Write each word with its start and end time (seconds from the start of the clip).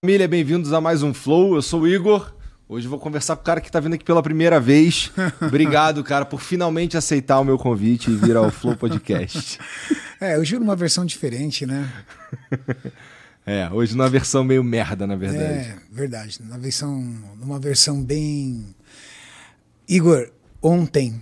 Família, 0.00 0.28
bem-vindos 0.28 0.72
a 0.72 0.80
mais 0.80 1.02
um 1.02 1.12
Flow. 1.12 1.56
Eu 1.56 1.62
sou 1.62 1.80
o 1.80 1.88
Igor. 1.88 2.32
Hoje 2.68 2.86
eu 2.86 2.90
vou 2.90 3.00
conversar 3.00 3.34
com 3.34 3.42
o 3.42 3.44
cara 3.44 3.60
que 3.60 3.68
tá 3.68 3.80
vindo 3.80 3.94
aqui 3.94 4.04
pela 4.04 4.22
primeira 4.22 4.60
vez. 4.60 5.10
Obrigado, 5.42 6.04
cara, 6.04 6.24
por 6.24 6.40
finalmente 6.40 6.96
aceitar 6.96 7.40
o 7.40 7.44
meu 7.44 7.58
convite 7.58 8.08
e 8.08 8.14
vir 8.14 8.36
ao 8.36 8.48
Flow 8.50 8.76
Podcast. 8.76 9.58
É, 10.20 10.36
hoje 10.36 10.58
numa 10.58 10.74
versão 10.74 11.06
diferente, 11.06 11.64
né? 11.66 11.92
É, 13.46 13.70
hoje 13.70 13.96
numa 13.96 14.08
versão 14.10 14.44
meio 14.44 14.62
merda, 14.62 15.06
na 15.06 15.16
verdade. 15.16 15.42
É, 15.42 15.76
verdade. 15.90 16.38
Numa 16.42 16.58
versão, 16.58 17.00
numa 17.36 17.58
versão 17.58 18.02
bem. 18.02 18.74
Igor, 19.88 20.30
ontem, 20.60 21.20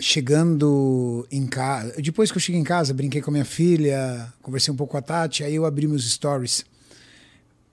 chegando 0.00 1.26
em 1.30 1.46
casa. 1.46 1.94
Depois 1.98 2.32
que 2.32 2.38
eu 2.38 2.42
cheguei 2.42 2.60
em 2.60 2.64
casa, 2.64 2.92
brinquei 2.92 3.22
com 3.22 3.30
a 3.30 3.32
minha 3.32 3.44
filha, 3.44 4.32
conversei 4.42 4.72
um 4.72 4.76
pouco 4.76 4.92
com 4.92 4.98
a 4.98 5.02
Tati, 5.02 5.44
aí 5.44 5.54
eu 5.54 5.64
abri 5.64 5.86
meus 5.86 6.10
stories 6.10 6.64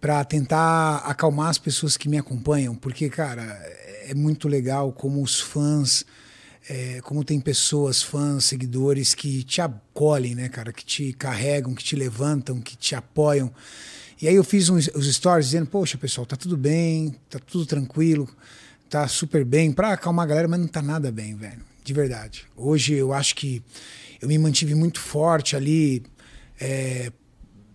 para 0.05 0.23
tentar 0.23 0.97
acalmar 0.97 1.49
as 1.49 1.57
pessoas 1.57 1.97
que 1.97 2.07
me 2.07 2.15
acompanham, 2.15 2.75
porque, 2.75 3.09
cara, 3.09 3.41
é 4.07 4.13
muito 4.13 4.47
legal 4.47 4.91
como 4.93 5.19
os 5.19 5.39
fãs, 5.39 6.05
é, 6.69 7.01
como 7.01 7.23
tem 7.23 7.39
pessoas, 7.39 8.03
fãs, 8.03 8.45
seguidores 8.45 9.15
que 9.15 9.41
te 9.41 9.61
acolhem, 9.61 10.35
né, 10.35 10.47
cara, 10.47 10.71
que 10.71 10.85
te 10.85 11.11
carregam, 11.13 11.73
que 11.73 11.83
te 11.83 11.95
levantam, 11.95 12.61
que 12.61 12.77
te 12.77 12.93
apoiam. 12.93 13.51
E 14.21 14.27
aí 14.27 14.35
eu 14.35 14.43
fiz 14.43 14.69
uns, 14.69 14.91
os 14.93 15.11
stories 15.11 15.47
dizendo, 15.47 15.65
poxa, 15.65 15.97
pessoal, 15.97 16.23
tá 16.23 16.35
tudo 16.35 16.55
bem, 16.55 17.15
tá 17.27 17.39
tudo 17.39 17.65
tranquilo, 17.65 18.29
tá 18.87 19.07
super 19.07 19.43
bem, 19.43 19.71
pra 19.71 19.93
acalmar 19.93 20.25
a 20.25 20.29
galera, 20.29 20.47
mas 20.47 20.59
não 20.59 20.67
tá 20.67 20.83
nada 20.83 21.11
bem, 21.11 21.35
velho, 21.35 21.63
de 21.83 21.93
verdade. 21.93 22.45
Hoje 22.55 22.93
eu 22.93 23.11
acho 23.11 23.33
que 23.33 23.59
eu 24.21 24.27
me 24.27 24.37
mantive 24.37 24.75
muito 24.75 24.99
forte 24.99 25.55
ali, 25.55 26.03
é, 26.61 27.11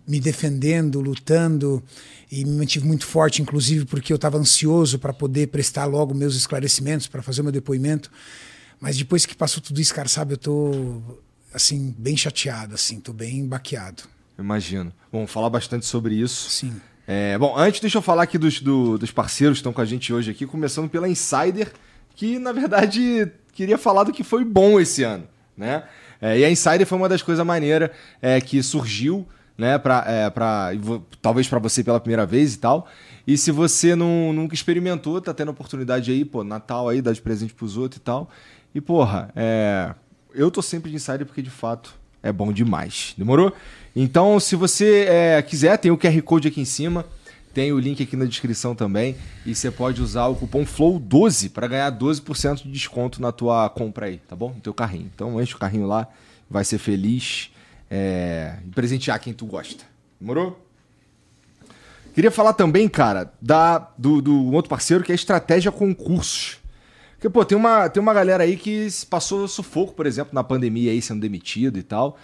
me 0.07 0.19
defendendo, 0.19 1.01
lutando 1.01 1.83
e 2.31 2.45
me 2.45 2.51
mantive 2.51 2.87
muito 2.87 3.05
forte, 3.05 3.41
inclusive 3.41 3.85
porque 3.85 4.13
eu 4.13 4.15
estava 4.15 4.37
ansioso 4.37 4.97
para 4.97 5.11
poder 5.11 5.47
prestar 5.47 5.85
logo 5.85 6.13
meus 6.13 6.35
esclarecimentos, 6.35 7.05
para 7.07 7.21
fazer 7.21 7.43
meu 7.43 7.51
depoimento. 7.51 8.09
Mas 8.79 8.97
depois 8.97 9.25
que 9.25 9.35
passou 9.35 9.61
tudo 9.61 9.81
isso, 9.81 9.93
cara, 9.93 10.07
sabe, 10.07 10.33
eu 10.33 10.37
tô 10.37 11.01
assim 11.53 11.93
bem 11.97 12.15
chateado, 12.15 12.73
assim, 12.73 13.01
tô 13.01 13.11
bem 13.11 13.45
baqueado. 13.45 14.03
Imagino. 14.39 14.93
Bom, 15.11 15.27
falar 15.27 15.49
bastante 15.49 15.85
sobre 15.85 16.15
isso. 16.15 16.49
Sim. 16.49 16.81
É, 17.05 17.37
bom, 17.37 17.57
antes 17.57 17.81
deixa 17.81 17.97
eu 17.97 18.01
falar 18.01 18.23
aqui 18.23 18.37
dos, 18.37 18.61
do, 18.61 18.97
dos 18.97 19.11
parceiros 19.11 19.57
que 19.57 19.59
estão 19.59 19.73
com 19.73 19.81
a 19.81 19.85
gente 19.85 20.13
hoje 20.13 20.31
aqui, 20.31 20.47
começando 20.47 20.89
pela 20.89 21.09
Insider, 21.09 21.73
que 22.15 22.39
na 22.39 22.53
verdade 22.53 23.29
queria 23.51 23.77
falar 23.77 24.05
do 24.05 24.13
que 24.13 24.23
foi 24.23 24.45
bom 24.45 24.79
esse 24.79 25.03
ano, 25.03 25.27
né? 25.57 25.83
É, 26.21 26.39
e 26.39 26.45
a 26.45 26.49
Insider 26.49 26.87
foi 26.87 26.97
uma 26.97 27.09
das 27.09 27.21
coisas 27.21 27.45
maneiras 27.45 27.89
é, 28.21 28.39
que 28.39 28.63
surgiu 28.63 29.27
né? 29.57 29.77
Pra, 29.77 30.03
é, 30.07 30.29
pra, 30.29 30.71
talvez 31.21 31.47
para 31.47 31.59
você 31.59 31.83
pela 31.83 31.99
primeira 31.99 32.25
vez 32.25 32.55
e 32.55 32.59
tal. 32.59 32.87
E 33.25 33.37
se 33.37 33.51
você 33.51 33.95
não, 33.95 34.33
nunca 34.33 34.55
experimentou, 34.55 35.21
tá 35.21 35.33
tendo 35.33 35.51
oportunidade 35.51 36.11
aí, 36.11 36.25
pô, 36.25 36.43
Natal 36.43 36.89
aí, 36.89 37.01
dar 37.01 37.13
de 37.13 37.21
presente 37.21 37.53
pros 37.53 37.77
outros 37.77 37.99
e 37.99 38.03
tal. 38.03 38.29
E, 38.73 38.81
porra, 38.81 39.31
é, 39.35 39.93
eu 40.33 40.49
tô 40.49 40.61
sempre 40.61 40.89
de 40.89 40.95
insider 40.95 41.25
porque 41.25 41.41
de 41.41 41.49
fato 41.49 41.93
é 42.23 42.31
bom 42.31 42.51
demais. 42.51 43.13
Demorou? 43.17 43.53
Então, 43.95 44.39
se 44.39 44.55
você 44.55 45.05
é, 45.07 45.41
quiser, 45.41 45.77
tem 45.77 45.91
o 45.91 45.97
QR 45.97 46.21
Code 46.23 46.47
aqui 46.47 46.61
em 46.61 46.65
cima. 46.65 47.05
Tem 47.53 47.73
o 47.73 47.79
link 47.79 48.01
aqui 48.01 48.15
na 48.15 48.23
descrição 48.23 48.73
também. 48.73 49.15
E 49.45 49.53
você 49.53 49.69
pode 49.69 50.01
usar 50.01 50.27
o 50.27 50.35
cupom 50.35 50.63
FLOW12 50.63 51.51
para 51.51 51.67
ganhar 51.67 51.91
12% 51.91 52.63
de 52.63 52.71
desconto 52.71 53.21
na 53.21 53.31
tua 53.31 53.69
compra 53.69 54.05
aí, 54.05 54.17
tá 54.19 54.35
bom? 54.35 54.53
No 54.53 54.61
teu 54.61 54.73
carrinho. 54.73 55.11
Então 55.13 55.41
enche 55.41 55.53
o 55.53 55.57
carrinho 55.57 55.85
lá, 55.85 56.07
vai 56.49 56.63
ser 56.63 56.77
feliz 56.77 57.50
é, 57.91 58.55
presentear 58.73 59.19
quem 59.19 59.33
tu 59.33 59.45
gosta. 59.45 59.83
Demorou? 60.19 60.65
Queria 62.13 62.31
falar 62.31 62.53
também, 62.53 62.87
cara, 62.87 63.33
da, 63.41 63.79
do, 63.97 64.21
do 64.21 64.51
outro 64.53 64.69
parceiro 64.69 65.03
que 65.03 65.11
é 65.11 65.13
a 65.13 65.15
Estratégia 65.15 65.71
Concursos. 65.71 66.59
Porque, 67.13 67.29
pô, 67.29 67.45
tem 67.45 67.57
uma, 67.57 67.89
tem 67.89 68.01
uma 68.01 68.13
galera 68.13 68.43
aí 68.43 68.55
que 68.55 68.87
passou 69.09 69.47
sufoco, 69.47 69.93
por 69.93 70.05
exemplo, 70.05 70.33
na 70.33 70.43
pandemia 70.43 70.91
aí, 70.91 71.01
sendo 71.01 71.21
demitido 71.21 71.77
e 71.77 71.83
tal. 71.83 72.17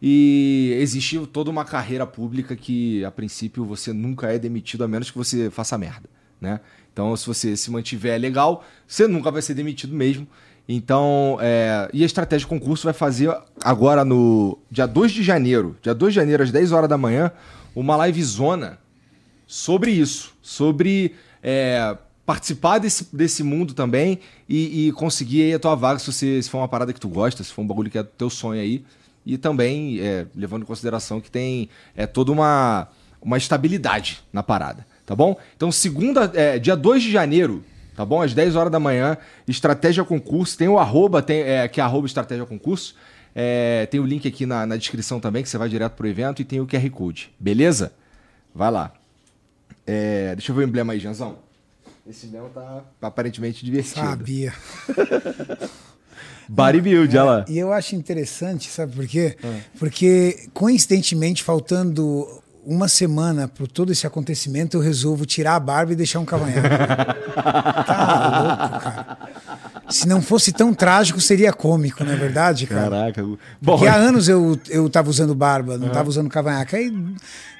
E 0.00 0.76
existe 0.80 1.18
toda 1.28 1.50
uma 1.50 1.64
carreira 1.64 2.06
pública 2.06 2.56
que, 2.56 3.04
a 3.04 3.10
princípio, 3.10 3.64
você 3.64 3.92
nunca 3.92 4.32
é 4.32 4.38
demitido, 4.38 4.82
a 4.82 4.88
menos 4.88 5.10
que 5.10 5.16
você 5.16 5.48
faça 5.48 5.78
merda, 5.78 6.08
né? 6.40 6.60
Então, 6.92 7.16
se 7.16 7.26
você 7.26 7.56
se 7.56 7.70
mantiver 7.70 8.20
legal, 8.20 8.64
você 8.86 9.06
nunca 9.06 9.30
vai 9.30 9.40
ser 9.40 9.54
demitido 9.54 9.94
mesmo. 9.94 10.26
Então, 10.68 11.38
é, 11.40 11.88
e 11.92 12.02
a 12.02 12.06
estratégia 12.06 12.46
de 12.46 12.48
concurso 12.48 12.84
vai 12.84 12.94
fazer 12.94 13.34
agora 13.62 14.04
no 14.04 14.58
dia 14.70 14.86
2 14.86 15.12
de 15.12 15.22
janeiro, 15.22 15.76
dia 15.82 15.94
2 15.94 16.12
de 16.12 16.20
janeiro, 16.20 16.42
às 16.42 16.52
10 16.52 16.72
horas 16.72 16.88
da 16.88 16.96
manhã, 16.96 17.32
uma 17.74 17.96
live 17.96 18.22
zona 18.22 18.78
sobre 19.46 19.90
isso, 19.90 20.32
sobre 20.40 21.14
é, 21.42 21.96
participar 22.24 22.78
desse, 22.78 23.08
desse 23.14 23.42
mundo 23.42 23.74
também 23.74 24.20
e, 24.48 24.88
e, 24.88 24.92
conseguir 24.92 25.42
aí 25.42 25.54
a 25.54 25.58
tua 25.58 25.74
vaga 25.74 25.98
se, 25.98 26.10
você, 26.10 26.40
se 26.42 26.48
for 26.48 26.58
uma 26.58 26.68
parada 26.68 26.92
que 26.92 27.00
tu 27.00 27.08
gosta, 27.08 27.42
se 27.42 27.52
for 27.52 27.62
um 27.62 27.66
bagulho 27.66 27.90
que 27.90 27.98
é 27.98 28.02
teu 28.02 28.30
sonho 28.30 28.60
aí. 28.60 28.84
E 29.24 29.36
também 29.36 30.00
é, 30.00 30.26
levando 30.34 30.62
em 30.62 30.66
consideração 30.66 31.20
que 31.20 31.30
tem 31.30 31.68
é, 31.94 32.06
toda 32.06 32.32
uma, 32.32 32.88
uma 33.20 33.36
estabilidade 33.36 34.22
na 34.32 34.42
parada, 34.42 34.86
tá 35.06 35.14
bom? 35.14 35.36
Então, 35.56 35.70
segunda, 35.70 36.30
é, 36.34 36.58
dia 36.58 36.74
2 36.74 37.02
de 37.04 37.12
janeiro, 37.12 37.64
tá 37.94 38.04
bom? 38.04 38.22
Às 38.22 38.34
10 38.34 38.56
horas 38.56 38.72
da 38.72 38.80
manhã, 38.80 39.16
Estratégia 39.46 40.04
Concurso. 40.04 40.56
Tem 40.56 40.68
o 40.68 40.78
arroba, 40.78 41.22
tem, 41.22 41.40
é, 41.42 41.68
que 41.68 41.80
é 41.80 41.84
arroba 41.84 42.06
Estratégia 42.06 42.46
Concurso. 42.46 42.94
É, 43.34 43.86
tem 43.90 43.98
o 44.00 44.04
link 44.04 44.28
aqui 44.28 44.44
na, 44.44 44.66
na, 44.66 44.76
descrição 44.76 45.18
também, 45.18 45.42
que 45.42 45.48
você 45.48 45.56
vai 45.56 45.68
direto 45.68 45.92
pro 45.92 46.06
evento, 46.06 46.42
e 46.42 46.44
tem 46.44 46.60
o 46.60 46.66
QR 46.66 46.88
Code. 46.90 47.32
Beleza? 47.38 47.92
Vai 48.54 48.70
lá. 48.70 48.92
É, 49.86 50.34
deixa 50.36 50.52
eu 50.52 50.56
ver 50.56 50.64
o 50.64 50.68
emblema 50.68 50.92
aí, 50.92 51.00
Janzão. 51.00 51.38
Esse 52.06 52.26
emblema 52.26 52.48
tá 52.50 52.82
aparentemente 53.00 53.64
divertido. 53.64 54.06
Sabia. 54.06 54.52
Bodybuild, 56.48 57.16
olha 57.16 57.24
lá. 57.24 57.44
É, 57.48 57.52
e 57.52 57.58
eu 57.58 57.72
acho 57.72 57.94
interessante, 57.94 58.68
sabe 58.68 58.94
por 58.94 59.06
quê? 59.06 59.36
É. 59.42 59.60
Porque, 59.78 60.48
coincidentemente, 60.52 61.42
faltando 61.42 62.41
uma 62.64 62.88
semana 62.88 63.48
por 63.48 63.66
todo 63.66 63.90
esse 63.90 64.06
acontecimento, 64.06 64.76
eu 64.76 64.80
resolvo 64.80 65.26
tirar 65.26 65.56
a 65.56 65.60
barba 65.60 65.92
e 65.92 65.96
deixar 65.96 66.20
um 66.20 66.24
cavanhaque. 66.24 66.68
tá 67.34 68.40
louco, 68.42 68.84
cara. 68.84 69.18
Se 69.88 70.08
não 70.08 70.22
fosse 70.22 70.52
tão 70.52 70.72
trágico, 70.72 71.20
seria 71.20 71.52
cômico, 71.52 72.02
não 72.04 72.12
é 72.12 72.16
verdade, 72.16 72.66
cara? 72.66 72.90
Caraca. 72.90 73.22
Bom, 73.22 73.38
Porque 73.60 73.86
há 73.86 73.96
anos 73.96 74.28
eu, 74.28 74.58
eu 74.70 74.88
tava 74.88 75.10
usando 75.10 75.34
barba, 75.34 75.76
não 75.76 75.88
estava 75.88 76.08
usando 76.08 76.30
cavanhaque. 76.30 76.76
Aí 76.76 76.92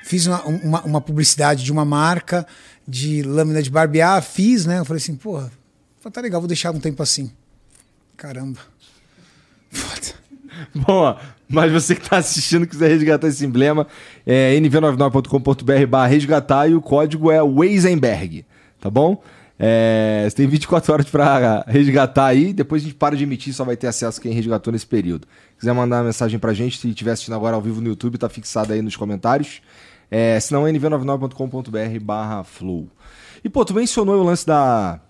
fiz 0.04 0.26
uma, 0.26 0.42
uma, 0.44 0.82
uma, 0.82 1.00
publicidade 1.00 1.62
de 1.62 1.72
uma 1.72 1.84
marca 1.84 2.46
de 2.86 3.22
lâmina 3.22 3.62
de 3.62 3.70
barbear, 3.70 4.22
fiz, 4.22 4.64
né? 4.64 4.78
Eu 4.78 4.84
falei 4.84 5.02
assim, 5.02 5.16
porra, 5.16 5.50
tá 6.12 6.20
legal, 6.20 6.40
vou 6.40 6.48
deixar 6.48 6.70
um 6.70 6.80
tempo 6.80 7.02
assim. 7.02 7.30
Caramba. 8.16 8.60
Foda. 9.70 10.22
Bom, 10.74 11.18
mas 11.52 11.70
você 11.70 11.94
que 11.94 12.02
está 12.02 12.18
assistindo 12.18 12.66
quiser 12.66 12.88
resgatar 12.88 13.28
esse 13.28 13.44
emblema, 13.44 13.86
é 14.26 14.58
nv99.com.br 14.58 15.86
barra 15.88 16.06
resgatar 16.06 16.68
e 16.68 16.74
o 16.74 16.80
código 16.80 17.30
é 17.30 17.42
Weisenberg, 17.42 18.44
tá 18.80 18.90
bom? 18.90 19.22
É, 19.58 20.26
você 20.28 20.36
tem 20.36 20.46
24 20.48 20.92
horas 20.92 21.06
para 21.08 21.64
resgatar 21.68 22.26
aí, 22.26 22.52
depois 22.52 22.82
a 22.82 22.86
gente 22.86 22.96
para 22.96 23.16
de 23.16 23.22
emitir, 23.22 23.54
só 23.54 23.64
vai 23.64 23.76
ter 23.76 23.86
acesso 23.86 24.20
quem 24.20 24.32
resgatou 24.32 24.72
nesse 24.72 24.86
período. 24.86 25.28
Se 25.52 25.60
quiser 25.60 25.72
mandar 25.72 25.98
uma 25.98 26.04
mensagem 26.04 26.38
pra 26.38 26.52
gente, 26.52 26.78
se 26.78 26.88
estiver 26.88 27.12
assistindo 27.12 27.34
agora 27.34 27.54
ao 27.54 27.62
vivo 27.62 27.80
no 27.80 27.88
YouTube, 27.88 28.18
tá 28.18 28.28
fixado 28.28 28.72
aí 28.72 28.82
nos 28.82 28.96
comentários. 28.96 29.62
É, 30.10 30.38
se 30.40 30.52
não, 30.52 30.66
é 30.66 30.72
nv99.com.br 30.72 32.00
barra 32.02 32.42
flow. 32.42 32.88
E 33.44 33.48
pô, 33.48 33.64
tu 33.64 33.72
mencionou 33.72 34.20
o 34.20 34.24
lance 34.24 34.46
da, 34.46 35.00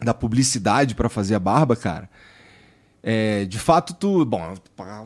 da 0.00 0.14
publicidade 0.14 0.94
para 0.94 1.08
fazer 1.08 1.34
a 1.34 1.38
barba, 1.38 1.74
cara. 1.74 2.08
É, 3.02 3.44
de 3.44 3.58
fato, 3.58 3.94
tu. 3.94 4.24
Bom, 4.24 4.54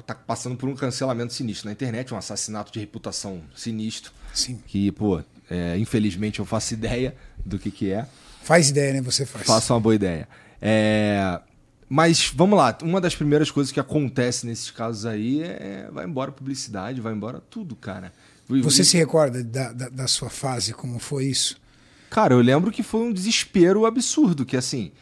tá 0.06 0.14
passando 0.14 0.56
por 0.56 0.69
um 0.69 0.75
cancelamento 0.75 1.32
sinistro 1.32 1.66
na 1.66 1.72
internet, 1.72 2.12
um 2.12 2.16
assassinato 2.16 2.72
de 2.72 2.78
reputação 2.78 3.43
sinistro. 3.54 4.12
Sim. 4.34 4.60
Que, 4.66 4.93
pô, 4.93 5.22
é, 5.50 5.78
infelizmente 5.78 6.40
eu 6.40 6.44
faço 6.44 6.75
ideia 6.75 7.16
do 7.44 7.58
que, 7.58 7.70
que 7.70 7.90
é. 7.90 8.06
Faz 8.43 8.69
ideia, 8.69 8.93
né? 8.93 9.00
Você 9.00 9.25
faz. 9.25 9.46
Faço 9.46 9.72
uma 9.72 9.81
boa 9.81 9.94
ideia. 9.94 10.28
É, 10.60 11.40
mas 11.88 12.32
vamos 12.34 12.58
lá, 12.58 12.76
uma 12.82 13.00
das 13.00 13.14
primeiras 13.14 13.50
coisas 13.50 13.72
que 13.72 13.78
acontece 13.78 14.46
nesses 14.46 14.70
casos 14.70 15.06
aí 15.06 15.43
é 15.43 15.88
vai 15.93 16.04
embora 16.04 16.31
a 16.31 16.32
publicidade, 16.32 17.00
vai 17.00 17.12
embora 17.12 17.40
tudo, 17.48 17.76
cara. 17.76 18.12
Você 18.48 18.84
se 18.84 18.96
recorda 18.96 19.43
da, 19.43 19.72
da, 19.72 19.88
da, 19.88 20.06
sua 20.06 20.31
fase, 20.31 20.72
como 20.72 20.98
foi 21.00 21.26
isso? 21.26 21.56
Cara, 22.08 22.34
eu 22.34 22.40
lembro 22.40 22.70
que 22.70 22.82
foi 22.82 23.00
um 23.00 23.12
desespero 23.12 23.84
absurdo, 23.84 24.46
que 24.46 24.56
assim. 24.56 24.93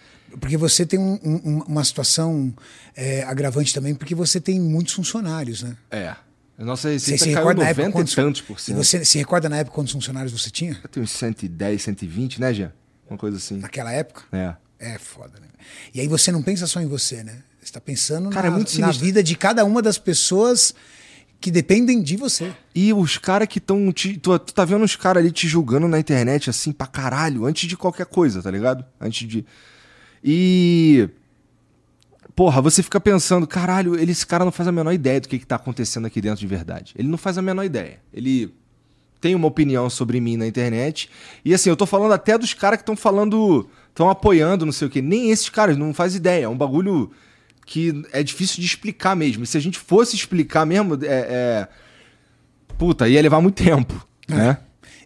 Porque 0.41 0.57
você 0.57 0.85
tem 0.87 0.99
um- 0.99 1.19
um- 1.25 1.63
uma 1.67 1.85
situação 1.85 2.53
é, 2.97 3.23
agravante 3.25 3.73
também, 3.75 3.95
porque 3.95 4.15
você 4.15 4.41
tem 4.41 4.61
muitos 4.61 4.95
funcionários, 4.95 5.63
né? 5.63 5.77
É. 5.91 6.15
A 6.57 6.65
nossa 6.65 6.89
Você 6.89 6.93
receita 7.13 7.19
se 7.19 7.25
caiu 7.25 7.37
recorda 7.39 7.63
na 7.63 7.69
90 7.71 7.81
época 7.83 7.89
e 7.89 7.93
quantos, 8.01 8.15
tantos 8.15 8.41
por 8.43 8.57
e 8.57 8.61
cento. 8.61 8.77
você 8.77 9.05
se 9.05 9.19
recorda 9.19 9.49
na 9.49 9.57
época 9.57 9.75
quantos 9.75 9.93
funcionários 9.93 10.33
você 10.33 10.51
tinha? 10.51 10.79
Eu 10.83 10.89
tenho 10.89 11.03
uns 11.05 11.11
110, 11.11 11.83
120, 11.83 12.41
né, 12.41 12.55
Jean? 12.55 12.73
Uma 13.11 13.19
coisa 13.19 13.37
assim. 13.37 13.59
Naquela 13.59 13.93
época? 13.93 14.23
É. 14.33 14.55
É 14.79 14.99
foda, 14.99 15.41
né? 15.41 15.49
E 15.93 16.01
aí 16.01 16.07
você 16.07 16.31
não 16.31 16.43
pensa 16.43 16.67
só 16.67 16.81
em 16.81 16.87
você, 16.87 17.25
né? 17.25 17.39
Você 17.63 17.73
tá 17.73 17.81
pensando 17.81 18.31
Cara, 18.31 18.51
na, 18.51 18.59
é 18.61 18.79
na 18.79 18.91
vida 18.93 19.23
de 19.23 19.35
cada 19.35 19.65
uma 19.65 19.81
das 19.83 19.99
pessoas 19.99 20.75
que 21.41 21.51
dependem 21.51 22.03
de 22.03 22.17
você. 22.17 22.53
E 22.75 22.93
os 22.93 23.19
caras 23.19 23.49
que 23.49 23.59
estão. 23.59 23.91
Tu, 23.93 24.19
tu 24.19 24.39
tá 24.39 24.65
vendo 24.65 24.85
os 24.85 24.95
caras 24.97 25.23
ali 25.23 25.33
te 25.33 25.49
julgando 25.49 25.89
na 25.89 25.99
internet 25.99 26.49
assim 26.51 26.73
pra 26.73 26.87
caralho, 26.87 27.45
antes 27.47 27.69
de 27.69 27.77
qualquer 27.77 28.07
coisa, 28.07 28.43
tá 28.43 28.51
ligado? 28.51 28.85
Antes 29.01 29.27
de. 29.29 29.45
E. 30.25 31.09
Porra, 32.35 32.61
você 32.61 32.83
fica 32.83 32.99
pensando, 32.99 33.47
caralho, 33.47 33.95
ele- 33.95 34.11
esse 34.11 34.27
cara 34.27 34.45
não 34.45 34.51
faz 34.51 34.67
a 34.69 34.73
menor 34.73 34.93
ideia 34.93 35.21
do 35.21 35.29
que, 35.29 35.39
que 35.39 35.47
tá 35.47 35.55
acontecendo 35.57 36.07
aqui 36.07 36.21
dentro 36.21 36.41
de 36.41 36.47
verdade. 36.47 36.93
Ele 36.99 37.07
não 37.07 37.19
faz 37.19 37.39
a 37.39 37.43
menor 37.43 37.63
ideia. 37.65 38.01
Ele 38.13 38.53
tem 39.21 39.35
uma 39.37 39.47
opinião 39.47 39.89
sobre 39.89 40.21
mim 40.21 40.37
na 40.37 40.47
internet. 40.47 41.09
E 41.45 41.55
assim, 41.55 41.71
eu 41.71 41.77
tô 41.77 41.87
falando 41.87 42.13
até 42.13 42.37
dos 42.37 42.53
caras 42.53 42.79
que 42.79 42.83
estão 42.83 42.97
falando. 42.97 43.69
estão 43.91 44.11
apoiando, 44.11 44.67
não 44.67 44.73
sei 44.73 44.89
o 44.89 44.91
quê. 44.91 45.01
Nem 45.01 45.31
esses 45.31 45.49
caras 45.49 45.77
não 45.77 45.95
faz 45.95 46.15
ideia. 46.17 46.47
É 46.47 46.49
um 46.49 46.57
bagulho 46.57 47.13
que 47.65 48.03
é 48.13 48.23
difícil 48.23 48.61
de 48.61 48.67
explicar 48.67 49.15
mesmo. 49.15 49.45
E 49.45 49.47
se 49.47 49.57
a 49.57 49.61
gente 49.61 49.79
fosse 49.79 50.17
explicar 50.17 50.67
mesmo, 50.67 50.95
é. 51.05 51.07
é... 51.07 51.69
Puta, 52.77 53.09
ia 53.09 53.23
levar 53.23 53.41
muito 53.41 53.63
tempo, 53.63 53.95
né? 54.29 54.59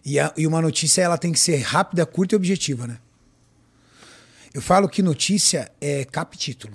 E, 0.03 0.19
a- 0.19 0.33
e 0.35 0.47
uma 0.47 0.59
notícia 0.61 1.03
ela 1.03 1.17
tem 1.19 1.31
que 1.31 1.39
ser 1.39 1.57
rápida, 1.57 2.03
curta 2.07 2.33
e 2.33 2.37
objetiva, 2.37 2.87
né? 2.87 2.97
Eu 4.53 4.61
falo 4.61 4.89
que 4.89 5.01
notícia 5.01 5.71
é 5.79 6.03
capítulo. 6.05 6.73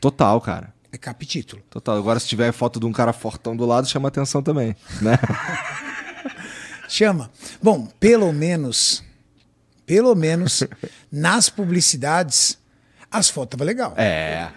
Total, 0.00 0.40
cara. 0.40 0.72
É 0.92 0.98
capítulo. 0.98 1.62
Total. 1.70 1.96
Agora, 1.96 2.20
se 2.20 2.28
tiver 2.28 2.52
foto 2.52 2.78
de 2.78 2.86
um 2.86 2.92
cara 2.92 3.12
fortão 3.12 3.56
do 3.56 3.64
lado, 3.66 3.88
chama 3.88 4.08
atenção 4.08 4.42
também, 4.42 4.76
né? 5.00 5.18
Chama. 6.88 7.30
Bom, 7.62 7.86
pelo 7.98 8.32
menos, 8.32 9.02
pelo 9.86 10.14
menos, 10.14 10.62
nas 11.10 11.48
publicidades, 11.48 12.58
as 13.10 13.28
fotos 13.30 13.54
estavam 13.54 13.66
legal. 13.66 13.94
É. 13.96 14.50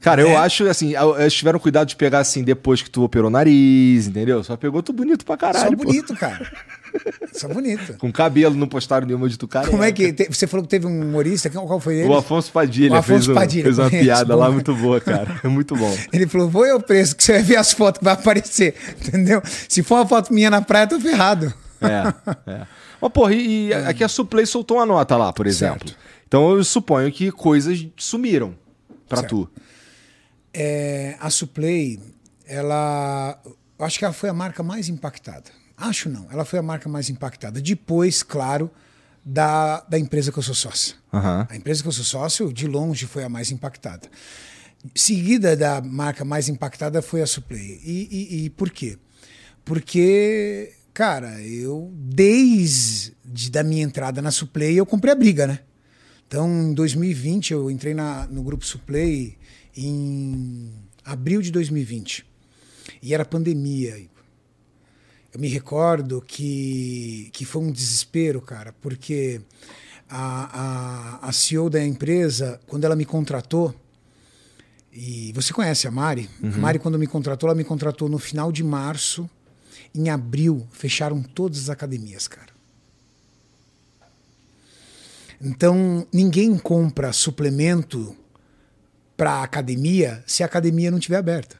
Cara, 0.00 0.22
eu 0.22 0.28
É. 0.28 0.36
acho 0.36 0.64
assim, 0.68 0.94
eles 1.18 1.34
tiveram 1.34 1.58
cuidado 1.58 1.88
de 1.88 1.96
pegar 1.96 2.20
assim 2.20 2.44
depois 2.44 2.80
que 2.80 2.88
tu 2.88 3.02
operou 3.02 3.26
o 3.26 3.30
nariz, 3.30 4.06
entendeu? 4.06 4.42
Só 4.44 4.56
pegou 4.56 4.80
tu 4.82 4.92
bonito 4.92 5.24
pra 5.26 5.36
caralho. 5.36 5.70
Só 5.70 5.76
pô. 5.76 5.84
bonito, 5.84 6.14
cara. 6.98 7.16
Só 7.32 7.48
bonito. 7.48 7.94
Com 7.98 8.10
cabelo, 8.12 8.54
não 8.54 8.66
postaram 8.68 9.06
nenhuma 9.06 9.28
de 9.28 9.36
tu 9.38 9.46
careca. 9.48 9.70
Como 9.70 9.82
é 9.82 9.92
que. 9.92 10.12
te- 10.12 10.28
você 10.28 10.46
falou 10.46 10.64
que 10.64 10.70
teve 10.70 10.86
um 10.86 11.00
humorista, 11.02 11.48
qual 11.50 11.80
foi 11.80 11.96
ele? 11.98 12.08
O 12.08 12.16
Afonso 12.16 12.50
Padilha, 12.52 12.92
O 12.94 12.96
Afonso 12.96 13.06
fez, 13.26 13.28
um- 13.28 13.34
Padilha, 13.34 13.62
fez 13.64 13.78
uma 13.78 13.90
piada 13.90 14.34
lá 14.36 14.50
muito 14.50 14.74
boa, 14.74 15.00
cara. 15.00 15.40
É 15.42 15.48
muito 15.48 15.74
bom. 15.76 15.96
Ele 16.12 16.26
falou: 16.26 16.48
vou 16.48 16.66
eu 16.66 16.80
preso, 16.80 17.14
que 17.16 17.22
você 17.24 17.32
vai 17.34 17.42
ver 17.42 17.56
as 17.56 17.72
fotos 17.72 17.98
que 17.98 18.04
vai 18.04 18.14
aparecer. 18.14 18.74
Entendeu? 19.06 19.42
Se 19.68 19.82
for 19.82 19.96
uma 19.96 20.06
foto 20.06 20.32
minha 20.32 20.50
na 20.50 20.60
praia, 20.62 20.84
eu 20.84 20.88
tô 20.88 21.00
ferrado. 21.00 21.52
É, 21.80 22.50
é. 22.52 22.66
Mas, 23.00 23.12
porra, 23.12 23.32
e, 23.34 23.68
e 23.68 23.72
aqui 23.72 24.02
a 24.02 24.08
Suplay 24.08 24.44
soltou 24.46 24.78
uma 24.78 24.86
nota 24.86 25.16
lá, 25.16 25.32
por 25.32 25.46
exemplo. 25.46 25.86
Certo. 25.88 25.96
Então 26.26 26.50
eu 26.56 26.64
suponho 26.64 27.10
que 27.12 27.30
coisas 27.30 27.86
sumiram 27.96 28.54
pra 29.08 29.18
Certo. 29.20 29.44
tu. 29.46 29.60
É, 30.52 31.16
a 31.20 31.30
Suplay, 31.30 32.00
ela. 32.46 33.38
Acho 33.78 33.98
que 33.98 34.04
ela 34.04 34.12
foi 34.14 34.28
a 34.28 34.32
marca 34.34 34.62
mais 34.62 34.88
impactada. 34.88 35.44
Acho 35.78 36.08
não, 36.08 36.26
ela 36.30 36.44
foi 36.44 36.58
a 36.58 36.62
marca 36.62 36.88
mais 36.88 37.08
impactada. 37.08 37.60
Depois, 37.60 38.22
claro, 38.22 38.70
da, 39.24 39.80
da 39.82 39.98
empresa 39.98 40.32
que 40.32 40.38
eu 40.38 40.42
sou 40.42 40.54
sócio. 40.54 40.96
Aham. 41.12 41.46
A 41.48 41.56
empresa 41.56 41.82
que 41.82 41.88
eu 41.88 41.92
sou 41.92 42.04
sócio, 42.04 42.52
de 42.52 42.66
longe, 42.66 43.06
foi 43.06 43.22
a 43.22 43.28
mais 43.28 43.52
impactada. 43.52 44.08
Seguida 44.94 45.56
da 45.56 45.80
marca 45.80 46.24
mais 46.24 46.48
impactada 46.48 47.00
foi 47.00 47.22
a 47.22 47.26
Suplay. 47.26 47.80
E, 47.84 48.08
e, 48.10 48.44
e 48.44 48.50
por 48.50 48.70
quê? 48.70 48.98
Porque, 49.64 50.72
cara, 50.92 51.40
eu, 51.42 51.92
desde 51.94 53.50
da 53.50 53.62
minha 53.62 53.82
entrada 53.82 54.20
na 54.20 54.30
Suplay, 54.30 54.74
eu 54.74 54.86
comprei 54.86 55.12
a 55.12 55.16
briga, 55.16 55.46
né? 55.46 55.60
Então, 56.26 56.48
em 56.70 56.74
2020, 56.74 57.52
eu 57.52 57.70
entrei 57.70 57.94
na, 57.94 58.26
no 58.26 58.42
grupo 58.42 58.64
Suplay 58.64 59.36
em 59.76 60.72
abril 61.04 61.40
de 61.40 61.50
2020. 61.50 62.26
E 63.02 63.14
era 63.14 63.24
pandemia. 63.24 64.08
Eu 65.38 65.42
me 65.42 65.46
recordo 65.46 66.20
que, 66.20 67.30
que 67.32 67.44
foi 67.44 67.62
um 67.62 67.70
desespero, 67.70 68.42
cara, 68.42 68.74
porque 68.80 69.40
a, 70.10 71.20
a, 71.22 71.28
a 71.28 71.32
CEO 71.32 71.70
da 71.70 71.80
empresa, 71.80 72.60
quando 72.66 72.84
ela 72.84 72.96
me 72.96 73.04
contratou, 73.04 73.72
e 74.92 75.32
você 75.32 75.52
conhece 75.52 75.86
a 75.86 75.92
Mari? 75.92 76.28
A 76.42 76.58
Mari, 76.58 76.80
quando 76.80 76.98
me 76.98 77.06
contratou, 77.06 77.48
ela 77.48 77.56
me 77.56 77.62
contratou 77.62 78.08
no 78.08 78.18
final 78.18 78.50
de 78.50 78.64
março. 78.64 79.30
Em 79.94 80.10
abril, 80.10 80.66
fecharam 80.72 81.22
todas 81.22 81.60
as 81.60 81.70
academias, 81.70 82.26
cara. 82.26 82.52
Então, 85.40 86.04
ninguém 86.12 86.58
compra 86.58 87.12
suplemento 87.12 88.16
para 89.16 89.44
academia 89.44 90.20
se 90.26 90.42
a 90.42 90.46
academia 90.46 90.90
não 90.90 90.98
estiver 90.98 91.18
aberta. 91.18 91.56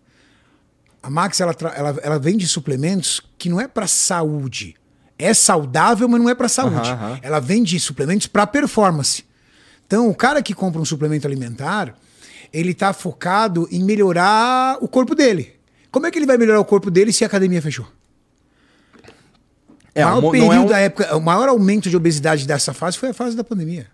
A 1.02 1.09
Max 1.11 1.40
ela, 1.40 1.55
ela, 1.76 1.99
ela 2.02 2.19
vende 2.19 2.47
suplementos 2.47 3.21
que 3.38 3.49
não 3.49 3.61
é 3.61 3.69
para 3.69 3.87
saúde. 3.87 4.75
É 5.19 5.33
saudável, 5.35 6.09
mas 6.09 6.21
não 6.21 6.28
é 6.28 6.35
para 6.35 6.49
saúde. 6.49 6.76
Aham, 6.90 6.93
aham. 6.93 7.19
Ela 7.23 7.40
vende 7.40 7.78
suplementos 7.81 8.26
para 8.26 8.47
performance. 8.47 9.25
Então, 9.87 10.09
o 10.09 10.14
cara 10.14 10.43
que 10.43 10.55
compra 10.55 10.81
um 10.81 10.85
suplemento 10.85 11.26
alimentar, 11.26 11.95
ele 12.52 12.73
está 12.73 12.93
focado 12.93 13.67
em 13.71 13.83
melhorar 13.83 14.76
o 14.81 14.87
corpo 14.88 15.14
dele. 15.14 15.55
Como 15.90 16.07
é 16.07 16.11
que 16.11 16.19
ele 16.19 16.26
vai 16.26 16.37
melhorar 16.37 16.61
o 16.61 16.64
corpo 16.64 16.90
dele 16.90 17.12
se 17.12 17.25
a 17.25 17.26
academia 17.26 17.62
fechou? 17.62 17.87
É, 19.95 20.05
o 20.05 20.09
maior 20.09 20.19
um 20.19 20.23
mo- 20.23 20.31
período 20.31 20.52
é 20.55 20.61
um, 20.61 20.67
da 20.67 20.78
época, 20.78 21.17
o 21.17 21.21
maior 21.21 21.49
aumento 21.49 21.88
de 21.90 21.97
obesidade 21.97 22.47
dessa 22.47 22.73
fase 22.73 22.99
foi 22.99 23.09
a 23.09 23.14
fase 23.14 23.37
da 23.37 23.43
pandemia. 23.43 23.87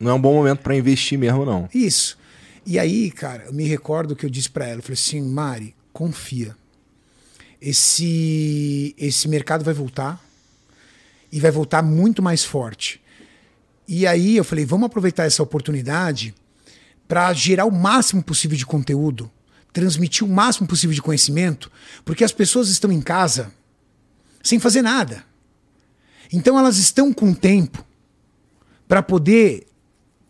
não 0.00 0.10
é 0.10 0.14
um 0.14 0.20
bom 0.20 0.34
momento 0.34 0.60
pra 0.60 0.74
investir 0.74 1.18
mesmo, 1.18 1.44
não. 1.44 1.68
Isso. 1.74 2.18
E 2.66 2.78
aí, 2.78 3.10
cara, 3.10 3.44
eu 3.46 3.52
me 3.52 3.64
recordo 3.64 4.16
que 4.16 4.26
eu 4.26 4.30
disse 4.30 4.50
pra 4.50 4.66
ela, 4.66 4.78
eu 4.78 4.82
falei 4.82 4.94
assim, 4.94 5.22
Mari, 5.22 5.74
confia. 5.98 6.56
Esse 7.60 8.94
esse 8.96 9.26
mercado 9.26 9.64
vai 9.64 9.74
voltar 9.74 10.24
e 11.32 11.40
vai 11.40 11.50
voltar 11.50 11.82
muito 11.82 12.22
mais 12.22 12.44
forte. 12.44 13.02
E 13.88 14.06
aí 14.06 14.36
eu 14.36 14.44
falei, 14.44 14.64
vamos 14.64 14.86
aproveitar 14.86 15.24
essa 15.24 15.42
oportunidade 15.42 16.32
para 17.08 17.32
gerar 17.32 17.64
o 17.64 17.72
máximo 17.72 18.22
possível 18.22 18.56
de 18.56 18.64
conteúdo, 18.64 19.28
transmitir 19.72 20.24
o 20.24 20.30
máximo 20.30 20.68
possível 20.68 20.94
de 20.94 21.02
conhecimento, 21.02 21.68
porque 22.04 22.22
as 22.22 22.30
pessoas 22.30 22.68
estão 22.68 22.92
em 22.92 23.00
casa 23.00 23.52
sem 24.40 24.60
fazer 24.60 24.82
nada. 24.82 25.24
Então 26.32 26.56
elas 26.56 26.78
estão 26.78 27.12
com 27.12 27.34
tempo 27.34 27.84
para 28.86 29.02
poder 29.02 29.66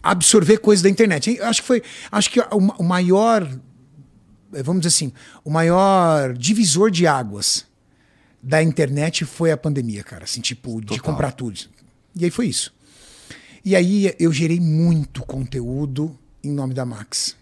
absorver 0.03 0.59
coisas 0.59 0.83
da 0.83 0.89
internet. 0.89 1.37
Eu 1.37 1.45
acho 1.45 1.61
que 1.61 1.67
foi, 1.67 1.83
acho 2.11 2.31
que 2.31 2.41
o, 2.41 2.83
maior, 2.83 3.47
vamos 4.50 4.83
dizer 4.83 4.88
assim, 4.88 5.12
o 5.45 5.50
maior 5.50 6.33
divisor 6.35 6.90
de 6.90 7.07
águas 7.07 7.67
da 8.43 8.62
internet 8.62 9.25
foi 9.25 9.50
a 9.50 9.57
pandemia, 9.57 10.02
cara, 10.02 10.25
assim, 10.25 10.40
tipo, 10.40 10.81
de 10.81 10.88
Total. 10.88 11.05
comprar 11.05 11.33
tudo. 11.33 11.61
E 12.14 12.25
aí 12.25 12.31
foi 12.31 12.47
isso. 12.47 12.73
E 13.64 13.76
aí 13.76 14.14
eu 14.19 14.33
gerei 14.33 14.61
muito 14.61 15.23
conteúdo 15.23 16.17
em 16.43 16.50
nome 16.50 16.75
da 16.75 16.85
Max. 16.85 17.37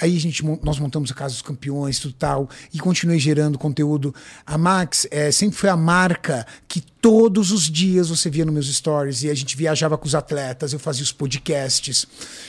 Aí 0.00 0.16
a 0.16 0.20
gente, 0.20 0.42
nós 0.62 0.78
montamos 0.78 1.10
a 1.10 1.14
Casa 1.14 1.34
dos 1.34 1.42
Campeões, 1.42 1.98
tudo 1.98 2.14
tal, 2.14 2.48
e 2.72 2.78
continuei 2.78 3.18
gerando 3.18 3.58
conteúdo. 3.58 4.14
A 4.46 4.56
Max 4.56 5.06
eh, 5.10 5.30
sempre 5.30 5.56
foi 5.56 5.68
a 5.68 5.76
marca 5.76 6.46
que 6.66 6.80
todos 6.80 7.50
os 7.52 7.70
dias 7.70 8.08
você 8.08 8.30
via 8.30 8.44
nos 8.44 8.54
meus 8.54 8.74
stories, 8.74 9.22
e 9.22 9.30
a 9.30 9.34
gente 9.34 9.56
viajava 9.56 9.98
com 9.98 10.06
os 10.06 10.14
atletas, 10.14 10.72
eu 10.72 10.78
fazia 10.78 11.02
os 11.02 11.12
podcasts. 11.12 12.06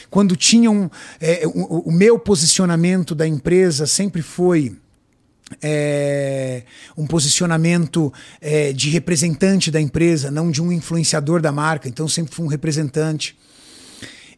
Quando 0.10 0.36
tinham. 0.36 0.89
eh, 1.20 1.41
o, 1.46 1.50
o- 1.77 1.89
o 1.89 1.91
meu 1.91 2.17
posicionamento 2.17 3.13
da 3.13 3.27
empresa 3.27 3.86
sempre 3.86 4.22
foi 4.22 4.77
é, 5.62 6.63
um 6.96 7.05
posicionamento 7.05 8.13
é, 8.39 8.72
de 8.72 8.89
representante 8.89 9.70
da 9.70 9.81
empresa, 9.81 10.31
não 10.31 10.50
de 10.50 10.62
um 10.62 10.72
influenciador 10.72 11.41
da 11.41 11.51
marca. 11.51 11.89
Então 11.89 12.08
sempre 12.08 12.34
fui 12.34 12.46
um 12.46 12.48
representante. 12.48 13.38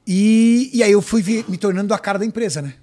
E, 0.08 0.70
e 0.74 0.82
aí 0.84 0.92
eu 0.92 1.02
fui 1.02 1.24
me 1.48 1.58
tornando 1.58 1.94
a 1.94 2.00
cara 2.00 2.18
da 2.20 2.26
empresa, 2.26 2.62
né? 2.62 2.74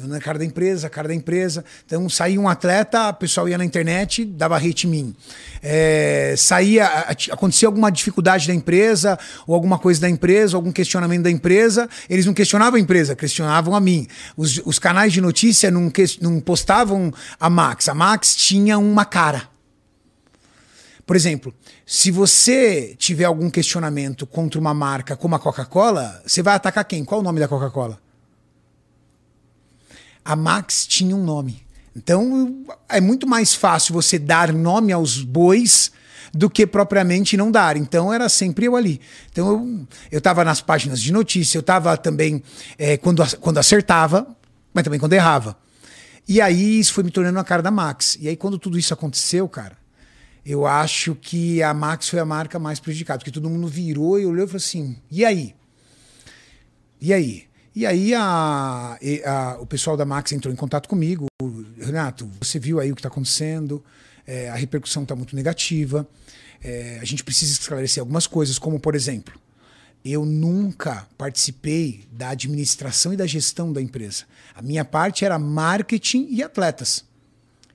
Na 0.00 0.20
cara 0.20 0.38
da 0.38 0.44
empresa, 0.44 0.88
cara 0.88 1.08
da 1.08 1.14
empresa. 1.14 1.64
Então 1.84 2.08
saía 2.08 2.40
um 2.40 2.48
atleta, 2.48 3.08
o 3.08 3.14
pessoal 3.14 3.48
ia 3.48 3.58
na 3.58 3.64
internet, 3.64 4.24
dava 4.24 4.56
hate 4.56 4.86
em 4.86 4.90
mim. 4.90 5.16
É, 5.60 6.34
saía, 6.36 6.86
acontecia 7.32 7.66
alguma 7.66 7.90
dificuldade 7.90 8.46
da 8.46 8.54
empresa, 8.54 9.18
ou 9.44 9.56
alguma 9.56 9.76
coisa 9.76 10.00
da 10.00 10.08
empresa, 10.08 10.56
algum 10.56 10.70
questionamento 10.70 11.22
da 11.22 11.30
empresa, 11.30 11.88
eles 12.08 12.26
não 12.26 12.32
questionavam 12.34 12.76
a 12.76 12.80
empresa, 12.80 13.16
questionavam 13.16 13.74
a 13.74 13.80
mim. 13.80 14.06
Os, 14.36 14.60
os 14.64 14.78
canais 14.78 15.12
de 15.12 15.20
notícia 15.20 15.68
não, 15.68 15.90
ques- 15.90 16.18
não 16.20 16.38
postavam 16.38 17.12
a 17.40 17.50
Max. 17.50 17.88
A 17.88 17.94
Max 17.94 18.36
tinha 18.36 18.78
uma 18.78 19.04
cara. 19.04 19.48
Por 21.04 21.16
exemplo, 21.16 21.52
se 21.84 22.10
você 22.12 22.94
tiver 22.98 23.24
algum 23.24 23.50
questionamento 23.50 24.26
contra 24.26 24.60
uma 24.60 24.74
marca 24.74 25.16
como 25.16 25.34
a 25.34 25.38
Coca-Cola, 25.40 26.22
você 26.24 26.40
vai 26.42 26.54
atacar 26.54 26.84
quem? 26.84 27.04
Qual 27.04 27.20
o 27.20 27.24
nome 27.24 27.40
da 27.40 27.48
Coca-Cola? 27.48 27.98
A 30.28 30.36
Max 30.36 30.86
tinha 30.86 31.16
um 31.16 31.24
nome. 31.24 31.62
Então 31.96 32.62
é 32.86 33.00
muito 33.00 33.26
mais 33.26 33.54
fácil 33.54 33.94
você 33.94 34.18
dar 34.18 34.52
nome 34.52 34.92
aos 34.92 35.22
bois 35.22 35.90
do 36.34 36.50
que 36.50 36.66
propriamente 36.66 37.34
não 37.34 37.50
dar. 37.50 37.78
Então 37.78 38.12
era 38.12 38.28
sempre 38.28 38.66
eu 38.66 38.76
ali. 38.76 39.00
Então 39.32 39.48
eu, 39.48 39.88
eu 40.12 40.20
tava 40.20 40.44
nas 40.44 40.60
páginas 40.60 41.00
de 41.00 41.14
notícia, 41.14 41.56
eu 41.56 41.62
tava 41.62 41.96
também 41.96 42.42
é, 42.76 42.98
quando, 42.98 43.24
quando 43.38 43.56
acertava, 43.56 44.36
mas 44.74 44.84
também 44.84 45.00
quando 45.00 45.14
errava. 45.14 45.56
E 46.28 46.42
aí 46.42 46.78
isso 46.78 46.92
foi 46.92 47.04
me 47.04 47.10
tornando 47.10 47.38
a 47.38 47.44
cara 47.44 47.62
da 47.62 47.70
Max. 47.70 48.18
E 48.20 48.28
aí 48.28 48.36
quando 48.36 48.58
tudo 48.58 48.78
isso 48.78 48.92
aconteceu, 48.92 49.48
cara, 49.48 49.78
eu 50.44 50.66
acho 50.66 51.14
que 51.14 51.62
a 51.62 51.72
Max 51.72 52.10
foi 52.10 52.20
a 52.20 52.26
marca 52.26 52.58
mais 52.58 52.78
prejudicada, 52.78 53.20
porque 53.20 53.30
todo 53.30 53.48
mundo 53.48 53.66
virou 53.66 54.20
e 54.20 54.26
olhou 54.26 54.44
e 54.44 54.46
falou 54.46 54.58
assim: 54.58 54.98
e 55.10 55.24
aí? 55.24 55.54
E 57.00 57.14
aí? 57.14 57.47
E 57.78 57.86
aí 57.86 58.12
a, 58.12 58.98
a, 59.24 59.58
o 59.60 59.64
pessoal 59.64 59.96
da 59.96 60.04
Max 60.04 60.32
entrou 60.32 60.52
em 60.52 60.56
contato 60.56 60.88
comigo. 60.88 61.28
Renato, 61.80 62.28
você 62.40 62.58
viu 62.58 62.80
aí 62.80 62.90
o 62.90 62.94
que 62.96 62.98
está 62.98 63.08
acontecendo, 63.08 63.84
é, 64.26 64.50
a 64.50 64.56
repercussão 64.56 65.04
está 65.04 65.14
muito 65.14 65.36
negativa. 65.36 66.04
É, 66.60 66.98
a 67.00 67.04
gente 67.04 67.22
precisa 67.22 67.52
esclarecer 67.52 68.00
algumas 68.00 68.26
coisas, 68.26 68.58
como 68.58 68.80
por 68.80 68.96
exemplo, 68.96 69.40
eu 70.04 70.26
nunca 70.26 71.06
participei 71.16 72.04
da 72.10 72.30
administração 72.30 73.12
e 73.12 73.16
da 73.16 73.28
gestão 73.28 73.72
da 73.72 73.80
empresa. 73.80 74.24
A 74.56 74.60
minha 74.60 74.84
parte 74.84 75.24
era 75.24 75.38
marketing 75.38 76.26
e 76.30 76.42
atletas, 76.42 77.04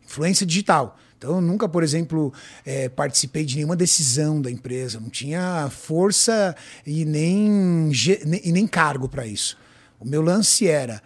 influência 0.06 0.46
digital. 0.46 1.00
Então, 1.18 1.36
eu 1.36 1.42
nunca, 1.42 1.70
por 1.70 1.82
exemplo, 1.82 2.34
é, 2.66 2.90
participei 2.90 3.46
de 3.46 3.56
nenhuma 3.56 3.78
decisão 3.78 4.42
da 4.42 4.52
empresa, 4.52 5.00
não 5.00 5.10
tinha 5.10 5.70
força 5.70 6.54
e 6.86 7.06
nem, 7.06 7.90
e 8.44 8.52
nem 8.52 8.68
cargo 8.68 9.08
para 9.08 9.26
isso. 9.26 9.63
O 10.04 10.08
meu 10.08 10.22
lance 10.22 10.68
era 10.68 11.02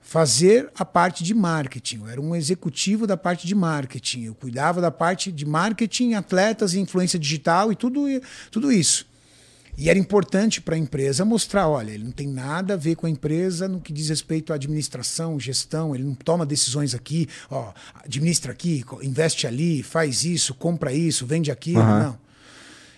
fazer 0.00 0.70
a 0.76 0.84
parte 0.84 1.24
de 1.24 1.32
marketing. 1.32 2.00
Eu 2.00 2.08
era 2.08 2.20
um 2.20 2.36
executivo 2.36 3.06
da 3.06 3.16
parte 3.16 3.46
de 3.46 3.54
marketing. 3.54 4.24
Eu 4.24 4.34
cuidava 4.34 4.80
da 4.80 4.90
parte 4.90 5.32
de 5.32 5.46
marketing, 5.46 6.14
atletas, 6.14 6.74
influência 6.74 7.18
digital 7.18 7.72
e 7.72 7.76
tudo, 7.76 8.04
tudo 8.50 8.70
isso. 8.70 9.06
E 9.78 9.88
era 9.88 9.98
importante 9.98 10.60
para 10.60 10.74
a 10.74 10.78
empresa 10.78 11.24
mostrar: 11.24 11.66
olha, 11.66 11.92
ele 11.92 12.04
não 12.04 12.12
tem 12.12 12.28
nada 12.28 12.74
a 12.74 12.76
ver 12.76 12.94
com 12.94 13.06
a 13.06 13.10
empresa 13.10 13.66
no 13.66 13.80
que 13.80 13.90
diz 13.90 14.10
respeito 14.10 14.52
à 14.52 14.56
administração, 14.56 15.40
gestão, 15.40 15.94
ele 15.94 16.04
não 16.04 16.14
toma 16.14 16.44
decisões 16.44 16.94
aqui, 16.94 17.26
ó, 17.50 17.72
administra 18.04 18.52
aqui, 18.52 18.84
investe 19.02 19.46
ali, 19.46 19.82
faz 19.82 20.24
isso, 20.24 20.52
compra 20.52 20.92
isso, 20.92 21.24
vende 21.24 21.50
aquilo. 21.50 21.80
Uhum. 21.80 22.02
Não. 22.02 22.18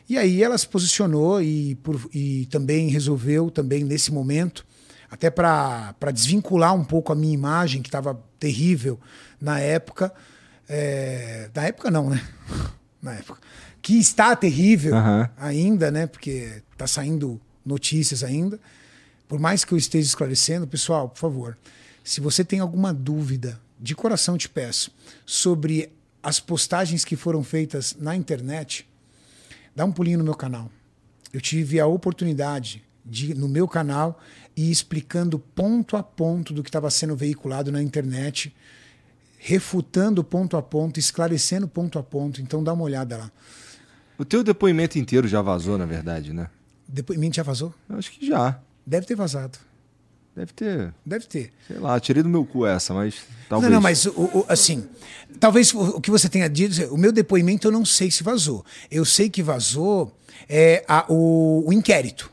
E 0.08 0.18
aí 0.18 0.42
ela 0.42 0.58
se 0.58 0.66
posicionou 0.66 1.40
e, 1.40 1.76
por, 1.76 2.10
e 2.12 2.46
também 2.46 2.88
resolveu, 2.88 3.50
também 3.50 3.84
nesse 3.84 4.12
momento, 4.12 4.66
até 5.14 5.30
para 5.30 6.10
desvincular 6.12 6.74
um 6.74 6.84
pouco 6.84 7.12
a 7.12 7.14
minha 7.14 7.32
imagem, 7.32 7.80
que 7.80 7.88
estava 7.88 8.20
terrível 8.36 8.98
na 9.40 9.60
época. 9.60 10.12
É, 10.68 11.48
na 11.54 11.66
época, 11.66 11.88
não, 11.88 12.10
né? 12.10 12.20
na 13.00 13.12
época. 13.12 13.40
Que 13.80 13.96
está 13.96 14.34
terrível 14.34 14.92
uhum. 14.96 15.28
ainda, 15.36 15.88
né? 15.92 16.08
Porque 16.08 16.60
está 16.72 16.88
saindo 16.88 17.40
notícias 17.64 18.24
ainda. 18.24 18.58
Por 19.28 19.38
mais 19.38 19.64
que 19.64 19.72
eu 19.72 19.78
esteja 19.78 20.04
esclarecendo, 20.04 20.66
pessoal, 20.66 21.08
por 21.08 21.20
favor, 21.20 21.56
se 22.02 22.20
você 22.20 22.44
tem 22.44 22.58
alguma 22.58 22.92
dúvida, 22.92 23.60
de 23.78 23.94
coração 23.94 24.36
te 24.36 24.48
peço, 24.48 24.90
sobre 25.24 25.92
as 26.24 26.40
postagens 26.40 27.04
que 27.04 27.14
foram 27.14 27.44
feitas 27.44 27.94
na 28.00 28.16
internet, 28.16 28.84
dá 29.76 29.84
um 29.84 29.92
pulinho 29.92 30.18
no 30.18 30.24
meu 30.24 30.34
canal. 30.34 30.68
Eu 31.32 31.40
tive 31.40 31.78
a 31.78 31.86
oportunidade 31.86 32.82
de, 33.04 33.34
no 33.34 33.48
meu 33.48 33.68
canal, 33.68 34.20
e 34.56 34.70
explicando 34.70 35.38
ponto 35.38 35.96
a 35.96 36.02
ponto 36.02 36.52
do 36.52 36.62
que 36.62 36.68
estava 36.68 36.90
sendo 36.90 37.16
veiculado 37.16 37.72
na 37.72 37.82
internet, 37.82 38.54
refutando 39.38 40.22
ponto 40.22 40.56
a 40.56 40.62
ponto, 40.62 40.98
esclarecendo 40.98 41.66
ponto 41.66 41.98
a 41.98 42.02
ponto. 42.02 42.40
Então 42.40 42.62
dá 42.62 42.72
uma 42.72 42.84
olhada 42.84 43.16
lá. 43.16 43.32
O 44.16 44.24
teu 44.24 44.44
depoimento 44.44 44.98
inteiro 44.98 45.26
já 45.26 45.42
vazou, 45.42 45.76
na 45.76 45.86
verdade, 45.86 46.32
né? 46.32 46.48
Depoimento 46.86 47.36
já 47.36 47.42
vazou? 47.42 47.74
Eu 47.88 47.98
acho 47.98 48.12
que 48.12 48.26
já. 48.26 48.60
Deve 48.86 49.06
ter 49.06 49.16
vazado. 49.16 49.58
Deve 50.36 50.52
ter. 50.52 50.94
Deve 51.04 51.26
ter. 51.26 51.52
Sei 51.66 51.78
lá, 51.78 51.98
tirei 51.98 52.22
do 52.22 52.28
meu 52.28 52.44
cu 52.44 52.66
essa, 52.66 52.92
mas 52.92 53.22
talvez. 53.48 53.70
Não, 53.70 53.76
não, 53.76 53.82
mas 53.82 54.04
o, 54.06 54.10
o, 54.10 54.46
assim, 54.48 54.88
talvez 55.38 55.72
o, 55.72 56.00
que 56.00 56.10
você 56.10 56.28
tenha 56.28 56.48
dito, 56.48 56.92
o 56.92 56.98
meu 56.98 57.12
depoimento 57.12 57.68
eu 57.68 57.72
não 57.72 57.84
sei 57.84 58.10
se 58.10 58.22
vazou. 58.22 58.64
Eu 58.90 59.04
sei 59.04 59.30
que 59.30 59.42
vazou 59.42 60.16
é, 60.48 60.84
a, 60.88 61.04
o, 61.08 61.64
o 61.68 61.72
inquérito. 61.72 62.30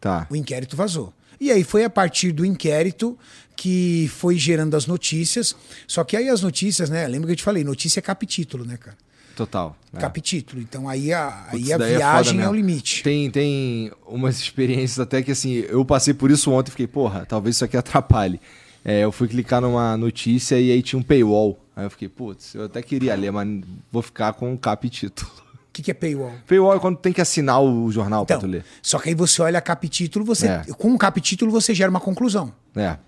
Tá. 0.00 0.26
O 0.30 0.36
inquérito 0.36 0.76
vazou. 0.76 1.12
E 1.42 1.50
aí 1.50 1.64
foi 1.64 1.82
a 1.82 1.90
partir 1.90 2.30
do 2.30 2.46
inquérito 2.46 3.18
que 3.56 4.08
foi 4.14 4.38
gerando 4.38 4.76
as 4.76 4.86
notícias. 4.86 5.56
Só 5.88 6.04
que 6.04 6.16
aí 6.16 6.28
as 6.28 6.40
notícias, 6.40 6.88
né? 6.88 7.04
Lembra 7.08 7.26
que 7.26 7.32
eu 7.32 7.36
te 7.36 7.42
falei, 7.42 7.64
notícia 7.64 7.98
é 7.98 8.00
capítulo, 8.00 8.64
né, 8.64 8.76
cara? 8.76 8.96
Total. 9.34 9.76
É. 9.92 9.98
Capítulo. 9.98 10.62
Então 10.62 10.88
aí 10.88 11.12
a, 11.12 11.48
Putz, 11.50 11.64
aí 11.64 11.72
a 11.72 11.84
é 11.84 11.96
viagem 11.96 12.40
é, 12.40 12.44
é, 12.44 12.48
o 12.48 12.54
limite. 12.54 13.02
Tem, 13.02 13.28
tem 13.28 13.90
umas 14.06 14.38
experiências 14.38 15.00
até 15.00 15.20
que 15.20 15.32
assim, 15.32 15.64
eu 15.68 15.84
passei 15.84 16.14
por 16.14 16.30
isso 16.30 16.48
ontem 16.52 16.68
e 16.68 16.70
fiquei, 16.70 16.86
porra, 16.86 17.26
talvez 17.26 17.56
isso 17.56 17.64
aqui 17.64 17.76
atrapalhe. 17.76 18.40
É, 18.84 19.00
eu 19.00 19.10
fui 19.10 19.26
clicar 19.26 19.60
numa 19.60 19.96
notícia 19.96 20.60
e 20.60 20.70
aí 20.70 20.80
tinha 20.80 21.00
um 21.00 21.02
paywall. 21.02 21.58
Aí 21.74 21.84
eu 21.84 21.90
fiquei, 21.90 22.08
putz, 22.08 22.54
eu 22.54 22.66
até 22.66 22.80
queria 22.82 23.16
ler, 23.16 23.32
mas 23.32 23.48
vou 23.90 24.00
ficar 24.00 24.32
com 24.34 24.52
um 24.52 24.56
capítulo. 24.56 25.41
O 25.72 25.74
que, 25.74 25.82
que, 25.82 25.90
é 25.90 25.94
paywall? 25.94 26.34
Paywall 26.46 26.76
é 26.76 26.78
quando 26.78 26.98
tem 26.98 27.14
que 27.14 27.20
assinar 27.22 27.62
o 27.62 27.90
jornal 27.90 28.24
então, 28.24 28.38
para 28.38 28.46
tu 28.46 28.50
ler. 28.50 28.62
Só 28.82 28.98
que 28.98 29.08
aí 29.08 29.14
você 29.14 29.40
olha 29.40 29.58
capítulo, 29.58 30.22
você 30.22 30.46
é. 30.46 30.64
com 30.76 30.88
um 30.88 30.98
capítulo 30.98 31.50
você 31.50 31.74
gera 31.74 31.88
uma 31.88 31.98
conclusão. 31.98 32.52
É. 32.76 32.98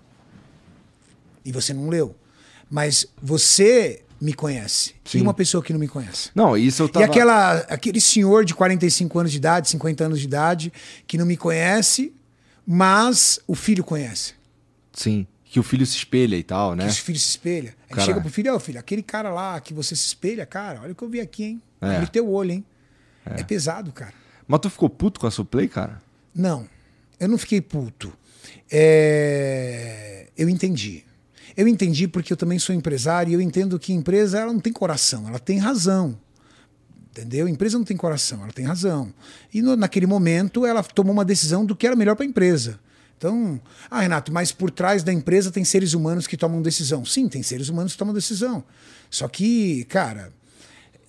E 1.45 1.51
você 1.51 1.75
não 1.75 1.89
leu. 1.89 2.15
Mas 2.67 3.05
você 3.21 4.01
me 4.19 4.33
conhece. 4.33 4.95
Sim. 5.05 5.19
E 5.19 5.21
uma 5.21 5.35
pessoa 5.35 5.63
que 5.63 5.71
não 5.71 5.79
me 5.79 5.87
conhece. 5.87 6.31
Não, 6.33 6.57
isso 6.57 6.81
eu 6.81 6.89
tava... 6.89 7.05
E 7.05 7.07
aquela, 7.07 7.57
aquele 7.69 8.01
senhor 8.01 8.43
de 8.43 8.55
45 8.55 9.19
anos 9.19 9.31
de 9.31 9.37
idade, 9.37 9.69
50 9.69 10.03
anos 10.03 10.19
de 10.19 10.25
idade, 10.25 10.73
que 11.05 11.19
não 11.19 11.25
me 11.27 11.37
conhece, 11.37 12.15
mas 12.65 13.39
o 13.45 13.53
filho 13.53 13.83
conhece. 13.83 14.33
Sim. 14.91 15.27
Que 15.55 15.59
o 15.61 15.63
filho 15.63 15.85
se 15.85 15.95
espelha 15.95 16.35
e 16.35 16.43
tal, 16.43 16.75
né? 16.75 16.83
Que 16.83 16.91
o 16.91 16.95
filho 16.95 17.17
se 17.17 17.29
espelha. 17.29 17.73
Aí 17.89 18.03
chega 18.03 18.19
pro 18.19 18.29
filho, 18.29 18.51
ó, 18.51 18.57
oh, 18.57 18.59
filho, 18.59 18.77
aquele 18.77 19.01
cara 19.01 19.29
lá 19.29 19.57
que 19.61 19.73
você 19.73 19.95
se 19.95 20.07
espelha, 20.07 20.45
cara, 20.45 20.81
olha 20.81 20.91
o 20.91 20.95
que 20.95 21.01
eu 21.01 21.07
vi 21.07 21.21
aqui, 21.21 21.45
hein? 21.45 21.61
É. 21.79 21.95
Abre 21.95 22.09
teu 22.09 22.29
olho, 22.29 22.51
hein? 22.51 22.65
É. 23.25 23.39
é 23.39 23.43
pesado, 23.45 23.93
cara. 23.93 24.11
Mas 24.45 24.59
tu 24.59 24.69
ficou 24.69 24.89
puto 24.89 25.17
com 25.17 25.27
a 25.27 25.31
Suplay, 25.31 25.69
cara? 25.69 26.01
Não, 26.35 26.67
eu 27.17 27.29
não 27.29 27.37
fiquei 27.37 27.61
puto. 27.61 28.11
É... 28.69 30.27
Eu 30.37 30.49
entendi. 30.49 31.05
Eu 31.55 31.69
entendi 31.69 32.05
porque 32.05 32.33
eu 32.33 32.37
também 32.37 32.59
sou 32.59 32.75
empresário 32.75 33.31
e 33.31 33.33
eu 33.33 33.39
entendo 33.39 33.79
que 33.79 33.93
empresa 33.93 34.39
ela 34.39 34.51
não 34.51 34.59
tem 34.59 34.73
coração, 34.73 35.25
ela 35.25 35.39
tem 35.39 35.57
razão. 35.57 36.19
Entendeu? 37.11 37.47
A 37.47 37.49
empresa 37.49 37.77
não 37.77 37.85
tem 37.85 37.95
coração, 37.95 38.43
ela 38.43 38.51
tem 38.51 38.65
razão. 38.65 39.13
E 39.53 39.61
no, 39.61 39.77
naquele 39.77 40.05
momento 40.05 40.65
ela 40.65 40.83
tomou 40.83 41.13
uma 41.13 41.23
decisão 41.23 41.65
do 41.65 41.77
que 41.77 41.87
era 41.87 41.95
melhor 41.95 42.17
para 42.17 42.25
a 42.25 42.27
empresa. 42.27 42.77
Então, 43.17 43.59
ah, 43.89 44.01
Renato, 44.01 44.31
mas 44.31 44.51
por 44.51 44.69
trás 44.69 45.03
da 45.03 45.11
empresa 45.11 45.51
tem 45.51 45.63
seres 45.63 45.93
humanos 45.93 46.27
que 46.27 46.35
tomam 46.35 46.61
decisão. 46.61 47.05
Sim, 47.05 47.27
tem 47.29 47.41
seres 47.41 47.69
humanos 47.69 47.93
que 47.93 47.97
tomam 47.97 48.13
decisão. 48.13 48.63
Só 49.09 49.27
que, 49.27 49.85
cara, 49.85 50.33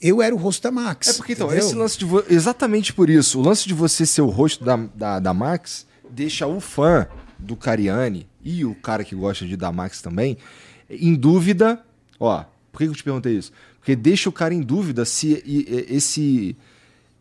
eu 0.00 0.22
era 0.22 0.34
o 0.34 0.38
rosto 0.38 0.62
da 0.62 0.70
Max. 0.70 1.08
É 1.08 1.12
porque 1.14 1.32
então, 1.32 1.48
entendeu? 1.48 1.66
esse 1.66 1.74
lance 1.74 1.98
de 1.98 2.04
vo... 2.04 2.22
exatamente 2.28 2.92
por 2.92 3.10
isso, 3.10 3.40
o 3.40 3.42
lance 3.42 3.66
de 3.66 3.74
você 3.74 4.06
ser 4.06 4.22
o 4.22 4.28
rosto 4.28 4.64
da, 4.64 4.76
da, 4.76 5.18
da 5.18 5.34
Max 5.34 5.86
deixa 6.08 6.46
o 6.46 6.60
fã 6.60 7.06
do 7.38 7.56
Cariani 7.56 8.26
e 8.42 8.64
o 8.64 8.74
cara 8.74 9.04
que 9.04 9.14
gosta 9.14 9.44
de 9.44 9.56
da 9.56 9.72
Max 9.72 10.00
também 10.00 10.38
em 10.88 11.14
dúvida. 11.14 11.82
Ó, 12.18 12.44
por 12.70 12.78
que 12.78 12.84
eu 12.84 12.94
te 12.94 13.02
perguntei 13.02 13.36
isso? 13.36 13.52
Porque 13.78 13.96
deixa 13.96 14.28
o 14.28 14.32
cara 14.32 14.54
em 14.54 14.60
dúvida 14.60 15.04
se 15.04 15.42
esse 15.88 16.56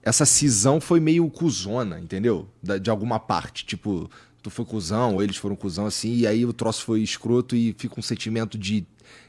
essa 0.04 0.24
cisão 0.24 0.80
foi 0.80 1.00
meio 1.00 1.28
cuzona, 1.32 2.00
entendeu? 2.00 2.48
De 2.62 2.92
alguma 2.92 3.20
parte, 3.20 3.66
tipo, 3.66 4.08
tu 4.46 4.52
foi 4.52 4.64
cuzão, 4.64 5.16
ou 5.16 5.24
eles 5.24 5.38
foram 5.38 5.56
cuzão 5.56 5.88
assim, 5.88 6.14
e 6.18 6.28
aí 6.28 6.46
o 6.46 6.54
troço 6.54 6.86
foi 6.86 7.02
escroto 7.02 7.56
e 7.56 7.76
fica 7.78 8.00
um 8.00 8.04
sentimento 8.04 8.58
de 8.58 8.86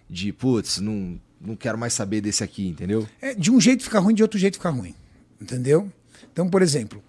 de 0.09 0.31
putz, 0.33 0.79
não 0.79 1.19
não 1.41 1.57
quero 1.57 1.77
mais 1.79 1.95
saber 1.95 2.21
desse 2.21 2.45
aqui, 2.45 2.69
entendeu? 2.69 3.09
É, 3.21 3.35
de 3.35 3.51
um 3.51 3.61
jeito 3.61 3.83
fica 3.83 3.99
ruim, 3.99 4.15
de 4.15 4.23
outro 4.23 4.39
jeito 4.39 4.57
fica 4.57 4.71
ruim. 4.71 4.95
Entendeu? 5.41 5.91
Então, 6.33 6.49
por 6.49 6.63
exemplo, 6.63 7.03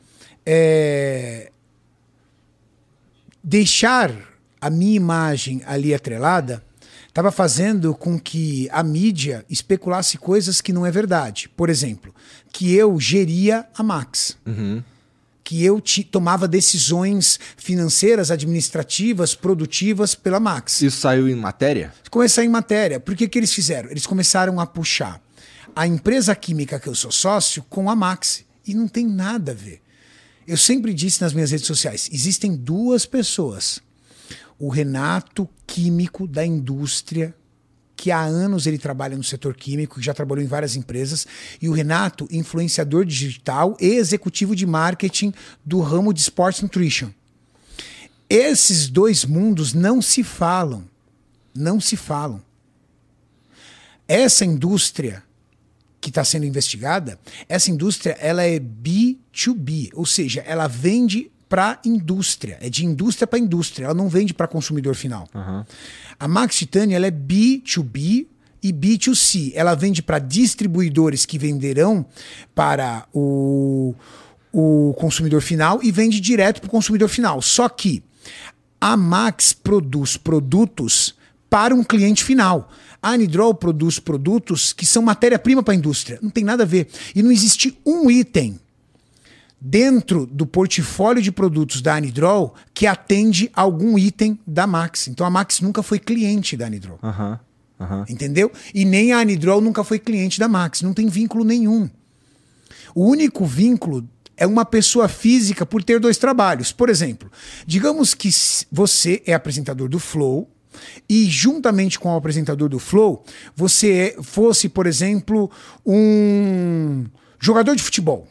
é... 0.46 1.52
deixar 3.44 4.12
a 4.60 4.70
minha 4.70 4.96
imagem 4.96 5.62
ali 5.66 5.94
atrelada 5.94 6.64
estava 7.08 7.32
fazendo 7.32 7.94
com 7.94 8.20
que 8.20 8.70
a 8.72 8.84
mídia 8.84 9.46
especulasse 9.50 10.18
coisas 10.18 10.62
que 10.62 10.74
não 10.74 10.86
é 10.86 10.92
verdade. 10.92 11.50
Por 11.50 11.70
exemplo, 11.70 12.14
que 12.52 12.74
eu 12.74 13.00
geria 13.00 13.68
a 13.78 13.84
Max. 13.84 14.38
Uhum 14.46 14.82
que 15.48 15.64
eu 15.64 15.82
tomava 16.12 16.46
decisões 16.46 17.40
financeiras, 17.56 18.32
administrativas, 18.32 19.34
produtivas 19.34 20.14
pela 20.14 20.42
Max. 20.42 20.82
Isso 20.82 21.00
saiu 21.00 21.30
em 21.30 21.36
matéria? 21.36 21.94
Começou 22.12 22.44
em 22.44 22.50
matéria. 22.50 23.00
Por 23.00 23.16
que, 23.16 23.30
que 23.30 23.40
eles 23.40 23.54
fizeram? 23.54 23.90
Eles 23.90 24.06
começaram 24.06 24.60
a 24.60 24.66
puxar 24.66 25.22
a 25.74 25.88
empresa 25.88 26.36
química 26.36 26.78
que 26.82 26.90
eu 26.90 26.94
sou 26.94 27.14
sócio 27.14 27.64
com 27.70 27.90
a 27.90 27.96
Maxi. 27.96 28.46
E 28.68 28.74
não 28.74 28.90
tem 28.90 29.08
nada 29.08 29.54
a 29.54 29.56
ver. 29.56 29.82
Eu 30.46 30.58
sempre 30.58 30.94
disse 30.94 31.22
nas 31.22 31.32
minhas 31.32 31.52
redes 31.52 31.66
sociais: 31.66 32.10
existem 32.12 32.54
duas 32.54 33.06
pessoas. 33.06 33.80
O 34.60 34.68
Renato, 34.68 35.48
químico 35.66 36.28
da 36.28 36.46
indústria, 36.46 37.34
que 37.98 38.12
há 38.12 38.22
anos 38.22 38.68
ele 38.68 38.78
trabalha 38.78 39.18
no 39.18 39.24
setor 39.24 39.56
químico, 39.56 40.00
já 40.00 40.14
trabalhou 40.14 40.46
em 40.46 40.48
várias 40.48 40.76
empresas, 40.76 41.26
e 41.60 41.68
o 41.68 41.74
Renato, 41.74 42.28
influenciador 42.32 43.04
digital 43.04 43.76
e 43.82 43.88
executivo 43.88 44.56
de 44.56 44.68
marketing 44.68 45.34
do 45.66 45.82
ramo 45.82 46.14
de 46.14 46.22
Sports 46.22 46.62
Nutrition. 46.62 47.10
Esses 48.30 48.88
dois 48.88 49.26
mundos 49.26 49.74
não 49.74 50.00
se 50.00 50.24
falam. 50.24 50.88
Não 51.56 51.82
se 51.82 51.98
falam. 51.98 52.42
Essa 54.08 54.46
indústria 54.46 55.24
que 56.00 56.10
está 56.10 56.24
sendo 56.24 56.46
investigada, 56.46 57.20
essa 57.50 57.72
indústria 57.72 58.16
ela 58.20 58.44
é 58.44 58.60
B2B, 58.60 59.90
ou 59.94 60.06
seja, 60.06 60.42
ela 60.42 60.68
vende 60.68 61.32
para 61.50 61.80
indústria, 61.86 62.58
é 62.62 62.70
de 62.70 62.86
indústria 62.86 63.26
para 63.26 63.40
indústria, 63.40 63.86
ela 63.86 63.94
não 63.94 64.10
vende 64.10 64.34
para 64.34 64.48
consumidor 64.48 64.96
final. 64.96 65.28
Uhum. 65.34 65.64
A 66.20 66.28
Max 66.28 66.58
Titania 66.58 66.96
ela 66.96 67.08
é 67.08 67.12
B2B 67.12 68.28
e 68.62 68.74
B2C, 68.74 69.52
ela 69.56 69.76
vende 69.76 70.02
para 70.02 70.20
distribuidores 70.20 71.26
que 71.26 71.38
venderão 71.38 72.06
para 72.54 73.06
o, 73.14 73.96
o 74.52 74.94
consumidor 74.98 75.42
final 75.42 75.80
e 75.82 75.92
vende 75.92 76.20
direto 76.20 76.60
para 76.60 76.68
o 76.68 76.72
consumidor 76.72 77.08
final. 77.08 77.42
Só 77.42 77.70
que 77.70 78.04
a 78.80 78.98
Max 78.98 79.54
produz 79.54 80.18
produtos 80.18 81.16
para 81.50 81.74
um 81.74 81.84
cliente 81.84 82.24
final. 82.24 82.70
A 83.02 83.12
Anidrol 83.12 83.54
produz 83.54 84.00
produtos 84.00 84.74
que 84.74 84.86
são 84.86 85.02
matéria-prima 85.02 85.64
para 85.64 85.74
a 85.74 85.78
indústria. 85.78 86.20
Não 86.22 86.30
tem 86.30 86.44
nada 86.44 86.64
a 86.64 86.66
ver. 86.66 86.88
E 87.16 87.24
não 87.24 87.32
existe 87.32 87.78
um 87.86 88.10
item 88.10 88.60
dentro 89.60 90.26
do 90.26 90.46
portfólio 90.46 91.22
de 91.22 91.32
produtos 91.32 91.82
da 91.82 91.96
Anidrol 91.96 92.54
que 92.74 92.86
atende 92.86 93.50
algum 93.54 93.98
item 93.98 94.40
da 94.46 94.68
Max. 94.68 95.08
Então 95.08 95.26
a 95.26 95.30
Max 95.30 95.62
nunca 95.62 95.82
foi 95.82 96.00
cliente 96.00 96.56
da 96.56 96.68
Anidrol. 96.68 97.00
Aham. 97.04 97.40
Aham. 97.80 98.06
Entendeu? 98.10 98.52
E 98.74 98.86
nem 98.86 99.14
a 99.14 99.20
Anidrol 99.20 99.62
nunca 99.62 99.84
foi 99.84 100.00
cliente 100.00 100.40
da 100.40 100.48
Max. 100.48 100.82
Não 100.82 100.94
tem 100.94 101.08
vínculo 101.08 101.44
nenhum. 101.44 101.90
O 102.96 103.06
único 103.06 103.46
vínculo 103.46 104.08
é 104.36 104.46
uma 104.48 104.66
pessoa 104.66 105.08
física 105.08 105.66
por 105.66 105.84
ter 105.84 106.00
dois 106.00 106.18
trabalhos. 106.18 106.72
Por 106.72 106.90
exemplo, 106.90 107.32
digamos 107.66 108.14
que 108.14 108.30
você 108.72 109.22
é 109.26 109.34
apresentador 109.34 109.90
do 109.90 110.00
Flow 110.00 110.50
e 111.10 111.26
juntamente 111.26 112.00
com 112.00 112.10
o 112.14 112.16
apresentador 112.16 112.70
do 112.70 112.78
Flow, 112.80 113.24
você 113.56 114.16
é- 114.18 114.24
fosse, 114.24 114.70
por 114.70 114.86
exemplo, 114.86 115.50
um 115.86 117.06
jogador 117.40 117.76
de 117.76 117.82
futebol. 117.82 118.28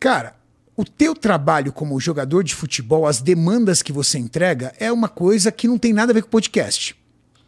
Cara, 0.00 0.34
o 0.74 0.84
teu 0.84 1.14
trabalho 1.14 1.74
como 1.74 2.00
jogador 2.00 2.42
de 2.42 2.54
futebol, 2.54 3.06
as 3.06 3.20
demandas 3.20 3.82
que 3.82 3.92
você 3.92 4.18
entrega 4.18 4.72
é 4.80 4.90
uma 4.90 5.10
coisa 5.10 5.52
que 5.52 5.68
não 5.68 5.76
tem 5.76 5.92
nada 5.92 6.10
a 6.10 6.14
ver 6.14 6.22
com 6.22 6.30
podcast. 6.30 6.96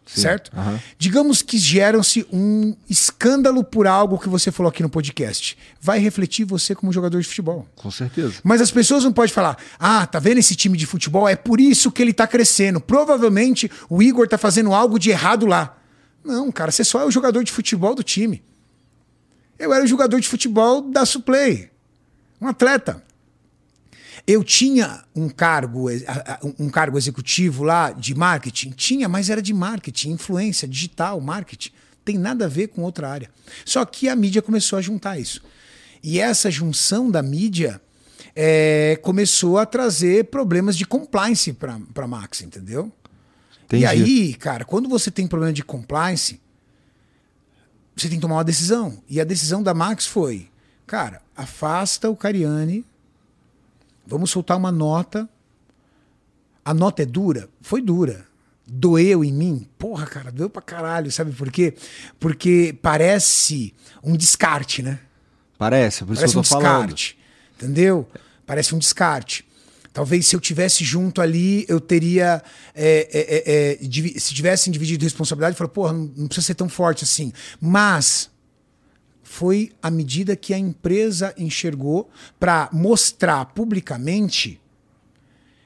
certo? 0.04 0.50
aham. 0.54 0.78
Digamos 0.98 1.40
que 1.40 1.56
geram-se 1.56 2.26
um 2.30 2.76
escândalo 2.90 3.64
por 3.64 3.86
algo 3.86 4.18
que 4.18 4.28
você 4.28 4.52
falou 4.52 4.68
aqui 4.68 4.82
no 4.82 4.90
podcast. 4.90 5.56
Vai 5.80 5.98
refletir 5.98 6.44
você 6.44 6.74
como 6.74 6.92
jogador 6.92 7.22
de 7.22 7.26
futebol. 7.26 7.66
Com 7.74 7.90
certeza. 7.90 8.34
Mas 8.44 8.60
as 8.60 8.70
pessoas 8.70 9.02
não 9.02 9.12
podem 9.14 9.32
falar: 9.32 9.56
ah, 9.78 10.06
tá 10.06 10.18
vendo 10.18 10.36
esse 10.36 10.54
time 10.54 10.76
de 10.76 10.84
futebol? 10.84 11.26
É 11.26 11.34
por 11.34 11.58
isso 11.58 11.90
que 11.90 12.02
ele 12.02 12.12
tá 12.12 12.26
crescendo. 12.26 12.82
Provavelmente 12.82 13.70
o 13.88 14.02
Igor 14.02 14.28
tá 14.28 14.36
fazendo 14.36 14.74
algo 14.74 14.98
de 14.98 15.08
errado 15.08 15.46
lá. 15.46 15.78
Não, 16.22 16.52
cara, 16.52 16.70
você 16.70 16.84
só 16.84 17.00
é 17.00 17.06
o 17.06 17.10
jogador 17.10 17.42
de 17.42 17.50
futebol 17.50 17.94
do 17.94 18.02
time. 18.02 18.44
Eu 19.58 19.72
era 19.72 19.82
o 19.82 19.88
jogador 19.88 20.20
de 20.20 20.28
futebol 20.28 20.82
da 20.82 21.06
Suplay. 21.06 21.71
Um 22.42 22.48
atleta. 22.48 23.00
Eu 24.26 24.42
tinha 24.42 25.04
um 25.14 25.28
cargo, 25.28 25.88
eh, 25.88 26.04
um 26.58 26.68
cargo 26.68 26.98
executivo 26.98 27.62
lá 27.62 27.92
de 27.92 28.16
marketing? 28.16 28.70
Tinha, 28.70 29.08
mas 29.08 29.30
era 29.30 29.40
de 29.40 29.54
marketing, 29.54 30.10
influência, 30.10 30.66
digital, 30.66 31.20
marketing. 31.20 31.70
Tem 32.04 32.18
nada 32.18 32.46
a 32.46 32.48
ver 32.48 32.68
com 32.68 32.82
outra 32.82 33.08
área. 33.08 33.30
Só 33.64 33.84
que 33.84 34.08
a 34.08 34.16
mídia 34.16 34.42
começou 34.42 34.76
a 34.76 34.82
juntar 34.82 35.20
isso. 35.20 35.40
E 36.02 36.18
essa 36.18 36.50
junção 36.50 37.08
da 37.08 37.22
mídia 37.22 37.80
eh, 38.34 38.98
começou 39.02 39.56
a 39.56 39.64
trazer 39.64 40.24
problemas 40.24 40.76
de 40.76 40.84
compliance 40.84 41.52
para 41.52 41.78
a 41.94 42.08
Max, 42.08 42.40
entendeu? 42.40 42.90
Entendi. 43.66 43.84
E 43.84 43.86
aí, 43.86 44.34
cara, 44.34 44.64
quando 44.64 44.88
você 44.88 45.12
tem 45.12 45.28
problema 45.28 45.52
de 45.52 45.62
compliance, 45.62 46.40
você 47.94 48.08
tem 48.08 48.18
que 48.18 48.22
tomar 48.22 48.36
uma 48.36 48.44
decisão. 48.44 49.00
E 49.08 49.20
a 49.20 49.24
decisão 49.24 49.62
da 49.62 49.72
Max 49.72 50.06
foi: 50.06 50.50
cara, 50.92 51.22
afasta 51.34 52.10
o 52.10 52.14
Cariani, 52.14 52.84
vamos 54.06 54.30
soltar 54.30 54.58
uma 54.58 54.70
nota. 54.70 55.26
A 56.62 56.74
nota 56.74 57.02
é 57.02 57.06
dura? 57.06 57.48
Foi 57.62 57.80
dura. 57.80 58.26
Doeu 58.66 59.24
em 59.24 59.32
mim? 59.32 59.66
Porra, 59.78 60.04
cara, 60.04 60.30
doeu 60.30 60.50
pra 60.50 60.60
caralho, 60.60 61.10
sabe 61.10 61.32
por 61.32 61.50
quê? 61.50 61.72
Porque 62.20 62.76
parece 62.82 63.72
um 64.04 64.14
descarte, 64.14 64.82
né? 64.82 64.98
Parece, 65.56 66.04
por 66.04 66.12
isso 66.12 66.20
Parece 66.20 66.34
que 66.34 66.36
eu 66.36 66.40
um 66.40 66.42
tô 66.42 66.48
falando. 66.62 66.94
descarte. 66.94 67.18
Entendeu? 67.56 68.06
Parece 68.44 68.74
um 68.74 68.78
descarte. 68.78 69.48
Talvez 69.94 70.26
se 70.26 70.36
eu 70.36 70.40
tivesse 70.40 70.84
junto 70.84 71.22
ali, 71.22 71.64
eu 71.68 71.80
teria. 71.80 72.42
é, 72.74 73.08
é, 73.10 73.78
é, 73.78 73.78
é, 73.82 74.18
se 74.20 74.34
tivessem 74.34 74.70
dividido 74.70 75.04
responsabilidade, 75.04 75.54
eu 75.54 75.58
falei, 75.58 75.72
porra, 75.72 75.94
não, 75.94 76.12
não 76.14 76.26
precisa 76.26 76.48
ser 76.48 76.54
tão 76.54 76.68
forte 76.68 77.02
assim. 77.02 77.32
Mas 77.58 78.30
foi 79.32 79.72
a 79.82 79.90
medida 79.90 80.36
que 80.36 80.52
a 80.52 80.58
empresa 80.58 81.34
enxergou 81.38 82.10
para 82.38 82.68
mostrar 82.70 83.46
publicamente 83.46 84.60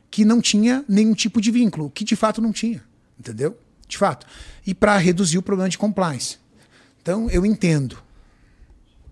que 0.09 0.25
não 0.25 0.41
tinha 0.41 0.85
nenhum 0.89 1.15
tipo 1.15 1.41
de 1.41 1.51
vínculo, 1.51 1.91
que 1.91 2.05
de 2.05 2.15
fato 2.15 2.41
não 2.41 2.53
tinha. 2.53 2.85
Entendeu? 3.19 3.59
De 3.89 3.99
fato. 3.99 4.25
E 4.65 4.73
para 4.73 4.97
reduzir 4.99 5.37
o 5.39 5.43
problema 5.43 5.69
de 5.69 5.77
compliance. 5.77 6.39
Então, 7.03 7.29
eu 7.29 7.45
entendo. 7.45 7.99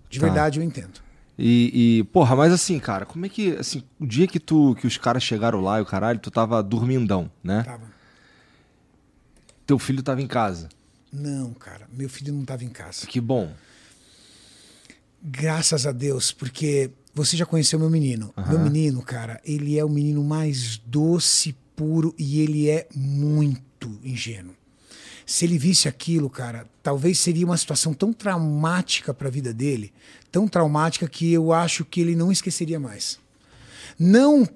De 0.09 0.21
Tá. 0.21 0.25
verdade, 0.25 0.61
eu 0.61 0.63
entendo. 0.63 1.01
E, 1.37 1.97
e, 1.99 2.03
porra, 2.05 2.33
mas 2.33 2.53
assim, 2.53 2.79
cara, 2.79 3.05
como 3.05 3.25
é 3.25 3.29
que, 3.29 3.57
assim, 3.57 3.83
o 3.99 4.07
dia 4.07 4.25
que 4.25 4.39
tu, 4.39 4.73
que 4.79 4.87
os 4.87 4.97
caras 4.97 5.21
chegaram 5.21 5.59
lá 5.59 5.79
e 5.79 5.81
o 5.81 5.85
caralho, 5.85 6.17
tu 6.19 6.31
tava 6.31 6.63
dormindão, 6.63 7.29
né? 7.43 7.61
Tava. 7.63 7.91
Teu 9.67 9.77
filho 9.77 10.01
tava 10.01 10.21
em 10.21 10.27
casa. 10.27 10.69
Não, 11.11 11.53
cara, 11.53 11.89
meu 11.91 12.07
filho 12.07 12.33
não 12.33 12.43
estava 12.43 12.63
em 12.63 12.69
casa. 12.69 13.05
Que 13.05 13.19
bom. 13.19 13.51
Graças 15.27 15.87
a 15.87 15.91
Deus, 15.91 16.31
porque 16.31 16.91
você 17.11 17.35
já 17.35 17.47
conheceu 17.47 17.79
meu 17.79 17.89
menino. 17.89 18.31
Meu 18.47 18.59
menino, 18.59 19.01
cara, 19.01 19.41
ele 19.43 19.79
é 19.79 19.83
o 19.83 19.89
menino 19.89 20.23
mais 20.23 20.77
doce, 20.85 21.55
puro 21.75 22.13
e 22.15 22.41
ele 22.41 22.69
é 22.69 22.87
muito 22.95 23.99
ingênuo. 24.03 24.53
Se 25.25 25.43
ele 25.45 25.57
visse 25.57 25.87
aquilo, 25.87 26.29
cara, 26.29 26.67
talvez 26.83 27.17
seria 27.17 27.43
uma 27.43 27.57
situação 27.57 27.91
tão 27.91 28.13
traumática 28.13 29.15
para 29.15 29.27
a 29.27 29.31
vida 29.31 29.51
dele, 29.51 29.91
tão 30.31 30.47
traumática 30.47 31.07
que 31.07 31.33
eu 31.33 31.51
acho 31.51 31.83
que 31.83 31.99
ele 31.99 32.15
não 32.15 32.31
esqueceria 32.31 32.79
mais. 32.79 33.19
Não 33.97 34.47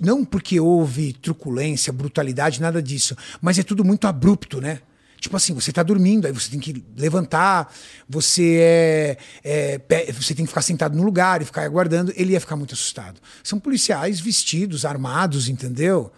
não 0.00 0.24
porque 0.24 0.60
houve 0.60 1.12
truculência, 1.14 1.92
brutalidade, 1.92 2.60
nada 2.60 2.80
disso, 2.80 3.16
mas 3.42 3.58
é 3.58 3.64
tudo 3.64 3.84
muito 3.84 4.06
abrupto, 4.06 4.60
né? 4.60 4.80
Tipo 5.24 5.38
assim, 5.38 5.54
você 5.54 5.72
tá 5.72 5.82
dormindo, 5.82 6.26
aí 6.26 6.32
você 6.34 6.50
tem 6.50 6.60
que 6.60 6.84
levantar, 6.94 7.74
você 8.06 8.58
é, 8.60 9.78
é, 9.88 10.12
você 10.12 10.34
tem 10.34 10.44
que 10.44 10.50
ficar 10.50 10.60
sentado 10.60 10.94
no 10.94 11.02
lugar 11.02 11.40
e 11.40 11.46
ficar 11.46 11.62
aguardando. 11.62 12.12
Ele 12.14 12.34
ia 12.34 12.40
ficar 12.40 12.56
muito 12.56 12.74
assustado. 12.74 13.18
São 13.42 13.58
policiais 13.58 14.20
vestidos, 14.20 14.84
armados, 14.84 15.48
entendeu? 15.48 16.12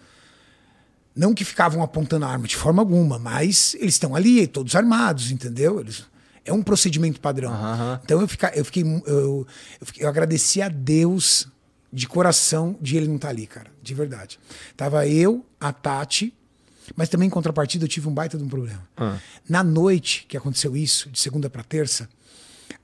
Não 1.15 1.33
que 1.33 1.45
ficavam 1.45 1.81
apontando 1.81 2.25
a 2.25 2.27
arma 2.27 2.47
de 2.47 2.57
forma 2.57 2.81
alguma, 2.81 3.17
mas 3.17 3.77
eles 3.79 3.93
estão 3.93 4.13
ali, 4.13 4.45
todos 4.45 4.75
armados, 4.75 5.31
entendeu? 5.31 5.79
Eles, 5.79 6.03
é 6.43 6.51
um 6.51 6.61
procedimento 6.61 7.21
padrão. 7.21 7.53
Aham. 7.53 8.01
Então 8.03 8.19
eu, 8.19 8.27
fica, 8.27 8.51
eu, 8.53 8.65
fiquei, 8.65 8.83
eu, 8.83 9.01
eu, 9.05 9.47
eu 9.99 10.09
agradeci 10.09 10.61
a 10.61 10.67
Deus 10.67 11.47
de 11.93 12.09
coração 12.09 12.77
de 12.81 12.97
ele 12.97 13.07
não 13.07 13.15
estar 13.15 13.29
ali, 13.29 13.47
cara. 13.47 13.71
De 13.81 13.93
verdade. 13.93 14.37
Tava 14.75 15.07
eu, 15.07 15.45
a 15.61 15.71
Tati, 15.71 16.36
mas 16.95 17.09
também 17.09 17.27
em 17.27 17.29
contrapartida 17.31 17.85
eu 17.85 17.89
tive 17.89 18.07
um 18.07 18.13
baita 18.13 18.37
de 18.37 18.43
um 18.43 18.49
problema. 18.49 18.87
Ah. 18.95 19.17
Na 19.47 19.63
noite 19.63 20.25
que 20.27 20.37
aconteceu 20.37 20.75
isso, 20.75 21.09
de 21.09 21.19
segunda 21.19 21.49
para 21.49 21.63
terça, 21.63 22.09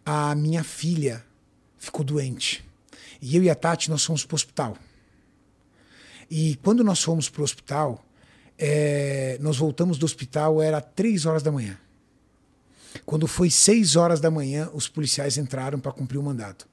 a 0.06 0.36
minha 0.36 0.64
filha 0.64 1.24
ficou 1.78 2.04
doente. 2.04 2.64
E 3.22 3.36
eu 3.38 3.44
e 3.44 3.50
a 3.50 3.56
Tati, 3.56 3.90
nós 3.90 4.04
fomos 4.04 4.26
pro 4.26 4.36
hospital. 4.36 4.78
E 6.30 6.56
quando 6.64 6.84
nós 6.84 7.02
fomos 7.02 7.30
pro 7.30 7.44
hospital, 7.44 8.04
é, 8.58 9.38
nós 9.42 9.58
voltamos 9.58 9.98
do 9.98 10.06
hospital, 10.06 10.62
era 10.62 10.82
três 10.82 11.26
horas 11.26 11.44
da 11.44 11.52
manhã. 11.52 11.78
Quando 13.06 13.28
foi 13.28 13.50
seis 13.50 13.96
horas 13.96 14.20
da 14.20 14.30
manhã, 14.30 14.70
os 14.74 14.88
policiais 14.88 15.38
entraram 15.38 15.80
para 15.80 15.92
cumprir 15.92 16.18
o 16.18 16.24
mandato. 16.24 16.68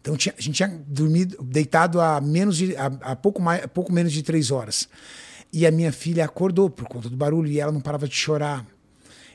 Então 0.00 0.16
tinha- 0.16 0.34
a 0.38 0.40
gente 0.40 0.54
tinha 0.56 0.68
dormido, 0.86 1.42
deitado 1.42 2.00
a 2.00 2.20
menos 2.20 2.56
de, 2.56 2.76
a, 2.76 2.86
a 2.86 3.16
pouco 3.16 3.42
mais, 3.42 3.64
a 3.64 3.68
pouco 3.68 3.92
menos 3.92 4.12
de 4.12 4.22
três 4.22 4.50
horas. 4.50 4.88
E 5.52 5.66
a 5.66 5.70
minha 5.70 5.92
filha 5.92 6.24
acordou 6.24 6.68
por 6.68 6.86
conta 6.86 7.08
do 7.08 7.16
barulho 7.16 7.50
e 7.50 7.58
ela 7.58 7.72
não 7.72 7.80
parava 7.80 8.06
de 8.06 8.14
chorar. 8.14 8.66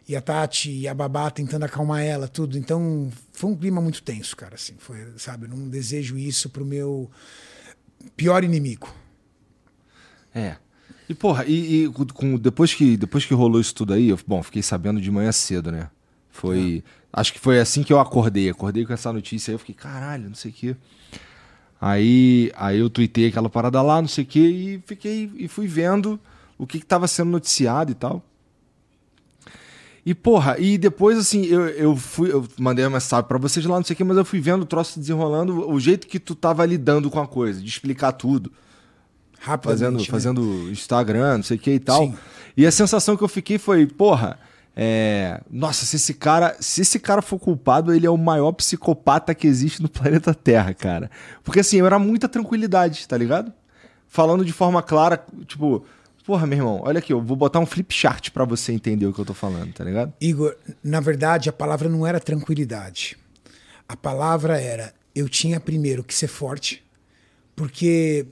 E 0.07 0.15
a 0.15 0.21
Tati 0.21 0.69
e 0.69 0.87
a 0.87 0.93
babá 0.93 1.31
tentando 1.31 1.63
acalmar 1.63 2.01
ela, 2.01 2.27
tudo. 2.27 2.57
Então, 2.57 3.09
foi 3.31 3.49
um 3.49 3.55
clima 3.55 3.81
muito 3.81 4.03
tenso, 4.03 4.35
cara, 4.35 4.55
assim. 4.55 4.75
Foi, 4.77 4.97
sabe, 5.17 5.45
eu 5.45 5.49
não 5.49 5.69
desejo 5.69 6.17
isso 6.17 6.49
pro 6.49 6.65
meu 6.65 7.09
pior 8.15 8.43
inimigo. 8.43 8.93
É. 10.35 10.57
E, 11.07 11.13
porra, 11.13 11.45
e, 11.45 11.85
e 11.85 11.89
com, 11.89 12.37
depois, 12.37 12.73
que, 12.73 12.97
depois 12.97 13.25
que 13.25 13.33
rolou 13.33 13.61
isso 13.61 13.73
tudo 13.73 13.93
aí, 13.93 14.09
eu, 14.09 14.19
bom, 14.27 14.41
fiquei 14.43 14.61
sabendo 14.61 14.99
de 14.99 15.09
manhã 15.09 15.31
cedo, 15.31 15.71
né? 15.71 15.89
Foi. 16.29 16.83
É. 16.85 17.03
Acho 17.13 17.31
que 17.31 17.39
foi 17.39 17.59
assim 17.59 17.83
que 17.83 17.93
eu 17.93 17.99
acordei. 17.99 18.49
Acordei 18.49 18.85
com 18.85 18.93
essa 18.93 19.13
notícia 19.13 19.51
aí, 19.51 19.55
eu 19.55 19.59
fiquei, 19.59 19.75
caralho, 19.75 20.27
não 20.27 20.35
sei 20.35 20.51
o 20.51 20.53
quê. 20.53 20.75
Aí, 21.85 22.49
aí 22.55 22.79
eu 22.79 22.89
tuitei 22.89 23.27
aquela 23.27 23.49
parada 23.49 23.81
lá, 23.81 24.01
não 24.01 24.07
sei 24.07 24.23
o 24.23 24.27
quê, 24.27 24.39
e 24.39 24.81
fiquei 24.85 25.29
e 25.35 25.49
fui 25.49 25.67
vendo 25.67 26.17
o 26.57 26.65
que 26.65 26.77
estava 26.77 27.09
sendo 27.09 27.31
noticiado 27.31 27.91
e 27.91 27.93
tal. 27.93 28.23
E, 30.05 30.15
porra, 30.15 30.57
e 30.57 30.77
depois, 30.77 31.17
assim, 31.17 31.43
eu, 31.43 31.67
eu 31.67 31.93
fui, 31.97 32.31
eu 32.31 32.47
mandei 32.57 32.85
uma 32.85 32.91
mensagem 32.91 33.27
pra 33.27 33.37
vocês 33.37 33.65
lá, 33.65 33.75
não 33.75 33.83
sei 33.83 33.95
o 33.95 33.97
quê, 33.97 34.03
mas 34.05 34.15
eu 34.15 34.23
fui 34.23 34.39
vendo 34.39 34.61
o 34.61 34.65
troço 34.65 34.97
desenrolando, 34.97 35.69
o 35.69 35.77
jeito 35.77 36.07
que 36.07 36.19
tu 36.19 36.35
tava 36.35 36.65
lidando 36.65 37.11
com 37.11 37.19
a 37.19 37.27
coisa, 37.27 37.59
de 37.59 37.67
explicar 37.67 38.13
tudo. 38.13 38.49
Fazendo, 39.61 39.99
né? 39.99 40.05
fazendo 40.05 40.71
Instagram, 40.71 41.35
não 41.35 41.43
sei 41.43 41.57
o 41.57 41.59
que 41.59 41.71
e 41.71 41.79
tal. 41.79 42.05
Sim. 42.05 42.15
E 42.55 42.65
a 42.65 42.71
sensação 42.71 43.17
que 43.17 43.23
eu 43.25 43.27
fiquei 43.27 43.57
foi, 43.57 43.85
porra, 43.85 44.39
é... 44.75 45.41
nossa, 45.49 45.85
se 45.85 45.95
esse 45.95 46.13
cara, 46.13 46.55
se 46.59 46.81
esse 46.81 46.99
cara 46.99 47.21
for 47.21 47.39
culpado, 47.39 47.93
ele 47.93 48.05
é 48.05 48.09
o 48.09 48.17
maior 48.17 48.51
psicopata 48.53 49.33
que 49.35 49.47
existe 49.47 49.81
no 49.81 49.87
planeta 49.89 50.33
Terra, 50.33 50.73
cara. 50.73 51.09
Porque 51.43 51.59
assim, 51.59 51.77
eu 51.77 51.85
era 51.85 51.99
muita 51.99 52.27
tranquilidade, 52.27 53.07
tá 53.07 53.17
ligado? 53.17 53.51
Falando 54.07 54.45
de 54.45 54.53
forma 54.53 54.81
clara, 54.81 55.23
tipo, 55.47 55.85
Porra, 56.25 56.47
meu 56.47 56.57
irmão, 56.57 56.81
olha 56.85 56.99
aqui, 56.99 57.11
eu 57.11 57.21
vou 57.21 57.35
botar 57.35 57.59
um 57.59 57.65
flip 57.65 57.93
chart 57.93 58.29
para 58.29 58.45
você 58.45 58.71
entender 58.71 59.05
o 59.05 59.13
que 59.13 59.19
eu 59.19 59.25
tô 59.25 59.33
falando, 59.33 59.73
tá 59.73 59.83
ligado? 59.83 60.13
Igor, 60.21 60.55
na 60.81 61.01
verdade, 61.01 61.49
a 61.49 61.53
palavra 61.53 61.89
não 61.89 62.07
era 62.07 62.17
tranquilidade. 62.17 63.17
A 63.87 63.97
palavra 63.97 64.59
era 64.59 64.93
eu 65.13 65.27
tinha 65.27 65.59
primeiro 65.59 66.03
que 66.03 66.13
ser 66.13 66.27
forte, 66.27 66.81
porque 67.55 68.25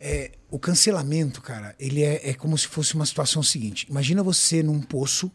é, 0.00 0.32
o 0.50 0.58
cancelamento, 0.58 1.42
cara, 1.42 1.74
ele 1.78 2.02
é, 2.02 2.30
é 2.30 2.34
como 2.34 2.56
se 2.56 2.66
fosse 2.66 2.94
uma 2.94 3.04
situação 3.04 3.42
seguinte. 3.42 3.86
Imagina 3.88 4.22
você 4.22 4.62
num 4.62 4.80
poço 4.80 5.30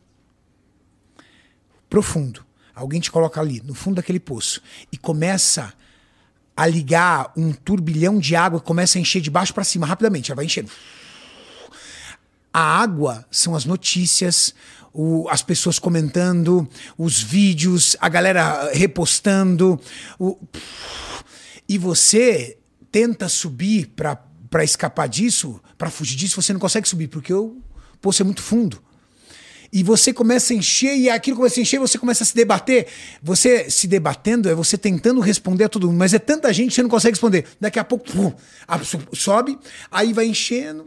profundo. 1.92 2.44
Alguém 2.74 3.00
te 3.00 3.12
coloca 3.12 3.40
ali, 3.40 3.62
no 3.64 3.76
fundo 3.76 3.98
daquele 3.98 4.20
poço, 4.20 4.64
e 4.92 4.98
começa 4.98 5.72
a 6.58 6.66
ligar 6.66 7.32
um 7.38 7.54
turbilhão 7.54 8.18
de 8.18 8.36
água, 8.36 8.60
começa 8.60 8.98
a 8.98 9.02
encher 9.02 9.22
de 9.22 9.30
baixo 9.30 9.54
para 9.54 9.64
cima 9.64 9.86
rapidamente, 9.86 10.32
ela 10.32 10.38
vai 10.38 10.46
enchendo 10.46 10.72
a 12.54 12.62
água 12.62 13.26
são 13.32 13.56
as 13.56 13.66
notícias, 13.66 14.54
o, 14.94 15.28
as 15.30 15.42
pessoas 15.42 15.80
comentando, 15.80 16.68
os 16.98 17.22
vídeos, 17.22 17.96
a 18.00 18.10
galera 18.10 18.72
repostando. 18.74 19.80
O, 20.20 20.38
e 21.68 21.78
você 21.78 22.58
tenta 22.92 23.30
subir 23.30 23.94
para 23.96 24.64
escapar 24.64 25.08
disso, 25.08 25.62
para 25.78 25.90
fugir 25.90 26.18
disso, 26.18 26.42
você 26.42 26.52
não 26.52 26.60
consegue 26.60 26.88
subir, 26.88 27.08
porque 27.08 27.34
o 27.34 27.58
poço 28.02 28.22
é 28.22 28.26
muito 28.26 28.42
fundo. 28.42 28.82
E 29.72 29.84
você 29.84 30.12
começa 30.12 30.54
a 30.54 30.56
encher, 30.56 30.98
e 30.98 31.10
aquilo 31.10 31.38
começa 31.38 31.60
a 31.60 31.64
encher, 31.64 31.80
você 31.80 31.98
começa 31.98 32.24
a 32.24 32.28
se 32.28 32.36
debater. 32.36 32.88
Você 33.24 33.70
se 33.70 33.88
debatendo 33.88 34.50
é 34.50 34.56
você 34.56 34.78
tentando 34.78 35.22
responder 35.22 35.66
a 35.66 35.70
todo 35.70 35.88
mundo, 35.88 35.98
mas 35.98 36.14
é 36.14 36.20
tanta 36.20 36.52
gente 36.52 36.70
que 36.70 36.76
você 36.76 36.84
não 36.84 36.90
consegue 36.90 37.14
responder. 37.14 37.46
Daqui 37.60 37.80
a 37.80 37.84
pouco 37.84 38.06
pum, 38.12 38.34
sobe, 39.14 39.58
aí 39.90 40.12
vai 40.12 40.26
enchendo 40.26 40.86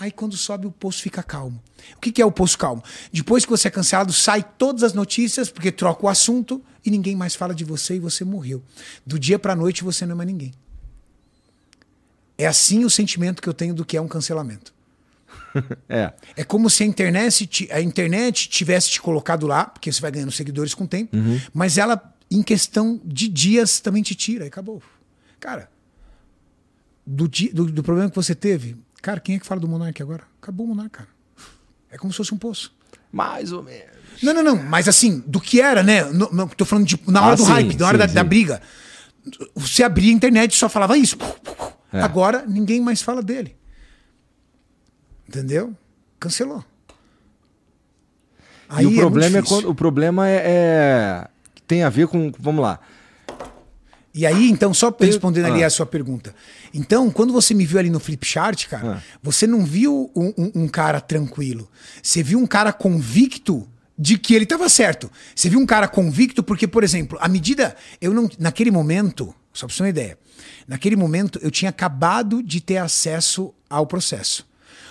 Aí 0.00 0.12
quando 0.12 0.36
sobe 0.36 0.66
o 0.66 0.70
poço 0.70 1.02
fica 1.02 1.22
calmo. 1.22 1.60
O 1.96 2.00
que, 2.00 2.22
é 2.22 2.24
o 2.24 2.30
poço 2.30 2.56
calmo? 2.56 2.82
Depois 3.12 3.44
que 3.44 3.50
você 3.50 3.66
é 3.68 3.70
cancelado, 3.70 4.12
sai 4.12 4.44
todas 4.56 4.82
as 4.84 4.92
notícias, 4.92 5.50
porque 5.50 5.72
troca 5.72 6.06
o 6.06 6.08
assunto 6.08 6.62
e 6.84 6.90
ninguém 6.90 7.16
mais 7.16 7.34
fala 7.34 7.54
de 7.54 7.64
você 7.64 7.96
e 7.96 7.98
você 7.98 8.24
morreu. 8.24 8.62
Do 9.04 9.18
dia 9.18 9.38
para 9.38 9.54
a 9.54 9.56
noite 9.56 9.82
você 9.82 10.06
não 10.06 10.12
é 10.12 10.16
mais 10.16 10.28
ninguém. 10.28 10.54
É 12.36 12.46
assim 12.46 12.84
o 12.84 12.90
sentimento 12.90 13.42
que 13.42 13.48
eu 13.48 13.54
tenho 13.54 13.74
do 13.74 13.84
que 13.84 13.96
é 13.96 14.00
um 14.00 14.06
cancelamento. 14.06 14.72
é. 15.88 16.12
É 16.36 16.44
como 16.44 16.68
se 16.68 16.82
a 16.82 16.86
internet, 16.86 17.68
a 17.70 17.80
internet 17.80 18.48
tivesse 18.48 18.90
te 18.90 19.00
colocado 19.00 19.46
lá, 19.46 19.64
porque 19.64 19.92
você 19.92 20.00
vai 20.00 20.10
ganhando 20.10 20.32
seguidores 20.32 20.74
com 20.74 20.84
o 20.84 20.88
tempo, 20.88 21.16
uhum. 21.16 21.40
mas 21.52 21.78
ela, 21.78 22.14
em 22.30 22.42
questão 22.42 23.00
de 23.04 23.28
dias, 23.28 23.80
também 23.80 24.02
te 24.02 24.14
tira 24.14 24.44
e 24.44 24.48
acabou. 24.48 24.82
Cara, 25.40 25.70
do, 27.06 27.28
do, 27.28 27.66
do 27.66 27.82
problema 27.82 28.10
que 28.10 28.16
você 28.16 28.34
teve, 28.34 28.76
Cara, 29.02 29.20
quem 29.20 29.36
é 29.36 29.38
que 29.38 29.46
fala 29.46 29.60
do 29.60 29.68
Monark 29.68 30.00
agora? 30.02 30.22
Acabou 30.42 30.66
o 30.66 30.68
Monark, 30.68 30.90
cara. 30.90 31.08
É 31.90 31.96
como 31.96 32.12
se 32.12 32.16
fosse 32.16 32.34
um 32.34 32.38
poço. 32.38 32.74
Mais 33.12 33.52
ou 33.52 33.62
menos. 33.62 33.96
Não, 34.22 34.34
não, 34.34 34.42
não. 34.42 34.56
Mas 34.56 34.88
assim, 34.88 35.22
do 35.26 35.40
que 35.40 35.60
era, 35.60 35.82
né? 35.82 36.04
No, 36.04 36.30
no, 36.30 36.48
tô 36.48 36.64
falando 36.64 36.86
de, 36.86 37.00
na 37.06 37.22
hora 37.22 37.32
ah, 37.32 37.36
do 37.36 37.44
sim, 37.44 37.52
hype, 37.52 37.78
na 37.78 37.86
hora 37.86 37.96
sim, 37.96 38.00
da, 38.00 38.08
sim. 38.08 38.14
da, 38.14 38.24
briga. 38.24 38.60
Você 39.54 39.82
abria 39.82 40.10
a 40.10 40.14
internet 40.14 40.52
e 40.52 40.56
só 40.56 40.68
falava 40.68 40.98
isso. 40.98 41.16
É. 41.92 42.00
Agora 42.00 42.44
ninguém 42.46 42.80
mais 42.80 43.00
fala 43.00 43.22
dele. 43.22 43.56
Entendeu? 45.28 45.76
Cancelou. 46.18 46.64
Aí 48.68 48.84
e 48.84 48.88
o 48.88 48.96
é 48.96 49.00
problema 49.00 49.38
é, 49.38 49.42
quando, 49.42 49.70
o 49.70 49.74
problema 49.74 50.28
é, 50.28 50.42
é 50.44 51.28
tem 51.66 51.82
a 51.82 51.90
ver 51.90 52.08
com, 52.08 52.32
vamos 52.38 52.62
lá. 52.62 52.80
E 54.14 54.26
aí, 54.26 54.50
então, 54.50 54.74
só 54.74 54.94
respondendo 54.98 55.46
ali 55.46 55.62
ah. 55.62 55.68
a 55.68 55.70
sua 55.70 55.86
pergunta. 55.86 56.34
Então, 56.74 57.10
quando 57.10 57.32
você 57.32 57.54
me 57.54 57.64
viu 57.64 57.78
ali 57.78 57.90
no 57.90 58.00
flip 58.00 58.26
chart, 58.26 58.66
cara, 58.66 58.94
ah. 58.96 59.02
você 59.22 59.46
não 59.46 59.64
viu 59.64 60.10
um, 60.16 60.32
um, 60.36 60.52
um, 60.62 60.68
cara 60.68 61.00
tranquilo. 61.00 61.70
Você 62.02 62.22
viu 62.22 62.38
um 62.38 62.46
cara 62.46 62.72
convicto 62.72 63.68
de 63.96 64.18
que 64.18 64.34
ele 64.34 64.44
estava 64.44 64.68
certo. 64.68 65.10
Você 65.36 65.48
viu 65.48 65.60
um 65.60 65.66
cara 65.66 65.86
convicto 65.86 66.42
porque, 66.42 66.66
por 66.66 66.82
exemplo, 66.82 67.18
à 67.20 67.28
medida. 67.28 67.76
Eu 68.00 68.12
não. 68.12 68.28
Naquele 68.38 68.70
momento, 68.70 69.32
só 69.52 69.66
pra 69.66 69.74
você 69.74 69.78
ter 69.78 69.82
uma 69.84 69.90
ideia. 69.90 70.18
Naquele 70.66 70.96
momento, 70.96 71.38
eu 71.42 71.50
tinha 71.50 71.68
acabado 71.68 72.42
de 72.42 72.60
ter 72.60 72.78
acesso 72.78 73.54
ao 73.70 73.86
processo. 73.86 74.46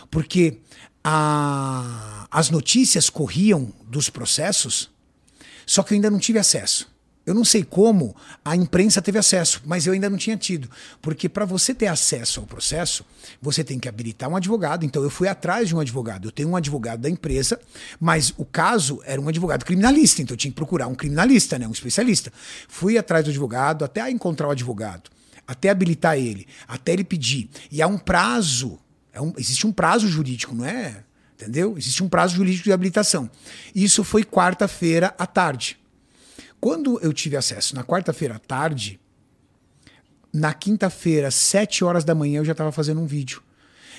Porque 0.10 0.60
a, 1.04 2.28
as 2.30 2.50
notícias 2.50 3.10
corriam 3.10 3.74
dos 3.86 4.10
processos, 4.10 4.90
só 5.66 5.84
que 5.84 5.94
eu 5.94 5.96
ainda 5.96 6.10
não 6.10 6.20
tive 6.20 6.40
acesso. 6.40 6.88
Eu 7.28 7.34
não 7.34 7.44
sei 7.44 7.62
como 7.62 8.16
a 8.44 8.56
imprensa 8.56 9.02
teve 9.02 9.20
acesso, 9.20 9.62
mas 9.66 9.86
eu 9.86 9.92
ainda 9.92 10.10
não 10.10 10.18
tinha 10.18 10.38
tido. 10.38 10.70
Porque 11.02 11.28
para 11.28 11.44
você 11.44 11.74
ter 11.74 11.88
acesso 11.88 12.40
ao 12.40 12.46
processo, 12.46 13.06
você 13.42 13.66
tem 13.66 13.78
que 13.78 13.90
habilitar 13.90 14.30
um 14.30 14.38
advogado. 14.38 14.86
Então 14.86 15.04
eu 15.04 15.10
fui 15.10 15.28
atrás 15.28 15.68
de 15.68 15.76
um 15.76 15.82
advogado. 15.82 16.30
Eu 16.30 16.32
tenho 16.32 16.48
um 16.48 16.56
advogado 16.56 17.02
da 17.02 17.10
empresa, 17.10 17.60
mas 18.00 18.34
o 18.38 18.46
caso 18.46 19.02
era 19.04 19.20
um 19.20 19.28
advogado 19.28 19.66
criminalista. 19.66 20.22
Então 20.22 20.36
eu 20.36 20.38
tinha 20.38 20.52
que 20.52 20.56
procurar 20.56 20.88
um 20.88 20.96
criminalista, 20.96 21.60
né, 21.60 21.68
um 21.68 21.72
especialista. 21.72 22.32
Fui 22.70 22.98
atrás 22.98 23.26
do 23.26 23.30
advogado 23.30 23.84
até 23.84 24.10
encontrar 24.10 24.48
o 24.48 24.52
advogado, 24.52 25.10
até 25.46 25.70
habilitar 25.70 26.18
ele, 26.18 26.48
até 26.66 26.94
ele 26.94 27.04
pedir. 27.04 27.50
E 27.70 27.82
há 27.82 27.88
um 27.88 27.98
prazo, 27.98 28.80
é 29.18 29.22
um, 29.22 29.34
existe 29.38 29.66
um 29.66 29.72
prazo 29.72 30.08
jurídico, 30.08 30.54
não 30.54 30.66
é? 30.66 31.04
Entendeu? 31.34 31.76
Existe 31.78 32.04
um 32.04 32.10
prazo 32.10 32.36
jurídico 32.36 32.66
de 32.66 32.72
habilitação. 32.72 33.30
Isso 33.74 34.04
foi 34.04 34.24
quarta-feira 34.24 35.14
à 35.18 35.26
tarde. 35.26 35.80
Quando 36.60 37.00
eu 37.02 37.12
tive 37.14 37.36
acesso 37.36 37.76
na 37.76 37.84
quarta-feira 37.84 38.36
à 38.36 38.40
tarde, 38.40 39.00
na 40.34 40.54
quinta-feira, 40.54 41.32
sete 41.32 41.84
horas 41.84 42.04
da 42.04 42.16
manhã, 42.16 42.40
eu 42.40 42.46
já 42.46 42.52
estava 42.52 42.72
fazendo 42.72 43.02
um 43.02 43.06
vídeo. 43.08 43.42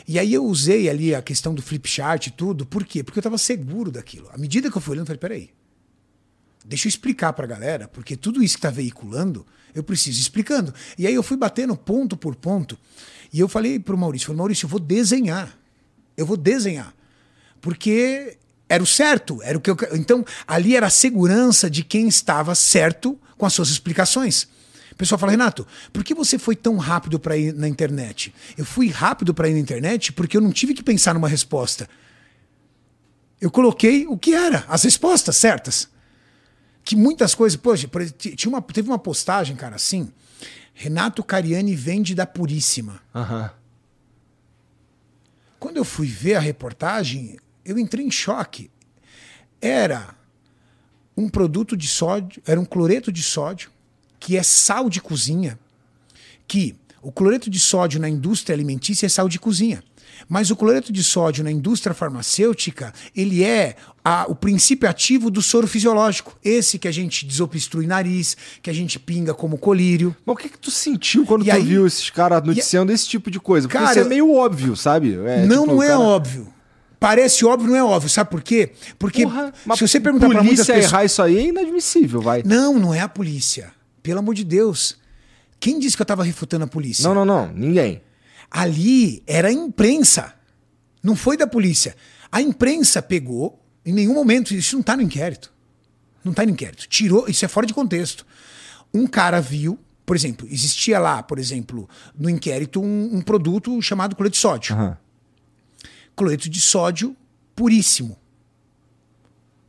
E 0.07 0.19
aí 0.19 0.33
eu 0.33 0.45
usei 0.45 0.89
ali 0.89 1.15
a 1.15 1.21
questão 1.21 1.55
do 1.55 1.63
flip 1.63 1.89
chart 1.89 2.29
e 2.29 2.31
tudo. 2.31 2.65
Por 2.65 2.85
quê? 2.85 3.03
Porque 3.03 3.19
eu 3.19 3.21
estava 3.21 3.39
seguro 3.39 3.91
daquilo. 3.91 4.29
À 4.33 4.39
medida 4.39 4.71
que 4.71 4.77
eu 4.77 4.81
fui 4.81 4.93
olhando, 4.93 5.05
eu 5.05 5.07
falei, 5.07 5.21
peraí. 5.21 5.51
Deixa 6.65 6.87
eu 6.87 6.91
explicar 6.91 7.33
para 7.33 7.45
a 7.45 7.49
galera, 7.49 7.89
porque 7.89 8.17
tudo 8.17 8.43
isso 8.43 8.55
que 8.55 8.59
está 8.59 8.71
veiculando, 8.71 9.47
eu 9.75 9.83
preciso 9.83 10.21
explicando. 10.21 10.75
E 10.99 11.07
aí 11.07 11.15
eu 11.15 11.23
fui 11.23 11.37
batendo 11.37 11.77
ponto 11.77 12.17
por 12.17 12.35
ponto. 12.37 12.79
E 13.33 13.41
eu 13.41 13.49
falei 13.49 13.79
para 13.79 13.95
o 13.95 13.99
Maurício, 13.99 14.27
falei, 14.29 14.39
Maurício, 14.39 14.67
eu 14.67 14.71
vou 14.71 14.81
desenhar. 14.81 15.57
Eu 16.17 16.27
vou 16.27 16.37
desenhar. 16.37 16.95
Porque 17.61 18.37
era 18.69 18.83
o 18.83 18.87
certo, 18.87 19.43
era 19.43 19.57
o 19.57 19.61
que 19.61 19.71
eu... 19.71 19.77
Então, 19.93 20.25
ali 20.47 20.77
era 20.77 20.87
a 20.87 20.91
segurança 20.91 21.71
de 21.71 21.83
quem 21.83 22.09
estava 22.09 22.55
certo 22.55 23.19
com 23.37 23.47
as 23.47 23.53
suas 23.53 23.71
explicações. 23.71 24.49
O 24.93 24.97
pessoal 24.97 25.19
fala, 25.19 25.33
Renato, 25.33 25.67
por 25.93 26.03
que 26.03 26.13
você 26.13 26.39
foi 26.39 26.57
tão 26.57 26.77
rápido 26.77 27.19
para 27.19 27.37
ir 27.37 27.55
na 27.55 27.69
internet? 27.69 28.35
Eu 28.57 28.65
fui 28.65 28.89
rápido 28.89 29.33
para 29.33 29.49
ir 29.49 29.55
na 29.55 29.61
internet 29.61 30.13
porque 30.13 30.37
eu 30.37 30.41
não 30.41 30.51
tive 30.51 30.75
que 30.75 30.83
pensar 30.83 31.15
numa 31.15 31.29
resposta. 31.29 31.89
Eu 33.41 33.51
coloquei 33.51 34.07
o 34.07 34.19
que 34.19 34.35
era, 34.35 34.65
as 34.69 34.83
respostas 34.83 35.37
certas. 35.37 35.89
Que 36.85 36.97
muitas 36.97 37.35
coisas, 37.35 37.57
poxa, 37.57 37.89
tinha 38.19 38.49
uma, 38.49 38.61
teve 38.61 38.89
uma 38.89 38.99
postagem, 38.99 39.55
cara, 39.55 39.77
assim. 39.77 40.11
Renato 40.81 41.25
Cariani 41.25 41.75
vende 41.75 42.15
da 42.15 42.25
Puríssima. 42.25 43.03
Uhum. 43.13 43.51
Quando 45.59 45.77
eu 45.77 45.85
fui 45.85 46.07
ver 46.07 46.37
a 46.37 46.41
reportagem, 46.41 47.37
eu 47.65 47.77
entrei 47.81 48.07
em 48.07 48.13
choque. 48.13 48.71
Era 49.61 50.15
um 51.17 51.29
produto 51.29 51.77
de 51.77 51.89
sódio, 51.89 52.41
era 52.47 52.61
um 52.61 52.65
cloreto 52.65 53.11
de 53.11 53.25
sódio, 53.25 53.73
que 54.21 54.37
é 54.37 54.43
sal 54.45 54.89
de 54.89 55.01
cozinha, 55.01 55.59
que 56.47 56.77
o 57.03 57.11
cloreto 57.11 57.51
de 57.51 57.59
sódio 57.59 57.99
na 57.99 58.09
indústria 58.09 58.55
alimentícia 58.55 59.07
é 59.07 59.09
sal 59.09 59.29
de 59.29 59.41
cozinha. 59.41 59.83
Mas 60.29 60.51
o 60.51 60.57
cloreto 60.57 60.93
de 60.93 61.05
sódio 61.05 61.45
na 61.45 61.51
indústria 61.51 61.95
farmacêutica, 61.95 62.93
ele 63.15 63.45
é 63.45 63.77
a- 64.05 64.27
o 64.29 64.35
princípio 64.35 64.89
ativo 64.89 65.31
do 65.31 65.43
soro 65.43 65.67
fisiológico. 65.67 66.37
Esse 66.45 66.79
que 66.79 66.89
a 66.89 66.93
gente 66.93 67.27
desobstrui 67.27 67.87
nariz, 67.87 68.37
que 68.63 68.71
a 68.71 68.73
gente 68.73 68.99
pinga 68.99 69.35
como 69.35 69.59
colírio. 69.59 70.15
Mas 70.25 70.35
o 70.35 70.37
que 70.39 70.49
que 70.49 70.59
tu 70.59 70.71
sentiu 70.71 71.25
quando 71.27 71.43
E 71.43 71.51
tu 71.51 71.53
aí- 71.53 71.63
viu 71.63 71.87
esses 71.87 72.09
caras 72.11 72.43
noticiando 72.43 72.91
esse 72.93 73.07
tipo 73.07 73.31
de 73.31 73.39
coisa? 73.39 73.69
Porque 73.69 73.79
Cara, 73.79 73.91
isso 73.93 74.01
é 74.07 74.09
meio 74.09 74.33
óbvio, 74.33 74.75
sabe? 74.77 75.15
É, 75.15 75.45
não, 75.47 75.63
tipo, 75.63 75.75
não 75.77 75.83
é 75.83 75.89
cara- 75.89 76.01
óbvio. 76.01 76.49
Parece 77.01 77.45
óbvio, 77.45 77.69
não 77.71 77.77
é 77.77 77.85
óbvio. 77.85 78.11
Sabe 78.11 78.29
por 78.31 78.43
quê? 78.43 78.73
Porque 78.99 79.23
Porra, 79.23 79.53
se 79.77 79.87
você 79.87 80.01
perguntar 80.01 80.27
pra 80.29 80.43
muitas 80.43 80.67
polícia 80.67 80.75
pessoas... 80.75 80.93
errar 80.93 81.05
isso 81.05 81.23
aí 81.23 81.39
é 81.39 81.43
inadmissível, 81.47 82.21
vai. 82.21 82.43
Não, 82.45 82.77
não 82.79 82.93
é 82.93 83.01
a 83.01 83.09
polícia. 83.09 83.71
Pelo 84.03 84.19
amor 84.19 84.35
de 84.35 84.43
Deus. 84.43 84.97
Quem 85.61 85.79
disse 85.79 85.95
que 85.97 86.03
eu 86.03 86.07
tava 86.07 86.25
refutando 86.25 86.65
a 86.65 86.67
polícia? 86.69 87.03
Não, 87.07 87.15
não, 87.15 87.25
não. 87.25 87.53
Ninguém. 87.53 88.01
Ali 88.51 89.23
era 89.27 89.49
a 89.49 89.53
imprensa. 89.53 90.35
Não 91.03 91.15
foi 91.15 91.37
da 91.37 91.47
polícia. 91.47 91.97
A 92.31 92.41
imprensa 92.41 93.01
pegou, 93.01 93.63
em 93.85 93.93
nenhum 93.93 94.15
momento, 94.15 94.55
isso 94.55 94.77
não 94.77 94.83
tá 94.83 94.97
no 94.97 95.03
inquérito. 95.03 95.53
Não 96.25 96.33
tá 96.33 96.45
no 96.45 96.53
inquérito. 96.53 96.89
Tirou, 96.89 97.29
isso 97.29 97.45
é 97.45 97.49
fora 97.49 97.67
de 97.67 97.75
contexto. 97.75 98.27
Um 98.93 99.07
cara 99.07 99.41
viu, 99.41 99.79
por 100.05 100.17
exemplo, 100.17 100.47
existia 100.51 100.99
lá, 100.99 101.23
por 101.23 101.39
exemplo, 101.39 101.89
no 102.19 102.29
inquérito, 102.29 102.81
um, 102.81 103.17
um 103.17 103.21
produto 103.21 103.81
chamado 103.81 104.17
cloreto 104.17 104.35
de 104.35 104.41
sódio. 104.41 104.75
Aham. 104.75 104.99
Cloreto 106.17 106.49
de 106.49 106.61
sódio 106.61 107.17
puríssimo. 107.55 108.19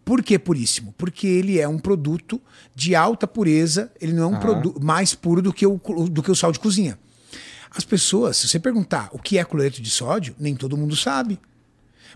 Por 0.04 0.24
que 0.24 0.40
puríssimo? 0.40 0.92
Porque 0.98 1.28
ele 1.28 1.60
é 1.60 1.68
um 1.68 1.78
produto 1.78 2.42
de 2.74 2.96
alta 2.96 3.28
pureza, 3.28 3.92
ele 4.02 4.14
não 4.14 4.24
é 4.24 4.38
um 4.38 4.40
produto 4.40 4.84
mais 4.84 5.14
puro 5.14 5.40
do 5.40 5.54
que, 5.54 5.68
o, 5.68 5.78
do 6.10 6.24
que 6.24 6.32
o 6.32 6.36
sal 6.36 6.52
de 6.52 6.60
cozinha. 6.60 6.98
As 7.76 7.84
pessoas, 7.84 8.38
se 8.38 8.48
você 8.48 8.60
perguntar 8.60 9.10
o 9.12 9.20
que 9.20 9.38
é 9.38 9.44
cloreto 9.44 9.82
de 9.82 9.90
sódio, 9.90 10.36
nem 10.40 10.56
todo 10.56 10.76
mundo 10.76 10.96
sabe. 10.96 11.40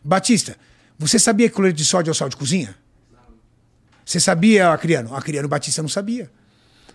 Batista, 0.04 0.58
você 0.98 1.20
sabia 1.20 1.48
que 1.50 1.56
cloreto 1.56 1.78
de 1.78 1.86
sódio 1.86 2.10
é 2.10 2.13
o 2.13 2.16
sal 2.16 2.30
de 2.30 2.36
cozinha? 2.36 2.76
Você 4.06 4.20
sabia, 4.20 4.72
Acriano? 4.74 5.16
Acriano 5.16 5.48
Batista 5.48 5.82
não 5.82 5.89
sabia. 5.89 6.30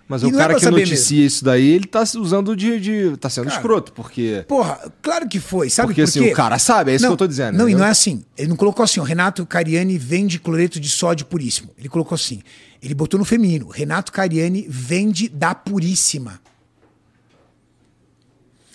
Mas 0.06 0.22
E 0.22 0.26
o 0.26 0.30
não 0.30 0.38
é 0.38 0.42
cara 0.42 0.54
pra 0.54 0.60
que 0.60 0.70
noticia 0.70 1.26
isso 1.26 1.44
daí, 1.44 1.68
ele 1.68 1.86
tá 1.86 2.02
usando 2.16 2.56
de. 2.56 2.80
de 2.80 3.16
tá 3.18 3.28
sendo 3.28 3.44
Cara, 3.44 3.56
escroto, 3.56 3.92
porque. 3.92 4.42
Porra, 4.48 4.90
claro 5.02 5.28
que 5.28 5.38
foi. 5.38 5.68
Sabe 5.68 5.88
Porque, 5.88 6.00
por 6.02 6.08
assim, 6.08 6.22
quê? 6.22 6.32
o 6.32 6.34
cara 6.34 6.58
sabe, 6.58 6.92
é 6.92 6.94
isso 6.94 7.06
que 7.06 7.12
eu 7.12 7.16
tô 7.16 7.26
dizendo, 7.26 7.58
Não, 7.58 7.66
e 7.66 7.72
entendeu? 7.72 7.78
não 7.80 7.86
é 7.86 7.90
assim. 7.90 8.24
Ele 8.36 8.48
não 8.48 8.56
colocou 8.56 8.82
assim, 8.82 9.00
ó, 9.00 9.02
Renato 9.02 9.44
Cariani 9.44 9.98
vende 9.98 10.38
cloreto 10.38 10.80
de 10.80 10.88
sódio 10.88 11.26
puríssimo. 11.26 11.70
Ele 11.78 11.90
colocou 11.90 12.14
assim. 12.14 12.42
Ele 12.82 12.94
botou 12.94 13.18
no 13.18 13.24
feminino. 13.24 13.68
Renato 13.68 14.10
Cariani 14.10 14.66
vende 14.68 15.28
da 15.28 15.54
puríssima. 15.54 16.40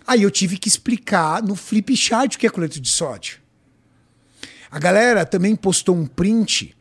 Aí 0.06 0.24
eu 0.24 0.32
tive 0.32 0.58
que 0.58 0.68
explicar 0.68 1.42
no 1.42 1.56
flip 1.56 1.96
chart 1.96 2.36
o 2.36 2.38
que 2.38 2.48
é 2.48 2.50
cloreto 2.50 2.80
de 2.80 2.90
sódio. 2.90 3.38
A 4.70 4.80
galera 4.80 5.26
também 5.26 5.56
postou 5.56 5.96
um 5.96 6.06
print 6.06 6.76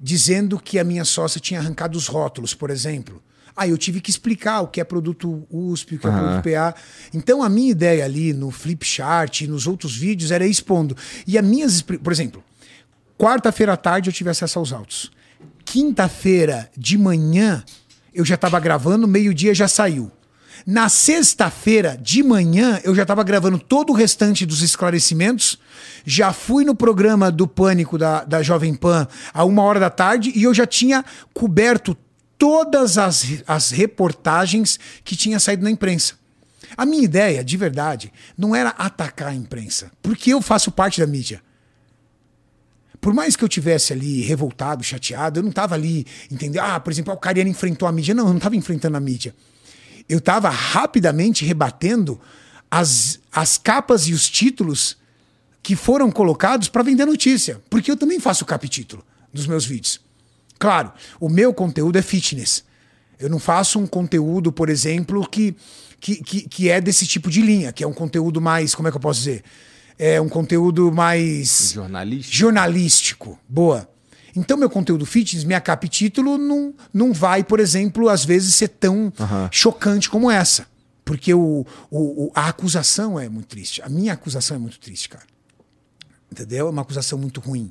dizendo 0.00 0.58
que 0.58 0.78
a 0.78 0.84
minha 0.84 1.04
sócia 1.04 1.40
tinha 1.40 1.60
arrancado 1.60 1.98
os 1.98 2.06
rótulos, 2.06 2.54
por 2.54 2.70
exemplo. 2.70 3.22
Aí 3.56 3.70
eu 3.70 3.78
tive 3.78 4.00
que 4.00 4.10
explicar 4.10 4.62
o 4.62 4.68
que 4.68 4.80
é 4.80 4.84
produto 4.84 5.46
USP, 5.50 5.94
o 5.94 5.98
que 5.98 6.06
é 6.06 6.10
Aham. 6.10 6.40
produto 6.40 6.42
PA. 6.44 6.74
Então 7.12 7.42
a 7.42 7.48
minha 7.48 7.70
ideia 7.70 8.04
ali 8.04 8.32
no 8.32 8.50
flip 8.50 8.84
chart 8.84 9.42
e 9.42 9.46
nos 9.46 9.66
outros 9.66 9.96
vídeos 9.96 10.30
era 10.30 10.46
ir 10.46 10.50
expondo. 10.50 10.96
E 11.26 11.38
as 11.38 11.44
minhas, 11.44 11.80
por 11.80 12.12
exemplo, 12.12 12.42
quarta-feira 13.18 13.74
à 13.74 13.76
tarde 13.76 14.10
eu 14.10 14.12
tive 14.12 14.30
acesso 14.30 14.58
aos 14.58 14.72
autos. 14.72 15.10
Quinta-feira 15.64 16.70
de 16.76 16.98
manhã 16.98 17.64
eu 18.12 18.24
já 18.24 18.34
estava 18.34 18.58
gravando, 18.60 19.06
meio-dia 19.06 19.54
já 19.54 19.68
saiu. 19.68 20.10
Na 20.66 20.88
sexta-feira 20.88 21.98
de 22.00 22.22
manhã, 22.22 22.80
eu 22.84 22.94
já 22.94 23.02
estava 23.02 23.22
gravando 23.22 23.58
todo 23.58 23.90
o 23.90 23.96
restante 23.96 24.46
dos 24.46 24.62
esclarecimentos. 24.62 25.58
Já 26.06 26.32
fui 26.32 26.64
no 26.64 26.74
programa 26.74 27.30
do 27.30 27.46
Pânico 27.46 27.98
da, 27.98 28.24
da 28.24 28.42
Jovem 28.42 28.74
Pan 28.74 29.06
a 29.32 29.44
uma 29.44 29.62
hora 29.62 29.78
da 29.78 29.90
tarde 29.90 30.32
e 30.34 30.42
eu 30.42 30.54
já 30.54 30.66
tinha 30.66 31.04
coberto 31.34 31.94
todas 32.38 32.96
as, 32.96 33.42
as 33.46 33.70
reportagens 33.70 34.78
que 35.04 35.14
tinha 35.14 35.38
saído 35.38 35.62
na 35.62 35.70
imprensa. 35.70 36.14
A 36.76 36.86
minha 36.86 37.04
ideia, 37.04 37.44
de 37.44 37.56
verdade, 37.58 38.10
não 38.36 38.56
era 38.56 38.70
atacar 38.70 39.28
a 39.28 39.34
imprensa, 39.34 39.90
porque 40.02 40.32
eu 40.32 40.40
faço 40.40 40.72
parte 40.72 40.98
da 40.98 41.06
mídia. 41.06 41.42
Por 43.02 43.12
mais 43.12 43.36
que 43.36 43.44
eu 43.44 43.48
tivesse 43.48 43.92
ali 43.92 44.22
revoltado, 44.22 44.82
chateado, 44.82 45.38
eu 45.38 45.42
não 45.42 45.50
estava 45.50 45.74
ali, 45.74 46.06
entendeu? 46.30 46.62
Ah, 46.64 46.80
por 46.80 46.90
exemplo, 46.90 47.12
ah, 47.12 47.16
o 47.16 47.18
Cariano 47.18 47.50
enfrentou 47.50 47.86
a 47.86 47.92
mídia. 47.92 48.14
Não, 48.14 48.24
eu 48.24 48.30
não 48.30 48.38
estava 48.38 48.56
enfrentando 48.56 48.96
a 48.96 49.00
mídia. 49.00 49.34
Eu 50.08 50.18
estava 50.18 50.48
rapidamente 50.50 51.44
rebatendo 51.44 52.20
as, 52.70 53.20
as 53.32 53.56
capas 53.56 54.08
e 54.08 54.12
os 54.12 54.28
títulos 54.28 54.96
que 55.62 55.74
foram 55.74 56.10
colocados 56.10 56.68
para 56.68 56.82
vender 56.82 57.06
notícia. 57.06 57.60
Porque 57.70 57.90
eu 57.90 57.96
também 57.96 58.20
faço 58.20 58.44
capítulo 58.44 59.04
dos 59.32 59.46
meus 59.46 59.64
vídeos. 59.64 60.00
Claro, 60.58 60.92
o 61.18 61.28
meu 61.28 61.52
conteúdo 61.54 61.96
é 61.96 62.02
fitness. 62.02 62.64
Eu 63.18 63.28
não 63.30 63.38
faço 63.38 63.78
um 63.78 63.86
conteúdo, 63.86 64.52
por 64.52 64.68
exemplo, 64.68 65.26
que, 65.28 65.56
que, 66.00 66.16
que, 66.16 66.48
que 66.48 66.68
é 66.68 66.80
desse 66.80 67.06
tipo 67.06 67.30
de 67.30 67.40
linha, 67.40 67.72
que 67.72 67.82
é 67.82 67.86
um 67.86 67.92
conteúdo 67.92 68.40
mais, 68.40 68.74
como 68.74 68.88
é 68.88 68.90
que 68.90 68.96
eu 68.96 69.00
posso 69.00 69.20
dizer? 69.20 69.42
É 69.98 70.20
um 70.20 70.28
conteúdo 70.28 70.90
mais 70.92 71.72
Jornalista. 71.72 72.32
jornalístico. 72.32 73.38
Boa. 73.48 73.88
Então, 74.36 74.56
meu 74.56 74.68
conteúdo 74.68 75.06
fitness, 75.06 75.44
minha 75.44 75.60
capa 75.60 75.86
e 75.86 75.88
título, 75.88 76.36
não, 76.36 76.74
não 76.92 77.12
vai, 77.12 77.44
por 77.44 77.60
exemplo, 77.60 78.08
às 78.08 78.24
vezes 78.24 78.54
ser 78.54 78.68
tão 78.68 79.12
chocante 79.52 80.10
como 80.10 80.30
essa. 80.30 80.66
Porque 81.04 81.32
o, 81.34 81.64
o, 81.90 82.26
o- 82.26 82.32
a 82.34 82.48
acusação 82.48 83.20
é 83.20 83.28
muito 83.28 83.46
triste. 83.48 83.80
A 83.82 83.88
minha 83.88 84.12
acusação 84.14 84.56
é 84.56 84.58
muito 84.58 84.80
triste, 84.80 85.08
cara. 85.08 85.24
Entendeu? 86.32 86.66
É 86.66 86.70
uma 86.70 86.82
acusação 86.82 87.18
muito 87.18 87.40
ruim. 87.40 87.70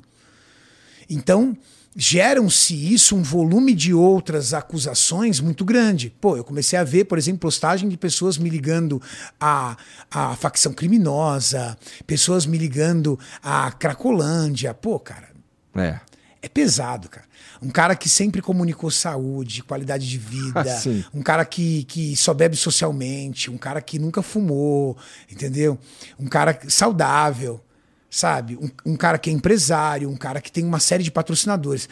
Então, 1.10 1.56
geram-se 1.96 2.74
isso 2.94 3.14
um 3.14 3.22
volume 3.22 3.74
de 3.74 3.92
outras 3.92 4.54
acusações 4.54 5.40
muito 5.40 5.64
grande. 5.64 6.10
Pô, 6.20 6.36
eu 6.36 6.44
comecei 6.44 6.78
a 6.78 6.84
ver, 6.84 7.04
por 7.04 7.18
exemplo, 7.18 7.40
postagem 7.40 7.88
de 7.88 7.96
pessoas 7.96 8.38
me 8.38 8.48
ligando 8.48 9.02
à, 9.38 9.76
à 10.10 10.34
facção 10.36 10.72
criminosa, 10.72 11.76
pessoas 12.06 12.46
me 12.46 12.56
ligando 12.56 13.18
à 13.42 13.70
Cracolândia. 13.72 14.72
Pô, 14.72 14.98
cara, 14.98 15.28
É. 15.76 16.00
é 16.44 16.48
pesado, 16.48 17.08
cara. 17.08 17.24
Um 17.62 17.70
cara 17.70 17.96
que 17.96 18.06
sempre 18.06 18.42
comunicou 18.42 18.90
saúde, 18.90 19.62
qualidade 19.62 20.06
de 20.06 20.18
vida, 20.18 20.62
Sim. 20.76 21.02
um 21.14 21.22
cara 21.22 21.42
que, 21.42 21.84
que 21.84 22.14
só 22.14 22.34
bebe 22.34 22.54
socialmente, 22.54 23.50
um 23.50 23.56
cara 23.56 23.80
que 23.80 23.98
nunca 23.98 24.20
fumou, 24.20 24.94
entendeu? 25.30 25.78
Um 26.18 26.26
cara 26.26 26.58
saudável, 26.68 27.64
sabe? 28.10 28.56
Um, 28.56 28.92
um 28.92 28.94
cara 28.94 29.16
que 29.16 29.30
é 29.30 29.32
empresário, 29.32 30.10
um 30.10 30.16
cara 30.18 30.38
que 30.38 30.52
tem 30.52 30.64
uma 30.66 30.80
série 30.80 31.02
de 31.02 31.10
patrocinadores. 31.10 31.88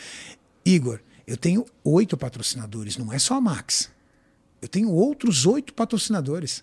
Igor, 0.66 1.00
eu 1.26 1.38
tenho 1.38 1.64
oito 1.82 2.14
patrocinadores, 2.18 2.98
não 2.98 3.10
é 3.10 3.18
só 3.18 3.36
a 3.36 3.40
Max. 3.40 3.88
Eu 4.60 4.68
tenho 4.68 4.90
outros 4.90 5.46
oito 5.46 5.72
patrocinadores. 5.72 6.62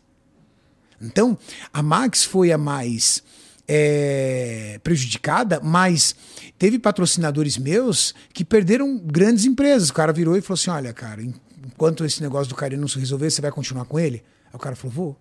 Então, 1.02 1.36
a 1.74 1.82
Max 1.82 2.24
foi 2.24 2.52
a 2.52 2.58
mais 2.58 3.24
é, 3.72 4.80
prejudicada, 4.84 5.60
mas 5.64 6.16
teve 6.58 6.80
patrocinadores 6.80 7.56
meus 7.56 8.16
que 8.34 8.44
perderam 8.44 8.98
grandes 8.98 9.46
empresas. 9.46 9.90
O 9.90 9.94
cara 9.94 10.12
virou 10.12 10.36
e 10.36 10.42
falou 10.42 10.56
assim: 10.56 10.72
Olha, 10.72 10.92
cara, 10.92 11.22
enquanto 11.22 12.04
esse 12.04 12.20
negócio 12.20 12.50
do 12.50 12.56
cara 12.56 12.76
não 12.76 12.88
se 12.88 12.98
resolver, 12.98 13.30
você 13.30 13.42
vai 13.42 13.52
continuar 13.52 13.86
com 13.86 14.00
ele? 14.00 14.24
Aí 14.48 14.56
o 14.56 14.58
cara 14.58 14.76
falou: 14.76 14.92
Vou. 14.92 15.18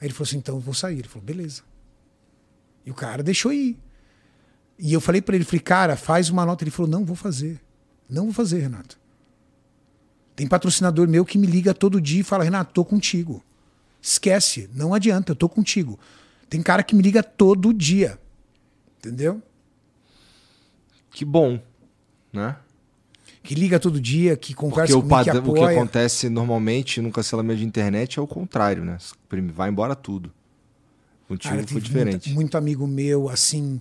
Aí 0.00 0.06
ele 0.06 0.14
falou 0.14 0.26
assim: 0.26 0.38
Então 0.38 0.54
eu 0.54 0.60
vou 0.62 0.72
sair. 0.72 1.00
Ele 1.00 1.08
falou: 1.08 1.22
Beleza. 1.22 1.60
E 2.86 2.90
o 2.90 2.94
cara 2.94 3.22
deixou 3.22 3.52
ir. 3.52 3.78
E 4.78 4.94
eu 4.94 5.00
falei 5.00 5.20
para 5.20 5.36
ele: 5.36 5.44
falei, 5.44 5.60
Cara, 5.60 5.94
faz 5.94 6.30
uma 6.30 6.46
nota. 6.46 6.64
Ele 6.64 6.70
falou: 6.70 6.90
Não, 6.90 7.04
vou 7.04 7.16
fazer. 7.16 7.60
Não 8.08 8.24
vou 8.24 8.32
fazer, 8.32 8.60
Renato. 8.60 8.98
Tem 10.34 10.46
patrocinador 10.46 11.06
meu 11.06 11.22
que 11.22 11.36
me 11.36 11.46
liga 11.46 11.74
todo 11.74 12.00
dia 12.00 12.22
e 12.22 12.24
fala: 12.24 12.44
Renato, 12.44 12.72
tô 12.72 12.82
contigo. 12.82 13.44
Esquece, 14.00 14.70
não 14.74 14.94
adianta, 14.94 15.32
eu 15.32 15.36
tô 15.36 15.50
contigo. 15.50 15.98
Tem 16.50 16.60
cara 16.60 16.82
que 16.82 16.96
me 16.96 17.02
liga 17.02 17.22
todo 17.22 17.72
dia. 17.72 18.18
Entendeu? 18.98 19.40
Que 21.12 21.24
bom, 21.24 21.60
né? 22.32 22.56
Que 23.42 23.54
liga 23.54 23.78
todo 23.80 24.00
dia, 24.00 24.36
que 24.36 24.52
Porque 24.52 24.68
conversa 24.70 24.98
o, 24.98 25.00
comigo, 25.00 25.18
que 25.20 25.24
padrão, 25.26 25.42
o 25.42 25.54
que 25.54 25.60
apoia. 25.60 25.76
acontece 25.78 26.28
normalmente 26.28 27.00
no 27.00 27.10
cancelamento 27.10 27.60
de 27.60 27.64
internet 27.64 28.18
é 28.18 28.22
o 28.22 28.26
contrário, 28.26 28.84
né? 28.84 28.98
Vai 29.54 29.70
embora 29.70 29.94
tudo. 29.94 30.30
Contigo 31.26 31.54
Cara, 31.54 31.66
foi 31.66 31.80
diferente. 31.80 32.28
Muito, 32.28 32.34
muito 32.34 32.58
amigo 32.58 32.86
meu, 32.86 33.28
assim, 33.28 33.80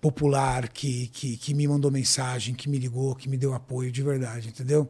popular, 0.00 0.68
que, 0.68 1.06
que, 1.08 1.36
que 1.36 1.54
me 1.54 1.66
mandou 1.66 1.90
mensagem, 1.90 2.54
que 2.54 2.68
me 2.68 2.78
ligou, 2.78 3.14
que 3.14 3.28
me 3.28 3.36
deu 3.36 3.54
apoio 3.54 3.90
de 3.90 4.02
verdade, 4.02 4.48
entendeu? 4.48 4.88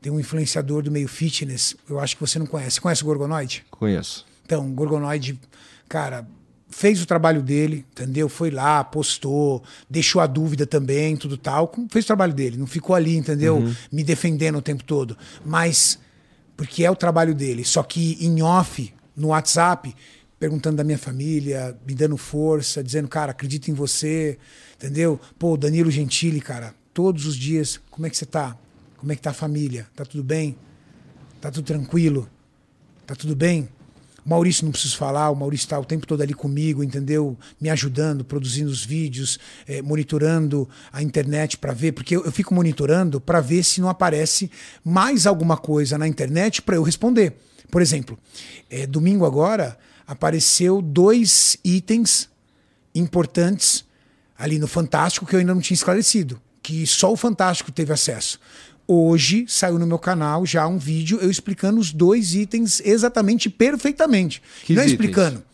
Tem 0.00 0.10
um 0.10 0.18
influenciador 0.18 0.82
do 0.82 0.90
meio 0.90 1.06
fitness, 1.08 1.76
eu 1.88 2.00
acho 2.00 2.16
que 2.16 2.20
você 2.22 2.38
não 2.38 2.46
conhece. 2.46 2.80
Conhece 2.80 3.02
o 3.02 3.06
Gorgonoide? 3.06 3.64
Conheço. 3.70 4.26
Então, 4.44 4.66
o 4.66 4.72
Gorgonoide, 4.72 5.38
cara, 5.88 6.26
fez 6.70 7.02
o 7.02 7.06
trabalho 7.06 7.42
dele, 7.42 7.84
entendeu? 7.90 8.28
Foi 8.28 8.50
lá, 8.50 8.82
postou, 8.84 9.62
deixou 9.88 10.20
a 10.20 10.26
dúvida 10.26 10.66
também, 10.66 11.16
tudo 11.16 11.36
tal. 11.36 11.72
Fez 11.90 12.04
o 12.04 12.06
trabalho 12.06 12.32
dele, 12.32 12.56
não 12.56 12.66
ficou 12.66 12.94
ali, 12.94 13.16
entendeu? 13.16 13.60
Me 13.90 14.02
defendendo 14.04 14.58
o 14.58 14.62
tempo 14.62 14.84
todo. 14.84 15.16
Mas, 15.44 15.98
porque 16.56 16.84
é 16.84 16.90
o 16.90 16.96
trabalho 16.96 17.34
dele. 17.34 17.64
Só 17.64 17.82
que 17.82 18.16
em 18.24 18.40
off, 18.42 18.92
no 19.16 19.28
WhatsApp, 19.28 19.94
perguntando 20.38 20.76
da 20.76 20.84
minha 20.84 20.96
família, 20.96 21.76
me 21.86 21.94
dando 21.94 22.16
força, 22.16 22.82
dizendo, 22.82 23.08
cara, 23.08 23.32
acredito 23.32 23.68
em 23.70 23.74
você, 23.74 24.38
entendeu? 24.76 25.20
Pô, 25.38 25.56
Danilo 25.56 25.90
Gentili, 25.90 26.40
cara, 26.40 26.74
todos 26.94 27.26
os 27.26 27.36
dias, 27.36 27.80
como 27.90 28.06
é 28.06 28.10
que 28.10 28.16
você 28.16 28.24
tá? 28.24 28.56
Como 28.96 29.12
é 29.12 29.16
que 29.16 29.22
tá 29.22 29.30
a 29.30 29.34
família? 29.34 29.86
Tá 29.94 30.04
tudo 30.04 30.22
bem? 30.22 30.56
Tá 31.40 31.50
tudo 31.50 31.64
tranquilo? 31.64 32.28
Tá 33.06 33.14
tudo 33.14 33.34
bem? 33.34 33.68
Maurício 34.28 34.64
não 34.64 34.72
preciso 34.72 34.96
falar, 34.96 35.30
o 35.30 35.34
Maurício 35.34 35.64
está 35.64 35.78
o 35.78 35.84
tempo 35.84 36.06
todo 36.06 36.20
ali 36.22 36.34
comigo, 36.34 36.84
entendeu? 36.84 37.36
Me 37.60 37.70
ajudando, 37.70 38.24
produzindo 38.24 38.70
os 38.70 38.84
vídeos, 38.84 39.38
eh, 39.66 39.82
monitorando 39.82 40.68
a 40.92 41.02
internet 41.02 41.56
para 41.58 41.72
ver, 41.72 41.92
porque 41.92 42.16
eu, 42.16 42.24
eu 42.24 42.32
fico 42.32 42.54
monitorando 42.54 43.20
para 43.20 43.40
ver 43.40 43.64
se 43.64 43.80
não 43.80 43.88
aparece 43.88 44.50
mais 44.84 45.26
alguma 45.26 45.56
coisa 45.56 45.96
na 45.96 46.06
internet 46.06 46.62
para 46.62 46.76
eu 46.76 46.82
responder. 46.82 47.34
Por 47.70 47.80
exemplo, 47.80 48.18
eh, 48.68 48.86
domingo 48.86 49.24
agora 49.24 49.78
apareceu 50.06 50.82
dois 50.82 51.56
itens 51.64 52.28
importantes 52.94 53.84
ali 54.36 54.58
no 54.58 54.66
Fantástico 54.66 55.26
que 55.26 55.34
eu 55.34 55.40
ainda 55.40 55.54
não 55.54 55.60
tinha 55.60 55.76
esclarecido, 55.76 56.40
que 56.62 56.86
só 56.86 57.12
o 57.12 57.16
Fantástico 57.16 57.70
teve 57.70 57.92
acesso. 57.92 58.40
Hoje 58.92 59.44
saiu 59.46 59.78
no 59.78 59.86
meu 59.86 60.00
canal 60.00 60.44
já 60.44 60.66
um 60.66 60.76
vídeo 60.76 61.20
eu 61.22 61.30
explicando 61.30 61.78
os 61.78 61.92
dois 61.92 62.34
itens 62.34 62.82
exatamente 62.84 63.48
perfeitamente. 63.48 64.42
Que 64.64 64.74
não 64.74 64.82
é 64.82 64.86
explicando. 64.86 65.44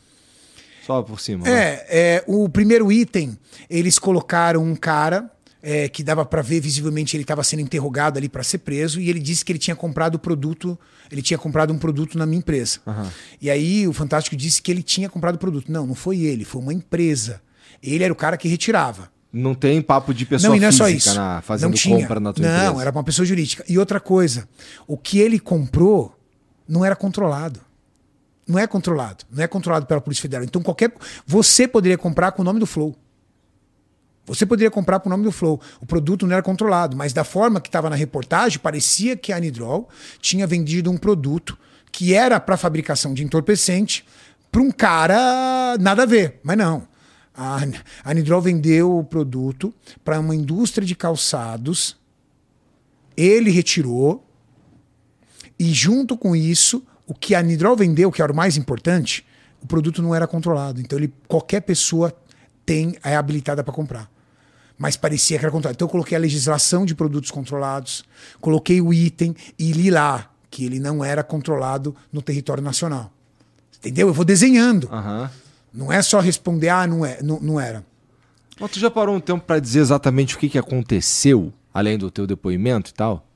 Só 0.86 1.02
por 1.02 1.20
cima. 1.20 1.46
É, 1.46 1.86
é, 1.86 2.24
o 2.26 2.48
primeiro 2.48 2.90
item, 2.90 3.36
eles 3.68 3.98
colocaram 3.98 4.64
um 4.64 4.74
cara 4.74 5.30
é, 5.62 5.86
que 5.86 6.02
dava 6.02 6.24
pra 6.24 6.40
ver 6.40 6.60
visivelmente 6.60 7.14
ele 7.14 7.24
estava 7.24 7.44
sendo 7.44 7.60
interrogado 7.60 8.16
ali 8.16 8.26
pra 8.26 8.42
ser 8.42 8.58
preso 8.58 8.98
e 9.02 9.10
ele 9.10 9.20
disse 9.20 9.44
que 9.44 9.52
ele 9.52 9.58
tinha 9.58 9.76
comprado 9.76 10.14
o 10.14 10.18
produto, 10.18 10.78
ele 11.12 11.20
tinha 11.20 11.36
comprado 11.36 11.74
um 11.74 11.78
produto 11.78 12.16
na 12.16 12.24
minha 12.24 12.38
empresa. 12.38 12.78
Aham. 12.86 13.12
E 13.38 13.50
aí 13.50 13.86
o 13.86 13.92
Fantástico 13.92 14.34
disse 14.34 14.62
que 14.62 14.70
ele 14.70 14.82
tinha 14.82 15.10
comprado 15.10 15.34
o 15.34 15.38
produto. 15.38 15.70
Não, 15.70 15.86
não 15.86 15.94
foi 15.94 16.20
ele, 16.20 16.42
foi 16.46 16.62
uma 16.62 16.72
empresa. 16.72 17.42
Ele 17.82 18.02
era 18.02 18.12
o 18.12 18.16
cara 18.16 18.38
que 18.38 18.48
retirava. 18.48 19.14
Não 19.38 19.54
tem 19.54 19.82
papo 19.82 20.14
de 20.14 20.24
pessoa 20.24 20.48
não, 20.50 20.56
e 20.56 20.60
não 20.60 20.68
é 20.68 20.72
só 20.72 20.88
isso. 20.88 21.14
na- 21.14 21.42
fazendo 21.42 21.70
não 21.70 21.76
tinha. 21.76 21.98
compra 22.00 22.18
na 22.18 22.32
tua 22.32 22.42
Não, 22.46 22.54
empresa. 22.66 22.80
era 22.82 22.90
uma 22.90 23.04
pessoa 23.04 23.26
jurídica. 23.26 23.64
E 23.68 23.78
outra 23.78 24.00
coisa, 24.00 24.48
o 24.86 24.96
que 24.96 25.18
ele 25.18 25.38
comprou 25.38 26.18
não 26.68 26.84
era 26.84 26.96
controlado. 26.96 27.60
Não 28.48 28.58
é 28.58 28.66
controlado. 28.66 29.24
Não 29.30 29.42
é 29.42 29.46
controlado 29.46 29.86
pela 29.86 30.00
Polícia 30.00 30.22
Federal. 30.22 30.44
Então 30.44 30.62
qualquer. 30.62 30.92
Você 31.26 31.66
poderia 31.68 31.98
comprar 31.98 32.32
com 32.32 32.42
o 32.42 32.44
nome 32.44 32.58
do 32.60 32.66
Flow. 32.66 32.96
Você 34.26 34.44
poderia 34.44 34.70
comprar 34.70 34.98
com 35.00 35.08
o 35.08 35.10
nome 35.10 35.22
do 35.24 35.30
Flow. 35.30 35.60
O 35.80 35.86
produto 35.86 36.26
não 36.26 36.32
era 36.32 36.42
controlado, 36.42 36.96
mas 36.96 37.12
da 37.12 37.22
forma 37.22 37.60
que 37.60 37.68
estava 37.68 37.88
na 37.88 37.94
reportagem, 37.96 38.58
parecia 38.58 39.16
que 39.16 39.32
a 39.32 39.36
Anidrol 39.36 39.88
tinha 40.20 40.46
vendido 40.46 40.90
um 40.90 40.96
produto 40.96 41.56
que 41.92 42.12
era 42.14 42.40
para 42.40 42.56
fabricação 42.56 43.14
de 43.14 43.22
entorpecente 43.22 44.04
para 44.50 44.60
um 44.62 44.70
cara 44.70 45.76
nada 45.78 46.02
a 46.02 46.06
ver. 46.06 46.40
Mas 46.42 46.56
não. 46.56 46.86
A 47.36 47.58
a 48.04 48.10
Anidrol 48.10 48.40
vendeu 48.40 48.98
o 48.98 49.04
produto 49.04 49.72
para 50.04 50.18
uma 50.18 50.34
indústria 50.34 50.86
de 50.86 50.94
calçados. 50.94 51.96
Ele 53.16 53.50
retirou. 53.50 54.24
E 55.58 55.72
junto 55.72 56.16
com 56.16 56.34
isso, 56.34 56.82
o 57.06 57.14
que 57.14 57.34
a 57.34 57.40
Anidrol 57.40 57.76
vendeu, 57.76 58.10
que 58.10 58.20
era 58.20 58.32
o 58.32 58.36
mais 58.36 58.56
importante, 58.56 59.24
o 59.62 59.66
produto 59.66 60.02
não 60.02 60.14
era 60.14 60.26
controlado. 60.26 60.80
Então 60.80 60.98
ele, 60.98 61.12
qualquer 61.28 61.60
pessoa 61.60 62.14
tem 62.64 62.96
é 63.02 63.16
habilitada 63.16 63.62
para 63.62 63.72
comprar. 63.72 64.10
Mas 64.78 64.96
parecia 64.96 65.38
que 65.38 65.44
era 65.44 65.52
controlado. 65.52 65.76
Então 65.76 65.86
eu 65.86 65.90
coloquei 65.90 66.16
a 66.16 66.20
legislação 66.20 66.84
de 66.84 66.94
produtos 66.94 67.30
controlados, 67.30 68.04
coloquei 68.40 68.80
o 68.80 68.92
item 68.92 69.34
e 69.58 69.72
li 69.72 69.90
lá 69.90 70.30
que 70.50 70.64
ele 70.64 70.78
não 70.78 71.04
era 71.04 71.22
controlado 71.22 71.94
no 72.12 72.20
território 72.20 72.62
nacional. 72.62 73.12
Entendeu? 73.78 74.08
Eu 74.08 74.14
vou 74.14 74.24
desenhando. 74.24 74.88
Aham. 74.92 75.30
Não 75.76 75.92
é 75.92 76.00
só 76.02 76.18
responder, 76.20 76.70
ah, 76.70 76.86
não, 76.86 77.04
é, 77.04 77.22
não, 77.22 77.38
não 77.38 77.60
era. 77.60 77.84
Mas 78.58 78.70
tu 78.70 78.80
já 78.80 78.90
parou 78.90 79.14
um 79.14 79.20
tempo 79.20 79.44
pra 79.44 79.58
dizer 79.60 79.80
exatamente 79.80 80.34
o 80.34 80.38
que, 80.38 80.48
que 80.48 80.58
aconteceu, 80.58 81.52
além 81.74 81.98
do 81.98 82.10
teu 82.10 82.26
depoimento 82.26 82.90
e 82.90 82.94
tal? 82.94 83.26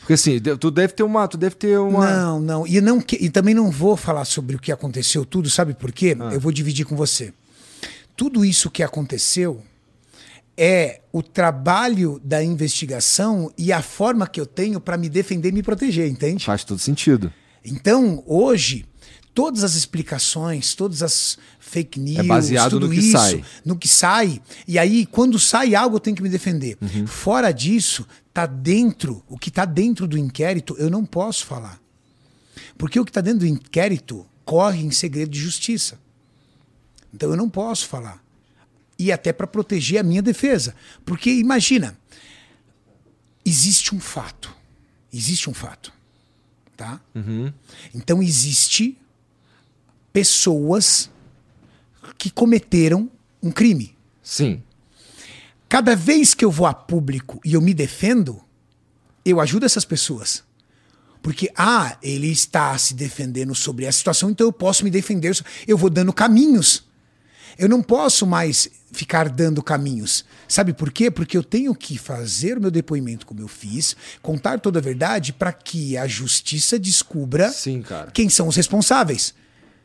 Porque 0.00 0.14
assim, 0.14 0.40
tu 0.40 0.70
deve 0.70 0.94
ter 0.94 1.02
uma. 1.02 1.28
Tu 1.28 1.36
deve 1.36 1.54
ter 1.54 1.78
uma. 1.78 2.10
Não, 2.10 2.40
não. 2.40 2.66
E, 2.66 2.80
não 2.80 2.98
que- 2.98 3.16
e 3.20 3.28
também 3.28 3.52
não 3.54 3.70
vou 3.70 3.94
falar 3.94 4.24
sobre 4.24 4.56
o 4.56 4.58
que 4.58 4.72
aconteceu 4.72 5.22
tudo, 5.26 5.50
sabe 5.50 5.74
por 5.74 5.92
quê? 5.92 6.16
Eu 6.32 6.40
vou 6.40 6.50
dividir 6.50 6.86
com 6.86 6.96
você. 6.96 7.34
Tudo 8.16 8.42
isso 8.42 8.70
que 8.70 8.82
aconteceu 8.82 9.62
é 10.56 11.02
o 11.12 11.22
trabalho 11.22 12.18
da 12.24 12.42
investigação 12.42 13.52
e 13.56 13.70
a 13.70 13.82
forma 13.82 14.26
que 14.26 14.40
eu 14.40 14.46
tenho 14.46 14.80
para 14.80 14.96
me 14.96 15.08
defender 15.10 15.50
e 15.50 15.52
me 15.52 15.62
proteger, 15.62 16.08
entende? 16.10 16.44
Faz 16.44 16.64
todo 16.64 16.78
sentido. 16.78 17.30
Então, 17.64 18.22
hoje, 18.26 18.86
todas 19.38 19.62
as 19.62 19.76
explicações, 19.76 20.74
todas 20.74 21.00
as 21.00 21.38
fake 21.60 22.00
news, 22.00 22.18
É 22.18 22.22
baseado 22.24 22.72
tudo 22.72 22.88
no 22.88 22.92
que 22.92 22.98
isso, 22.98 23.12
sai. 23.12 23.44
no 23.64 23.78
que 23.78 23.86
sai. 23.86 24.42
E 24.66 24.76
aí, 24.76 25.06
quando 25.06 25.38
sai 25.38 25.76
algo, 25.76 25.94
eu 25.94 26.00
tenho 26.00 26.16
que 26.16 26.22
me 26.24 26.28
defender. 26.28 26.76
Uhum. 26.82 27.06
Fora 27.06 27.52
disso, 27.52 28.04
tá 28.34 28.46
dentro, 28.46 29.22
o 29.28 29.38
que 29.38 29.48
tá 29.48 29.64
dentro 29.64 30.08
do 30.08 30.18
inquérito, 30.18 30.74
eu 30.76 30.90
não 30.90 31.06
posso 31.06 31.46
falar. 31.46 31.80
Porque 32.76 32.98
o 32.98 33.04
que 33.04 33.12
tá 33.12 33.20
dentro 33.20 33.38
do 33.38 33.46
inquérito 33.46 34.26
corre 34.44 34.82
em 34.82 34.90
segredo 34.90 35.30
de 35.30 35.38
justiça. 35.38 36.00
Então 37.14 37.30
eu 37.30 37.36
não 37.36 37.48
posso 37.48 37.86
falar. 37.86 38.20
E 38.98 39.12
até 39.12 39.32
para 39.32 39.46
proteger 39.46 40.00
a 40.00 40.02
minha 40.02 40.20
defesa. 40.20 40.74
Porque 41.04 41.30
imagina, 41.30 41.96
existe 43.44 43.94
um 43.94 44.00
fato. 44.00 44.52
Existe 45.14 45.48
um 45.48 45.54
fato. 45.54 45.92
Tá? 46.76 47.00
Então 47.94 48.20
existe 48.20 48.98
pessoas 50.12 51.10
que 52.16 52.30
cometeram 52.30 53.10
um 53.42 53.50
crime. 53.50 53.96
Sim. 54.22 54.62
Cada 55.68 55.94
vez 55.94 56.34
que 56.34 56.44
eu 56.44 56.50
vou 56.50 56.66
a 56.66 56.74
público 56.74 57.40
e 57.44 57.54
eu 57.54 57.60
me 57.60 57.74
defendo, 57.74 58.40
eu 59.24 59.40
ajudo 59.40 59.66
essas 59.66 59.84
pessoas. 59.84 60.42
Porque, 61.20 61.50
ah, 61.56 61.96
ele 62.02 62.30
está 62.30 62.76
se 62.78 62.94
defendendo 62.94 63.54
sobre 63.54 63.86
a 63.86 63.92
situação, 63.92 64.30
então 64.30 64.46
eu 64.46 64.52
posso 64.52 64.84
me 64.84 64.90
defender. 64.90 65.38
Eu 65.66 65.76
vou 65.76 65.90
dando 65.90 66.12
caminhos. 66.12 66.84
Eu 67.58 67.68
não 67.68 67.82
posso 67.82 68.24
mais 68.24 68.68
ficar 68.92 69.28
dando 69.28 69.62
caminhos. 69.62 70.24
Sabe 70.46 70.72
por 70.72 70.92
quê? 70.92 71.10
Porque 71.10 71.36
eu 71.36 71.42
tenho 71.42 71.74
que 71.74 71.98
fazer 71.98 72.56
o 72.56 72.60
meu 72.60 72.70
depoimento 72.70 73.26
como 73.26 73.40
eu 73.40 73.48
fiz, 73.48 73.96
contar 74.22 74.60
toda 74.60 74.78
a 74.78 74.82
verdade 74.82 75.32
para 75.32 75.52
que 75.52 75.96
a 75.96 76.06
justiça 76.06 76.78
descubra 76.78 77.50
Sim, 77.50 77.82
quem 78.14 78.28
são 78.28 78.48
os 78.48 78.56
responsáveis. 78.56 79.34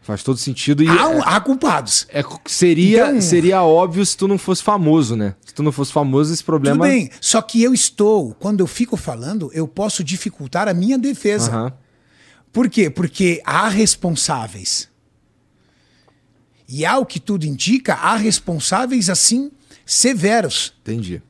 Faz 0.03 0.21
todo 0.21 0.37
sentido 0.37 0.83
e. 0.83 0.87
Há, 0.87 1.07
um- 1.07 1.23
há 1.23 1.39
culpados. 1.39 2.05
É, 2.09 2.19
é- 2.19 2.23
seria, 2.45 3.07
Então- 3.09 3.21
seria 3.21 3.63
óbvio 3.63 4.05
se 4.05 4.15
tu 4.17 4.27
não 4.27 4.37
fosse 4.37 4.61
famoso, 4.61 5.15
né? 5.15 5.33
Se 5.45 5.53
tu 5.53 5.63
não 5.63 5.71
fosse 5.71 5.91
famoso, 5.93 6.33
esse 6.33 6.43
problema. 6.43 6.75
Tudo 6.77 6.89
bem, 6.91 7.09
só 7.21 7.41
que 7.41 7.63
eu 7.63 7.73
estou, 7.73 8.33
quando 8.35 8.59
eu 8.59 8.67
fico 8.67 8.97
falando, 8.97 9.49
eu 9.53 9.65
posso 9.67 10.03
dificultar 10.03 10.67
a 10.67 10.73
minha 10.73 10.97
defesa. 10.97 11.49
Aham. 11.49 11.73
Por 12.51 12.69
quê? 12.69 12.89
Porque 12.89 13.41
há 13.45 13.67
responsáveis. 13.69 14.89
E 16.67 16.86
ao 16.86 17.05
que 17.05 17.19
tudo 17.19 17.45
indica, 17.45 17.93
há 17.95 18.15
responsáveis 18.15 19.09
assim 19.09 19.51
severos. 19.86 20.73
Entendi. 20.82 21.21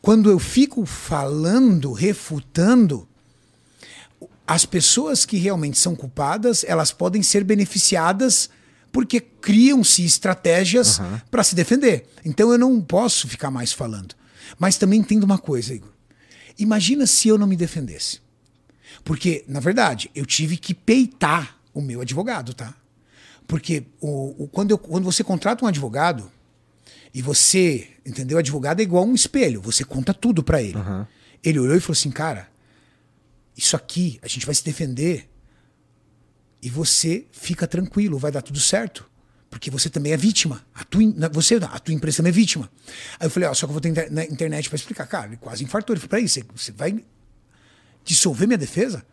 Quando 0.00 0.30
eu 0.30 0.38
fico 0.38 0.86
falando, 0.86 1.92
refutando, 1.92 3.06
as 4.52 4.66
pessoas 4.66 5.24
que 5.24 5.36
realmente 5.36 5.78
são 5.78 5.94
culpadas, 5.94 6.64
elas 6.66 6.92
podem 6.92 7.22
ser 7.22 7.44
beneficiadas 7.44 8.50
porque 8.92 9.20
criam-se 9.20 10.04
estratégias 10.04 10.98
para 11.30 11.44
se 11.44 11.54
defender. 11.54 12.06
Então 12.24 12.50
eu 12.50 12.58
não 12.58 12.80
posso 12.80 13.28
ficar 13.28 13.50
mais 13.50 13.72
falando. 13.72 14.14
Mas 14.58 14.76
também 14.76 14.98
entendo 15.00 15.22
uma 15.24 15.38
coisa, 15.38 15.72
Igor. 15.74 15.90
Imagina 16.58 17.06
se 17.06 17.28
eu 17.28 17.38
não 17.38 17.46
me 17.46 17.56
defendesse. 17.56 18.20
Porque, 19.04 19.44
na 19.46 19.60
verdade, 19.60 20.10
eu 20.14 20.26
tive 20.26 20.56
que 20.56 20.74
peitar 20.74 21.56
o 21.72 21.80
meu 21.80 22.00
advogado, 22.00 22.52
tá? 22.52 22.74
Porque 23.46 23.84
o, 24.00 24.44
o- 24.44 24.48
quando, 24.48 24.72
eu- 24.72 24.78
quando 24.78 25.04
você 25.04 25.22
contrata 25.22 25.64
um 25.64 25.68
advogado 25.68 26.30
e 27.14 27.22
você, 27.22 27.88
entendeu? 28.04 28.36
O 28.36 28.40
advogado 28.40 28.80
é 28.80 28.82
igual 28.82 29.04
um 29.06 29.14
espelho, 29.14 29.60
você 29.60 29.84
conta 29.84 30.12
tudo 30.12 30.42
pra 30.42 30.60
ele. 30.60 30.76
Ele 31.42 31.58
olhou 31.60 31.76
e 31.76 31.80
falou 31.80 31.92
assim, 31.92 32.10
cara, 32.10 32.48
isso 33.60 33.76
aqui 33.76 34.18
a 34.22 34.28
gente 34.28 34.46
vai 34.46 34.54
se 34.54 34.64
defender 34.64 35.28
e 36.62 36.70
você 36.70 37.26
fica 37.30 37.66
tranquilo, 37.66 38.18
vai 38.18 38.32
dar 38.32 38.42
tudo 38.42 38.58
certo. 38.58 39.08
Porque 39.50 39.70
você 39.70 39.90
também 39.90 40.12
é 40.12 40.16
vítima. 40.16 40.64
A 40.74 40.84
tua, 40.84 41.02
você, 41.32 41.56
a 41.56 41.78
tua 41.78 41.92
empresa 41.92 42.18
também 42.18 42.30
é 42.30 42.32
vítima. 42.32 42.70
Aí 43.18 43.26
eu 43.26 43.30
falei, 43.30 43.48
ó, 43.48 43.54
só 43.54 43.66
que 43.66 43.70
eu 43.70 43.72
vou 43.72 43.80
ter 43.80 44.10
na 44.10 44.24
internet 44.24 44.68
pra 44.68 44.76
explicar. 44.76 45.06
Cara, 45.06 45.26
ele 45.26 45.36
quase 45.36 45.64
infartou. 45.64 45.92
Ele 45.92 46.00
falou, 46.00 46.10
peraí, 46.10 46.28
você, 46.28 46.44
você 46.54 46.70
vai 46.70 47.04
dissolver 48.04 48.46
minha 48.46 48.56
defesa? 48.56 49.04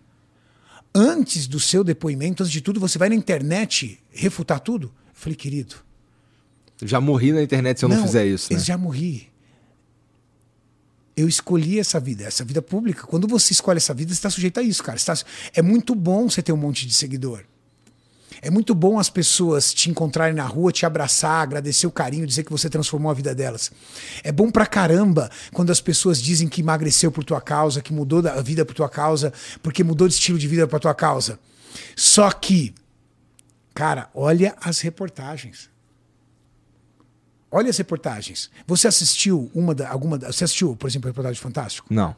Antes 0.93 1.47
do 1.47 1.59
seu 1.59 1.83
depoimento, 1.83 2.43
antes 2.43 2.53
de 2.53 2.61
tudo, 2.61 2.79
você 2.79 2.99
vai 2.99 3.09
na 3.09 3.15
internet 3.15 3.99
refutar 4.11 4.59
tudo? 4.59 4.87
Eu 5.07 5.13
falei, 5.13 5.35
querido, 5.35 5.75
Já 6.83 7.01
morri 7.01 7.31
na 7.31 7.41
internet 7.41 7.79
se 7.79 7.85
eu 7.85 7.89
não, 7.89 8.03
fizer 8.03 8.25
isso, 8.27 8.53
né? 8.53 8.59
eu 8.59 8.63
já 8.63 8.77
morri. 8.77 9.29
Eu 11.17 11.27
escolhi 11.27 11.79
essa 11.79 11.99
vida, 11.99 12.23
essa 12.23 12.45
vida 12.45 12.61
pública. 12.61 13.07
Quando 13.07 13.27
você 13.27 13.51
escolhe 13.51 13.77
essa 13.77 13.91
vida, 13.93 14.09
você 14.13 14.19
está 14.19 14.29
sujeito 14.29 14.59
a 14.59 14.63
isso, 14.63 14.83
cara. 14.83 14.99
Tá- 14.99 15.17
É 15.55 15.63
muito 15.63 15.95
bom 15.95 16.29
você 16.29 16.43
ter 16.43 16.51
um 16.53 16.57
monte 16.57 16.85
de 16.85 16.93
seguidor. 16.93 17.43
É 18.39 18.51
muito 18.51 18.75
bom 18.75 18.99
as 18.99 19.09
pessoas 19.09 19.73
te 19.73 19.89
encontrarem 19.89 20.35
na 20.35 20.45
rua, 20.45 20.71
te 20.71 20.85
abraçar, 20.85 21.41
agradecer 21.41 21.87
o 21.87 21.91
carinho, 21.91 22.27
dizer 22.27 22.43
que 22.43 22.51
você 22.51 22.69
transformou 22.69 23.09
a 23.09 23.15
vida 23.15 23.33
delas. 23.33 23.71
É 24.23 24.31
bom 24.31 24.51
pra 24.51 24.67
caramba 24.67 25.31
quando 25.51 25.71
as 25.71 25.81
pessoas 25.81 26.21
dizem 26.21 26.47
que 26.47 26.61
emagreceu 26.61 27.11
por 27.11 27.23
tua 27.23 27.41
causa, 27.41 27.81
que 27.81 27.91
mudou 27.91 28.19
a 28.27 28.39
vida 28.43 28.63
por 28.63 28.75
tua 28.75 28.87
causa, 28.89 29.33
porque 29.63 29.83
mudou 29.83 30.07
de 30.07 30.13
estilo 30.13 30.37
de 30.37 30.47
vida 30.47 30.67
por 30.67 30.79
tua 30.79 30.93
causa. 30.93 31.39
Só 31.95 32.29
que, 32.31 32.75
cara, 33.73 34.07
olha 34.13 34.55
as 34.61 34.81
reportagens. 34.81 35.67
Olha 37.51 37.69
as 37.69 37.77
reportagens. 37.77 38.49
Você 38.65 38.87
assistiu 38.87 39.49
uma 39.53 39.73
da, 39.73 39.89
alguma 39.89 40.17
da, 40.17 40.31
você 40.31 40.43
assistiu, 40.43 40.75
por 40.75 40.87
exemplo, 40.87 41.07
a 41.07 41.11
reportagem 41.11 41.39
do 41.39 41.43
Fantástico? 41.43 41.87
Não. 41.93 42.15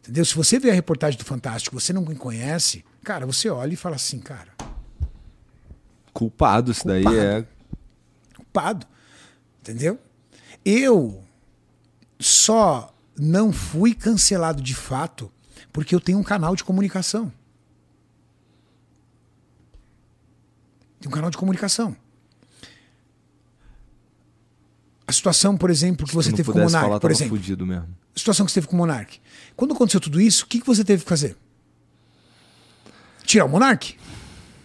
Entendeu? 0.00 0.24
Se 0.24 0.34
você 0.34 0.58
vê 0.58 0.70
a 0.70 0.74
reportagem 0.74 1.18
do 1.18 1.24
Fantástico, 1.24 1.78
você 1.78 1.92
não 1.92 2.02
me 2.02 2.16
conhece, 2.16 2.84
cara, 3.04 3.26
você 3.26 3.48
olha 3.48 3.72
e 3.72 3.76
fala 3.76 3.96
assim, 3.96 4.18
cara, 4.18 4.50
Culpado, 6.12 6.72
isso 6.72 6.86
daí 6.86 7.02
Culpado. 7.04 7.20
é. 7.24 7.46
culpado. 8.36 8.86
Entendeu? 9.60 9.98
Eu 10.64 11.22
só 12.18 12.92
não 13.16 13.52
fui 13.52 13.94
cancelado 13.94 14.62
de 14.62 14.74
fato 14.74 15.30
porque 15.72 15.94
eu 15.94 16.00
tenho 16.00 16.18
um 16.18 16.22
canal 16.22 16.56
de 16.56 16.64
comunicação. 16.64 17.32
Tenho 21.00 21.10
um 21.10 21.14
canal 21.14 21.30
de 21.30 21.36
comunicação. 21.36 21.96
A 25.10 25.12
situação, 25.12 25.56
por 25.56 25.70
exemplo, 25.70 26.06
que 26.06 26.14
você 26.14 26.30
teve 26.30 26.52
com 26.52 26.56
o 26.56 26.62
Monark, 26.62 26.86
falar, 26.86 27.00
por 27.00 27.10
exemplo. 27.10 27.36
fudido 27.36 27.66
mesmo. 27.66 27.88
A 28.14 28.18
situação 28.18 28.46
que 28.46 28.52
você 28.52 28.60
teve 28.60 28.68
com 28.68 28.76
o 28.76 28.78
Monark. 28.78 29.20
Quando 29.56 29.74
aconteceu 29.74 29.98
tudo 29.98 30.20
isso, 30.20 30.44
o 30.44 30.46
que, 30.46 30.60
que 30.60 30.66
você 30.66 30.84
teve 30.84 31.02
que 31.02 31.08
fazer? 31.08 31.36
Tirar 33.24 33.46
o 33.46 33.48
Monark? 33.48 33.96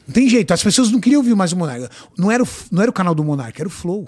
Não 0.08 0.14
tem 0.14 0.30
jeito. 0.30 0.54
As 0.54 0.62
pessoas 0.62 0.92
não 0.92 1.00
queriam 1.00 1.18
ouvir 1.18 1.34
mais 1.34 1.52
o 1.52 1.58
Monark. 1.58 1.90
Não 2.16 2.32
era 2.32 2.44
o, 2.44 2.48
não 2.72 2.84
era 2.84 2.92
o 2.92 2.94
canal 2.94 3.16
do 3.16 3.24
Monark, 3.24 3.60
era 3.60 3.68
o 3.68 3.72
Flow. 3.72 4.08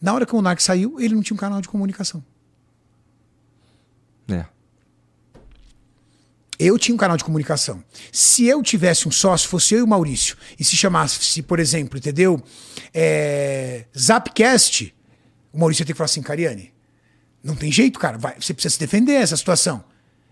Na 0.00 0.14
hora 0.14 0.24
que 0.24 0.32
o 0.32 0.36
Monark 0.36 0.62
saiu, 0.62 0.98
ele 0.98 1.14
não 1.14 1.22
tinha 1.22 1.34
um 1.34 1.38
canal 1.38 1.60
de 1.60 1.68
comunicação. 1.68 2.24
É. 4.28 4.46
Eu 6.58 6.78
tinha 6.78 6.94
um 6.94 6.98
canal 6.98 7.16
de 7.16 7.24
comunicação. 7.24 7.82
Se 8.12 8.46
eu 8.46 8.62
tivesse 8.62 9.08
um 9.08 9.10
sócio, 9.10 9.48
fosse 9.48 9.74
eu 9.74 9.80
e 9.80 9.82
o 9.82 9.86
Maurício, 9.86 10.36
e 10.58 10.64
se 10.64 10.76
chamasse, 10.76 11.42
por 11.42 11.58
exemplo, 11.58 11.98
entendeu? 11.98 12.42
É, 12.92 13.86
Zapcast, 13.98 14.94
o 15.52 15.58
Maurício 15.58 15.82
ia 15.82 15.86
ter 15.86 15.92
que 15.92 15.96
falar 15.96 16.06
assim, 16.06 16.22
Cariane, 16.22 16.72
não 17.42 17.56
tem 17.56 17.70
jeito, 17.70 17.98
cara, 17.98 18.16
vai, 18.16 18.34
você 18.40 18.54
precisa 18.54 18.74
se 18.74 18.80
defender 18.80 19.18
dessa 19.18 19.36
situação. 19.36 19.84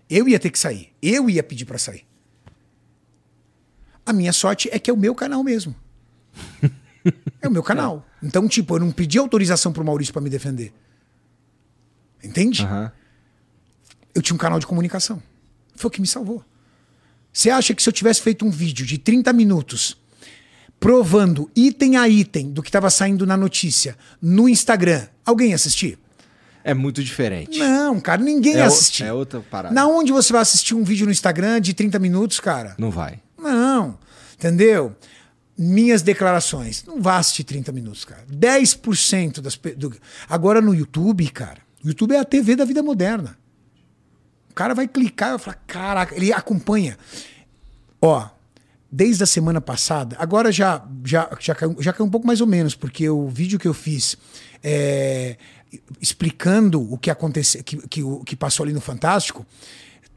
Eu 0.09 0.27
ia 0.27 0.39
ter 0.39 0.49
que 0.49 0.59
sair. 0.59 0.93
Eu 1.01 1.29
ia 1.29 1.43
pedir 1.43 1.65
pra 1.65 1.77
sair. 1.77 2.05
A 4.05 4.11
minha 4.11 4.33
sorte 4.33 4.69
é 4.71 4.79
que 4.79 4.89
é 4.89 4.93
o 4.93 4.97
meu 4.97 5.15
canal 5.15 5.43
mesmo. 5.43 5.75
É 7.41 7.49
o 7.49 7.51
meu 7.51 7.61
canal. 7.61 8.07
Então, 8.21 8.47
tipo, 8.47 8.75
eu 8.75 8.79
não 8.79 8.89
pedi 8.89 9.17
autorização 9.17 9.73
pro 9.73 9.83
Maurício 9.83 10.13
pra 10.13 10.21
me 10.21 10.29
defender. 10.29 10.71
Entende? 12.23 12.63
Aham. 12.63 12.89
eu 14.15 14.21
tinha 14.21 14.33
um 14.33 14.37
canal 14.37 14.57
de 14.57 14.65
comunicação. 14.65 15.21
Foi 15.75 15.87
o 15.87 15.91
que 15.91 16.01
me 16.01 16.07
salvou. 16.07 16.43
Você 17.31 17.49
acha 17.49 17.73
que 17.73 17.81
se 17.81 17.89
eu 17.89 17.93
tivesse 17.93 18.21
feito 18.21 18.45
um 18.45 18.49
vídeo 18.51 18.85
de 18.85 18.97
30 18.97 19.33
minutos 19.33 19.97
provando 20.79 21.49
item 21.55 21.95
a 21.97 22.07
item 22.09 22.51
do 22.51 22.61
que 22.61 22.69
estava 22.69 22.89
saindo 22.89 23.25
na 23.25 23.37
notícia 23.37 23.97
no 24.21 24.47
Instagram, 24.49 25.07
alguém 25.25 25.49
ia 25.49 25.55
assistir? 25.55 25.97
É 26.63 26.73
muito 26.73 27.03
diferente. 27.03 27.59
Não, 27.59 27.99
cara, 27.99 28.21
ninguém 28.21 28.53
É 28.55 28.57
ia 28.59 28.63
o- 28.63 28.67
assistir. 28.67 29.03
é 29.03 29.11
outra 29.13 29.41
parada. 29.41 29.73
Na 29.73 29.87
onde 29.87 30.11
você 30.11 30.31
vai 30.31 30.41
assistir 30.41 30.75
um 30.75 30.83
vídeo 30.83 31.05
no 31.05 31.11
Instagram 31.11 31.59
de 31.59 31.73
30 31.73 31.99
minutos, 31.99 32.39
cara? 32.39 32.75
Não 32.77 32.89
vai. 32.91 33.19
Não, 33.37 33.97
entendeu? 34.35 34.95
Minhas 35.57 36.01
declarações. 36.01 36.83
Não 36.85 37.01
vá 37.01 37.17
assistir 37.17 37.43
30 37.43 37.71
minutos, 37.71 38.05
cara. 38.05 38.25
10% 38.31 39.41
das. 39.41 39.59
Do... 39.77 39.93
Agora 40.29 40.61
no 40.61 40.73
YouTube, 40.73 41.27
cara. 41.29 41.59
O 41.83 41.87
YouTube 41.89 42.13
é 42.15 42.19
a 42.19 42.25
TV 42.25 42.55
da 42.55 42.63
vida 42.65 42.81
moderna. 42.81 43.37
O 44.53 44.55
cara 44.55 44.75
vai 44.75 44.87
clicar 44.87 45.29
e 45.29 45.31
vai 45.31 45.39
falar: 45.39 45.57
caraca, 45.65 46.15
ele 46.15 46.31
acompanha. 46.31 46.95
Ó, 47.99 48.29
desde 48.91 49.23
a 49.23 49.25
semana 49.25 49.59
passada, 49.59 50.15
agora 50.19 50.51
já, 50.51 50.85
já, 51.03 51.27
já, 51.39 51.55
caiu, 51.55 51.75
já 51.79 51.91
caiu 51.91 52.05
um 52.05 52.09
pouco 52.11 52.27
mais 52.27 52.39
ou 52.39 52.45
menos, 52.45 52.75
porque 52.75 53.09
o 53.09 53.27
vídeo 53.27 53.57
que 53.57 53.67
eu 53.67 53.73
fiz 53.73 54.15
é, 54.63 55.37
explicando 55.99 56.79
o 56.93 56.99
que 56.99 57.09
aconteceu, 57.09 57.63
que, 57.63 57.77
que, 57.87 58.03
o- 58.03 58.19
que 58.23 58.35
passou 58.35 58.63
ali 58.63 58.73
no 58.73 58.79
Fantástico, 58.81 59.43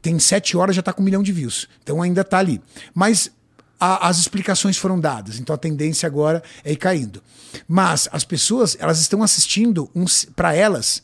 tem 0.03 0.19
sete 0.19 0.55
horas 0.55 0.75
já 0.75 0.81
está 0.81 0.93
com 0.93 1.01
um 1.01 1.05
milhão 1.05 1.23
de 1.23 1.31
views. 1.31 1.67
Então 1.81 1.99
ainda 2.03 2.21
está 2.21 2.37
ali. 2.37 2.61
Mas 2.93 3.31
a- 3.79 4.07
as 4.07 4.19
explicações 4.19 4.77
foram 4.77 4.99
dadas, 4.99 5.39
então 5.39 5.55
a 5.55 5.57
tendência 5.57 6.05
agora 6.05 6.43
é 6.63 6.71
ir 6.73 6.77
caindo. 6.77 7.23
Mas 7.67 8.07
as 8.11 8.23
pessoas, 8.23 8.77
elas 8.79 8.99
estão 9.01 9.23
assistindo 9.23 9.89
para 10.35 10.53
elas. 10.53 11.01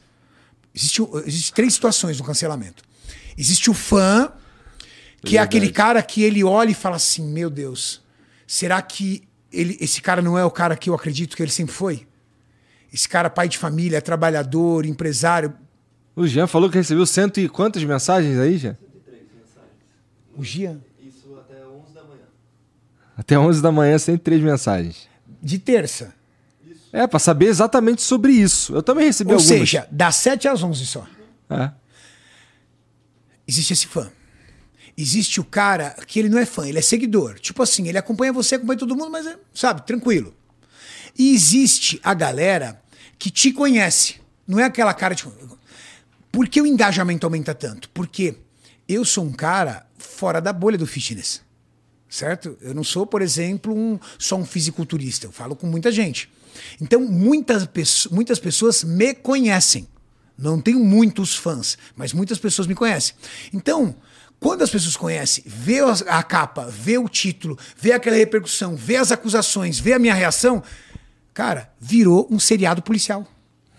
Existe, 0.76 1.02
existe 1.26 1.52
três 1.54 1.74
situações 1.74 2.20
no 2.20 2.24
cancelamento. 2.24 2.84
Existe 3.38 3.70
o 3.70 3.74
fã, 3.74 4.32
que 5.22 5.38
é 5.38 5.42
aquele 5.42 5.72
cara 5.72 6.02
que 6.02 6.22
ele 6.22 6.44
olha 6.44 6.72
e 6.72 6.74
fala 6.74 6.98
assim: 6.98 7.26
Meu 7.32 7.50
Deus, 7.50 8.02
será 8.46 8.82
que 8.82 9.24
ele, 9.52 9.78
esse 9.80 10.02
cara 10.02 10.22
não 10.22 10.38
é 10.38 10.44
o 10.46 10.52
cara 10.52 10.76
que 10.76 10.90
eu 10.90 10.94
acredito 10.94 11.36
que 11.36 11.44
ele 11.44 11.52
sempre 11.52 11.74
foi? 11.74 12.08
Esse 12.92 13.10
cara, 13.10 13.30
pai 13.30 13.50
de 13.50 13.58
família, 13.58 14.02
trabalhador, 14.02 14.86
empresário. 14.86 15.54
O 16.16 16.28
Jean 16.28 16.46
falou 16.46 16.70
que 16.70 16.78
recebeu 16.78 17.06
cento 17.06 17.40
e 17.40 17.50
quantas 17.50 17.84
mensagens 17.84 18.38
aí, 18.38 18.58
Jean? 18.58 18.78
O 20.36 20.44
Gian. 20.44 20.80
Até 23.16 23.38
11 23.38 23.62
da 23.62 23.72
manhã, 23.72 23.98
103 23.98 24.42
mensagens. 24.42 25.08
De 25.42 25.60
terça. 25.60 26.14
É, 26.92 27.08
pra 27.08 27.20
saber 27.20 27.46
exatamente 27.46 28.02
sobre 28.02 28.32
isso. 28.34 28.74
Eu 28.76 28.84
também 28.84 29.06
recebi 29.06 29.32
Ou 29.32 29.38
algumas. 29.38 29.48
seja, 29.60 29.88
das 29.92 30.16
7 30.18 30.48
às 30.48 30.62
11 30.62 30.86
só. 30.86 31.08
É. 31.50 31.72
Existe 33.48 33.74
esse 33.74 33.88
fã. 33.88 34.12
Existe 34.96 35.39
o 35.39 35.44
cara 35.44 35.96
que 36.08 36.20
ele 36.20 36.30
não 36.30 36.38
é 36.38 36.46
fã, 36.46 36.68
ele 36.68 36.78
é 36.78 36.82
seguidor. 36.82 37.39
Tipo 37.39 37.64
assim, 37.64 37.88
ele 37.88 37.98
acompanha 37.98 38.32
você, 38.32 38.56
acompanha 38.56 38.78
todo 38.78 38.96
mundo, 38.96 39.10
mas 39.10 39.26
é, 39.26 39.38
sabe, 39.54 39.86
tranquilo. 39.86 40.34
E 41.18 41.34
existe 41.34 42.00
a 42.04 42.14
galera 42.14 42.82
que 43.18 43.30
te 43.30 43.52
conhece. 43.52 44.16
Não 44.48 44.60
é 44.60 44.66
aquela 44.66 44.94
cara 44.94 45.16
de. 45.16 45.26
Por 46.32 46.48
que 46.48 46.62
o 46.62 46.68
engajamento 46.68 47.26
aumenta 47.26 47.54
tanto? 47.54 47.89
Porque 47.89 48.36
eu 48.88 49.06
sou 49.06 49.24
um 49.24 49.32
cara 49.32 49.86
fora 49.98 50.41
da 50.41 50.52
bolha 50.52 50.78
do 50.78 50.86
fitness. 50.86 51.41
Certo? 52.10 52.58
Eu 52.62 52.76
não 52.76 52.84
sou, 52.84 53.08
por 53.08 53.22
exemplo, 53.24 53.76
um, 53.76 54.00
só 54.20 54.36
um 54.36 54.46
fisiculturista. 54.46 55.26
Eu 55.26 55.32
falo 55.32 55.56
com 55.56 55.66
muita 55.66 55.91
gente. 55.91 56.32
Então, 56.80 57.02
muitas, 57.02 57.68
muitas 58.12 58.39
pessoas 58.39 58.84
me 58.84 59.16
conhecem. 59.16 59.88
Não 60.38 60.60
tenho 60.60 60.80
muitos 60.80 61.36
fãs, 61.36 61.78
mas 61.96 62.14
muitas 62.14 62.40
pessoas 62.40 62.68
me 62.68 62.76
conhecem. 62.76 63.16
Então, 63.54 63.96
quando 64.40 64.62
as 64.64 64.70
pessoas 64.70 64.98
conhecem, 64.98 65.44
vê 65.48 65.80
a 66.08 66.24
capa, 66.24 66.66
vê 66.66 66.98
o 66.98 67.08
título, 67.08 67.58
vê 67.78 67.92
aquela 67.94 68.18
repercussão, 68.18 68.76
vê 68.76 68.96
as 68.98 69.12
acusações, 69.12 69.80
vê 69.80 69.94
a 69.94 70.00
minha 70.00 70.14
reação, 70.14 70.62
cara, 71.34 71.72
virou 71.80 72.28
um 72.30 72.40
seriado 72.40 72.82
policial. 72.82 73.26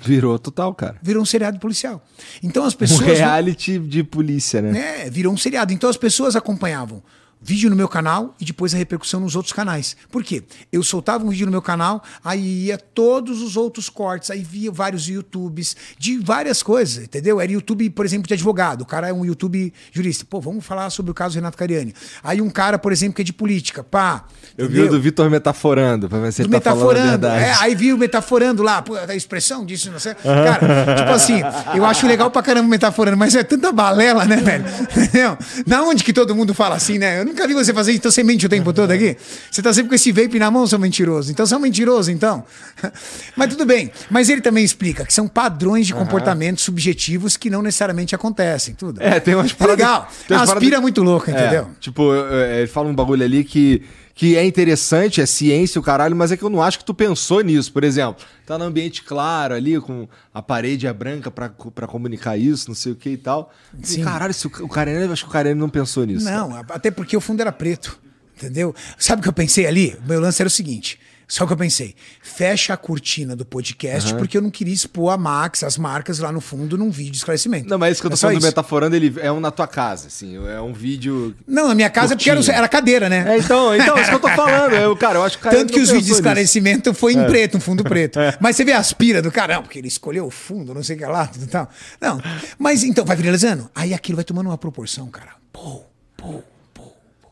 Virou 0.01 0.39
total, 0.39 0.75
cara. 0.75 0.97
Virou 1.03 1.23
um 1.23 1.27
seriado 1.27 1.59
policial. 1.59 2.03
Então 2.43 2.65
as 2.65 2.75
Um 2.75 2.79
pessoas. 2.79 3.19
reality 3.19 3.79
de 3.79 4.03
polícia, 4.05 4.61
né? 4.61 5.07
É, 5.07 5.11
virou 5.11 5.33
um 5.33 5.37
seriado. 5.37 5.73
Então 5.73 5.89
as 5.89 5.97
pessoas 5.97 6.37
acompanhavam 6.37 7.03
vídeo 7.45 7.69
no 7.69 7.77
meu 7.77 7.89
canal 7.89 8.35
e 8.41 8.45
depois 8.45 8.75
a 8.75 8.79
repercussão 8.79 9.21
nos 9.21 9.37
outros 9.37 9.53
canais. 9.53 9.97
Por 10.11 10.25
quê? 10.25 10.43
Eu 10.73 10.83
soltava 10.83 11.25
um 11.25 11.29
vídeo 11.29 11.45
no 11.45 11.53
meu 11.53 11.61
canal, 11.61 12.03
aí 12.25 12.65
ia 12.65 12.79
todos 12.79 13.43
os 13.43 13.57
outros 13.57 13.91
cortes, 13.91 14.31
aí 14.31 14.43
via 14.43 14.73
vários 14.73 15.07
YouTubes 15.07 15.77
de 15.99 16.17
várias 16.19 16.63
coisas, 16.63 17.05
entendeu? 17.05 17.41
Era 17.41 17.53
YouTube, 17.53 17.91
por 17.91 18.07
exemplo, 18.07 18.27
de 18.27 18.33
advogado. 18.33 18.81
O 18.81 18.87
cara 18.87 19.09
é 19.09 19.13
um 19.13 19.27
YouTube 19.27 19.73
jurista. 19.93 20.25
Pô, 20.29 20.41
vamos 20.41 20.65
falar 20.65 20.89
sobre 20.89 21.11
o 21.11 21.15
caso 21.15 21.35
Renato 21.35 21.59
Cariani. 21.59 21.95
Aí 22.23 22.41
um 22.41 22.49
cara, 22.49 22.79
por 22.79 22.93
exemplo, 22.93 23.17
que 23.17 23.23
é 23.23 23.25
de 23.25 23.33
política. 23.33 23.85
Pá. 23.85 24.25
Eu 24.57 24.69
vi 24.69 24.81
o 24.81 24.89
do 24.89 25.01
Vitor 25.01 25.29
metaforando, 25.29 26.09
pra 26.09 26.19
ver 26.21 26.33
se 26.33 26.43
Do 26.43 26.47
ele 26.47 26.61
tá 26.61 26.71
metaforando. 26.71 27.27
É, 27.27 27.55
aí 27.61 27.75
vi 27.75 27.93
o 27.93 27.99
metaforando 27.99 28.63
lá, 28.63 28.81
pô, 28.81 28.97
a 28.97 29.15
expressão 29.15 29.67
disso, 29.67 29.91
não 29.91 29.99
sei. 29.99 30.15
Cara, 30.15 30.97
tipo 30.97 31.11
assim, 31.11 31.43
eu 31.75 31.85
acho 31.85 32.07
legal 32.07 32.31
pra 32.31 32.43
caramba 32.43 32.69
metaforando, 32.69 33.19
mas 33.19 33.35
é 33.35 33.43
tanta 33.43 33.71
balela, 33.71 34.25
né, 34.25 34.37
velho? 34.37 34.65
Entendeu? 34.97 35.37
Na 35.67 35.83
onde 35.83 36.03
que 36.03 36.13
todo 36.13 36.35
mundo 36.35 36.55
fala 36.55 36.77
assim, 36.77 36.99
né? 36.99 37.21
Eu 37.21 37.34
nunca 37.35 37.49
vi 37.49 37.55
você 37.55 37.75
fazer 37.75 37.91
isso, 37.91 37.99
então 37.99 38.11
você 38.11 38.23
mente 38.23 38.47
o 38.47 38.49
tempo 38.49 38.73
todo 38.73 38.91
aqui. 38.91 39.17
Você 39.51 39.61
tá 39.61 39.73
sempre 39.73 39.89
com 39.89 39.95
esse 39.95 40.13
vape 40.13 40.39
na 40.39 40.51
mão, 40.51 40.67
seu 40.67 40.79
mentiroso. 40.79 41.31
Então 41.31 41.45
você 41.45 41.55
é 41.55 41.57
um 41.57 41.61
mentiroso, 41.61 42.11
então. 42.11 42.45
Mas 43.37 43.51
tudo 43.51 43.67
bem. 43.67 43.91
Mas 44.11 44.29
ele 44.29 44.41
também 44.41 44.65
explica 44.65 45.05
que 45.05 45.13
são 45.13 45.27
padrões 45.29 45.87
de 45.87 45.95
comportamento 45.95 46.61
subjetivos 46.61 47.37
que 47.37 47.51
não 47.51 47.61
necessariamente 47.63 48.15
acontecem, 48.15 48.75
tudo. 48.75 49.03
É, 49.03 49.19
tem 49.21 49.35
umas 49.35 49.51
É 49.51 49.55
paradas- 49.55 49.79
legal. 49.87 50.09
tem 50.29 50.37
umas 50.37 50.49
umas 50.49 50.59
paradas- 50.61 50.81
muito 50.81 51.03
louca, 51.03 51.31
É, 51.31 51.35
entendeu? 51.41 51.69
tipo, 51.81 52.15
é, 52.15 52.59
ele 52.61 52.67
fala 52.69 52.89
um 52.89 52.95
bagulho 52.95 53.25
ali 53.25 53.45
que, 53.45 53.83
que 54.15 54.37
é 54.37 54.45
interessante, 54.45 55.21
é 55.21 55.27
ciência 55.27 55.81
o 55.81 55.83
caralho, 55.85 56.15
mas 56.15 56.31
é 56.31 56.37
que 56.37 56.43
eu 56.45 56.51
não 56.51 56.63
acho 56.63 56.79
que 56.79 56.85
tu 56.85 56.95
pensou 56.95 57.41
nisso. 57.41 57.73
Por 57.73 57.83
exemplo, 57.83 58.25
tá 58.47 58.57
no 58.57 58.65
ambiente 58.65 59.03
claro 59.03 59.55
ali, 59.55 59.81
com 59.81 60.07
a 60.33 60.41
parede 60.41 60.87
é 60.87 60.93
branca 60.93 61.31
pra, 61.31 61.49
pra 61.49 61.87
comunicar 61.89 62.37
isso, 62.37 62.69
não 62.69 62.75
sei 62.77 62.93
o 62.93 62.97
que 62.97 63.11
e 63.11 63.17
tal. 63.17 63.53
E, 63.77 63.87
Sim. 63.87 64.05
caralho, 64.05 64.33
se 64.33 64.47
o, 64.47 64.51
o 64.61 64.69
Karen, 64.69 64.93
eu 64.93 65.13
acho 65.13 65.25
que 65.25 65.31
o 65.31 65.33
Karen 65.33 65.55
não 65.55 65.69
pensou 65.69 66.05
nisso. 66.05 66.25
Não, 66.25 66.55
até 66.69 66.93
porque 66.93 67.17
o 67.17 67.21
fundo 67.21 67.41
era 67.41 67.51
preto. 67.51 67.99
Entendeu? 68.37 68.75
Sabe 68.99 69.21
o 69.21 69.23
que 69.23 69.29
eu 69.29 69.33
pensei 69.33 69.67
ali? 69.67 69.97
Meu 70.07 70.21
lance 70.21 70.41
era 70.43 70.49
o 70.49 70.51
seguinte. 70.51 70.99
Só 71.27 71.47
que 71.47 71.53
eu 71.53 71.57
pensei, 71.57 71.95
fecha 72.23 72.75
a 72.75 72.77
cortina 72.77 73.35
do 73.35 73.45
podcast, 73.47 74.15
porque 74.15 74.37
eu 74.37 74.43
não 74.43 74.51
queria 74.51 74.75
expor 74.75 75.11
a 75.13 75.17
Max, 75.17 75.63
as 75.65 75.79
marcas 75.79 76.19
lá 76.19 76.31
no 76.31 76.41
fundo, 76.41 76.77
num 76.77 76.91
vídeo 76.91 77.13
de 77.13 77.17
esclarecimento. 77.19 77.69
Não, 77.69 77.79
mas 77.79 77.93
isso 77.93 78.03
que 78.03 78.07
eu 78.07 78.11
tô 78.11 78.17
É 78.17 78.19
falando 78.19 78.37
isso. 78.39 78.47
Metaforando, 78.47 78.95
ele 78.95 79.15
é 79.21 79.33
um 79.33 79.41
na 79.41 79.51
tua 79.51 79.67
casa, 79.67 80.09
assim. 80.09 80.37
É 80.49 80.61
um 80.61 80.73
vídeo. 80.73 81.35
Não, 81.47 81.69
na 81.69 81.75
minha 81.75 81.89
casa 81.89 82.13
é 82.13 82.17
porque 82.17 82.29
era, 82.29 82.39
Curtinho. 82.39 82.57
era 82.57 82.69
cadeira, 82.69 83.09
né? 83.09 83.25
É, 83.35 83.39
então, 83.39 83.75
então, 83.75 83.97
isso 83.99 84.11
que 84.11 84.15
eu 84.17 84.21
tô 84.21 84.29
falando. 84.29 84.75
Eu, 84.75 84.95
cara, 84.97 85.19
eu 85.19 85.25
acho 85.25 85.39
que 85.39 85.49
Tanto 85.49 85.73
que 85.73 85.81
os 85.81 85.89
vídeos 85.89 86.05
de 86.05 86.11
nisso. 86.11 86.13
esclarecimento 86.21 86.93
foi 86.93 87.15
em 87.15 87.25
preto, 87.27 87.57
um 87.57 87.61
fundo 87.61 87.83
preto. 87.85 88.19
Mas 88.39 88.57
você 88.57 88.65
vê 88.65 88.73
a 88.73 88.79
aspira 88.79 89.23
do 89.23 89.33
cara, 89.33 89.55
não, 89.55 89.63
porque 89.63 89.79
ele 89.79 89.89
escolheu 89.89 90.27
o 90.27 90.31
fundo, 90.31 90.75
não 90.75 90.83
sei 90.83 90.97
o 90.97 90.99
que 90.99 91.07
lá, 91.07 91.27
tudo 91.27 91.47
tal. 91.47 91.69
Não. 92.01 92.21
Mas 92.59 92.85
então, 92.85 93.05
vai 93.05 93.17
viralizando? 93.17 93.71
Aí 93.75 93.95
aquilo 93.95 94.17
vai 94.17 94.25
tomando 94.25 94.47
uma 94.49 94.59
proporção, 94.59 95.07
cara. 95.09 95.31
Pô, 95.53 95.83
pô, 96.17 96.43
pô, 96.75 96.93
pô. 97.23 97.29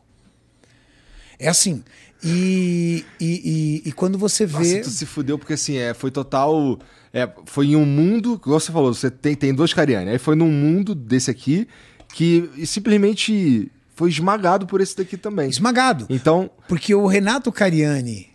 É 1.39 1.47
assim. 1.47 1.83
E, 2.23 3.05
e, 3.19 3.81
e, 3.85 3.89
e 3.89 3.91
quando 3.91 4.17
você 4.17 4.45
Nossa, 4.45 4.63
vê. 4.63 4.81
tu 4.81 4.89
se 4.89 5.05
fudeu 5.05 5.37
porque 5.37 5.53
assim, 5.53 5.77
é, 5.77 5.93
foi 5.93 6.09
total. 6.09 6.79
É, 7.11 7.29
foi 7.45 7.67
em 7.67 7.75
um 7.75 7.85
mundo, 7.85 8.39
igual 8.41 8.59
você 8.59 8.71
falou, 8.71 8.93
você 8.93 9.11
tem, 9.11 9.35
tem 9.35 9.53
dois 9.53 9.73
Cariani. 9.73 10.11
Aí 10.11 10.17
foi 10.17 10.35
num 10.35 10.49
mundo 10.49 10.95
desse 10.95 11.29
aqui 11.29 11.67
que 12.13 12.49
simplesmente 12.65 13.69
foi 13.95 14.09
esmagado 14.09 14.65
por 14.65 14.81
esse 14.81 14.95
daqui 14.95 15.17
também. 15.17 15.49
Esmagado. 15.49 16.05
Então, 16.09 16.49
Porque 16.67 16.95
o 16.95 17.05
Renato 17.05 17.51
Cariani, 17.51 18.29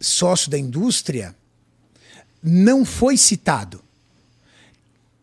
sócio 0.00 0.50
da 0.50 0.58
indústria, 0.58 1.34
não 2.42 2.84
foi 2.84 3.16
citado. 3.16 3.82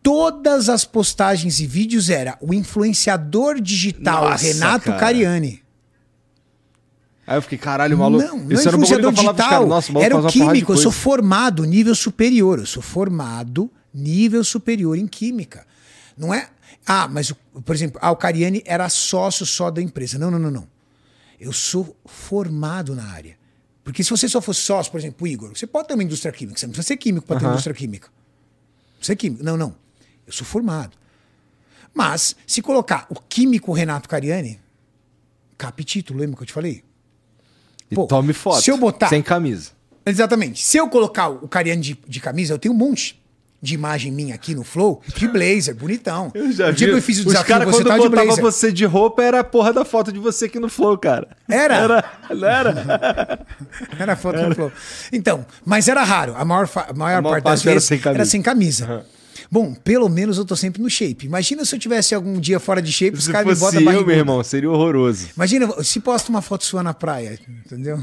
Todas 0.02 0.70
as 0.70 0.86
postagens 0.86 1.60
e 1.60 1.66
vídeos 1.66 2.10
era 2.10 2.38
o 2.40 2.54
influenciador 2.54 3.60
digital 3.60 4.30
Nossa, 4.30 4.46
Renato 4.46 4.86
cara. 4.86 5.00
Cariani. 5.00 5.65
Aí 7.26 7.38
eu 7.38 7.42
fiquei, 7.42 7.58
caralho, 7.58 7.98
maluco. 7.98 8.24
Não, 8.26 8.38
não 8.40 8.52
é 8.52 8.54
Esse 8.54 8.68
era 8.68 8.78
um 8.78 8.82
influenciador 8.82 9.14
falava 9.14 9.34
pros 9.34 9.36
digital. 9.36 9.50
caras, 9.50 9.70
nossa, 9.70 9.92
o 9.92 9.94
maluco 9.94 10.06
era 10.06 10.18
o 10.18 10.32
químico. 10.32 10.74
Eu 10.74 10.78
sou 10.78 10.92
formado 10.92 11.64
nível 11.64 11.96
superior. 11.96 12.60
Eu 12.60 12.66
sou 12.66 12.84
formado 12.84 13.72
nível 13.94 14.44
superior 14.44 14.98
em 14.98 15.08
química. 15.08 15.66
Não 16.18 16.34
é. 16.34 16.50
Ah, 16.86 17.08
mas, 17.08 17.34
por 17.66 17.76
exemplo, 17.76 18.00
ah, 18.02 18.12
o 18.12 18.16
Cariani 18.16 18.62
era 18.66 18.88
sócio 18.90 19.46
só 19.46 19.72
da 19.72 19.82
empresa. 19.82 20.20
Não, 20.20 20.30
não, 20.30 20.40
não, 20.40 20.52
não. 20.52 20.68
Eu 21.40 21.52
sou 21.52 21.96
formado 22.06 22.96
na 22.96 23.06
área. 23.06 23.38
Porque 23.84 24.04
se 24.04 24.10
você 24.10 24.28
só 24.28 24.42
fosse 24.42 24.62
sócio, 24.62 24.92
por 24.92 25.00
exemplo, 25.00 25.26
o 25.26 25.28
Igor, 25.28 25.50
você 25.56 25.68
pode 25.68 25.88
ter 25.88 25.94
uma 25.94 26.04
indústria 26.04 26.32
química. 26.32 26.60
Você 26.60 26.66
não 26.66 26.72
precisa 26.72 26.88
ser 26.88 26.98
químico 26.98 27.26
para 27.26 27.40
ter 27.40 27.46
uma 27.46 27.52
indústria 27.52 27.76
química. 27.76 28.10
Você 29.02 29.14
é 29.14 29.16
químico. 29.16 29.44
Não, 29.44 29.56
não. 29.56 29.76
Eu 30.26 30.34
sou 30.34 30.46
formado. 30.46 30.98
Mas, 31.94 32.36
se 32.46 32.62
colocar 32.62 33.06
o 33.10 33.16
químico 33.16 33.72
Renato 33.72 34.10
Cariani, 34.10 34.60
cape 35.58 35.84
título, 35.84 36.20
lembra 36.20 36.36
que 36.36 36.44
eu 36.44 36.48
te 36.48 36.54
falei? 36.54 36.84
E 37.92 37.96
Pô, 37.96 38.06
tome 38.08 38.34
foto. 38.34 38.62
se 38.62 38.72
eu 38.72 38.78
botar- 38.78 39.08
Sem 39.10 39.22
camisa. 39.22 39.72
Exatamente. 40.06 40.64
Se 40.64 40.78
eu 40.78 40.88
colocar 40.90 41.30
o 41.30 41.48
Cariani 41.48 41.82
de, 41.82 42.00
de 42.08 42.20
camisa, 42.20 42.54
eu 42.54 42.60
tenho 42.60 42.74
um 42.74 42.78
monte 42.78 43.22
de 43.62 43.74
imagem 43.74 44.12
minha 44.12 44.36
aqui 44.36 44.54
no 44.54 44.64
Flow, 44.64 45.02
de 45.16 45.28
blazer, 45.28 45.74
bonitão. 45.76 46.32
Eu 46.36 46.52
já 46.52 46.66
o 46.68 46.70
vi. 46.70 46.76
dia 46.76 46.88
que 46.90 46.94
eu 46.94 47.02
fiz 47.02 47.18
o 47.18 47.22
Os 47.22 47.26
desafio, 47.28 47.48
caras, 47.48 47.66
você 47.68 47.78
quando 47.78 47.88
tá 47.88 47.98
de 47.98 48.04
botava 48.10 48.26
blazer. 48.28 48.44
você 48.44 48.72
de 48.72 48.86
roupa, 48.86 49.24
era 49.24 49.40
a 49.40 49.44
porra 49.44 49.74
da 49.74 49.84
foto 49.84 50.12
de 50.12 50.20
você 50.20 50.46
aqui 50.46 50.60
no 50.60 50.70
Flow, 50.70 50.96
cara. 51.00 51.30
Era? 51.50 51.76
Era, 51.76 52.12
não 52.30 52.48
era? 52.48 53.40
Era 53.98 54.16
foto 54.16 54.40
no 54.40 54.54
Flow. 54.54 54.72
Então, 55.12 55.44
mas 55.66 55.88
era 55.88 56.04
raro. 56.04 56.36
A 56.38 56.46
maior, 56.46 56.70
a 56.76 56.94
maior 56.94 57.18
A 57.18 57.22
maior 57.22 57.42
parte 57.42 57.44
das 57.44 57.52
parte 57.64 57.68
era 57.68 57.74
vezes 57.76 57.88
sem 57.88 57.98
camisa. 58.00 58.18
era 58.22 58.26
sem 58.26 58.42
camisa. 58.44 59.06
Bom, 59.52 59.74
pelo 59.74 60.08
menos 60.10 60.38
eu 60.38 60.46
tô 60.46 60.56
sempre 60.56 60.82
no 60.82 60.90
shape. 60.90 61.26
Imagina 61.26 61.66
se 61.66 61.76
eu 61.76 61.80
tivesse 61.80 62.16
algum 62.16 62.40
dia 62.40 62.60
fora 62.60 62.82
de 62.82 62.92
shape, 62.92 63.18
os 63.18 63.26
Se 63.26 63.32
caras 63.32 63.48
me 63.48 63.56
botam 63.56 63.80
eu, 63.80 63.86
barrigudo. 63.86 64.08
meu 64.08 64.18
irmão, 64.18 64.44
seria 64.44 64.70
horroroso. 64.72 65.28
Imagina 65.36 65.84
se 65.84 66.00
posta 66.00 66.30
uma 66.30 66.42
foto 66.42 66.64
sua 66.66 66.82
na 66.82 66.94
praia, 66.94 67.38
entendeu? 67.66 68.02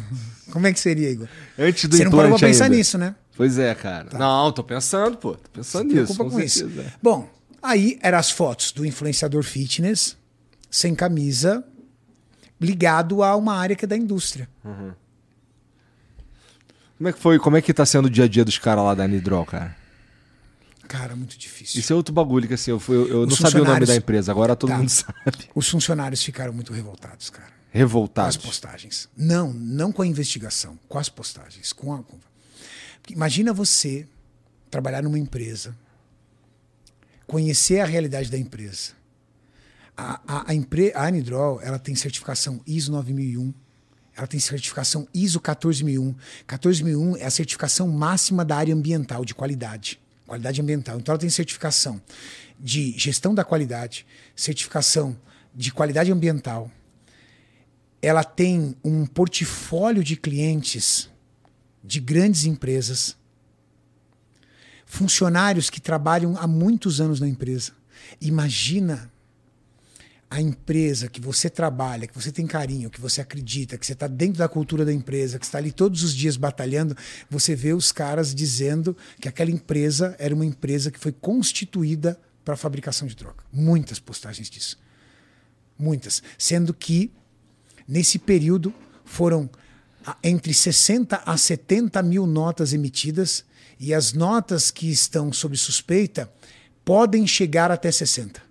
Como 0.51 0.67
é 0.67 0.73
que 0.73 0.79
seria, 0.81 1.11
Igor? 1.11 1.27
Antes 1.59 1.89
do 1.89 1.97
Você 1.97 2.05
não 2.05 2.11
parou 2.11 2.31
pra 2.39 2.47
pensar 2.49 2.65
ainda. 2.65 2.77
nisso, 2.77 2.99
né? 2.99 3.15
Pois 3.37 3.59
é, 3.59 3.75
cara. 3.75 4.09
Não, 4.19 4.53
tô 4.53 4.63
pensando, 4.63 5.17
pô. 5.17 5.33
Tô 5.35 5.49
pensando 5.53 5.85
nisso. 5.93 6.15
preocupa 6.15 6.25
Com, 6.25 6.31
com 6.33 6.41
isso. 6.41 6.71
Bom, 7.03 7.29
aí 7.63 7.99
eram 8.03 8.19
as 8.19 8.31
fotos 8.31 8.71
do 8.73 8.85
influenciador 8.85 9.43
fitness, 9.43 10.17
sem 10.71 10.95
camisa, 10.95 11.65
ligado 12.61 13.23
a 13.23 13.35
uma 13.37 13.57
área 13.57 13.75
que 13.75 13.85
é 13.87 13.89
da 13.89 13.97
indústria. 13.97 14.49
Como 16.99 17.09
é 17.09 17.13
que 17.13 17.19
foi? 17.19 17.39
Como 17.39 17.57
é 17.57 17.63
que 17.63 17.73
tá 17.75 17.85
sendo 17.87 18.07
o 18.07 18.11
dia 18.11 18.25
a 18.25 18.29
dia 18.29 18.45
dos 18.45 18.59
caras 18.59 18.85
lá 18.85 18.95
da 18.95 19.09
Nidrol, 19.09 19.45
cara? 19.47 19.75
Cara, 20.93 21.17
muito 21.17 21.39
difícil. 21.39 21.81
Isso 21.81 21.91
é 21.91 21.97
outro 21.97 22.15
bagulho 22.15 22.47
que 22.47 22.53
assim, 22.53 22.71
eu, 22.71 22.79
fui- 22.79 22.95
eu, 22.97 23.09
eu 23.09 23.27
não 23.27 23.35
sabia 23.35 23.63
o 23.63 23.65
nome 23.65 23.87
da 23.87 23.97
empresa, 23.97 24.31
agora 24.31 24.55
todo 24.55 24.69
Tá. 24.69 24.77
mundo 24.77 24.91
sabe. 24.93 25.49
Os 25.55 25.67
funcionários 25.67 26.23
ficaram 26.23 26.53
muito 26.53 26.71
revoltados, 26.71 27.31
cara. 27.31 27.47
Com 27.49 27.53
as 27.73 27.73
Revoltados. 27.79 28.37
postagens. 28.37 29.09
Não, 29.17 29.51
não 29.55 29.91
com 29.91 30.03
a 30.03 30.07
investigação, 30.07 30.79
com 30.87 30.99
as 30.99 31.09
postagens. 31.09 31.73
Com 31.73 31.95
a... 31.95 32.03
Imagina 33.09 33.55
você 33.55 34.07
trabalhar 34.71 35.03
numa 35.03 35.19
empresa, 35.19 35.75
conhecer 37.27 37.81
a 37.81 37.87
realidade 37.87 38.31
da 38.31 38.37
empresa. 38.37 38.93
A, 39.97 40.21
a, 40.27 40.51
a, 40.51 40.55
empre... 40.55 40.93
a 40.95 41.07
Anidrol, 41.07 41.59
ela 41.63 41.79
tem 41.79 41.95
certificação 41.95 42.61
ISO 42.67 42.93
9001, 42.93 43.55
ela 44.15 44.27
tem 44.27 44.39
certificação 44.41 45.09
ISO 45.15 45.41
14001. 45.41 46.15
14001 46.47 47.17
é 47.17 47.25
a 47.25 47.31
certificação 47.31 47.89
máxima 47.89 48.45
da 48.45 48.57
área 48.57 48.75
ambiental, 48.75 49.25
de 49.25 49.35
qualidade. 49.35 49.99
Qualidade 50.33 50.63
ambiental. 50.63 50.99
Então 50.99 51.13
ela 51.13 51.21
tem 51.21 51.29
certificação 51.29 52.01
de 52.59 52.99
gestão 52.99 53.35
da 53.35 53.45
qualidade, 53.45 54.07
certificação 54.35 55.15
de 55.55 55.71
qualidade 55.71 56.11
ambiental, 56.11 56.71
ela 58.01 58.25
tem 58.25 58.75
um 58.83 59.05
portfólio 59.05 60.03
de 60.03 60.17
clientes 60.17 61.11
de 61.85 62.01
grandes 62.01 62.47
empresas, 62.47 63.15
funcionários 64.87 65.69
que 65.69 65.83
trabalham 65.83 66.35
há 66.39 66.47
muitos 66.47 66.99
anos 66.99 67.21
na 67.21 67.29
empresa. 67.29 67.73
Imagina 68.19 69.12
a 70.33 70.41
empresa 70.41 71.09
que 71.09 71.21
você 71.21 71.51
trabalha, 71.51 72.07
que 72.07 72.15
você 72.15 72.33
tem 72.33 72.47
carinho, 72.47 72.91
que 72.91 73.01
você 73.01 73.21
acredita, 73.21 73.77
que 73.77 73.87
você 73.87 73.93
está 73.93 74.07
dentro 74.07 74.39
da 74.39 74.49
cultura 74.49 74.85
da 74.85 74.93
empresa, 74.93 75.39
que 75.39 75.45
está 75.45 75.59
ali 75.59 75.73
todos 75.73 76.03
os 76.03 76.15
dias 76.15 76.37
batalhando, 76.37 76.97
você 77.29 77.55
vê 77.55 77.73
os 77.73 77.93
caras 77.93 78.35
dizendo 78.35 78.97
que 79.21 79.29
aquela 79.29 79.51
empresa 79.51 80.17
era 80.19 80.35
uma 80.35 80.47
empresa 80.47 80.91
que 80.91 80.99
foi 80.99 81.13
constituída 81.13 82.19
para 82.45 82.57
fabricação 82.57 83.07
de 83.07 83.15
droga. 83.15 83.45
Muitas 83.53 83.99
postagens 83.99 84.49
disso. 84.49 84.79
Muitas. 85.79 86.23
Sendo 86.39 86.73
que 86.73 87.13
Nesse 87.87 88.19
período, 88.19 88.73
foram 89.05 89.51
entre 90.23 90.55
60 90.55 91.23
a 91.25 91.37
70 91.37 92.03
mil 92.03 92.27
notas 92.27 92.73
emitidas 92.73 93.45
e 93.79 93.93
as 93.93 94.13
notas 94.13 94.71
que 94.71 94.91
estão 94.91 95.33
sob 95.33 95.57
suspeita 95.57 96.33
podem 96.85 97.27
chegar 97.27 97.71
até 97.71 97.91
60. 97.91 98.43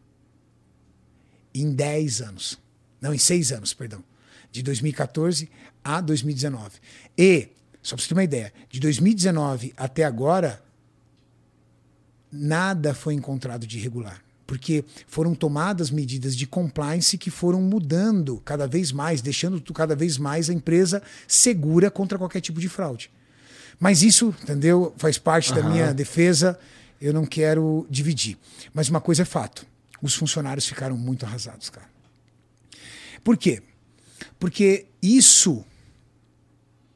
Em 1.53 1.73
10 1.73 2.21
anos. 2.21 2.59
Não, 2.99 3.13
em 3.13 3.17
6 3.17 3.51
anos, 3.51 3.73
perdão. 3.73 4.03
De 4.51 4.61
2014 4.61 5.49
a 5.83 5.99
2019. 6.01 6.79
E, 7.17 7.49
só 7.81 7.95
para 7.95 8.03
você 8.03 8.09
ter 8.09 8.15
uma 8.15 8.23
ideia, 8.23 8.53
de 8.69 8.79
2019 8.79 9.73
até 9.75 10.03
agora, 10.03 10.61
nada 12.31 12.93
foi 12.93 13.13
encontrado 13.13 13.65
de 13.65 13.77
irregular. 13.77 14.21
Porque 14.45 14.83
foram 15.07 15.33
tomadas 15.33 15.89
medidas 15.89 16.35
de 16.35 16.45
compliance 16.45 17.17
que 17.17 17.29
foram 17.29 17.61
mudando 17.61 18.41
cada 18.43 18.67
vez 18.67 18.91
mais, 18.91 19.21
deixando 19.21 19.61
cada 19.73 19.95
vez 19.95 20.17
mais 20.17 20.49
a 20.49 20.53
empresa 20.53 21.01
segura 21.27 21.89
contra 21.89 22.17
qualquer 22.17 22.41
tipo 22.41 22.59
de 22.59 22.67
fraude. 22.67 23.09
Mas 23.79 24.03
isso, 24.03 24.35
entendeu? 24.43 24.93
Faz 24.97 25.17
parte 25.17 25.53
da 25.53 25.63
minha 25.63 25.93
defesa, 25.93 26.59
eu 27.01 27.13
não 27.13 27.25
quero 27.25 27.87
dividir. 27.89 28.37
Mas 28.73 28.89
uma 28.89 29.01
coisa 29.01 29.21
é 29.23 29.25
fato: 29.25 29.65
os 30.01 30.15
funcionários 30.15 30.65
ficaram 30.65 30.97
muito 30.97 31.25
arrasados, 31.25 31.69
cara. 31.69 31.89
Por 33.23 33.37
quê? 33.37 33.61
Porque 34.39 34.87
isso 35.01 35.63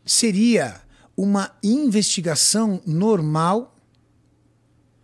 seria 0.06 0.82
uma 1.16 1.56
investigação 1.64 2.82
normal 2.86 3.76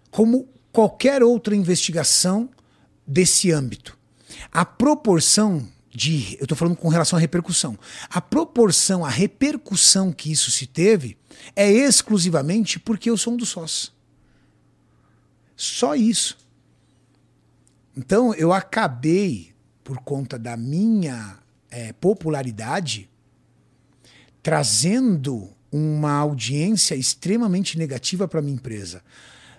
como 0.09 0.47
qualquer 0.71 1.23
outra 1.23 1.55
investigação 1.55 2.49
desse 3.05 3.51
âmbito. 3.51 3.97
A 4.51 4.65
proporção 4.65 5.67
de. 5.89 6.37
Eu 6.39 6.43
estou 6.43 6.57
falando 6.57 6.75
com 6.75 6.89
relação 6.89 7.17
à 7.17 7.19
repercussão. 7.19 7.77
A 8.09 8.21
proporção, 8.21 9.05
a 9.05 9.09
repercussão 9.09 10.11
que 10.11 10.31
isso 10.31 10.49
se 10.51 10.65
teve 10.65 11.17
é 11.55 11.69
exclusivamente 11.69 12.79
porque 12.79 13.09
eu 13.09 13.17
sou 13.17 13.33
um 13.33 13.37
dos 13.37 13.49
sócios. 13.49 13.93
Só 15.55 15.95
isso. 15.95 16.37
Então 17.95 18.33
eu 18.33 18.53
acabei, 18.53 19.53
por 19.83 19.99
conta 19.99 20.39
da 20.39 20.55
minha 20.55 21.37
eh, 21.69 21.93
popularidade, 21.93 23.09
trazendo 24.41 25.49
uma 25.71 26.11
audiência 26.13 26.95
extremamente 26.95 27.77
negativa 27.77 28.27
para 28.27 28.41
minha 28.41 28.55
empresa. 28.55 29.03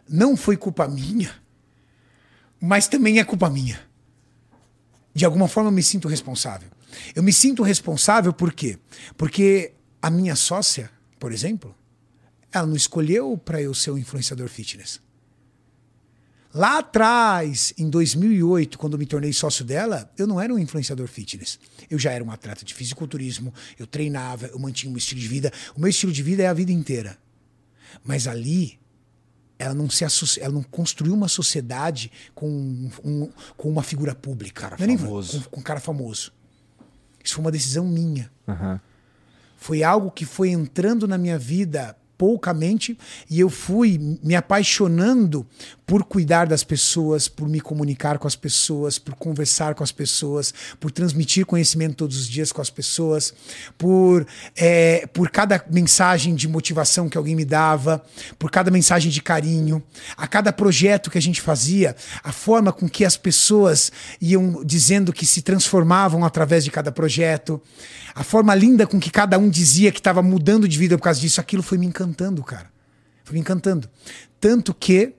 Não 0.09 0.37
foi 0.37 0.57
culpa 0.57 0.87
minha, 0.89 1.35
mas 2.61 2.87
também 2.87 3.19
é 3.19 3.25
culpa 3.25 3.51
minha. 3.51 3.81
De 5.15 5.25
alguma 5.25 5.49
forma 5.49 5.69
eu 5.69 5.75
me 5.75 5.83
sinto 5.83 6.09
responsável. 6.09 6.69
Eu 7.15 7.23
me 7.23 7.33
sinto 7.33 7.63
responsável 7.63 8.33
por 8.33 8.53
quê? 8.53 8.79
Porque 9.17 9.73
a 10.01 10.11
minha 10.11 10.37
sócia, 10.37 10.91
por 11.19 11.33
exemplo, 11.33 11.75
ela 12.53 12.67
não 12.67 12.77
escolheu 12.77 13.37
para 13.39 13.61
eu 13.61 13.75
ser 13.75 13.91
um 13.91 13.99
influenciador 13.99 14.49
fitness. 14.49 15.01
Lá 16.55 16.79
atrás, 16.81 17.73
em 17.79 17.89
2008, 17.89 18.79
quando 18.79 18.93
eu 18.95 18.99
me 18.99 19.07
tornei 19.07 19.33
sócio 19.33 19.65
dela, 19.65 20.11
eu 20.19 20.27
não 20.27 20.39
era 20.41 20.53
um 20.53 20.59
influenciador 20.59 21.09
fitness. 21.09 21.59
Eu 21.91 21.99
já 21.99 22.11
era 22.13 22.23
um 22.23 22.31
atleta 22.31 22.63
de 22.65 22.75
fisiculturismo, 22.75 23.55
eu 23.79 23.87
treinava, 23.87 24.47
eu 24.47 24.59
mantinha 24.59 24.93
um 24.93 24.97
estilo 24.97 25.21
de 25.21 25.29
vida. 25.29 25.51
O 25.75 25.81
meu 25.81 25.89
estilo 25.89 26.13
de 26.13 26.23
vida 26.23 26.43
é 26.43 26.47
a 26.49 26.53
vida 26.53 26.71
inteira. 26.71 27.17
Mas 28.05 28.27
ali, 28.27 28.79
ela 29.59 29.73
não 29.75 29.89
se 29.89 30.05
associa, 30.05 30.45
ela 30.45 30.53
não 30.53 30.63
construiu 30.63 31.15
uma 31.15 31.29
sociedade 31.29 32.13
com, 32.35 32.49
um, 33.03 33.31
com 33.57 33.71
uma 33.71 33.83
figura 33.83 34.15
pública. 34.15 34.63
Cara 34.63 34.77
Não 34.79 34.85
é 34.85 34.87
nem- 34.89 34.99
famoso. 34.99 35.41
Com, 35.45 35.51
com 35.51 35.61
um 35.61 35.63
cara 35.63 35.81
famoso. 35.81 36.33
Isso 37.25 37.35
foi 37.35 37.45
uma 37.45 37.53
decisão 37.53 37.87
minha. 37.89 38.31
Aham. 38.47 38.79
Foi 39.57 39.83
algo 39.83 40.11
que 40.11 40.27
foi 40.27 40.51
entrando 40.51 41.07
na 41.09 41.17
minha 41.17 41.39
vida 41.39 41.97
poucamente 42.23 42.97
e 43.29 43.41
eu 43.41 43.51
fui 43.51 43.99
me 44.23 44.37
apaixonando 44.37 45.45
por 45.85 46.05
cuidar 46.05 46.47
das 46.47 46.63
pessoas, 46.63 47.27
por 47.27 47.49
me 47.49 47.61
comunicar 47.61 48.17
com 48.17 48.29
as 48.29 48.37
pessoas, 48.37 48.97
por 48.97 49.17
conversar 49.17 49.75
com 49.75 49.83
as 49.83 49.91
pessoas, 49.91 50.55
por 50.79 50.93
transmitir 50.93 51.45
conhecimento 51.45 51.97
todos 51.97 52.17
os 52.17 52.29
dias 52.29 52.53
com 52.53 52.63
as 52.63 52.71
pessoas, 52.71 53.35
por, 53.77 54.25
é, 54.55 55.05
por 55.13 55.31
cada 55.31 55.63
mensagem 55.69 56.37
de 56.37 56.47
motivação 56.47 57.09
que 57.09 57.19
alguém 57.19 57.35
me 57.35 57.45
dava, 57.45 58.01
por 58.39 58.53
cada 58.53 58.71
mensagem 58.71 59.11
de 59.11 59.21
carinho, 59.21 59.83
a 60.17 60.29
cada 60.29 60.53
projeto 60.53 61.11
que 61.11 61.19
a 61.19 61.21
gente 61.21 61.41
fazia, 61.41 61.97
a 62.23 62.31
forma 62.31 62.73
com 62.73 62.89
que 62.89 63.05
as 63.05 63.17
pessoas 63.17 63.91
iam 64.21 64.65
dizendo 64.65 65.13
que 65.13 65.27
se 65.27 65.43
transformavam 65.43 66.25
através 66.25 66.63
de 66.63 66.71
cada 66.71 66.93
projeto, 66.93 67.61
a 68.15 68.23
forma 68.23 68.55
linda 68.55 68.87
com 68.87 69.01
que 69.01 69.11
cada 69.11 69.39
um 69.39 69.49
dizia 69.49 69.91
que 69.91 69.99
estava 69.99 70.23
mudando 70.23 70.69
de 70.69 70.79
vida 70.79 70.97
por 70.97 71.05
causa 71.05 71.21
disso, 71.21 71.41
aquilo 71.41 71.63
foi 71.63 71.79
me 71.79 71.87
encantando, 71.87 72.12
cara. 72.43 72.71
Foi 73.25 73.35
me 73.35 73.41
encantando. 73.41 73.89
Tanto 74.41 74.75
que, 74.75 75.15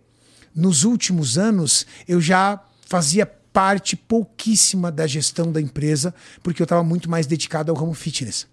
nos 0.53 0.83
últimos 0.83 1.37
anos, 1.37 1.85
eu 2.07 2.19
já 2.19 2.63
fazia 2.87 3.25
parte 3.25 3.95
pouquíssima 3.95 4.91
da 4.91 5.05
gestão 5.05 5.51
da 5.51 5.61
empresa, 5.61 6.13
porque 6.41 6.61
eu 6.61 6.65
estava 6.65 6.83
muito 6.83 7.09
mais 7.09 7.27
dedicado 7.27 7.71
ao 7.71 7.77
ramo 7.77 7.93
fitness. 7.93 8.47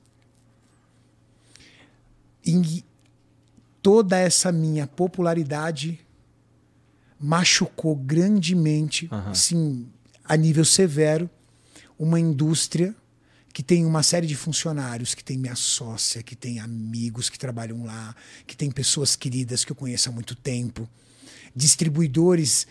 E 2.44 2.84
toda 3.82 4.18
essa 4.18 4.52
minha 4.52 4.86
popularidade 4.86 6.00
machucou 7.18 7.94
grandemente, 7.96 9.08
assim, 9.26 9.86
a 10.24 10.36
nível 10.36 10.64
severo, 10.64 11.28
uma 11.98 12.18
indústria 12.18 12.94
que 13.52 13.62
tem 13.62 13.84
uma 13.84 14.02
série 14.02 14.26
de 14.26 14.36
funcionários, 14.36 15.14
que 15.14 15.24
tem 15.24 15.36
minha 15.36 15.56
sócia, 15.56 16.22
que 16.22 16.36
tem 16.36 16.60
amigos 16.60 17.28
que 17.28 17.38
trabalham 17.38 17.84
lá, 17.84 18.14
que 18.46 18.56
tem 18.56 18.70
pessoas 18.70 19.16
queridas 19.16 19.64
que 19.64 19.72
eu 19.72 19.76
conheço 19.76 20.08
há 20.08 20.12
muito 20.12 20.34
tempo, 20.34 20.88
distribuidores 21.54 22.66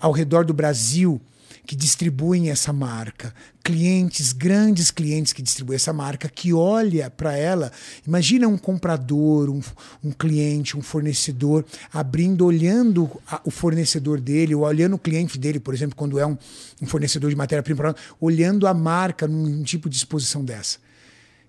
ao 0.00 0.12
redor 0.12 0.44
do 0.44 0.54
Brasil 0.54 1.20
que 1.66 1.76
distribuem 1.76 2.50
essa 2.50 2.72
marca, 2.72 3.32
clientes, 3.62 4.32
grandes 4.32 4.90
clientes 4.90 5.32
que 5.32 5.42
distribuem 5.42 5.76
essa 5.76 5.92
marca, 5.92 6.28
que 6.28 6.52
olha 6.52 7.08
para 7.10 7.36
ela, 7.36 7.70
imagina 8.06 8.48
um 8.48 8.58
comprador, 8.58 9.48
um, 9.48 9.60
um 10.02 10.10
cliente, 10.10 10.76
um 10.76 10.82
fornecedor, 10.82 11.64
abrindo, 11.92 12.44
olhando 12.44 13.08
a- 13.26 13.40
o 13.44 13.50
fornecedor 13.50 14.20
dele, 14.20 14.54
ou 14.54 14.62
olhando 14.62 14.94
o 14.94 14.98
cliente 14.98 15.38
dele, 15.38 15.60
por 15.60 15.72
exemplo, 15.72 15.94
quando 15.94 16.18
é 16.18 16.26
um, 16.26 16.36
um 16.82 16.86
fornecedor 16.86 17.30
de 17.30 17.36
matéria-prima, 17.36 17.94
olhando 18.20 18.66
a 18.66 18.74
marca 18.74 19.28
num 19.28 19.62
tipo 19.62 19.88
de 19.88 19.96
exposição 19.96 20.44
dessa. 20.44 20.78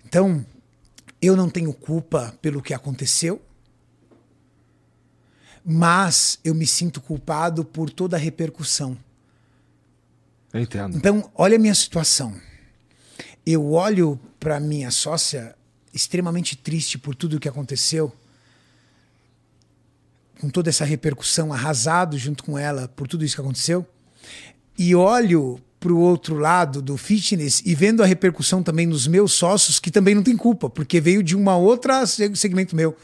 Então, 0.05 0.45
eu 1.22 1.36
não 1.36 1.49
tenho 1.49 1.74
culpa 1.74 2.36
pelo 2.41 2.62
que 2.62 2.74
aconteceu, 2.74 3.41
mas 5.64 6.39
eu 6.43 6.53
me 6.53 6.68
sinto 6.68 6.99
culpado 6.99 7.64
por 7.64 7.89
toda 7.89 8.18
a 8.18 8.20
repercussão. 8.20 8.97
Eu 10.54 10.62
entendo. 10.62 10.97
Então, 10.97 11.30
olha 11.36 11.56
a 11.56 11.60
minha 11.60 11.76
situação. 11.76 12.36
Eu 13.45 13.72
olho 13.72 14.20
para 14.39 14.60
minha 14.60 14.91
sócia 14.91 15.56
extremamente 15.93 16.56
triste 16.56 16.97
por 16.97 17.16
tudo 17.16 17.38
o 17.38 17.39
que 17.39 17.49
aconteceu, 17.49 18.14
com 20.39 20.49
toda 20.49 20.70
essa 20.70 20.86
repercussão, 20.86 21.54
arrasado 21.54 22.18
junto 22.18 22.43
com 22.43 22.58
ela 22.58 22.88
por 22.88 23.08
tudo 23.08 23.24
isso 23.24 23.36
que 23.36 23.41
aconteceu, 23.41 23.86
e 24.78 24.95
olho 24.95 25.60
para 25.80 25.91
o 25.91 25.99
outro 25.99 26.36
lado 26.38 26.82
do 26.82 26.95
fitness 26.95 27.62
e 27.66 27.74
vendo 27.74 28.04
a 28.04 28.06
repercussão 28.06 28.62
também 28.62 28.86
nos 28.86 29.08
meus 29.08 29.34
sócios, 29.34 29.80
que 29.80 29.89
também 29.91 30.14
não 30.16 30.24
tem 30.24 30.38
culpa, 30.38 30.70
porque 30.70 31.02
veio 31.02 31.24
de 31.24 31.36
uma 31.36 31.58
outra 31.58 32.06
seg- 32.06 32.36
segmento 32.36 32.76
meu. 32.76 32.95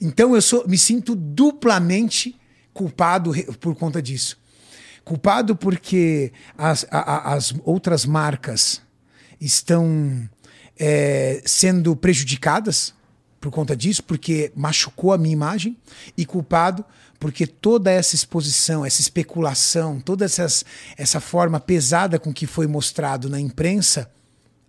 Então 0.00 0.34
eu 0.34 0.40
sou, 0.40 0.66
me 0.66 0.78
sinto 0.78 1.14
duplamente 1.14 2.34
culpado 2.72 3.32
por 3.60 3.74
conta 3.74 4.00
disso. 4.00 4.38
Culpado 5.08 5.56
porque 5.56 6.30
as, 6.56 6.84
a- 6.90 6.98
a- 7.30 7.34
as 7.34 7.54
outras 7.64 8.04
marcas 8.04 8.82
estão 9.40 10.28
é, 10.78 11.40
sendo 11.46 11.96
prejudicadas 11.96 12.92
por 13.40 13.50
conta 13.50 13.74
disso, 13.74 14.02
porque 14.04 14.52
machucou 14.54 15.12
a 15.12 15.18
minha 15.18 15.32
imagem, 15.32 15.76
e 16.16 16.26
culpado 16.26 16.84
porque 17.18 17.46
toda 17.46 17.90
essa 17.90 18.14
exposição, 18.14 18.84
essa 18.84 19.00
especulação, 19.00 19.98
toda 19.98 20.24
essas, 20.26 20.62
essa 20.96 21.20
forma 21.20 21.58
pesada 21.58 22.18
com 22.18 22.30
que 22.32 22.46
foi 22.46 22.66
mostrado 22.66 23.30
na 23.30 23.40
imprensa 23.40 24.10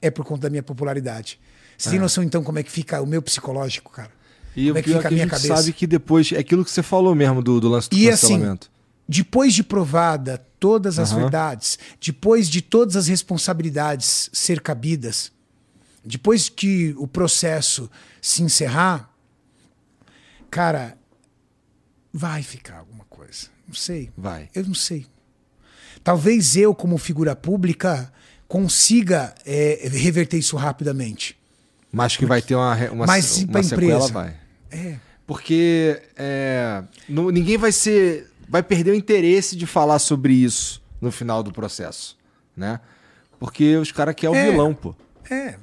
é 0.01 0.09
por 0.09 0.23
conta 0.23 0.43
da 0.43 0.49
minha 0.49 0.63
popularidade. 0.63 1.37
Você 1.77 1.89
tem 1.89 1.99
noção 1.99 2.23
então 2.23 2.43
como 2.43 2.59
é 2.59 2.63
que 2.63 2.71
fica 2.71 3.01
o 3.01 3.05
meu 3.05 3.21
psicológico, 3.21 3.91
cara? 3.91 4.11
E 4.55 4.67
como 4.67 4.75
o 4.75 4.77
é 4.77 4.81
que 4.83 4.89
é 4.89 4.93
fica 4.95 4.99
a 4.99 5.01
que 5.01 5.07
a 5.07 5.11
minha 5.11 5.23
gente 5.25 5.31
cabeça? 5.31 5.55
sabe 5.57 5.73
que 5.73 5.85
depois. 5.85 6.31
É 6.31 6.39
aquilo 6.39 6.63
que 6.63 6.71
você 6.71 6.81
falou 6.81 7.13
mesmo 7.13 7.41
do, 7.43 7.59
do 7.59 7.67
lance 7.69 7.89
do 7.89 7.95
E 7.97 8.09
assim, 8.09 8.27
cancelamento. 8.35 8.71
Depois 9.11 9.55
de 9.55 9.63
provada 9.63 10.37
todas 10.59 10.99
as 10.99 11.11
Aham. 11.11 11.21
verdades, 11.21 11.79
depois 11.99 12.47
de 12.47 12.61
todas 12.61 12.95
as 12.95 13.07
responsabilidades 13.07 14.29
ser 14.31 14.61
cabidas, 14.61 15.31
depois 16.05 16.47
que 16.47 16.93
o 16.95 17.07
processo 17.07 17.89
se 18.21 18.43
encerrar, 18.43 19.09
cara, 20.51 20.95
vai 22.13 22.43
ficar 22.43 22.77
alguma 22.77 23.03
coisa. 23.05 23.47
Não 23.67 23.73
sei. 23.73 24.11
Vai. 24.15 24.47
Eu 24.53 24.63
não 24.65 24.75
sei. 24.75 25.07
Talvez 26.03 26.55
eu, 26.55 26.75
como 26.75 26.95
figura 26.99 27.35
pública, 27.35 28.13
consiga 28.47 29.33
é, 29.43 29.89
reverter 29.91 30.37
isso 30.37 30.55
rapidamente. 30.55 31.35
Mas 31.91 32.15
que 32.15 32.27
vai 32.27 32.41
ter 32.43 32.53
uma, 32.55 32.75
uma, 32.91 33.05
Mas 33.07 33.37
uma 33.43 33.63
sequela, 33.63 33.95
empresa? 33.95 34.13
vai. 34.13 34.35
É. 34.69 34.99
Porque 35.25 35.99
é, 36.15 36.83
não- 37.07 37.31
ninguém 37.31 37.57
vai 37.57 37.71
ser. 37.71 38.28
Vai 38.49 38.63
perder 38.63 38.91
o 38.91 38.95
interesse 38.95 39.55
de 39.55 39.65
falar 39.67 39.99
sobre 39.99 40.33
isso 40.33 40.81
no 40.99 41.11
final 41.11 41.41
do 41.43 41.51
processo. 41.51 42.17
Né? 42.57 42.79
Porque 43.39 43.77
os 43.77 43.91
caras 43.91 44.15
querem 44.15 44.35
o 44.35 44.37
É. 44.37 44.51
vilão, 44.51 44.73
pô. 44.73 44.93
É. 45.29 45.55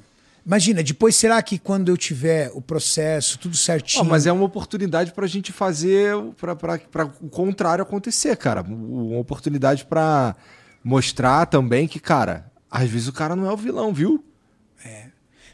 Imagina, 0.45 0.81
depois 0.81 1.13
será 1.15 1.41
que 1.41 1.59
quando 1.59 1.89
eu 1.89 1.97
tiver 1.97 2.49
o 2.53 2.61
processo, 2.61 3.37
tudo 3.37 3.57
certinho. 3.57 4.01
Ó, 4.01 4.07
mas 4.07 4.25
é 4.25 4.31
uma 4.31 4.45
oportunidade 4.45 5.11
pra 5.11 5.27
gente 5.27 5.51
fazer. 5.51 6.15
Pra 6.37 7.05
o 7.21 7.29
contrário 7.29 7.81
acontecer, 7.83 8.35
cara. 8.37 8.61
Uma 8.61 9.19
oportunidade 9.19 9.83
pra 9.85 10.35
mostrar 10.81 11.45
também 11.47 11.85
que, 11.85 11.99
cara, 11.99 12.49
às 12.71 12.89
vezes 12.89 13.09
o 13.09 13.13
cara 13.13 13.35
não 13.35 13.45
é 13.45 13.51
o 13.51 13.57
vilão, 13.57 13.93
viu? 13.93 14.23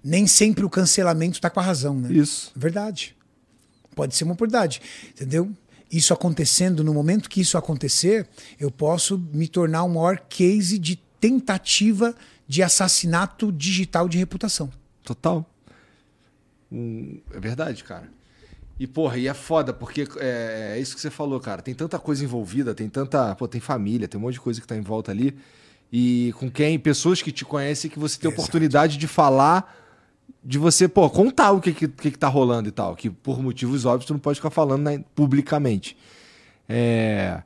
Nem 0.03 0.27
sempre 0.27 0.63
o 0.65 0.69
cancelamento 0.69 1.39
tá 1.41 1.49
com 1.49 1.59
a 1.59 1.63
razão, 1.63 1.95
né? 1.97 2.11
Isso. 2.11 2.51
Verdade. 2.55 3.15
Pode 3.95 4.13
ser 4.15 4.25
uma 4.25 4.33
oportunidade, 4.33 4.81
entendeu? 5.09 5.49
Isso 5.93 6.11
acontecendo, 6.11 6.83
no 6.83 6.91
momento 6.91 7.29
que 7.29 7.39
isso 7.39 7.55
acontecer, 7.55 8.27
eu 8.59 8.71
posso 8.71 9.19
me 9.31 9.47
tornar 9.47 9.83
o 9.83 9.89
maior 9.89 10.17
case 10.27 10.79
de 10.79 10.95
tentativa 11.21 12.15
de 12.47 12.63
assassinato 12.63 13.51
digital 13.51 14.09
de 14.09 14.17
reputação. 14.17 14.71
Total. 15.03 15.47
Hum, 16.71 17.19
é 17.31 17.39
verdade, 17.39 17.83
cara. 17.83 18.09
E, 18.79 18.87
porra, 18.87 19.19
e 19.19 19.27
é 19.27 19.33
foda, 19.35 19.71
porque 19.71 20.07
é, 20.17 20.73
é 20.75 20.79
isso 20.79 20.95
que 20.95 21.01
você 21.01 21.11
falou, 21.11 21.39
cara. 21.39 21.61
Tem 21.61 21.75
tanta 21.75 21.99
coisa 21.99 22.23
envolvida, 22.23 22.73
tem 22.73 22.89
tanta. 22.89 23.35
Pô, 23.35 23.47
tem 23.47 23.61
família, 23.61 24.07
tem 24.07 24.19
um 24.19 24.23
monte 24.23 24.33
de 24.33 24.41
coisa 24.41 24.59
que 24.59 24.65
tá 24.65 24.75
em 24.75 24.81
volta 24.81 25.11
ali. 25.11 25.37
E 25.91 26.33
com 26.39 26.49
quem, 26.49 26.79
pessoas 26.79 27.21
que 27.21 27.31
te 27.31 27.45
conhecem, 27.45 27.89
que 27.89 27.99
você 27.99 28.19
tem 28.19 28.29
Exato. 28.29 28.41
oportunidade 28.41 28.97
de 28.97 29.07
falar, 29.07 29.82
de 30.43 30.57
você, 30.57 30.87
pô, 30.87 31.09
contar 31.09 31.51
o 31.51 31.61
que, 31.61 31.73
que, 31.73 31.87
que, 31.87 32.11
tá 32.11 32.27
rolando 32.27 32.67
e 32.67 32.71
tal. 32.71 32.95
Que 32.95 33.09
por 33.09 33.41
motivos 33.41 33.85
óbvios 33.85 34.05
tu 34.05 34.13
não 34.13 34.19
pode 34.19 34.39
ficar 34.39 34.49
falando 34.49 34.83
né, 34.83 35.03
publicamente. 35.15 35.95
É. 36.67 37.41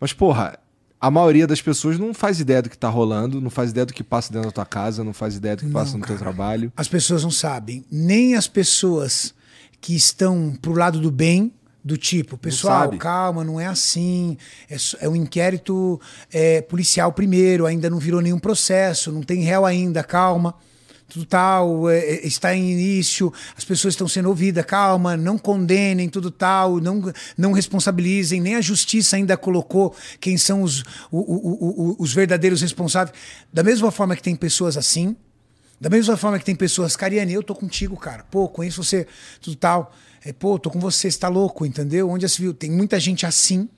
Mas, 0.00 0.12
porra, 0.12 0.58
a 1.00 1.10
maioria 1.10 1.46
das 1.46 1.62
pessoas 1.62 1.98
não 1.98 2.12
faz 2.12 2.40
ideia 2.40 2.60
do 2.60 2.68
que 2.68 2.76
tá 2.76 2.88
rolando, 2.88 3.40
não 3.40 3.50
faz 3.50 3.70
ideia 3.70 3.86
do 3.86 3.94
que 3.94 4.02
passa 4.02 4.32
dentro 4.32 4.48
da 4.48 4.52
tua 4.52 4.66
casa, 4.66 5.04
não 5.04 5.12
faz 5.12 5.36
ideia 5.36 5.56
do 5.56 5.64
que 5.64 5.70
passa 5.70 5.96
no 5.96 6.04
teu 6.04 6.18
trabalho. 6.18 6.72
As 6.76 6.88
pessoas 6.88 7.22
não 7.22 7.30
sabem. 7.30 7.84
Nem 7.90 8.34
as 8.34 8.48
pessoas 8.48 9.34
que 9.80 9.94
estão 9.94 10.54
pro 10.60 10.72
lado 10.72 11.00
do 11.00 11.10
bem 11.10 11.52
Do 11.82 11.96
tipo, 11.96 12.36
pessoal, 12.36 12.84
sabe. 12.84 12.98
calma, 12.98 13.42
não 13.42 13.58
é 13.58 13.66
assim. 13.66 14.36
É, 14.68 14.76
é 15.00 15.08
um 15.08 15.16
inquérito 15.16 15.98
é, 16.30 16.60
policial 16.60 17.12
primeiro, 17.12 17.64
ainda 17.64 17.88
não 17.88 17.98
virou 17.98 18.20
nenhum 18.20 18.38
processo, 18.38 19.10
não 19.10 19.22
tem 19.22 19.42
réu 19.42 19.64
ainda, 19.64 20.02
calma. 20.04 20.54
Tudo 21.10 21.26
tal, 21.26 21.90
é, 21.90 21.98
é, 21.98 22.26
está 22.26 22.54
em 22.54 22.70
início, 22.70 23.32
as 23.56 23.64
pessoas 23.64 23.94
estão 23.94 24.06
sendo 24.06 24.28
ouvidas, 24.28 24.64
calma, 24.64 25.16
não 25.16 25.36
condenem, 25.36 26.08
tudo 26.08 26.30
tal, 26.30 26.80
não, 26.80 27.12
não 27.36 27.50
responsabilizem, 27.50 28.40
nem 28.40 28.54
a 28.54 28.60
justiça 28.60 29.16
ainda 29.16 29.36
colocou 29.36 29.92
quem 30.20 30.38
são 30.38 30.62
os, 30.62 30.82
o- 31.10 31.18
o- 31.18 31.90
o- 31.90 31.96
os 31.98 32.14
verdadeiros 32.14 32.62
responsáveis. 32.62 33.16
Da 33.52 33.64
mesma 33.64 33.90
forma 33.90 34.14
que 34.14 34.22
tem 34.22 34.36
pessoas 34.36 34.76
assim, 34.76 35.16
da 35.80 35.90
mesma 35.90 36.16
forma 36.16 36.38
que 36.38 36.44
tem 36.44 36.54
pessoas, 36.54 36.94
Cariane, 36.94 37.32
eu 37.32 37.42
tô 37.42 37.56
contigo, 37.56 37.96
cara. 37.96 38.22
Pô, 38.30 38.48
conheço 38.48 38.84
você, 38.84 39.04
tudo 39.40 39.56
tal. 39.56 39.92
É, 40.24 40.32
pô, 40.32 40.58
tô 40.60 40.70
com 40.70 40.78
você, 40.78 41.10
você 41.10 41.18
tá 41.18 41.28
louco, 41.28 41.66
entendeu? 41.66 42.08
Onde 42.08 42.22
já 42.22 42.28
se 42.28 42.40
viu? 42.40 42.54
Tem 42.54 42.70
muita 42.70 43.00
gente 43.00 43.26
assim. 43.26 43.68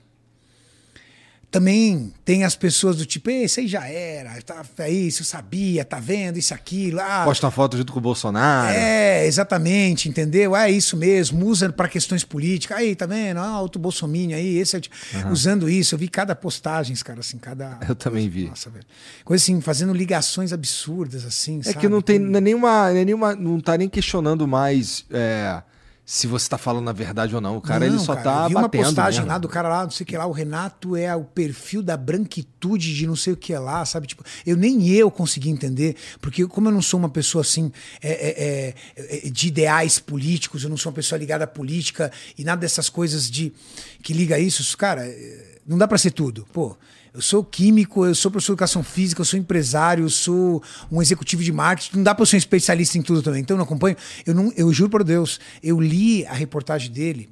Também 1.53 2.11
tem 2.25 2.43
as 2.43 2.55
pessoas 2.55 2.97
do 2.97 3.05
tipo, 3.05 3.29
"Ei, 3.29 3.43
esse 3.43 3.59
aí 3.59 3.67
já 3.67 3.87
era, 3.87 4.41
tá, 4.41 4.65
é 4.79 4.89
isso, 4.89 5.21
eu 5.21 5.25
sabia, 5.25 5.85
tá 5.85 5.99
vendo, 5.99 6.37
isso, 6.39 6.51
aquilo. 6.51 6.99
Ah, 6.99 7.21
Posta 7.23 7.45
uma 7.45 7.51
foto 7.51 7.77
junto 7.77 7.93
com 7.93 7.99
o 7.99 8.01
Bolsonaro. 8.01 8.73
é, 8.75 9.27
exatamente, 9.27 10.09
entendeu? 10.09 10.55
É 10.55 10.71
isso 10.71 10.97
mesmo, 10.97 11.45
usa 11.45 11.71
para 11.71 11.87
questões 11.87 12.23
políticas. 12.23 12.75
Aí, 12.75 12.95
tá 12.95 13.05
vendo? 13.05 13.37
Ah, 13.39 13.61
outro 13.61 13.79
bolsominion 13.79 14.35
aí, 14.35 14.57
esse 14.57 14.81
ti- 14.81 14.89
usando 15.31 15.69
isso. 15.69 15.93
Eu 15.93 15.99
vi 15.99 16.07
cada 16.07 16.35
postagem, 16.35 16.95
cara, 16.95 17.19
assim, 17.19 17.37
cada. 17.37 17.77
Eu 17.87 17.93
também 17.95 18.27
vi. 18.27 18.47
Nossa, 18.47 18.71
velho. 18.71 18.85
Coisa 19.23 19.43
assim, 19.43 19.61
fazendo 19.61 19.93
ligações 19.93 20.51
absurdas, 20.51 21.23
assim. 21.23 21.61
É 21.67 21.73
que 21.73 21.87
não 21.87 22.01
tem 22.01 22.15
é 22.15 22.41
nenhuma, 22.41 22.89
não 22.91 22.97
é 22.99 23.05
nenhuma. 23.05 23.35
Não 23.35 23.59
tá 23.59 23.77
nem 23.77 23.87
questionando 23.87 24.47
mais 24.47 25.05
é, 25.11 25.61
se 26.05 26.27
você 26.27 26.49
tá 26.49 26.57
falando 26.57 26.89
a 26.89 26.93
verdade 26.93 27.33
ou 27.33 27.39
não. 27.39 27.57
O 27.57 27.61
cara 27.61 27.85
ele 27.85 27.95
Não, 27.95 28.03
só 28.03 28.13
cara, 28.15 28.23
tá 28.23 28.43
eu 28.43 28.49
vi 28.49 28.55
uma 28.55 28.61
batendo. 28.63 28.83
postagem 28.83 29.19
mesmo. 29.21 29.31
lá 29.31 29.37
do 29.37 29.47
cara 29.47 29.69
lá, 29.69 29.83
não 29.83 29.91
sei 29.91 30.03
o 30.03 30.07
que 30.07 30.17
lá, 30.17 30.25
o 30.25 30.31
Renato 30.31 30.95
é 30.97 31.15
o 31.15 31.23
perfil 31.23 31.81
da 31.81 31.95
branquitude 31.95 32.93
de 32.93 33.07
não 33.07 33.15
sei 33.15 33.33
o 33.33 33.37
que 33.37 33.55
lá, 33.55 33.85
sabe? 33.85 34.07
Tipo, 34.07 34.23
eu 34.45 34.57
nem 34.57 34.89
eu 34.89 35.09
consegui 35.09 35.49
entender, 35.49 35.95
porque 36.19 36.45
como 36.45 36.67
eu 36.67 36.73
não 36.73 36.81
sou 36.81 36.99
uma 36.99 37.09
pessoa 37.09 37.41
assim 37.41 37.71
é, 38.01 38.11
é, 38.11 38.75
é, 38.97 39.27
é, 39.27 39.29
de 39.29 39.47
ideais 39.47 39.97
políticos, 39.97 40.63
eu 40.63 40.69
não 40.69 40.77
sou 40.77 40.91
uma 40.91 40.95
pessoa 40.95 41.17
ligada 41.17 41.45
à 41.45 41.47
política 41.47 42.11
e 42.37 42.43
nada 42.43 42.59
dessas 42.59 42.89
coisas 42.89 43.29
de 43.31 43.53
que 44.01 44.11
liga 44.13 44.37
isso, 44.37 44.77
cara, 44.77 45.07
é, 45.07 45.59
não 45.65 45.77
dá 45.77 45.87
pra 45.87 45.97
ser 45.97 46.11
tudo. 46.11 46.45
Pô, 46.51 46.75
eu 47.13 47.21
sou 47.21 47.43
químico, 47.43 48.05
eu 48.05 48.15
sou 48.15 48.31
professor 48.31 48.53
de 48.53 48.55
educação 48.55 48.83
física, 48.83 49.21
eu 49.21 49.25
sou 49.25 49.37
empresário, 49.37 50.05
eu 50.05 50.09
sou 50.09 50.63
um 50.91 50.99
executivo 50.99 51.43
de 51.43 51.51
marketing. 51.51 51.97
Não 51.97 52.03
dá 52.03 52.15
para 52.15 52.25
ser 52.25 52.37
um 52.37 52.39
especialista 52.39 52.97
em 52.97 53.03
tudo 53.03 53.21
também. 53.21 53.41
Então 53.41 53.53
eu 53.53 53.59
não 53.59 53.65
acompanho. 53.65 53.95
Eu, 54.25 54.33
não, 54.33 54.51
eu 54.57 54.73
juro 54.73 54.89
por 54.89 55.03
Deus, 55.03 55.39
eu 55.61 55.79
li 55.79 56.25
a 56.25 56.33
reportagem 56.33 56.91
dele 56.91 57.29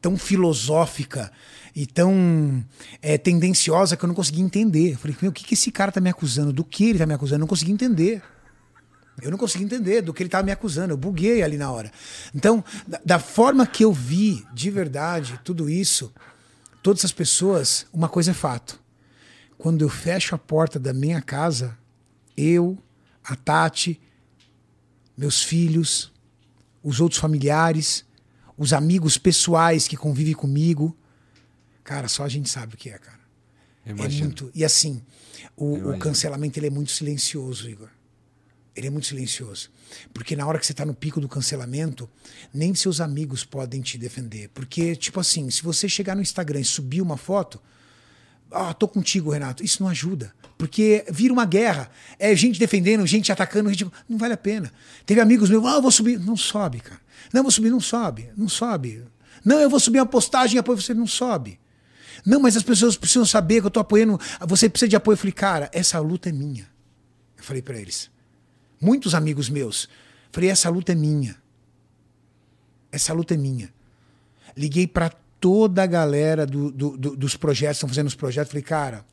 tão 0.00 0.16
filosófica 0.16 1.30
e 1.74 1.86
tão 1.86 2.64
é, 3.02 3.18
tendenciosa 3.18 3.96
que 3.96 4.04
eu 4.04 4.06
não 4.06 4.14
consegui 4.14 4.40
entender. 4.42 4.92
Eu 4.92 4.98
falei, 4.98 5.16
meu, 5.20 5.30
o 5.32 5.34
que, 5.34 5.44
que 5.44 5.54
esse 5.54 5.72
cara 5.72 5.90
tá 5.90 6.00
me 6.00 6.08
acusando? 6.08 6.52
Do 6.52 6.62
que 6.62 6.90
ele 6.90 6.98
tá 6.98 7.06
me 7.06 7.14
acusando? 7.14 7.36
Eu 7.36 7.40
não 7.40 7.46
consegui 7.48 7.72
entender. 7.72 8.22
Eu 9.20 9.30
não 9.32 9.38
consegui 9.38 9.64
entender 9.64 10.02
do 10.02 10.14
que 10.14 10.22
ele 10.22 10.30
tava 10.30 10.44
me 10.44 10.52
acusando. 10.52 10.92
Eu 10.92 10.96
buguei 10.96 11.42
ali 11.42 11.56
na 11.56 11.70
hora. 11.70 11.90
Então, 12.32 12.64
da, 12.86 13.00
da 13.04 13.18
forma 13.18 13.66
que 13.66 13.84
eu 13.84 13.92
vi 13.92 14.46
de 14.54 14.70
verdade 14.70 15.38
tudo 15.44 15.68
isso, 15.68 16.12
todas 16.80 17.04
as 17.04 17.12
pessoas, 17.12 17.86
uma 17.92 18.08
coisa 18.08 18.30
é 18.30 18.34
fato. 18.34 18.80
Quando 19.60 19.82
eu 19.82 19.90
fecho 19.90 20.34
a 20.34 20.38
porta 20.38 20.78
da 20.78 20.94
minha 20.94 21.20
casa, 21.20 21.76
eu, 22.34 22.78
a 23.22 23.36
Tati, 23.36 24.00
meus 25.14 25.42
filhos, 25.42 26.10
os 26.82 26.98
outros 26.98 27.20
familiares, 27.20 28.06
os 28.56 28.72
amigos 28.72 29.18
pessoais 29.18 29.86
que 29.86 29.98
convivem 29.98 30.32
comigo, 30.32 30.96
cara, 31.84 32.08
só 32.08 32.24
a 32.24 32.28
gente 32.28 32.48
sabe 32.48 32.72
o 32.74 32.76
que 32.78 32.88
é, 32.88 32.96
cara. 32.96 33.20
É 33.84 33.92
muito. 33.92 34.50
E 34.54 34.64
assim, 34.64 35.02
o, 35.54 35.90
o 35.90 35.98
cancelamento 35.98 36.58
ele 36.58 36.68
é 36.68 36.70
muito 36.70 36.90
silencioso, 36.90 37.68
Igor. 37.68 37.90
Ele 38.74 38.86
é 38.86 38.90
muito 38.90 39.08
silencioso. 39.08 39.70
Porque 40.14 40.34
na 40.34 40.46
hora 40.46 40.58
que 40.58 40.64
você 40.64 40.72
tá 40.72 40.86
no 40.86 40.94
pico 40.94 41.20
do 41.20 41.28
cancelamento, 41.28 42.08
nem 42.54 42.74
seus 42.74 42.98
amigos 42.98 43.44
podem 43.44 43.82
te 43.82 43.98
defender. 43.98 44.48
Porque, 44.54 44.96
tipo 44.96 45.20
assim, 45.20 45.50
se 45.50 45.62
você 45.62 45.86
chegar 45.86 46.14
no 46.14 46.22
Instagram 46.22 46.60
e 46.60 46.64
subir 46.64 47.02
uma 47.02 47.18
foto, 47.18 47.60
ah, 48.52 48.74
tô 48.74 48.88
contigo, 48.88 49.30
Renato, 49.30 49.64
isso 49.64 49.82
não 49.82 49.90
ajuda. 49.90 50.32
Porque 50.58 51.04
vira 51.10 51.32
uma 51.32 51.46
guerra. 51.46 51.90
É 52.18 52.34
gente 52.36 52.58
defendendo, 52.58 53.06
gente 53.06 53.32
atacando, 53.32 53.70
gente... 53.70 53.90
não 54.08 54.18
vale 54.18 54.34
a 54.34 54.36
pena. 54.36 54.70
Teve 55.06 55.20
amigos 55.20 55.48
meus, 55.48 55.64
ah, 55.64 55.76
eu 55.76 55.82
vou 55.82 55.90
subir. 55.90 56.18
Não 56.18 56.36
sobe, 56.36 56.80
cara. 56.80 57.00
Não, 57.32 57.40
eu 57.40 57.44
vou 57.44 57.50
subir, 57.50 57.70
não 57.70 57.80
sobe. 57.80 58.30
Não 58.36 58.48
sobe. 58.48 59.02
Não, 59.44 59.58
eu 59.58 59.70
vou 59.70 59.80
subir 59.80 60.00
uma 60.00 60.06
postagem 60.06 60.56
e 60.56 60.58
apoio 60.58 60.80
você, 60.80 60.92
não 60.92 61.06
sobe. 61.06 61.58
Não, 62.26 62.40
mas 62.40 62.56
as 62.56 62.62
pessoas 62.62 62.96
precisam 62.96 63.24
saber 63.24 63.60
que 63.60 63.66
eu 63.66 63.70
tô 63.70 63.80
apoiando. 63.80 64.20
Você 64.46 64.68
precisa 64.68 64.88
de 64.88 64.96
apoio. 64.96 65.14
Eu 65.14 65.18
falei, 65.18 65.32
cara, 65.32 65.70
essa 65.72 65.98
luta 65.98 66.28
é 66.28 66.32
minha. 66.32 66.68
Eu 67.38 67.44
falei 67.44 67.62
para 67.62 67.78
eles. 67.78 68.10
Muitos 68.80 69.14
amigos 69.14 69.48
meus. 69.48 69.88
Falei, 70.30 70.50
essa 70.50 70.68
luta 70.68 70.92
é 70.92 70.94
minha. 70.94 71.36
Essa 72.92 73.14
luta 73.14 73.34
é 73.34 73.36
minha. 73.36 73.72
Liguei 74.56 74.86
para 74.86 75.10
toda 75.40 75.82
a 75.82 75.86
galera 75.86 76.46
do- 76.46 76.70
do- 76.70 76.96
do- 76.96 77.16
dos 77.16 77.36
projetos, 77.36 77.78
estão 77.78 77.88
fazendo 77.88 78.06
os 78.06 78.14
projetos. 78.14 78.50
Falei, 78.50 78.62
cara, 78.62 79.04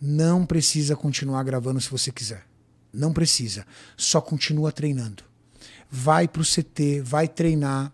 não 0.00 0.46
precisa 0.46 0.94
continuar 0.96 1.42
gravando 1.42 1.80
se 1.80 1.90
você 1.90 2.10
quiser. 2.10 2.44
Não 2.92 3.12
precisa. 3.12 3.66
Só 3.96 4.20
continua 4.20 4.70
treinando. 4.70 5.22
Vai 5.90 6.28
pro 6.28 6.44
CT, 6.44 7.00
vai 7.02 7.26
treinar. 7.28 7.92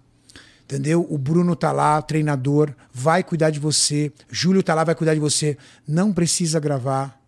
Entendeu? 0.65 1.07
O 1.09 1.17
Bruno 1.17 1.57
tá 1.57 1.73
lá, 1.73 2.01
treinador, 2.03 2.75
vai 2.93 3.23
cuidar 3.23 3.49
de 3.49 3.59
você. 3.59 4.13
Júlio 4.31 4.63
tá 4.63 4.75
lá, 4.75 4.85
vai 4.85 4.95
cuidar 4.95 5.15
de 5.15 5.21
você. 5.21 5.57
Não 5.87 6.13
precisa 6.13 6.61
gravar. 6.61 7.19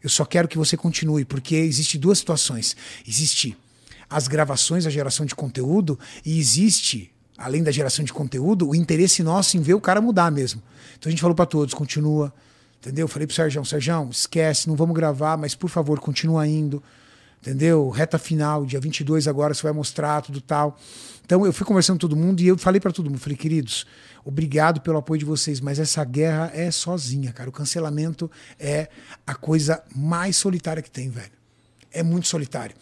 Eu 0.00 0.08
só 0.08 0.24
quero 0.24 0.46
que 0.46 0.56
você 0.56 0.76
continue, 0.76 1.24
porque 1.24 1.56
existe 1.56 1.98
duas 1.98 2.18
situações. 2.18 2.76
Existe 3.06 3.56
as 4.08 4.28
gravações, 4.28 4.86
a 4.86 4.90
geração 4.90 5.26
de 5.26 5.34
conteúdo, 5.34 5.98
e 6.24 6.38
existe, 6.38 7.10
além 7.36 7.62
da 7.62 7.70
geração 7.70 8.04
de 8.04 8.12
conteúdo, 8.12 8.68
o 8.68 8.74
interesse 8.74 9.22
nosso 9.22 9.56
em 9.56 9.60
ver 9.60 9.74
o 9.74 9.80
cara 9.80 10.00
mudar 10.00 10.30
mesmo. 10.30 10.62
Então 10.98 11.08
a 11.08 11.10
gente 11.10 11.20
falou 11.20 11.34
para 11.34 11.46
todos, 11.46 11.74
continua. 11.74 12.32
Entendeu? 12.78 13.04
Eu 13.04 13.08
falei 13.08 13.26
pro 13.26 13.34
Sérgio, 13.34 13.64
Sérgio, 13.64 14.08
esquece, 14.10 14.68
não 14.68 14.76
vamos 14.76 14.94
gravar, 14.94 15.36
mas 15.36 15.54
por 15.54 15.68
favor, 15.68 15.98
continua 15.98 16.46
indo. 16.46 16.82
Entendeu? 17.40 17.90
Reta 17.90 18.18
final, 18.18 18.64
dia 18.64 18.80
22 18.80 19.28
agora 19.28 19.54
você 19.54 19.62
vai 19.62 19.72
mostrar 19.72 20.22
tudo 20.22 20.40
tal. 20.40 20.78
Então 21.24 21.44
eu 21.44 21.52
fui 21.52 21.66
conversando 21.66 21.96
com 21.96 22.00
todo 22.00 22.16
mundo 22.16 22.40
e 22.40 22.46
eu 22.46 22.56
falei 22.56 22.80
para 22.80 22.92
todo 22.92 23.10
mundo, 23.10 23.18
falei, 23.18 23.36
queridos, 23.36 23.86
obrigado 24.24 24.80
pelo 24.80 24.98
apoio 24.98 25.18
de 25.18 25.24
vocês, 25.24 25.60
mas 25.60 25.78
essa 25.78 26.04
guerra 26.04 26.50
é 26.54 26.70
sozinha, 26.70 27.32
cara. 27.32 27.48
O 27.48 27.52
cancelamento 27.52 28.30
é 28.58 28.88
a 29.26 29.34
coisa 29.34 29.82
mais 29.94 30.36
solitária 30.36 30.82
que 30.82 30.90
tem, 30.90 31.10
velho. 31.10 31.32
É 31.92 32.02
muito 32.02 32.28
solitário. 32.28 32.76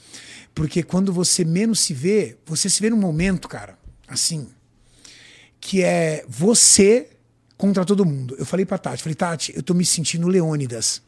Porque 0.55 0.83
quando 0.83 1.13
você 1.13 1.45
menos 1.45 1.81
se 1.81 1.93
vê, 1.93 2.37
você 2.47 2.69
se 2.69 2.81
vê 2.81 2.91
num 2.91 2.97
momento, 2.97 3.49
cara, 3.49 3.79
assim, 4.07 4.49
que 5.61 5.83
é 5.83 6.25
você 6.29 7.09
contra 7.57 7.85
todo 7.85 8.05
mundo. 8.05 8.37
Eu 8.39 8.45
falei 8.45 8.67
pra 8.67 8.79
Tati, 8.79 9.03
falei, 9.03 9.15
Tati, 9.15 9.53
eu 9.57 9.63
tô 9.63 9.75
me 9.75 9.85
sentindo 9.85 10.29
Leônidas 10.29 11.03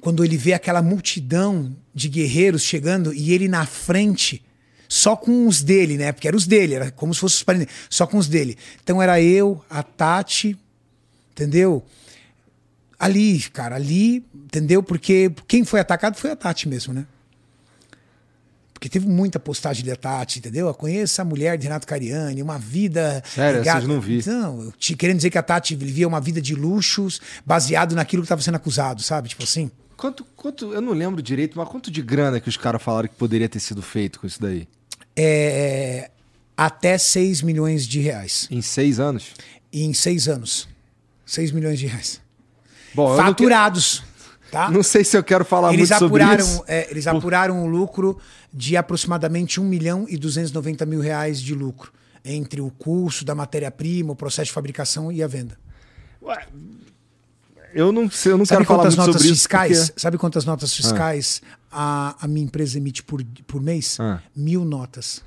quando 0.00 0.24
ele 0.24 0.36
vê 0.36 0.52
aquela 0.52 0.82
multidão 0.82 1.74
de 1.94 2.08
guerreiros 2.08 2.62
chegando 2.62 3.14
e 3.14 3.32
ele 3.32 3.46
na 3.46 3.64
frente, 3.64 4.44
só 4.88 5.14
com 5.14 5.46
os 5.46 5.62
dele, 5.62 5.96
né? 5.96 6.10
Porque 6.10 6.26
eram 6.26 6.36
os 6.36 6.44
dele, 6.44 6.74
era 6.74 6.90
como 6.90 7.14
se 7.14 7.20
fosse 7.20 7.36
os 7.36 7.42
parentes, 7.44 7.72
só 7.88 8.04
com 8.04 8.18
os 8.18 8.26
dele. 8.26 8.58
Então 8.82 9.00
era 9.00 9.20
eu, 9.22 9.64
a 9.70 9.80
Tati, 9.82 10.58
entendeu? 11.30 11.84
Ali, 12.98 13.40
cara, 13.52 13.76
ali, 13.76 14.24
entendeu? 14.34 14.82
Porque 14.82 15.30
quem 15.46 15.64
foi 15.64 15.78
atacado 15.78 16.16
foi 16.16 16.32
a 16.32 16.36
Tati 16.36 16.68
mesmo, 16.68 16.92
né? 16.92 17.06
Porque 18.82 18.88
teve 18.98 19.06
muita 19.06 19.38
postagem 19.38 19.84
da 19.84 19.94
Tati, 19.94 20.40
entendeu? 20.40 20.66
Eu 20.66 20.74
conheço 20.74 21.22
a 21.22 21.24
mulher 21.24 21.56
de 21.56 21.68
Renato 21.68 21.86
Cariani, 21.86 22.42
uma 22.42 22.58
vida. 22.58 23.22
Sério, 23.24 23.60
regada- 23.60 23.78
essas 23.78 23.88
não 23.88 24.00
vi. 24.00 24.20
Não, 24.26 24.60
eu 24.60 24.72
te, 24.72 24.96
querendo 24.96 25.18
dizer 25.18 25.30
que 25.30 25.38
a 25.38 25.42
Tati 25.42 25.76
vivia 25.76 26.08
uma 26.08 26.20
vida 26.20 26.40
de 26.40 26.52
luxos 26.56 27.20
baseado 27.46 27.94
naquilo 27.94 28.22
que 28.22 28.26
estava 28.26 28.42
sendo 28.42 28.56
acusado, 28.56 29.00
sabe? 29.00 29.28
Tipo 29.28 29.44
assim. 29.44 29.70
Quanto, 29.96 30.24
quanto, 30.34 30.72
eu 30.72 30.80
não 30.80 30.92
lembro 30.94 31.22
direito, 31.22 31.56
mas 31.56 31.68
quanto 31.68 31.92
de 31.92 32.02
grana 32.02 32.40
que 32.40 32.48
os 32.48 32.56
caras 32.56 32.82
falaram 32.82 33.06
que 33.06 33.14
poderia 33.14 33.48
ter 33.48 33.60
sido 33.60 33.80
feito 33.82 34.18
com 34.18 34.26
isso 34.26 34.42
daí? 34.42 34.66
é, 35.14 36.10
até 36.56 36.98
6 36.98 37.40
milhões 37.40 37.86
de 37.86 38.00
reais. 38.00 38.48
Em 38.50 38.60
seis 38.62 38.98
anos? 38.98 39.32
Em 39.72 39.94
seis 39.94 40.26
anos. 40.26 40.66
6 41.24 41.52
milhões 41.52 41.78
de 41.78 41.86
reais. 41.86 42.20
Bom, 42.92 43.12
eu 43.12 43.16
não, 43.16 43.22
que- 43.32 43.44
Faturados. 43.44 44.02
Tá? 44.50 44.70
não 44.70 44.82
sei 44.82 45.02
se 45.02 45.16
eu 45.16 45.24
quero 45.24 45.46
falar 45.46 45.72
Eles 45.72 45.88
muito 45.88 45.98
sobre 45.98 46.22
apuraram, 46.22 46.44
isso. 46.44 46.64
é, 46.68 46.90
eles 46.90 47.06
apuraram 47.06 47.64
o 47.64 47.66
lucro 47.66 48.18
de 48.52 48.76
aproximadamente 48.76 49.60
1 49.60 49.64
milhão 49.64 50.06
e 50.08 50.16
290 50.16 50.84
mil 50.86 51.00
reais 51.00 51.40
de 51.40 51.54
lucro. 51.54 51.92
Entre 52.24 52.60
o 52.60 52.70
custo 52.70 53.24
da 53.24 53.34
matéria-prima, 53.34 54.12
o 54.12 54.16
processo 54.16 54.46
de 54.46 54.52
fabricação 54.52 55.10
e 55.10 55.22
a 55.22 55.26
venda. 55.26 55.58
Ué, 56.22 56.46
eu 57.74 57.90
não 57.90 58.08
sei, 58.10 58.32
eu 58.32 58.38
não 58.38 58.44
Sabe 58.44 58.58
quero 58.58 58.68
falar 58.68 58.84
muito 58.84 58.96
notas 58.98 59.14
sobre 59.14 59.28
fiscais? 59.28 59.72
isso. 59.78 59.86
porque- 59.88 60.00
Sabe 60.00 60.18
quantas 60.18 60.44
notas 60.44 60.72
fiscais 60.74 61.40
a, 61.70 62.14
a 62.24 62.28
minha 62.28 62.44
empresa 62.44 62.76
emite 62.78 63.02
por, 63.02 63.24
por 63.46 63.60
mês? 63.60 63.98
Ah. 63.98 64.20
Mil 64.36 64.64
notas. 64.64 65.22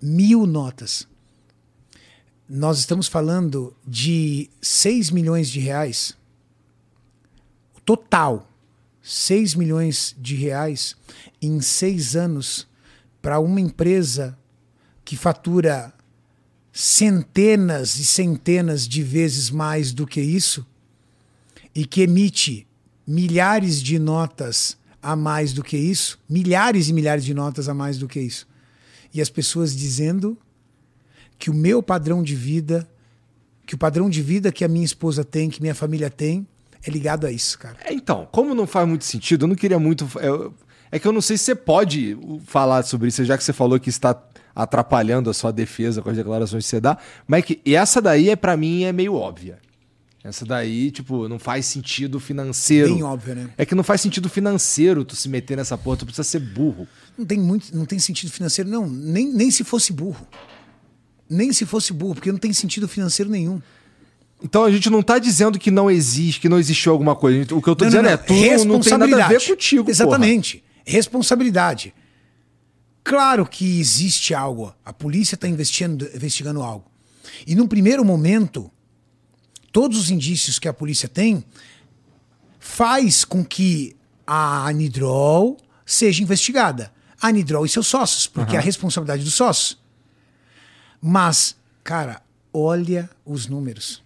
Mil 0.00 0.46
notas. 0.46 1.06
nós 2.48 2.78
estamos 2.78 3.06
falando 3.08 3.74
de 3.86 4.50
6 4.60 5.10
milhões 5.10 5.48
de 5.48 5.58
reais. 5.60 6.14
Total. 7.84 8.46
6 9.02 9.54
milhões 9.54 10.14
de 10.18 10.36
reais 10.36 10.96
em 11.40 11.60
seis 11.60 12.14
anos 12.14 12.68
para 13.20 13.40
uma 13.40 13.60
empresa 13.60 14.38
que 15.04 15.16
fatura 15.16 15.92
centenas 16.72 17.98
e 17.98 18.04
centenas 18.04 18.88
de 18.88 19.02
vezes 19.02 19.50
mais 19.50 19.92
do 19.92 20.06
que 20.06 20.20
isso 20.20 20.66
e 21.74 21.84
que 21.84 22.02
emite 22.02 22.66
milhares 23.06 23.82
de 23.82 23.98
notas 23.98 24.76
a 25.02 25.16
mais 25.16 25.52
do 25.52 25.62
que 25.62 25.76
isso, 25.76 26.18
milhares 26.28 26.88
e 26.88 26.92
milhares 26.92 27.24
de 27.24 27.34
notas 27.34 27.68
a 27.68 27.74
mais 27.74 27.98
do 27.98 28.06
que 28.06 28.20
isso. 28.20 28.46
E 29.12 29.20
as 29.20 29.28
pessoas 29.28 29.76
dizendo 29.76 30.38
que 31.38 31.50
o 31.50 31.54
meu 31.54 31.82
padrão 31.82 32.22
de 32.22 32.36
vida, 32.36 32.88
que 33.66 33.74
o 33.74 33.78
padrão 33.78 34.08
de 34.08 34.22
vida 34.22 34.52
que 34.52 34.64
a 34.64 34.68
minha 34.68 34.84
esposa 34.84 35.24
tem, 35.24 35.50
que 35.50 35.60
minha 35.60 35.74
família 35.74 36.08
tem, 36.08 36.46
é 36.84 36.90
ligado 36.90 37.26
a 37.26 37.32
isso, 37.32 37.58
cara. 37.58 37.76
É, 37.84 37.92
então, 37.92 38.28
como 38.30 38.54
não 38.54 38.66
faz 38.66 38.86
muito 38.88 39.04
sentido, 39.04 39.44
eu 39.44 39.48
não 39.48 39.54
queria 39.54 39.78
muito. 39.78 40.08
Eu, 40.20 40.54
é 40.90 40.98
que 40.98 41.06
eu 41.06 41.12
não 41.12 41.20
sei 41.22 41.38
se 41.38 41.44
você 41.44 41.54
pode 41.54 42.18
falar 42.44 42.82
sobre 42.82 43.08
isso, 43.08 43.24
já 43.24 43.38
que 43.38 43.44
você 43.44 43.52
falou 43.52 43.80
que 43.80 43.88
está 43.88 44.20
atrapalhando 44.54 45.30
a 45.30 45.34
sua 45.34 45.50
defesa 45.50 46.02
com 46.02 46.10
as 46.10 46.16
declarações 46.16 46.64
que 46.64 46.70
você 46.70 46.80
dá. 46.80 46.98
Mas 47.26 47.38
é 47.38 47.42
que 47.42 47.60
essa 47.72 48.02
daí, 48.02 48.28
é 48.28 48.36
para 48.36 48.56
mim, 48.56 48.82
é 48.82 48.92
meio 48.92 49.14
óbvia. 49.14 49.58
Essa 50.24 50.44
daí, 50.44 50.90
tipo, 50.90 51.28
não 51.28 51.38
faz 51.38 51.66
sentido 51.66 52.20
financeiro. 52.20 52.94
Bem 52.94 53.02
óbvio, 53.02 53.34
né? 53.34 53.50
É 53.58 53.66
que 53.66 53.74
não 53.74 53.82
faz 53.82 54.00
sentido 54.00 54.28
financeiro 54.28 55.04
tu 55.04 55.16
se 55.16 55.28
meter 55.28 55.56
nessa 55.56 55.76
porra, 55.76 55.96
tu 55.96 56.04
precisa 56.04 56.22
ser 56.22 56.38
burro. 56.38 56.86
Não 57.18 57.24
tem 57.24 57.38
muito, 57.38 57.76
não 57.76 57.84
tem 57.84 57.98
sentido 57.98 58.30
financeiro, 58.30 58.70
não. 58.70 58.88
Nem, 58.88 59.32
nem 59.32 59.50
se 59.50 59.64
fosse 59.64 59.92
burro. 59.92 60.26
Nem 61.28 61.52
se 61.52 61.66
fosse 61.66 61.92
burro, 61.92 62.14
porque 62.14 62.30
não 62.30 62.38
tem 62.38 62.52
sentido 62.52 62.86
financeiro 62.86 63.30
nenhum. 63.30 63.60
Então 64.42 64.64
a 64.64 64.70
gente 64.70 64.90
não 64.90 65.02
tá 65.02 65.18
dizendo 65.18 65.58
que 65.58 65.70
não 65.70 65.90
existe, 65.90 66.40
que 66.40 66.48
não 66.48 66.58
existiu 66.58 66.92
alguma 66.92 67.14
coisa. 67.14 67.54
O 67.54 67.62
que 67.62 67.68
eu 67.68 67.76
não, 67.78 67.86
dizendo 67.86 68.02
não, 68.02 68.10
não. 68.10 68.10
é, 68.10 68.16
tu 68.16 68.64
não 68.64 68.80
tem 68.80 68.98
nada 68.98 69.24
a 69.24 69.28
ver 69.28 69.46
contigo, 69.46 69.90
Exatamente. 69.90 70.58
Porra. 70.58 70.72
Responsabilidade. 70.84 71.94
Claro 73.04 73.46
que 73.46 73.80
existe 73.80 74.34
algo. 74.34 74.74
A 74.84 74.92
polícia 74.92 75.34
está 75.34 75.48
investigando, 75.48 76.08
investigando 76.14 76.62
algo. 76.62 76.90
E 77.46 77.54
num 77.54 77.66
primeiro 77.66 78.04
momento, 78.04 78.70
todos 79.70 79.98
os 79.98 80.10
indícios 80.10 80.58
que 80.58 80.68
a 80.68 80.72
polícia 80.72 81.08
tem 81.08 81.44
faz 82.58 83.24
com 83.24 83.44
que 83.44 83.96
a 84.26 84.66
Anidrol 84.66 85.56
seja 85.84 86.22
investigada. 86.22 86.92
A 87.20 87.28
Anidrol 87.28 87.64
e 87.64 87.68
seus 87.68 87.86
sócios, 87.86 88.26
porque 88.26 88.52
uhum. 88.52 88.56
é 88.56 88.58
a 88.58 88.64
responsabilidade 88.64 89.22
dos 89.22 89.34
sócios. 89.34 89.78
Mas, 91.00 91.56
cara, 91.82 92.22
olha 92.52 93.08
os 93.24 93.46
números. 93.46 94.02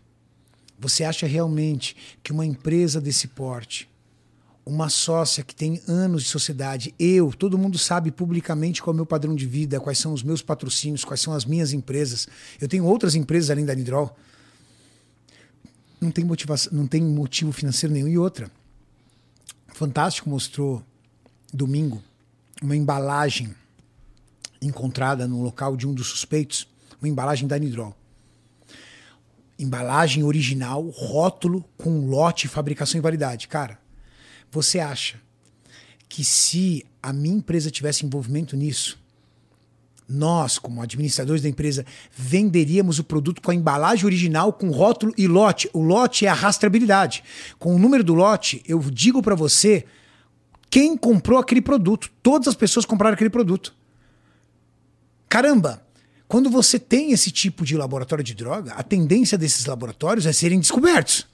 Você 0.78 1.04
acha 1.04 1.26
realmente 1.26 1.96
que 2.22 2.32
uma 2.32 2.44
empresa 2.44 3.00
desse 3.00 3.28
porte, 3.28 3.88
uma 4.64 4.88
sócia 4.88 5.44
que 5.44 5.54
tem 5.54 5.80
anos 5.86 6.24
de 6.24 6.28
sociedade, 6.28 6.94
eu, 6.98 7.32
todo 7.32 7.56
mundo 7.56 7.78
sabe 7.78 8.10
publicamente 8.10 8.82
qual 8.82 8.92
é 8.92 8.94
o 8.94 8.96
meu 8.96 9.06
padrão 9.06 9.34
de 9.34 9.46
vida, 9.46 9.80
quais 9.80 9.98
são 9.98 10.12
os 10.12 10.22
meus 10.22 10.42
patrocínios, 10.42 11.04
quais 11.04 11.20
são 11.20 11.32
as 11.32 11.44
minhas 11.44 11.72
empresas. 11.72 12.28
Eu 12.60 12.68
tenho 12.68 12.84
outras 12.84 13.14
empresas 13.14 13.50
além 13.50 13.64
da 13.64 13.72
Anidrol 13.72 14.16
não 16.00 16.10
tem 16.10 16.24
motivação, 16.24 16.72
não 16.74 16.86
tem 16.86 17.02
motivo 17.02 17.52
financeiro 17.52 17.92
nenhum. 17.92 18.08
E 18.08 18.18
outra, 18.18 18.50
Fantástico 19.76 20.30
mostrou 20.30 20.82
domingo 21.52 22.02
uma 22.62 22.74
embalagem 22.74 23.54
encontrada 24.62 25.26
no 25.26 25.42
local 25.42 25.76
de 25.76 25.86
um 25.86 25.92
dos 25.92 26.06
suspeitos, 26.06 26.66
uma 26.98 27.08
embalagem 27.08 27.46
da 27.46 27.58
Nidrol. 27.58 27.94
Embalagem 29.58 30.22
original, 30.22 30.82
rótulo 30.90 31.64
com 31.78 32.06
lote, 32.06 32.48
fabricação 32.48 32.98
e 32.98 33.02
validade. 33.02 33.48
Cara, 33.48 33.78
você 34.50 34.78
acha 34.78 35.20
que 36.08 36.24
se 36.24 36.84
a 37.02 37.12
minha 37.12 37.36
empresa 37.36 37.70
tivesse 37.70 38.04
envolvimento 38.04 38.56
nisso, 38.56 38.98
nós, 40.08 40.58
como 40.58 40.80
administradores 40.80 41.42
da 41.42 41.48
empresa, 41.48 41.84
venderíamos 42.16 42.98
o 42.98 43.04
produto 43.04 43.42
com 43.42 43.50
a 43.50 43.54
embalagem 43.54 44.04
original, 44.04 44.52
com 44.52 44.70
rótulo 44.70 45.12
e 45.18 45.26
lote. 45.26 45.68
O 45.72 45.82
lote 45.82 46.26
é 46.26 46.28
a 46.28 46.34
rastreabilidade. 46.34 47.24
Com 47.58 47.74
o 47.74 47.78
número 47.78 48.04
do 48.04 48.14
lote, 48.14 48.62
eu 48.66 48.78
digo 48.78 49.20
para 49.20 49.34
você 49.34 49.84
quem 50.70 50.96
comprou 50.96 51.38
aquele 51.38 51.60
produto. 51.60 52.10
Todas 52.22 52.48
as 52.48 52.54
pessoas 52.54 52.84
compraram 52.84 53.14
aquele 53.14 53.30
produto. 53.30 53.74
Caramba, 55.28 55.85
quando 56.28 56.50
você 56.50 56.78
tem 56.78 57.12
esse 57.12 57.30
tipo 57.30 57.64
de 57.64 57.76
laboratório 57.76 58.24
de 58.24 58.34
droga, 58.34 58.72
a 58.74 58.82
tendência 58.82 59.38
desses 59.38 59.66
laboratórios 59.66 60.26
é 60.26 60.32
serem 60.32 60.58
descobertos 60.58 61.26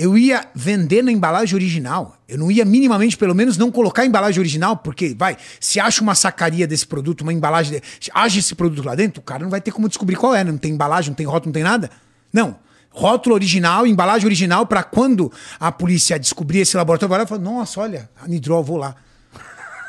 eu 0.00 0.16
ia 0.16 0.48
vender 0.54 1.02
na 1.02 1.12
embalagem 1.12 1.54
original. 1.54 2.16
Eu 2.26 2.38
não 2.38 2.50
ia 2.50 2.64
minimamente, 2.64 3.18
pelo 3.18 3.34
menos, 3.34 3.58
não 3.58 3.70
colocar 3.70 4.00
a 4.00 4.06
embalagem 4.06 4.40
original, 4.40 4.74
porque, 4.76 5.14
vai, 5.14 5.36
se 5.60 5.78
acha 5.78 6.00
uma 6.02 6.14
sacaria 6.14 6.66
desse 6.66 6.86
produto, 6.86 7.20
uma 7.20 7.34
embalagem, 7.34 7.82
age 8.14 8.38
esse 8.38 8.54
produto 8.54 8.82
lá 8.82 8.94
dentro, 8.94 9.20
o 9.20 9.22
cara 9.22 9.42
não 9.42 9.50
vai 9.50 9.60
ter 9.60 9.70
como 9.72 9.88
descobrir 9.88 10.16
qual 10.16 10.34
é, 10.34 10.42
não 10.42 10.56
tem 10.56 10.72
embalagem, 10.72 11.10
não 11.10 11.16
tem 11.16 11.26
rótulo, 11.26 11.48
não 11.48 11.52
tem 11.52 11.62
nada. 11.62 11.90
Não. 12.32 12.56
Rótulo 12.88 13.34
original, 13.34 13.86
embalagem 13.86 14.26
original, 14.26 14.64
para 14.64 14.82
quando 14.82 15.30
a 15.58 15.70
polícia 15.70 16.18
descobrir 16.18 16.60
esse 16.60 16.78
laboratório, 16.78 17.10
vai 17.10 17.18
lá 17.18 17.24
e 17.24 17.28
falar: 17.28 17.42
nossa, 17.42 17.78
olha, 17.78 18.08
anidrol, 18.22 18.64
vou 18.64 18.78
lá. 18.78 18.96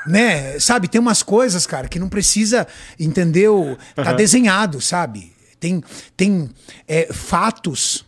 Né? 0.06 0.60
Sabe, 0.60 0.88
tem 0.88 1.00
umas 1.00 1.24
coisas, 1.24 1.66
cara, 1.66 1.88
que 1.88 2.00
não 2.00 2.10
precisa, 2.10 2.68
entendeu? 3.00 3.78
Tá 3.96 4.12
uhum. 4.12 4.16
desenhado, 4.16 4.82
sabe? 4.82 5.34
Tem, 5.60 5.84
tem 6.18 6.50
é, 6.88 7.12
fatos 7.14 8.06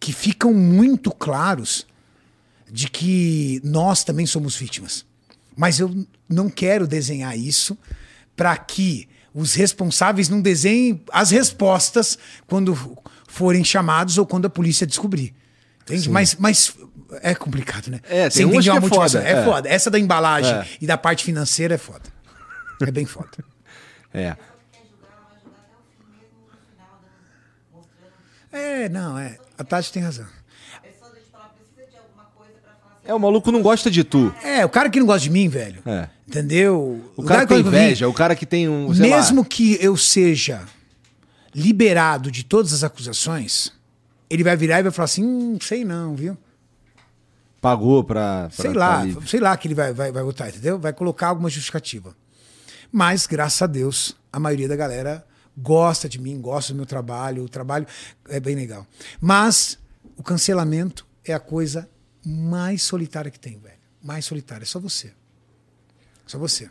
que 0.00 0.12
ficam 0.12 0.52
muito 0.52 1.10
claros 1.10 1.86
de 2.70 2.88
que 2.88 3.60
nós 3.64 4.02
também 4.04 4.26
somos 4.26 4.56
vítimas. 4.56 5.04
Mas 5.56 5.78
eu 5.78 6.06
não 6.28 6.48
quero 6.48 6.86
desenhar 6.86 7.36
isso 7.38 7.76
para 8.34 8.56
que 8.56 9.08
os 9.32 9.54
responsáveis 9.54 10.28
não 10.28 10.40
desenhem 10.40 11.02
as 11.12 11.30
respostas 11.30 12.18
quando 12.46 12.76
forem 13.28 13.62
chamados 13.62 14.16
ou 14.18 14.26
quando 14.26 14.46
a 14.46 14.50
polícia 14.50 14.86
descobrir. 14.86 15.34
Entende? 15.82 16.10
Mas, 16.10 16.34
mas 16.36 16.74
é 17.22 17.34
complicado, 17.34 17.88
né? 17.88 18.00
É, 18.04 18.28
tem 18.28 18.46
Você 18.46 18.70
que 18.70 18.76
é 18.76 18.80
foda. 18.80 19.22
É, 19.22 19.32
é 19.32 19.44
foda. 19.44 19.68
Essa 19.68 19.90
da 19.90 19.98
embalagem 19.98 20.52
é. 20.52 20.66
e 20.80 20.86
da 20.86 20.98
parte 20.98 21.24
financeira 21.24 21.74
é 21.74 21.78
foda. 21.78 22.04
É 22.80 22.90
bem 22.90 23.06
foda. 23.06 23.30
é. 24.12 24.36
É, 28.52 28.88
não, 28.88 29.18
é. 29.18 29.38
A 29.58 29.64
Tati 29.64 29.92
tem 29.92 30.02
razão. 30.02 30.26
É, 33.04 33.14
o 33.14 33.20
maluco 33.20 33.52
não 33.52 33.62
gosta 33.62 33.88
de 33.90 34.02
tu. 34.02 34.34
É, 34.42 34.64
o 34.64 34.68
cara 34.68 34.90
que 34.90 34.98
não 34.98 35.06
gosta 35.06 35.20
de 35.20 35.30
mim, 35.30 35.48
velho. 35.48 35.80
É. 35.86 36.08
Entendeu? 36.26 37.00
O, 37.16 37.22
o 37.22 37.24
cara, 37.24 37.46
cara 37.46 37.46
que 37.46 37.54
tem 37.54 37.60
inveja, 37.60 38.08
o 38.08 38.12
cara 38.12 38.34
que 38.34 38.46
tem 38.46 38.68
um. 38.68 38.88
Mesmo 38.88 39.42
lá. 39.42 39.46
que 39.48 39.78
eu 39.80 39.96
seja 39.96 40.62
liberado 41.54 42.30
de 42.30 42.44
todas 42.44 42.72
as 42.72 42.82
acusações, 42.82 43.72
ele 44.28 44.42
vai 44.42 44.56
virar 44.56 44.80
e 44.80 44.82
vai 44.82 44.92
falar 44.92 45.04
assim: 45.04 45.24
hum, 45.24 45.56
sei 45.60 45.84
não, 45.84 46.16
viu? 46.16 46.36
Pagou 47.66 48.04
pra 48.04 48.48
sei 48.52 48.72
lá, 48.72 49.02
sei 49.26 49.40
lá 49.40 49.56
que 49.56 49.66
ele 49.66 49.74
vai, 49.74 49.92
vai, 49.92 50.12
vai 50.12 50.22
votar, 50.22 50.48
entendeu? 50.48 50.78
Vai 50.78 50.92
colocar 50.92 51.26
alguma 51.26 51.50
justificativa. 51.50 52.14
Mas, 52.92 53.26
graças 53.26 53.60
a 53.60 53.66
Deus, 53.66 54.16
a 54.32 54.38
maioria 54.38 54.68
da 54.68 54.76
galera 54.76 55.26
gosta 55.58 56.08
de 56.08 56.20
mim, 56.20 56.40
gosta 56.40 56.72
do 56.72 56.76
meu 56.76 56.86
trabalho, 56.86 57.42
o 57.42 57.48
trabalho 57.48 57.84
é 58.28 58.38
bem 58.38 58.54
legal. 58.54 58.86
Mas 59.20 59.80
o 60.16 60.22
cancelamento 60.22 61.04
é 61.24 61.32
a 61.32 61.40
coisa 61.40 61.90
mais 62.24 62.84
solitária 62.84 63.32
que 63.32 63.40
tem, 63.40 63.58
velho. 63.58 63.74
Mais 64.00 64.24
solitária, 64.24 64.62
é 64.62 64.66
só 64.66 64.78
você. 64.78 65.12
Só 66.24 66.38
você. 66.38 66.70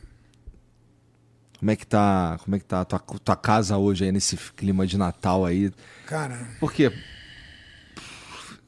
Como 1.59 1.71
é 1.71 1.75
que 1.75 1.85
tá, 1.85 2.39
como 2.41 2.55
é 2.55 2.59
que 2.59 2.65
tá 2.65 2.79
a 2.79 2.85
tua, 2.85 2.99
tua 2.99 3.35
casa 3.35 3.77
hoje 3.77 4.05
aí 4.05 4.13
nesse 4.13 4.37
clima 4.37 4.87
de 4.87 4.97
Natal 4.97 5.43
aí? 5.43 5.73
Cara, 6.05 6.47
por 6.57 6.71
quê? 6.71 6.89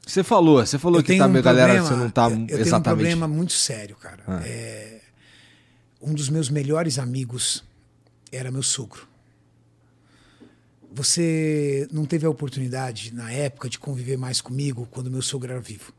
Você 0.08 0.24
falou, 0.24 0.64
você 0.64 0.78
falou 0.78 1.02
que 1.02 1.18
tá, 1.18 1.26
um 1.26 1.32
galera, 1.42 1.74
problema, 1.74 1.86
você 1.86 1.94
não 1.94 2.10
tá 2.10 2.30
eu, 2.30 2.30
eu 2.30 2.58
exatamente. 2.60 2.64
tenho 2.64 2.78
um 2.78 2.80
problema 2.80 3.28
muito 3.28 3.52
sério, 3.52 3.94
cara. 3.94 4.22
Ah. 4.26 4.40
É, 4.42 5.02
um 6.00 6.14
dos 6.14 6.30
meus 6.30 6.48
melhores 6.48 6.98
amigos 6.98 7.62
era 8.32 8.50
meu 8.50 8.62
sogro. 8.62 9.06
Você 10.90 11.86
não 11.92 12.06
teve 12.06 12.24
a 12.24 12.30
oportunidade, 12.30 13.12
na 13.12 13.30
época, 13.30 13.68
de 13.68 13.78
conviver 13.78 14.16
mais 14.16 14.40
comigo 14.40 14.88
quando 14.90 15.10
meu 15.10 15.20
sogro 15.20 15.52
era 15.52 15.60
vivo. 15.60 15.92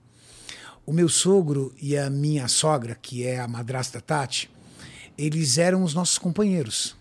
O 0.87 0.91
meu 0.91 1.07
sogro 1.07 1.71
e 1.79 1.95
a 1.95 2.09
minha 2.09 2.47
sogra, 2.47 2.97
que 2.99 3.23
é 3.23 3.39
a 3.39 3.47
madrasta 3.47 4.01
Tati, 4.01 4.49
eles 5.15 5.59
eram 5.59 5.83
os 5.83 5.93
nossos 5.93 6.17
companheiros. 6.17 6.97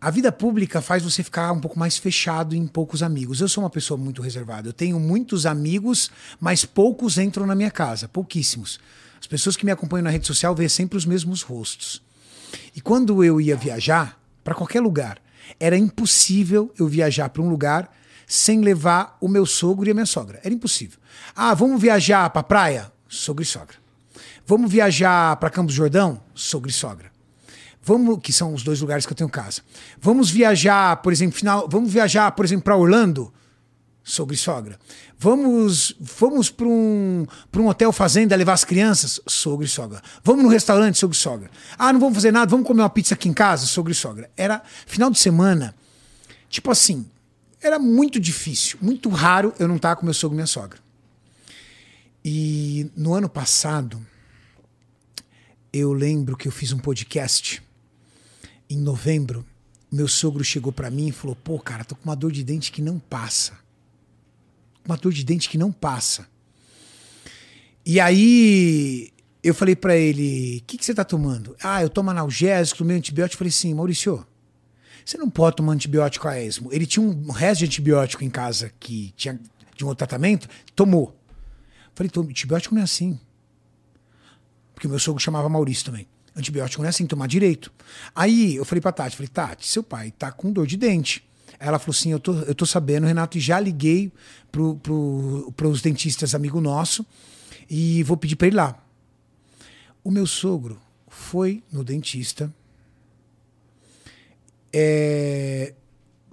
A 0.00 0.10
vida 0.10 0.30
pública 0.30 0.80
faz 0.80 1.02
você 1.02 1.22
ficar 1.22 1.50
um 1.52 1.60
pouco 1.60 1.78
mais 1.78 1.98
fechado 1.98 2.54
em 2.54 2.66
poucos 2.66 3.02
amigos. 3.02 3.40
Eu 3.40 3.48
sou 3.48 3.64
uma 3.64 3.70
pessoa 3.70 3.98
muito 3.98 4.22
reservada. 4.22 4.68
Eu 4.68 4.72
tenho 4.72 4.98
muitos 5.00 5.44
amigos, 5.44 6.10
mas 6.40 6.64
poucos 6.64 7.18
entram 7.18 7.46
na 7.46 7.54
minha 7.54 7.70
casa, 7.70 8.08
pouquíssimos. 8.08 8.78
As 9.20 9.26
pessoas 9.26 9.56
que 9.56 9.64
me 9.64 9.72
acompanham 9.72 10.04
na 10.04 10.10
rede 10.10 10.26
social 10.26 10.54
veem 10.54 10.68
sempre 10.68 10.96
os 10.96 11.04
mesmos 11.04 11.42
rostos. 11.42 12.00
E 12.74 12.80
quando 12.80 13.24
eu 13.24 13.40
ia 13.40 13.56
viajar 13.56 14.18
para 14.44 14.54
qualquer 14.54 14.80
lugar, 14.80 15.18
era 15.58 15.76
impossível 15.76 16.72
eu 16.78 16.86
viajar 16.86 17.28
para 17.30 17.42
um 17.42 17.48
lugar 17.48 17.92
sem 18.26 18.60
levar 18.60 19.16
o 19.20 19.26
meu 19.26 19.46
sogro 19.46 19.88
e 19.88 19.90
a 19.90 19.94
minha 19.94 20.06
sogra. 20.06 20.40
Era 20.44 20.54
impossível. 20.54 20.98
Ah, 21.34 21.54
vamos 21.54 21.80
viajar 21.80 22.28
pra 22.30 22.42
praia? 22.42 22.92
Sogro 23.08 23.42
e 23.42 23.46
sogra. 23.46 23.76
Vamos 24.46 24.70
viajar 24.70 25.36
pra 25.36 25.50
Campos 25.50 25.74
do 25.74 25.76
Jordão? 25.76 26.20
Sogro 26.34 26.70
e 26.70 26.72
sogra. 26.72 27.10
Vamos, 27.88 28.18
que 28.22 28.34
são 28.34 28.52
os 28.52 28.62
dois 28.62 28.82
lugares 28.82 29.06
que 29.06 29.12
eu 29.12 29.16
tenho 29.16 29.30
casa. 29.30 29.62
Vamos 29.98 30.30
viajar, 30.30 30.98
por 30.98 31.10
exemplo, 31.10 31.34
final, 31.34 31.66
vamos 31.70 31.90
viajar, 31.90 32.30
por 32.32 32.44
exemplo, 32.44 32.64
para 32.64 32.76
Orlando? 32.76 33.32
Sogro 34.04 34.34
e 34.34 34.36
sogra. 34.36 34.78
Vamos, 35.18 35.96
vamos 35.98 36.50
para 36.50 36.66
um, 36.66 37.26
pra 37.50 37.62
um 37.62 37.66
hotel 37.66 37.90
fazenda 37.90 38.36
levar 38.36 38.52
as 38.52 38.62
crianças? 38.62 39.18
Sogro 39.26 39.64
e 39.64 39.68
sogra. 39.68 40.02
Vamos 40.22 40.44
no 40.44 40.50
restaurante? 40.50 40.98
Sogro 40.98 41.16
e 41.16 41.18
sogra. 41.18 41.50
Ah, 41.78 41.90
não 41.90 41.98
vamos 41.98 42.14
fazer 42.14 42.30
nada, 42.30 42.50
vamos 42.50 42.66
comer 42.66 42.82
uma 42.82 42.90
pizza 42.90 43.14
aqui 43.14 43.26
em 43.26 43.32
casa? 43.32 43.64
Sogro 43.64 43.90
e 43.90 43.94
sogra. 43.94 44.30
Era 44.36 44.62
final 44.86 45.10
de 45.10 45.18
semana, 45.18 45.74
tipo 46.50 46.70
assim, 46.70 47.06
era 47.58 47.78
muito 47.78 48.20
difícil, 48.20 48.78
muito 48.82 49.08
raro 49.08 49.54
eu 49.58 49.66
não 49.66 49.76
estar 49.76 49.96
com 49.96 50.04
meu 50.04 50.12
sogro 50.12 50.34
e 50.34 50.36
minha 50.36 50.46
sogra. 50.46 50.78
E 52.22 52.90
no 52.94 53.14
ano 53.14 53.30
passado, 53.30 53.98
eu 55.72 55.94
lembro 55.94 56.36
que 56.36 56.46
eu 56.46 56.52
fiz 56.52 56.70
um 56.70 56.78
podcast 56.78 57.66
em 58.68 58.78
novembro. 58.78 59.44
Meu 59.90 60.06
sogro 60.06 60.44
chegou 60.44 60.72
para 60.72 60.90
mim 60.90 61.08
e 61.08 61.12
falou: 61.12 61.36
Pô, 61.36 61.58
cara, 61.58 61.84
tô 61.84 61.94
com 61.94 62.04
uma 62.04 62.16
dor 62.16 62.32
de 62.32 62.44
dente 62.44 62.70
que 62.70 62.82
não 62.82 62.98
passa. 62.98 63.58
Uma 64.84 64.96
dor 64.96 65.12
de 65.12 65.24
dente 65.24 65.48
que 65.48 65.58
não 65.58 65.72
passa. 65.72 66.26
E 67.84 67.98
aí 67.98 69.12
eu 69.42 69.54
falei 69.54 69.74
para 69.74 69.96
ele: 69.96 70.58
O 70.58 70.64
que, 70.64 70.76
que 70.76 70.84
você 70.84 70.94
tá 70.94 71.04
tomando? 71.04 71.56
Ah, 71.62 71.82
eu 71.82 71.88
tomo 71.88 72.10
analgésico, 72.10 72.78
tomei 72.78 72.96
antibiótico. 72.96 73.34
Eu 73.34 73.38
falei 73.38 73.50
assim: 73.50 73.72
Maurício, 73.72 74.26
você 75.04 75.16
não 75.16 75.30
pode 75.30 75.56
tomar 75.56 75.72
antibiótico 75.72 76.28
a 76.28 76.38
esmo. 76.38 76.72
Ele 76.72 76.86
tinha 76.86 77.02
um 77.04 77.30
resto 77.30 77.60
de 77.60 77.64
antibiótico 77.66 78.22
em 78.22 78.30
casa 78.30 78.72
que 78.78 79.14
tinha 79.16 79.40
de 79.74 79.84
um 79.84 79.88
outro 79.88 80.06
tratamento, 80.06 80.48
tomou. 80.74 81.16
Eu 81.86 81.92
falei: 81.94 82.12
antibiótico 82.30 82.74
não 82.74 82.82
é 82.82 82.84
assim. 82.84 83.18
Porque 84.74 84.86
meu 84.86 84.98
sogro 84.98 85.20
chamava 85.20 85.48
Maurício 85.48 85.86
também. 85.86 86.06
Antibiótico 86.38 86.82
não 86.82 86.86
é 86.86 86.90
assim, 86.90 87.06
tomar 87.06 87.26
direito. 87.26 87.72
Aí 88.14 88.56
eu 88.56 88.64
falei 88.64 88.80
pra 88.80 88.92
Tati, 88.92 89.16
falei, 89.16 89.28
Tati, 89.28 89.66
seu 89.66 89.82
pai 89.82 90.12
tá 90.16 90.30
com 90.30 90.52
dor 90.52 90.66
de 90.66 90.76
dente. 90.76 91.24
Ela 91.58 91.78
falou 91.78 91.92
assim: 91.92 92.12
eu 92.12 92.20
tô, 92.20 92.32
eu 92.32 92.54
tô 92.54 92.64
sabendo, 92.64 93.06
Renato, 93.06 93.36
e 93.36 93.40
já 93.40 93.58
liguei 93.58 94.12
pro, 94.52 94.76
pro, 94.76 95.52
pros 95.56 95.82
dentistas 95.82 96.34
amigo 96.34 96.60
nosso 96.60 97.04
e 97.68 98.02
vou 98.04 98.16
pedir 98.16 98.36
pra 98.36 98.48
ir 98.48 98.54
lá. 98.54 98.80
O 100.04 100.10
meu 100.10 100.26
sogro 100.26 100.80
foi 101.08 101.62
no 101.72 101.82
dentista, 101.82 102.54
é, 104.72 105.74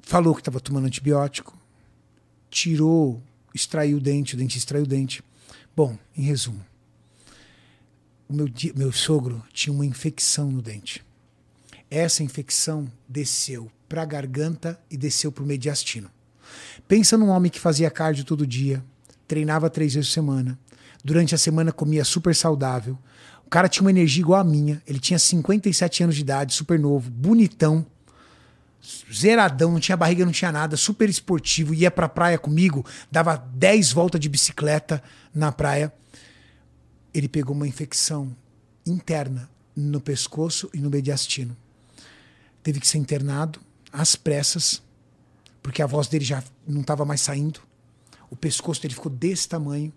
falou 0.02 0.36
que 0.36 0.42
estava 0.42 0.60
tomando 0.60 0.86
antibiótico, 0.86 1.58
tirou, 2.50 3.22
extraiu 3.54 3.98
o 3.98 4.00
dente, 4.02 4.36
o 4.36 4.38
dentista 4.38 4.60
extraiu 4.60 4.84
o 4.84 4.88
dente. 4.88 5.24
Bom, 5.76 5.98
em 6.16 6.22
resumo, 6.22 6.64
o 8.28 8.34
meu, 8.34 8.48
meu 8.76 8.92
sogro 8.92 9.44
tinha 9.54 9.74
uma 9.74 9.86
infecção 9.86 10.52
no 10.52 10.62
dente. 10.62 11.06
Essa 11.90 12.24
infecção 12.24 12.92
desceu 13.08 13.72
para 13.88 14.02
a 14.02 14.06
garganta 14.06 14.80
e 14.90 14.98
desceu 14.98 15.32
para 15.32 15.44
o 15.44 15.48
mediastino. 15.48 16.10
Pensa 16.88 17.18
num 17.18 17.30
homem 17.30 17.52
que 17.52 17.60
fazia 17.60 17.92
cardio 17.92 18.26
todo 18.26 18.46
dia, 18.46 18.84
treinava 19.28 19.70
três 19.70 19.94
vezes 19.94 20.10
por 20.10 20.14
semana, 20.14 20.60
durante 21.04 21.36
a 21.36 21.38
semana 21.38 21.72
comia 21.72 22.04
super 22.04 22.36
saudável. 22.36 22.98
O 23.46 23.50
cara 23.50 23.70
tinha 23.70 23.84
uma 23.84 23.92
energia 23.92 24.22
igual 24.22 24.42
a 24.42 24.44
minha. 24.44 24.82
Ele 24.88 25.00
tinha 25.00 25.20
57 25.20 26.04
anos 26.04 26.16
de 26.16 26.22
idade, 26.22 26.54
super 26.54 26.80
novo, 26.80 27.12
bonitão, 27.12 27.86
zeradão, 29.12 29.72
não 29.72 29.80
tinha 29.80 29.98
barriga, 29.98 30.26
não 30.26 30.32
tinha 30.32 30.52
nada, 30.52 30.76
super 30.76 31.10
esportivo, 31.10 31.74
ia 31.74 31.92
pra 31.92 32.10
praia 32.10 32.38
comigo, 32.38 32.86
dava 33.12 33.38
10 33.38 33.92
voltas 33.92 34.20
de 34.20 34.30
bicicleta 34.30 35.02
na 35.34 35.52
praia 35.52 35.94
ele 37.16 37.30
pegou 37.30 37.56
uma 37.56 37.66
infecção 37.66 38.36
interna 38.86 39.50
no 39.74 40.02
pescoço 40.02 40.70
e 40.74 40.80
no 40.80 40.90
mediastino. 40.90 41.56
Teve 42.62 42.82
que 42.82 42.88
ser 42.88 42.98
internado 42.98 43.62
às 43.90 44.18
pressas, 44.18 44.84
porque 45.64 45.82
a 45.82 45.88
voz 45.88 46.10
dele 46.10 46.26
já 46.26 46.44
não 46.68 46.82
estava 46.82 47.06
mais 47.06 47.22
saindo. 47.22 47.62
O 48.30 48.36
pescoço 48.36 48.82
dele 48.82 48.94
ficou 48.94 49.10
desse 49.10 49.48
tamanho. 49.48 49.94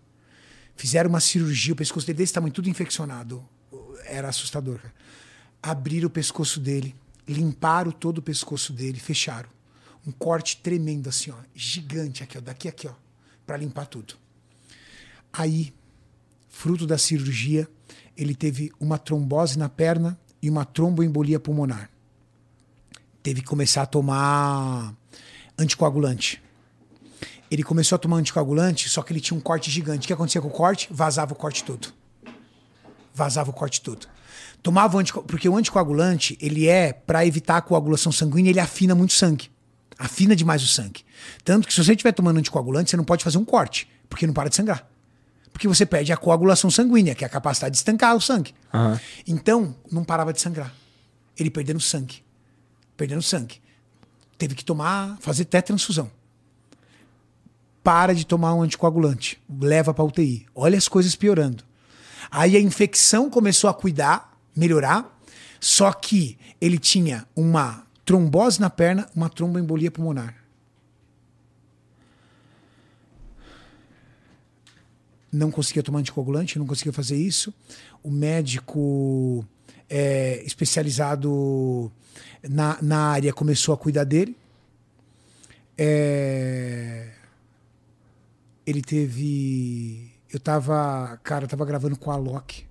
Fizeram 0.77 1.11
uma 1.11 1.19
cirurgia, 1.19 1.73
o 1.73 1.77
pescoço 1.77 2.07
dele 2.07 2.19
desse 2.19 2.33
tamanho, 2.33 2.55
tudo 2.55 2.71
infeccionado. 2.71 3.45
Era 4.05 4.29
assustador. 4.29 4.81
Abriram 5.61 6.07
o 6.07 6.11
pescoço 6.11 6.61
dele, 6.61 6.95
limparam 7.27 7.91
todo 7.91 8.19
o 8.19 8.23
pescoço 8.23 8.73
dele, 8.73 9.01
fecharam. 9.01 9.49
Um 10.07 10.12
corte 10.12 10.59
tremendo 10.59 11.09
assim, 11.09 11.33
ó, 11.33 11.37
gigante 11.53 12.23
aqui, 12.23 12.39
ó, 12.39 12.41
daqui 12.41 12.69
aqui, 12.69 12.87
ó, 12.87 12.93
para 13.45 13.57
limpar 13.57 13.87
tudo. 13.87 14.14
Aí 15.33 15.75
fruto 16.59 16.89
da 16.89 16.99
cirurgia, 16.99 17.69
ele 18.17 18.35
teve 18.35 18.73
uma 18.81 18.99
trombose 18.99 19.57
na 19.57 19.69
perna 19.69 20.19
e 20.43 20.51
uma 20.51 20.65
tromboembolia 20.65 21.39
pulmonar. 21.39 21.89
Teve 23.23 23.43
que 23.43 23.47
começar 23.47 23.83
a 23.83 23.87
tomar 23.87 24.93
anticoagulante. 25.57 26.43
Ele 27.49 27.63
começou 27.63 27.95
a 27.95 27.99
tomar 27.99 28.17
anticoagulante, 28.17 28.89
só 28.89 29.03
que 29.03 29.13
ele 29.13 29.21
tinha 29.21 29.39
um 29.39 29.41
corte 29.41 29.71
gigante. 29.71 30.05
O 30.05 30.07
que 30.09 30.13
acontecia 30.13 30.41
com 30.41 30.49
o 30.49 30.51
corte? 30.51 30.89
Vazava 30.91 31.33
o 31.33 31.37
corte 31.37 31.63
todo. 31.63 31.95
Vazava 33.15 33.51
o 33.51 33.55
corte 33.55 33.81
todo. 33.81 34.09
Tomava 34.61 34.97
o 34.97 34.99
antico... 34.99 35.23
porque 35.23 35.49
o 35.49 35.57
anticoagulante, 35.57 36.37
ele 36.41 36.67
é 36.67 36.93
para 36.93 37.25
evitar 37.25 37.59
a 37.59 37.63
coagulação 37.63 38.11
sanguínea, 38.11 38.51
ele 38.51 38.59
afina 38.59 38.97
muito 38.97 39.11
o 39.11 39.15
sangue. 39.15 39.49
Afina 39.97 40.35
demais 40.35 40.65
o 40.65 40.67
sangue. 40.67 41.05
Tanto 41.45 41.69
que 41.69 41.73
se 41.73 41.85
você 41.85 41.93
estiver 41.93 42.11
tomando 42.11 42.39
anticoagulante, 42.39 42.91
você 42.91 42.97
não 42.97 43.05
pode 43.05 43.23
fazer 43.23 43.39
um 43.39 43.45
corte, 43.45 43.89
porque 44.09 44.27
não 44.27 44.35
para 44.35 44.49
de 44.49 44.57
sangrar 44.57 44.98
porque 45.59 45.67
você 45.67 45.85
perde 45.85 46.13
a 46.13 46.17
coagulação 46.17 46.71
sanguínea, 46.71 47.17
que 47.17 47.25
é 47.25 47.27
a 47.27 47.29
capacidade 47.29 47.73
de 47.73 47.79
estancar 47.79 48.15
o 48.15 48.21
sangue. 48.21 48.55
Uhum. 48.73 48.97
Então, 49.27 49.75
não 49.91 50.05
parava 50.05 50.33
de 50.33 50.41
sangrar. 50.41 50.73
Ele 51.37 51.51
perdendo 51.51 51.81
sangue. 51.81 52.23
Perdendo 52.97 53.21
sangue. 53.21 53.61
Teve 54.39 54.55
que 54.55 54.65
tomar, 54.65 55.19
fazer 55.19 55.43
até 55.43 55.61
transfusão. 55.61 56.09
Para 57.83 58.15
de 58.15 58.25
tomar 58.25 58.55
um 58.55 58.63
anticoagulante. 58.63 59.43
Leva 59.61 59.93
para 59.93 60.05
UTI. 60.05 60.47
Olha 60.55 60.79
as 60.79 60.87
coisas 60.87 61.17
piorando. 61.17 61.65
Aí 62.31 62.57
a 62.57 62.61
infecção 62.61 63.29
começou 63.29 63.69
a 63.69 63.75
cuidar, 63.75 64.39
melhorar, 64.55 65.19
só 65.59 65.93
que 65.93 66.39
ele 66.61 66.79
tinha 66.79 67.27
uma 67.35 67.85
trombose 68.05 68.61
na 68.61 68.71
perna, 68.71 69.09
uma 69.13 69.29
tromboembolia 69.29 69.91
pulmonar. 69.91 70.37
Não 75.31 75.51
conseguia 75.51 75.83
tomar 75.83 76.01
anticoagulante, 76.01 76.59
não 76.59 76.66
conseguia 76.66 76.93
fazer 76.93 77.16
isso. 77.16 77.53
O 78.03 78.11
médico 78.11 79.45
é, 79.89 80.43
especializado 80.45 81.91
na, 82.49 82.79
na 82.83 82.99
área 83.09 83.33
começou 83.33 83.74
a 83.74 83.79
cuidar 83.79 84.05
dele. 84.05 84.37
É, 85.76 87.11
ele 88.66 88.83
teve. 88.83 90.11
Eu 90.31 90.41
tava. 90.41 91.18
Cara, 91.22 91.45
eu 91.45 91.49
tava 91.49 91.64
gravando 91.64 91.97
com 91.97 92.11
a 92.11 92.14
Alok 92.14 92.64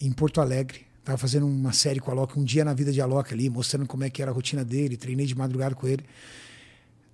em 0.00 0.12
Porto 0.12 0.40
Alegre. 0.40 0.86
Tava 1.04 1.18
fazendo 1.18 1.46
uma 1.46 1.72
série 1.72 2.00
com 2.00 2.10
a 2.10 2.14
Alok, 2.14 2.38
um 2.38 2.44
dia 2.44 2.64
na 2.64 2.74
vida 2.74 2.92
de 2.92 3.00
Alok 3.00 3.32
ali, 3.32 3.48
mostrando 3.48 3.86
como 3.86 4.04
é 4.04 4.10
que 4.10 4.22
era 4.22 4.30
a 4.30 4.34
rotina 4.34 4.64
dele. 4.64 4.96
Treinei 4.96 5.26
de 5.26 5.34
madrugada 5.34 5.74
com 5.74 5.86
ele. 5.88 6.04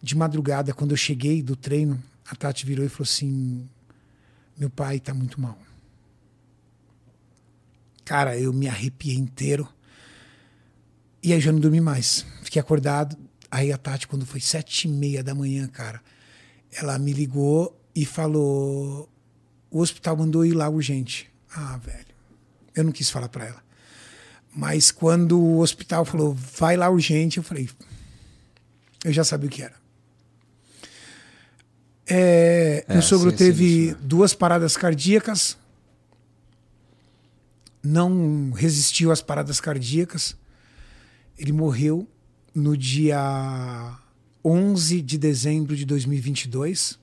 De 0.03 0.17
madrugada, 0.17 0.75
quando 0.75 0.91
eu 0.91 0.97
cheguei 0.97 1.43
do 1.43 1.57
treino, 1.57 2.03
a 2.29 2.35
Tati 2.37 2.67
virou 2.67 2.85
e 2.85 2.89
falou 2.89 3.05
assim: 3.05 3.69
meu 4.57 4.71
pai 4.71 5.01
tá 5.01 5.13
muito 5.13 5.41
mal. 5.41 5.59
Cara, 8.05 8.39
eu 8.39 8.53
me 8.53 8.69
arrepiei 8.69 9.17
inteiro. 9.17 9.69
E 11.23 11.33
aí 11.33 11.41
já 11.41 11.51
não 11.51 11.61
dormi 11.61 11.81
mais. 11.81 12.27
Fiquei 12.43 12.61
acordado. 12.61 13.17
Aí 13.51 13.73
a 13.73 13.79
Tati, 13.79 14.07
quando 14.07 14.27
foi 14.27 14.41
sete 14.41 14.87
e 14.87 14.91
meia 14.91 15.23
da 15.23 15.35
manhã, 15.35 15.67
cara, 15.69 16.03
ela 16.71 16.99
me 16.99 17.13
ligou 17.13 17.81
e 17.95 18.05
falou: 18.05 19.09
o 19.71 19.81
hospital 19.81 20.17
mandou 20.17 20.45
ir 20.45 20.53
lá 20.53 20.69
urgente. 20.69 21.31
Ah, 21.55 21.77
velho. 21.79 22.15
Eu 22.75 22.85
não 22.85 22.93
quis 22.93 23.09
falar 23.09 23.29
para 23.29 23.47
ela. 23.47 23.65
Mas 24.55 24.91
quando 24.91 25.41
o 25.41 25.59
hospital 25.61 26.05
falou, 26.05 26.35
vai 26.35 26.77
lá 26.77 26.89
urgente, 26.89 27.39
eu 27.39 27.43
falei, 27.43 27.69
eu 29.05 29.13
já 29.13 29.25
sabia 29.25 29.49
o 29.49 29.51
que 29.51 29.63
era. 29.63 29.75
É, 32.07 32.85
é, 32.87 32.93
meu 32.93 33.03
sogro 33.03 33.31
sim, 33.31 33.37
teve 33.37 33.65
sim, 33.65 33.91
sim. 33.91 33.97
duas 34.03 34.35
paradas 34.35 34.77
cardíacas, 34.77 35.57
não 37.83 38.51
resistiu 38.51 39.13
às 39.13 39.21
paradas 39.21 39.61
cardíacas. 39.61 40.37
Ele 41.39 41.53
morreu 41.53 42.09
no 42.55 42.77
dia 42.77 43.99
11 44.45 45.03
de 45.03 45.19
dezembro 45.19 45.77
de 45.77 45.85
2022. 45.85 46.99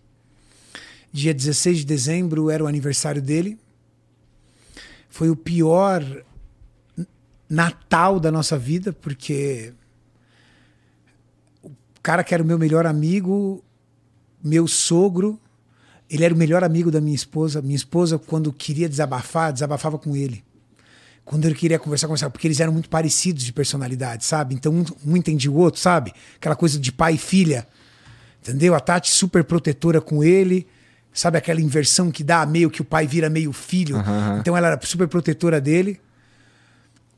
Dia 1.12 1.34
16 1.34 1.80
de 1.80 1.86
dezembro 1.86 2.50
era 2.50 2.64
o 2.64 2.68
aniversário 2.68 3.22
dele. 3.22 3.60
Foi 5.10 5.30
o 5.30 5.36
pior 5.36 6.04
Natal 7.50 8.18
da 8.18 8.32
nossa 8.32 8.58
vida, 8.58 8.94
porque 8.94 9.74
o 11.62 11.70
cara 12.02 12.24
que 12.24 12.34
era 12.34 12.42
o 12.42 12.46
meu 12.46 12.58
melhor 12.58 12.86
amigo 12.86 13.62
meu 14.44 14.68
sogro, 14.68 15.40
ele 16.10 16.26
era 16.26 16.34
o 16.34 16.38
melhor 16.38 16.64
amigo 16.64 16.92
da 16.92 17.00
minha 17.00 17.16
esposa. 17.16 17.62
Minha 17.62 17.76
esposa, 17.76 18.20
quando 18.20 18.52
queria 18.52 18.90
desabafar, 18.90 19.54
desabafava 19.54 19.98
com 19.98 20.16
ele. 20.16 20.44
Quando 21.24 21.46
ele 21.46 21.56
queria 21.56 21.80
conversar, 21.80 22.08
conversava, 22.08 22.32
porque 22.32 22.48
eles 22.48 22.60
eram 22.60 22.74
muito 22.74 22.90
parecidos 22.90 23.44
de 23.44 23.54
personalidade, 23.54 24.26
sabe? 24.26 24.56
Então 24.56 24.74
um, 24.74 25.12
um 25.12 25.16
entendia 25.16 25.52
o 25.52 25.56
outro, 25.56 25.80
sabe? 25.80 26.12
Aquela 26.36 26.56
coisa 26.56 26.80
de 26.80 26.92
pai 26.92 27.14
e 27.14 27.18
filha. 27.18 27.68
Entendeu? 28.42 28.74
A 28.74 28.80
Tati 28.80 29.12
super 29.12 29.44
protetora 29.44 30.02
com 30.02 30.24
ele. 30.24 30.68
Sabe 31.14 31.38
aquela 31.38 31.62
inversão 31.62 32.10
que 32.10 32.24
dá 32.24 32.46
meio 32.46 32.70
que 32.70 32.82
o 32.82 32.86
pai 32.86 33.06
vira 33.06 33.30
meio 33.30 33.54
filho? 33.54 33.98
Aham. 33.98 34.40
Então 34.40 34.58
ela 34.58 34.68
era 34.68 34.80
super 34.82 35.08
protetora 35.08 35.62
dele. 35.62 36.00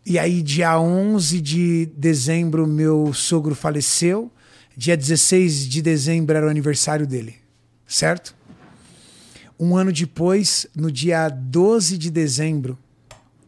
E 0.05 0.19
aí, 0.19 0.41
dia 0.41 0.77
11 0.77 1.39
de 1.39 1.85
dezembro, 1.95 2.67
meu 2.67 3.13
sogro 3.13 3.55
faleceu. 3.55 4.29
Dia 4.75 4.97
16 4.97 5.67
de 5.67 5.81
dezembro 5.81 6.35
era 6.35 6.47
o 6.47 6.49
aniversário 6.49 7.05
dele. 7.05 7.35
Certo? 7.87 8.35
Um 9.59 9.77
ano 9.77 9.91
depois, 9.91 10.65
no 10.75 10.91
dia 10.91 11.29
12 11.29 11.97
de 11.97 12.09
dezembro, 12.09 12.77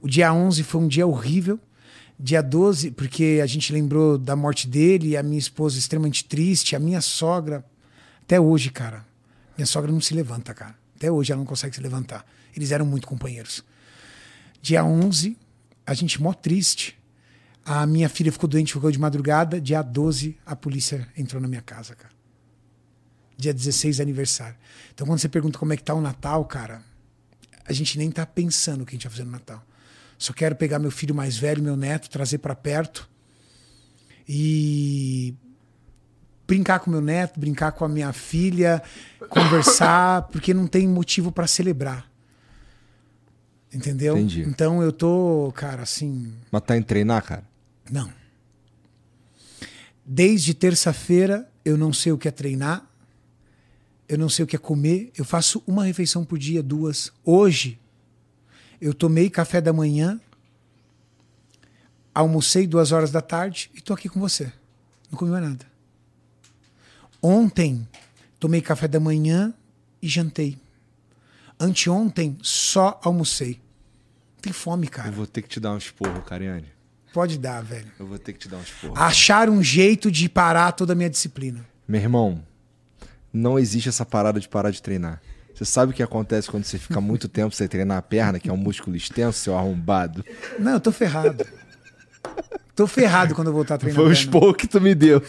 o 0.02 0.08
dia 0.08 0.32
11 0.32 0.62
foi 0.64 0.82
um 0.82 0.88
dia 0.88 1.08
horrível. 1.08 1.60
Dia 2.18 2.42
12, 2.42 2.92
porque 2.92 3.40
a 3.42 3.46
gente 3.46 3.74
lembrou 3.74 4.18
da 4.18 4.36
morte 4.36 4.68
dele, 4.68 5.18
a 5.18 5.24
minha 5.24 5.40
esposa 5.40 5.78
extremamente 5.78 6.24
triste, 6.24 6.76
a 6.76 6.80
minha 6.80 7.02
sogra, 7.02 7.66
até 8.22 8.40
hoje, 8.40 8.70
cara. 8.70 9.06
Minha 9.58 9.66
sogra 9.66 9.92
não 9.92 10.00
se 10.00 10.14
levanta, 10.14 10.54
cara. 10.54 10.76
Até 10.96 11.12
hoje 11.12 11.32
ela 11.32 11.40
não 11.40 11.46
consegue 11.46 11.76
se 11.76 11.82
levantar. 11.82 12.26
Eles 12.56 12.72
eram 12.72 12.86
muito 12.86 13.08
companheiros. 13.08 13.64
Dia 14.62 14.86
11, 14.86 15.36
a 15.86 15.94
gente 15.94 16.22
mó 16.22 16.34
triste. 16.34 16.98
A 17.66 17.88
minha 17.88 18.08
filha 18.08 18.32
ficou 18.32 18.48
doente, 18.48 18.74
ficou 18.74 18.92
de 18.92 19.00
madrugada. 19.00 19.60
Dia 19.60 19.82
12, 19.82 20.38
a 20.46 20.56
polícia 20.56 21.08
entrou 21.18 21.42
na 21.42 21.48
minha 21.48 21.64
casa, 21.64 21.96
cara. 21.96 22.14
Dia 23.36 23.52
16 23.52 24.00
aniversário. 24.00 24.56
Então, 24.94 25.08
quando 25.08 25.20
você 25.20 25.28
pergunta 25.28 25.58
como 25.58 25.74
é 25.74 25.78
que 25.78 25.84
tá 25.84 25.96
o 25.96 26.00
Natal, 26.00 26.46
cara, 26.46 26.84
a 27.66 27.74
gente 27.74 27.98
nem 27.98 28.12
tá 28.12 28.24
pensando 28.24 28.82
o 28.82 28.86
que 28.86 28.92
a 28.92 28.96
gente 28.96 29.08
vai 29.08 29.12
fazer 29.12 29.26
no 29.26 29.32
Natal. 29.32 29.66
Só 30.18 30.32
quero 30.32 30.56
pegar 30.56 30.78
meu 30.78 30.92
filho 30.92 31.14
mais 31.14 31.38
velho, 31.38 31.62
meu 31.62 31.76
neto, 31.76 32.10
trazer 32.10 32.38
para 32.38 32.56
perto 32.56 33.10
e 34.30 35.34
brincar 36.48 36.80
com 36.80 36.92
meu 36.92 37.02
neto, 37.02 37.40
brincar 37.40 37.72
com 37.72 37.84
a 37.84 37.90
minha 37.90 38.14
filha, 38.14 38.82
conversar, 39.28 40.24
porque 40.24 40.54
não 40.54 40.68
tem 40.68 40.88
motivo 40.88 41.32
para 41.32 41.48
celebrar. 41.48 42.10
Entendeu? 43.74 44.16
Entendi. 44.16 44.42
Então 44.44 44.82
eu 44.82 44.94
tô, 44.94 45.52
cara, 45.54 45.82
assim, 45.82 46.34
Mas 46.52 46.62
tá 46.62 46.78
em 46.78 46.82
treinar, 46.82 47.22
cara? 47.24 47.44
Não. 47.92 48.12
Desde 50.06 50.54
terça-feira 50.54 51.50
eu 51.64 51.78
não 51.78 51.92
sei 51.92 52.12
o 52.12 52.18
que 52.18 52.28
é 52.28 52.32
treinar, 52.32 52.88
eu 54.08 54.18
não 54.18 54.30
sei 54.30 54.46
o 54.46 54.48
que 54.48 54.56
é 54.56 54.60
comer, 54.60 55.12
eu 55.18 55.26
faço 55.26 55.64
uma 55.66 55.84
refeição 55.84 56.24
por 56.24 56.38
dia, 56.38 56.62
duas. 56.62 57.12
Hoje 57.24 57.80
eu 58.80 58.94
tomei 58.94 59.30
café 59.30 59.60
da 59.60 59.74
manhã, 59.74 60.20
almocei 62.14 62.68
duas 62.68 62.92
horas 62.92 63.12
da 63.12 63.22
tarde 63.22 63.72
e 63.74 63.82
tô 63.82 63.94
aqui 63.94 64.08
com 64.08 64.20
você. 64.20 64.52
Não 65.10 65.18
comi 65.18 65.32
mais 65.32 65.44
nada. 65.44 65.66
Ontem 67.22 67.88
tomei 68.40 68.62
café 68.62 68.88
da 68.88 69.00
manhã 69.00 69.54
e 70.02 70.08
jantei. 70.08 70.58
Anteontem 71.60 72.38
só 72.42 73.00
almocei. 73.04 73.60
Tem 74.42 74.54
fome, 74.54 74.88
cara. 74.88 75.10
Eu 75.10 75.14
vou 75.14 75.26
ter 75.26 75.42
que 75.42 75.48
te 75.48 75.60
dar 75.60 75.74
um 75.74 75.78
esporro, 75.78 76.22
Cariane. 76.22 76.75
Pode 77.16 77.40
dar, 77.40 77.64
velho. 77.64 77.88
Eu 77.98 78.06
vou 78.06 78.20
ter 78.20 78.34
que 78.34 78.40
te 78.40 78.50
dar 78.50 78.58
um 78.58 78.62
esporro. 78.62 78.94
Achar 78.98 79.50
um 79.50 79.64
jeito 79.64 80.12
de 80.12 80.28
parar 80.28 80.74
toda 80.74 80.92
a 80.92 80.96
minha 80.98 81.10
disciplina. 81.10 81.66
Meu 81.88 82.02
irmão, 82.02 82.44
não 83.32 83.58
existe 83.58 83.88
essa 83.88 84.06
parada 84.06 84.38
de 84.38 84.50
parar 84.50 84.70
de 84.70 84.82
treinar. 84.82 85.22
Você 85.54 85.64
sabe 85.64 85.94
o 85.94 85.96
que 85.96 86.04
acontece 86.04 86.52
quando 86.52 86.66
você 86.66 86.78
fica 86.78 87.00
muito 87.00 87.30
tempo 87.30 87.56
sem 87.56 87.70
treinar 87.70 88.00
a 88.00 88.02
perna, 88.02 88.38
que 88.38 88.50
é 88.50 88.52
um 88.52 88.58
músculo 88.58 88.98
extenso, 88.98 89.40
seu 89.40 89.58
arrombado? 89.58 90.26
Não, 90.60 90.74
eu 90.74 90.80
tô 90.82 90.92
ferrado. 90.92 91.46
tô 92.76 92.86
ferrado 92.86 93.34
quando 93.34 93.48
eu 93.48 93.54
voltar 93.54 93.76
a 93.76 93.78
treinar. 93.78 93.96
Foi 93.96 94.10
o 94.10 94.12
esporro 94.12 94.54
que 94.54 94.68
tu 94.68 94.82
me 94.82 94.94
deu. 94.94 95.24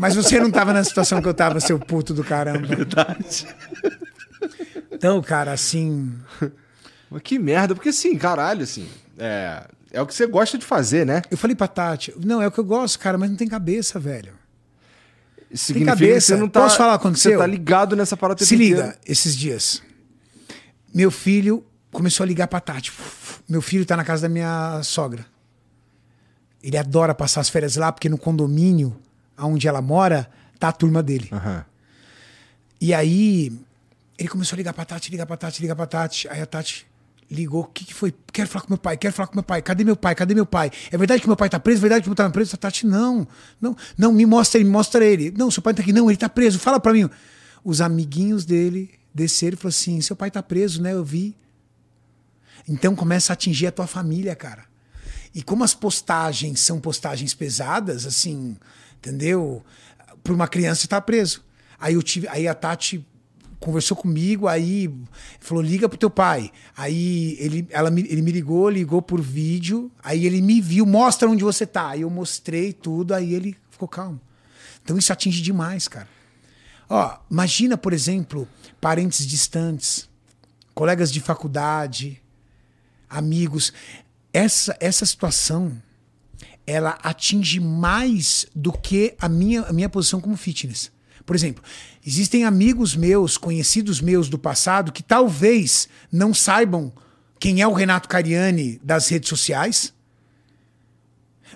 Mas 0.00 0.16
você 0.16 0.40
não 0.40 0.50
tava 0.50 0.72
na 0.72 0.82
situação 0.82 1.22
que 1.22 1.28
eu 1.28 1.34
tava, 1.34 1.60
seu 1.60 1.78
puto 1.78 2.12
do 2.12 2.24
caramba. 2.24 2.66
Verdade. 2.66 3.46
Então, 4.90 5.22
cara, 5.22 5.52
assim. 5.52 6.18
Mas 7.08 7.22
que 7.22 7.38
merda, 7.38 7.76
porque 7.76 7.90
assim, 7.90 8.18
caralho, 8.18 8.64
assim, 8.64 8.88
é, 9.18 9.66
é 9.92 10.00
o 10.00 10.06
que 10.06 10.14
você 10.14 10.26
gosta 10.26 10.56
de 10.58 10.64
fazer, 10.64 11.04
né? 11.06 11.22
Eu 11.30 11.36
falei 11.36 11.54
pra 11.56 11.66
Tati, 11.68 12.14
não, 12.24 12.40
é 12.40 12.46
o 12.46 12.50
que 12.50 12.58
eu 12.58 12.64
gosto, 12.64 12.98
cara, 12.98 13.18
mas 13.18 13.28
não 13.30 13.36
tem 13.36 13.48
cabeça, 13.48 13.98
velho. 13.98 14.32
Isso 15.50 15.66
Significa 15.66 15.92
cabeça. 15.92 16.14
que 16.14 16.20
você 16.20 16.36
não 16.36 16.48
tá. 16.48 16.60
Posso 16.60 16.76
falar 16.76 16.94
aconteceu? 16.94 17.32
Você 17.32 17.38
tá 17.38 17.46
ligado 17.46 17.96
nessa 17.96 18.16
parada 18.16 18.44
Se 18.44 18.54
liga, 18.54 18.80
inteiro. 18.80 18.98
esses 19.06 19.34
dias. 19.36 19.82
Meu 20.94 21.10
filho 21.10 21.64
começou 21.90 22.24
a 22.24 22.26
ligar 22.26 22.48
pra 22.48 22.60
Tati. 22.60 22.92
Meu 23.48 23.62
filho 23.62 23.86
tá 23.86 23.96
na 23.96 24.04
casa 24.04 24.22
da 24.22 24.28
minha 24.28 24.80
sogra. 24.82 25.24
Ele 26.62 26.76
adora 26.76 27.14
passar 27.14 27.40
as 27.40 27.48
férias 27.48 27.76
lá, 27.76 27.90
porque 27.92 28.08
no 28.08 28.18
condomínio 28.18 28.94
onde 29.38 29.68
ela 29.68 29.80
mora, 29.80 30.28
tá 30.58 30.68
a 30.68 30.72
turma 30.72 31.02
dele. 31.02 31.28
Aham. 31.32 31.64
E 32.80 32.92
aí, 32.92 33.52
ele 34.18 34.28
começou 34.28 34.56
a 34.56 34.58
ligar 34.58 34.72
pra 34.74 34.84
Tati, 34.84 35.10
ligar 35.10 35.24
pra 35.26 35.36
Tati, 35.36 35.62
ligar 35.62 35.76
pra 35.76 35.86
Tati. 35.86 36.28
Aí 36.28 36.40
a 36.42 36.46
Tati 36.46 36.86
ligou, 37.30 37.62
o 37.62 37.66
que, 37.66 37.84
que 37.84 37.94
foi? 37.94 38.14
Quero 38.32 38.48
falar 38.48 38.64
com 38.64 38.72
meu 38.72 38.78
pai, 38.78 38.96
quero 38.96 39.12
falar 39.12 39.26
com 39.26 39.34
meu 39.34 39.42
pai. 39.42 39.60
Cadê 39.60 39.84
meu 39.84 39.96
pai? 39.96 40.14
Cadê 40.14 40.34
meu 40.34 40.46
pai? 40.46 40.70
É 40.90 40.96
verdade 40.96 41.20
que 41.20 41.26
meu 41.26 41.36
pai 41.36 41.48
tá 41.48 41.60
preso? 41.60 41.78
É 41.78 41.82
verdade 41.82 42.02
que 42.02 42.08
meu 42.08 42.16
pai 42.16 42.26
tá 42.26 42.32
preso? 42.32 42.56
Tati, 42.56 42.86
não, 42.86 43.26
não, 43.60 43.76
não, 43.96 44.12
me 44.12 44.24
mostra 44.24 44.58
ele, 44.58 44.64
me 44.64 44.72
mostra 44.72 45.04
ele. 45.04 45.30
Não, 45.36 45.50
seu 45.50 45.62
pai 45.62 45.74
tá 45.74 45.82
aqui. 45.82 45.92
Não, 45.92 46.10
ele 46.10 46.16
tá 46.16 46.28
preso, 46.28 46.58
fala 46.58 46.80
pra 46.80 46.92
mim. 46.92 47.08
Os 47.62 47.80
amiguinhos 47.80 48.44
dele 48.44 48.90
desceram 49.14 49.54
e 49.54 49.56
falaram 49.56 49.68
assim, 49.68 50.00
seu 50.00 50.16
pai 50.16 50.30
tá 50.30 50.42
preso, 50.42 50.80
né? 50.80 50.92
Eu 50.92 51.04
vi. 51.04 51.36
Então 52.66 52.94
começa 52.94 53.32
a 53.32 53.34
atingir 53.34 53.66
a 53.66 53.72
tua 53.72 53.86
família, 53.86 54.34
cara. 54.34 54.64
E 55.34 55.42
como 55.42 55.64
as 55.64 55.74
postagens 55.74 56.60
são 56.60 56.80
postagens 56.80 57.34
pesadas, 57.34 58.06
assim, 58.06 58.56
entendeu? 58.96 59.62
Para 60.22 60.32
uma 60.32 60.48
criança 60.48 60.86
estar 60.86 61.00
preso. 61.02 61.44
Aí 61.78 61.94
eu 61.94 62.02
tive, 62.02 62.26
aí 62.28 62.48
a 62.48 62.54
Tati 62.54 63.06
conversou 63.60 63.96
comigo, 63.96 64.46
aí 64.48 64.92
falou: 65.40 65.62
liga 65.62 65.88
pro 65.88 65.98
teu 65.98 66.10
pai. 66.10 66.50
Aí 66.76 67.36
ele, 67.40 67.66
ela, 67.70 67.90
me- 67.90 68.06
ele 68.08 68.22
me 68.22 68.30
ligou, 68.32 68.68
ligou 68.70 69.02
por 69.02 69.20
vídeo, 69.20 69.90
aí 70.02 70.24
ele 70.26 70.40
me 70.40 70.60
viu, 70.60 70.86
mostra 70.86 71.28
onde 71.28 71.42
você 71.44 71.66
tá. 71.66 71.88
Aí 71.90 72.02
eu 72.02 72.10
mostrei 72.10 72.72
tudo, 72.72 73.14
aí 73.14 73.34
ele 73.34 73.56
ficou 73.70 73.88
calmo. 73.88 74.20
Então 74.82 74.96
isso 74.96 75.12
atinge 75.12 75.42
demais, 75.42 75.88
cara. 75.88 76.08
Ó, 76.88 77.18
imagina, 77.30 77.76
por 77.76 77.92
exemplo, 77.92 78.48
parentes 78.80 79.26
distantes, 79.26 80.08
colegas 80.74 81.12
de 81.12 81.20
faculdade, 81.20 82.22
amigos. 83.10 83.72
Essa, 84.32 84.76
essa 84.80 85.04
situação, 85.04 85.82
ela 86.66 86.98
atinge 87.02 87.60
mais 87.60 88.46
do 88.54 88.72
que 88.72 89.14
a 89.18 89.28
minha, 89.28 89.62
a 89.62 89.72
minha 89.72 89.88
posição 89.88 90.20
como 90.20 90.36
fitness. 90.36 90.90
Por 91.28 91.36
exemplo, 91.36 91.62
existem 92.06 92.44
amigos 92.44 92.96
meus, 92.96 93.36
conhecidos 93.36 94.00
meus 94.00 94.30
do 94.30 94.38
passado, 94.38 94.90
que 94.90 95.02
talvez 95.02 95.86
não 96.10 96.32
saibam 96.32 96.90
quem 97.38 97.60
é 97.60 97.68
o 97.68 97.74
Renato 97.74 98.08
Cariani 98.08 98.80
das 98.82 99.08
redes 99.08 99.28
sociais, 99.28 99.92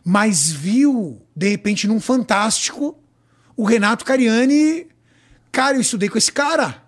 mas 0.05 0.53
viu, 0.53 1.23
de 1.35 1.49
repente, 1.49 1.89
num 1.89 2.01
Fantástico, 2.01 2.99
o 3.57 3.65
Renato 3.65 4.05
Cariani. 4.05 4.89
Cara, 5.51 5.79
eu 5.79 5.81
estudei 5.81 6.11
com 6.11 6.19
esse 6.19 6.31
cara. 6.31 6.83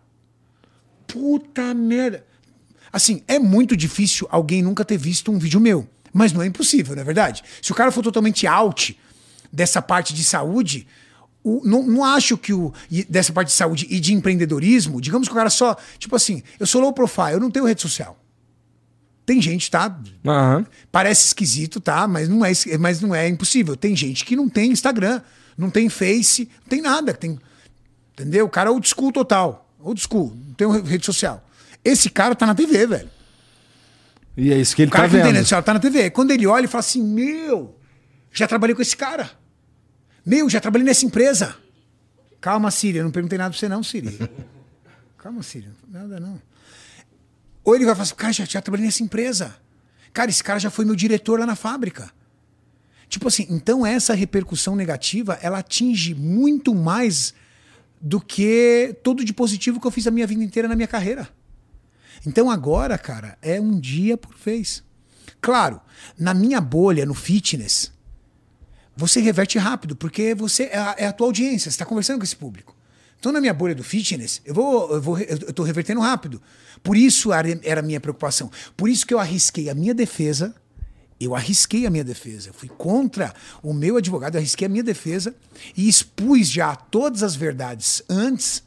Puta 1.06 1.72
merda. 1.72 2.26
Assim, 2.92 3.22
é 3.26 3.38
muito 3.38 3.74
difícil 3.74 4.28
alguém 4.30 4.62
nunca 4.62 4.84
ter 4.84 4.98
visto 4.98 5.32
um 5.32 5.38
vídeo 5.38 5.58
meu. 5.58 5.88
Mas 6.12 6.34
não 6.34 6.42
é 6.42 6.46
impossível, 6.46 6.94
não 6.94 7.00
é 7.00 7.04
verdade? 7.06 7.42
Se 7.62 7.72
o 7.72 7.74
cara 7.74 7.90
for 7.90 8.02
totalmente 8.02 8.46
out 8.46 9.00
dessa 9.50 9.80
parte 9.80 10.12
de 10.12 10.22
saúde, 10.22 10.86
o- 11.44 11.60
não, 11.64 11.82
não 11.86 12.02
acho 12.04 12.36
que 12.38 12.52
o. 12.52 12.72
dessa 13.08 13.32
parte 13.32 13.48
de 13.48 13.54
saúde 13.54 13.86
e 13.88 14.00
de 14.00 14.12
empreendedorismo, 14.14 15.00
digamos 15.00 15.28
que 15.28 15.32
o 15.32 15.36
cara 15.36 15.50
só. 15.50 15.76
Tipo 15.98 16.16
assim, 16.16 16.42
eu 16.58 16.66
sou 16.66 16.80
low 16.80 16.92
profile, 16.92 17.32
eu 17.34 17.40
não 17.40 17.50
tenho 17.50 17.66
rede 17.66 17.82
social. 17.82 18.18
Tem 19.26 19.40
gente, 19.40 19.70
tá? 19.70 19.96
Aham. 20.26 20.66
Parece 20.90 21.26
esquisito, 21.28 21.80
tá? 21.80 22.06
Mas 22.08 22.28
não 22.28 22.44
é, 22.44 22.52
mas 22.78 23.00
não 23.00 23.14
é 23.14 23.28
impossível. 23.28 23.76
Tem 23.76 23.94
gente 23.94 24.24
que 24.24 24.34
não 24.36 24.48
tem 24.48 24.70
Instagram, 24.72 25.20
não 25.56 25.70
tem 25.70 25.88
Face, 25.88 26.48
não 26.62 26.68
tem 26.68 26.82
nada. 26.82 27.14
Tem, 27.14 27.38
entendeu? 28.12 28.44
O 28.46 28.50
cara 28.50 28.68
é 28.68 28.72
old 28.72 28.86
school 28.88 29.12
total. 29.12 29.70
Old 29.80 30.00
school, 30.00 30.34
não 30.46 30.54
tem 30.54 30.82
rede 30.82 31.04
social. 31.06 31.46
Esse 31.84 32.08
cara 32.10 32.34
tá 32.34 32.46
na 32.46 32.54
TV, 32.54 32.86
velho. 32.86 33.10
E 34.36 34.52
é 34.52 34.58
isso 34.58 34.74
que 34.74 34.82
ele 34.82 34.88
O 34.88 34.92
cara 34.92 35.04
tá 35.04 35.10
que 35.10 35.16
não 35.16 35.22
tem 35.22 35.28
vendo. 35.32 35.36
rede 35.36 35.46
social 35.46 35.62
tá 35.62 35.74
na 35.74 35.80
TV. 35.80 36.10
Quando 36.10 36.30
ele 36.30 36.46
olha 36.46 36.64
e 36.64 36.68
fala 36.68 36.80
assim: 36.80 37.02
Meu, 37.02 37.78
já 38.32 38.46
trabalhei 38.46 38.74
com 38.74 38.82
esse 38.82 38.96
cara. 38.96 39.30
Meu, 40.24 40.48
já 40.48 40.60
trabalhei 40.60 40.86
nessa 40.86 41.04
empresa. 41.04 41.56
Calma, 42.40 42.70
Siri, 42.70 42.98
eu 42.98 43.04
não 43.04 43.10
perguntei 43.10 43.38
nada 43.38 43.50
pra 43.50 43.58
você, 43.58 43.68
não, 43.68 43.82
Siri. 43.82 44.18
Calma, 45.18 45.42
Siri, 45.42 45.68
nada 45.88 46.20
não. 46.20 46.40
Ou 47.64 47.74
ele 47.74 47.84
vai 47.84 47.94
falar 47.94 48.04
assim: 48.04 48.14
Cara, 48.14 48.32
já, 48.32 48.44
já 48.44 48.60
trabalhei 48.60 48.86
nessa 48.86 49.02
empresa. 49.02 49.56
Cara, 50.12 50.30
esse 50.30 50.44
cara 50.44 50.58
já 50.58 50.70
foi 50.70 50.84
meu 50.84 50.94
diretor 50.94 51.40
lá 51.40 51.46
na 51.46 51.56
fábrica. 51.56 52.10
Tipo 53.08 53.28
assim, 53.28 53.46
então 53.50 53.84
essa 53.84 54.14
repercussão 54.14 54.76
negativa, 54.76 55.38
ela 55.42 55.58
atinge 55.58 56.14
muito 56.14 56.74
mais 56.74 57.34
do 58.00 58.20
que 58.20 58.96
tudo 59.02 59.24
de 59.24 59.32
positivo 59.32 59.80
que 59.80 59.86
eu 59.86 59.90
fiz 59.90 60.06
a 60.06 60.10
minha 60.10 60.26
vida 60.26 60.42
inteira 60.42 60.68
na 60.68 60.76
minha 60.76 60.88
carreira. 60.88 61.28
Então 62.26 62.50
agora, 62.50 62.98
cara, 62.98 63.38
é 63.40 63.60
um 63.60 63.78
dia 63.78 64.16
por 64.16 64.34
vez. 64.36 64.82
Claro, 65.40 65.80
na 66.18 66.34
minha 66.34 66.60
bolha, 66.60 67.06
no 67.06 67.14
fitness, 67.14 67.92
você 68.96 69.20
reverte 69.20 69.58
rápido, 69.58 69.96
porque 69.96 70.34
você 70.34 70.64
é 70.64 70.78
a, 70.78 70.94
é 70.98 71.06
a 71.06 71.12
tua 71.12 71.26
audiência, 71.26 71.70
você 71.70 71.74
está 71.74 71.84
conversando 71.84 72.18
com 72.18 72.24
esse 72.24 72.36
público. 72.36 72.76
Então, 73.18 73.32
na 73.32 73.40
minha 73.40 73.54
bolha 73.54 73.74
do 73.74 73.82
fitness, 73.82 74.42
eu 74.44 74.52
vou, 74.52 74.92
eu 74.92 75.00
vou, 75.00 75.18
eu 75.18 75.52
tô 75.52 75.62
revertendo 75.62 76.00
rápido. 76.00 76.42
Por 76.82 76.94
isso 76.94 77.32
era 77.32 77.80
a 77.80 77.82
minha 77.82 77.98
preocupação. 77.98 78.50
Por 78.76 78.88
isso 78.88 79.06
que 79.06 79.14
eu 79.14 79.18
arrisquei 79.18 79.70
a 79.70 79.74
minha 79.74 79.94
defesa. 79.94 80.54
Eu 81.18 81.34
arrisquei 81.34 81.86
a 81.86 81.90
minha 81.90 82.04
defesa. 82.04 82.50
Eu 82.50 82.52
fui 82.52 82.68
contra 82.68 83.32
o 83.62 83.72
meu 83.72 83.96
advogado, 83.96 84.36
arrisquei 84.36 84.66
a 84.66 84.68
minha 84.68 84.82
defesa 84.82 85.34
e 85.74 85.88
expus 85.88 86.50
já 86.50 86.76
todas 86.76 87.22
as 87.22 87.34
verdades 87.34 88.02
antes 88.10 88.62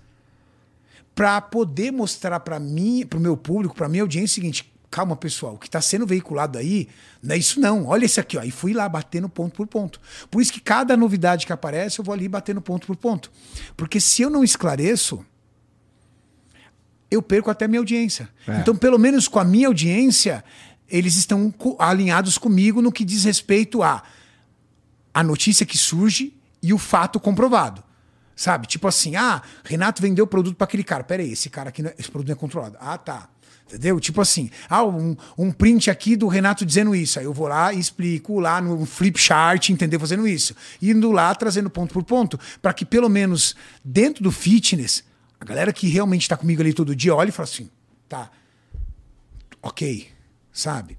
para 1.14 1.40
poder 1.40 1.92
mostrar 1.92 2.40
para 2.40 2.60
mim, 2.60 3.06
para 3.08 3.20
o 3.20 3.22
meu 3.22 3.38
público, 3.38 3.76
para 3.76 3.88
minha 3.88 4.02
audiência 4.02 4.34
o 4.34 4.36
seguinte: 4.36 4.74
calma, 4.90 5.16
pessoal, 5.16 5.56
o 5.56 5.58
que 5.58 5.68
está 5.68 5.82
sendo 5.82 6.06
veiculado 6.06 6.58
aí 6.58 6.88
não 7.22 7.36
é 7.36 7.38
isso 7.38 7.60
não. 7.60 7.86
Olha 7.88 8.06
esse 8.06 8.20
aqui, 8.20 8.38
ó. 8.38 8.44
E 8.44 8.52
fui 8.52 8.74
lá 8.74 8.88
batendo 8.88 9.28
ponto 9.28 9.56
por 9.56 9.68
ponto. 9.68 10.00
Por 10.32 10.42
isso 10.42 10.54
que 10.54 10.60
cada 10.60 10.96
novidade 10.96 11.46
que 11.46 11.54
aparece, 11.54 12.00
eu 12.00 12.06
vou 12.06 12.14
ali 12.14 12.28
batendo 12.28 12.62
ponto 12.62 12.88
por 12.88 12.96
ponto. 12.96 13.32
Porque 13.76 14.00
se 14.00 14.22
eu 14.22 14.30
não 14.30 14.44
esclareço, 14.44 15.26
eu 17.10 17.22
perco 17.22 17.50
até 17.50 17.66
a 17.66 17.68
minha 17.68 17.80
audiência. 17.80 18.30
É. 18.48 18.60
Então, 18.60 18.76
pelo 18.76 18.98
menos 18.98 19.28
com 19.28 19.40
a 19.40 19.44
minha 19.44 19.68
audiência, 19.68 20.44
eles 20.90 21.16
estão 21.16 21.54
alinhados 21.80 22.38
comigo 22.38 22.82
no 22.82 22.92
que 22.92 23.04
diz 23.04 23.24
respeito 23.24 23.84
a 23.84 24.04
a 25.18 25.24
notícia 25.24 25.66
que 25.66 25.80
surge 25.80 26.32
e 26.62 26.72
o 26.72 26.78
fato 26.78 27.20
comprovado. 27.20 27.84
Sabe? 28.36 28.68
Tipo 28.68 28.88
assim, 28.88 29.16
ah, 29.16 29.42
Renato 29.64 30.00
vendeu 30.00 30.26
o 30.26 30.28
produto 30.28 30.56
para 30.56 30.66
aquele 30.66 30.84
cara. 30.84 31.04
Pera 31.04 31.24
aí, 31.24 31.32
esse 31.32 31.50
cara 31.50 31.70
aqui, 31.70 31.82
não 31.82 31.90
é, 31.90 31.96
esse 31.98 32.12
produto 32.12 32.28
não 32.28 32.36
é 32.36 32.38
controlado. 32.38 32.78
Ah, 32.80 33.00
tá. 33.00 33.28
Entendeu? 33.68 34.00
Tipo 34.00 34.22
assim, 34.22 34.50
ah, 34.70 34.86
um, 34.86 35.16
um 35.38 35.52
print 35.52 35.92
aqui 35.92 36.16
do 36.16 36.28
Renato 36.28 36.66
dizendo 36.66 36.96
isso. 36.96 37.20
Aí 37.20 37.26
eu 37.26 37.34
vou 37.34 37.48
lá 37.48 37.74
e 37.74 37.80
explico 37.80 38.40
lá 38.40 38.62
no 38.62 38.86
flip 38.86 39.20
chart, 39.20 39.70
entendeu? 39.70 40.00
Fazendo 40.00 40.26
isso. 40.26 40.56
Indo 40.82 41.12
lá, 41.12 41.36
trazendo 41.36 41.70
ponto 41.70 41.94
por 41.94 42.04
ponto, 42.04 42.40
para 42.62 42.74
que 42.74 42.86
pelo 42.86 43.10
menos 43.10 43.56
dentro 43.84 44.24
do 44.24 44.32
fitness, 44.32 45.04
a 45.40 45.44
galera 45.44 45.74
que 45.74 45.90
realmente 45.90 46.22
está 46.22 46.38
comigo 46.38 46.62
ali 46.62 46.74
todo 46.74 46.96
dia 46.96 47.14
olhe 47.14 47.30
e 47.30 47.34
fala 47.34 47.44
assim, 47.48 47.70
tá, 48.08 48.32
ok, 49.62 50.08
sabe? 50.54 50.98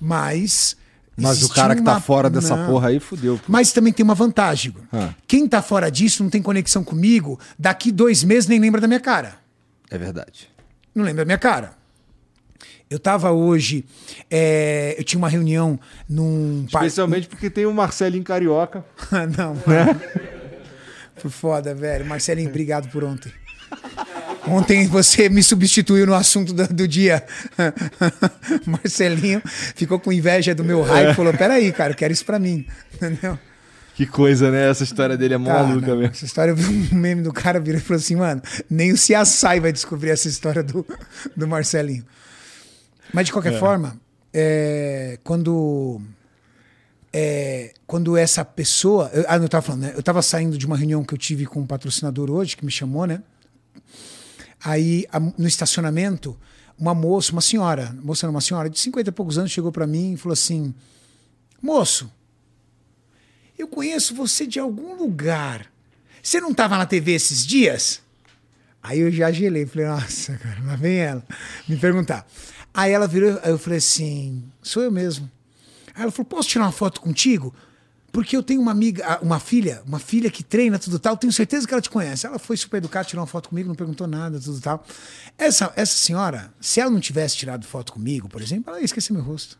Mas. 0.00 0.76
Mas 1.16 1.44
o 1.44 1.50
cara 1.50 1.76
que 1.76 1.82
tá 1.82 2.00
fora 2.00 2.28
dessa 2.28 2.56
não. 2.56 2.66
porra 2.66 2.88
aí 2.88 2.98
fudeu. 2.98 3.36
Pô. 3.38 3.44
Mas 3.46 3.72
também 3.72 3.92
tem 3.92 4.02
uma 4.02 4.16
vantagem. 4.16 4.74
Ah. 4.92 5.14
Quem 5.28 5.46
tá 5.46 5.62
fora 5.62 5.88
disso, 5.88 6.24
não 6.24 6.30
tem 6.30 6.42
conexão 6.42 6.82
comigo, 6.82 7.38
daqui 7.56 7.92
dois 7.92 8.24
meses 8.24 8.48
nem 8.48 8.58
lembra 8.58 8.80
da 8.80 8.88
minha 8.88 8.98
cara. 8.98 9.38
É 9.90 9.96
verdade 9.96 10.53
não 10.94 11.04
lembro 11.04 11.22
a 11.22 11.24
minha 11.24 11.38
cara. 11.38 11.72
Eu 12.90 12.98
tava 12.98 13.32
hoje, 13.32 13.84
é, 14.30 14.94
eu 14.98 15.04
tinha 15.04 15.18
uma 15.18 15.28
reunião 15.28 15.80
num... 16.08 16.64
Especialmente 16.66 17.26
porque 17.26 17.50
tem 17.50 17.66
o 17.66 17.72
Marcelinho 17.72 18.22
Carioca. 18.22 18.84
não, 19.36 19.54
né? 19.66 20.00
Foi 21.16 21.30
foda, 21.30 21.74
velho. 21.74 22.04
Marcelinho, 22.04 22.48
obrigado 22.48 22.90
por 22.90 23.02
ontem. 23.02 23.32
Ontem 24.46 24.86
você 24.86 25.28
me 25.28 25.42
substituiu 25.42 26.06
no 26.06 26.14
assunto 26.14 26.52
do, 26.52 26.68
do 26.68 26.86
dia. 26.86 27.24
Marcelinho 28.66 29.40
ficou 29.74 29.98
com 29.98 30.12
inveja 30.12 30.54
do 30.54 30.62
meu 30.62 30.82
raio 30.82 31.10
e 31.10 31.14
falou: 31.14 31.32
Peraí, 31.32 31.72
cara, 31.72 31.92
eu 31.92 31.96
quero 31.96 32.12
isso 32.12 32.24
pra 32.24 32.38
mim. 32.38 32.66
Entendeu? 32.94 33.38
Que 33.94 34.06
coisa, 34.06 34.50
né? 34.50 34.68
Essa 34.68 34.82
história 34.82 35.16
dele 35.16 35.34
é 35.34 35.38
maluca 35.38 35.94
mesmo. 35.94 36.12
Essa 36.12 36.24
história, 36.24 36.50
eu 36.50 36.56
vi 36.56 36.66
um 36.92 36.96
meme 36.96 37.22
do 37.22 37.32
cara 37.32 37.60
virou 37.60 37.80
e 37.80 37.82
falou 37.82 38.00
assim, 38.00 38.16
mano, 38.16 38.42
nem 38.68 38.92
o 38.92 38.96
Ciaçai 38.98 39.60
vai 39.60 39.72
descobrir 39.72 40.10
essa 40.10 40.28
história 40.28 40.62
do, 40.62 40.84
do 41.36 41.46
Marcelinho. 41.46 42.04
Mas 43.12 43.26
de 43.26 43.32
qualquer 43.32 43.52
é. 43.52 43.58
forma, 43.58 43.96
é, 44.32 45.18
quando 45.22 46.00
é, 47.16 47.72
quando 47.86 48.16
essa 48.16 48.44
pessoa. 48.44 49.08
Eu, 49.14 49.24
ah, 49.28 49.36
eu 49.36 49.48
tava 49.48 49.62
falando, 49.62 49.82
né? 49.82 49.92
Eu 49.94 50.02
tava 50.02 50.20
saindo 50.20 50.58
de 50.58 50.66
uma 50.66 50.76
reunião 50.76 51.04
que 51.04 51.14
eu 51.14 51.18
tive 51.18 51.46
com 51.46 51.60
um 51.60 51.66
patrocinador 51.66 52.28
hoje, 52.28 52.56
que 52.56 52.64
me 52.64 52.72
chamou, 52.72 53.06
né? 53.06 53.22
Aí, 54.64 55.06
a, 55.12 55.20
no 55.20 55.46
estacionamento, 55.46 56.36
uma 56.76 56.92
moça, 56.92 57.30
uma 57.30 57.40
senhora, 57.40 57.96
moça 58.02 58.28
uma 58.28 58.40
senhora 58.40 58.68
de 58.68 58.80
50 58.80 59.10
e 59.10 59.12
poucos 59.12 59.38
anos, 59.38 59.52
chegou 59.52 59.70
para 59.70 59.86
mim 59.86 60.14
e 60.14 60.16
falou 60.16 60.32
assim: 60.32 60.74
Moço, 61.62 62.10
eu 63.58 63.68
conheço 63.68 64.14
você 64.14 64.46
de 64.46 64.58
algum 64.58 64.94
lugar. 64.96 65.66
Você 66.22 66.40
não 66.40 66.50
estava 66.50 66.76
na 66.76 66.86
TV 66.86 67.12
esses 67.12 67.46
dias? 67.46 68.00
Aí 68.82 69.00
eu 69.00 69.10
já 69.10 69.30
gelei, 69.30 69.64
falei, 69.66 69.88
nossa, 69.88 70.36
cara, 70.36 70.62
lá 70.64 70.76
vem 70.76 70.98
ela 70.98 71.24
me 71.68 71.76
perguntar. 71.76 72.26
Aí 72.72 72.92
ela 72.92 73.06
virou, 73.06 73.38
aí 73.42 73.50
eu 73.50 73.58
falei 73.58 73.78
assim, 73.78 74.44
sou 74.62 74.82
eu 74.82 74.90
mesmo. 74.90 75.30
Aí 75.94 76.02
ela 76.02 76.10
falou, 76.10 76.26
posso 76.26 76.48
tirar 76.48 76.64
uma 76.64 76.72
foto 76.72 77.00
contigo? 77.00 77.54
Porque 78.10 78.36
eu 78.36 78.42
tenho 78.42 78.60
uma 78.60 78.70
amiga, 78.70 79.18
uma 79.22 79.40
filha, 79.40 79.82
uma 79.86 79.98
filha 79.98 80.30
que 80.30 80.42
treina, 80.44 80.78
tudo 80.78 80.98
tal, 80.98 81.16
tenho 81.16 81.32
certeza 81.32 81.66
que 81.66 81.74
ela 81.74 81.80
te 81.80 81.90
conhece. 81.90 82.26
Ela 82.26 82.38
foi 82.38 82.56
super 82.56 82.76
educada, 82.76 83.06
tirou 83.06 83.22
uma 83.22 83.26
foto 83.26 83.48
comigo, 83.48 83.68
não 83.68 83.74
perguntou 83.74 84.06
nada, 84.06 84.38
tudo 84.38 84.60
tal. 84.60 84.84
Essa, 85.36 85.72
essa 85.74 85.96
senhora, 85.96 86.52
se 86.60 86.80
ela 86.80 86.90
não 86.90 87.00
tivesse 87.00 87.36
tirado 87.36 87.66
foto 87.66 87.92
comigo, 87.92 88.28
por 88.28 88.40
exemplo, 88.40 88.70
ela 88.70 88.78
ia 88.80 88.84
esquecer 88.84 89.12
meu 89.12 89.22
rosto. 89.22 89.58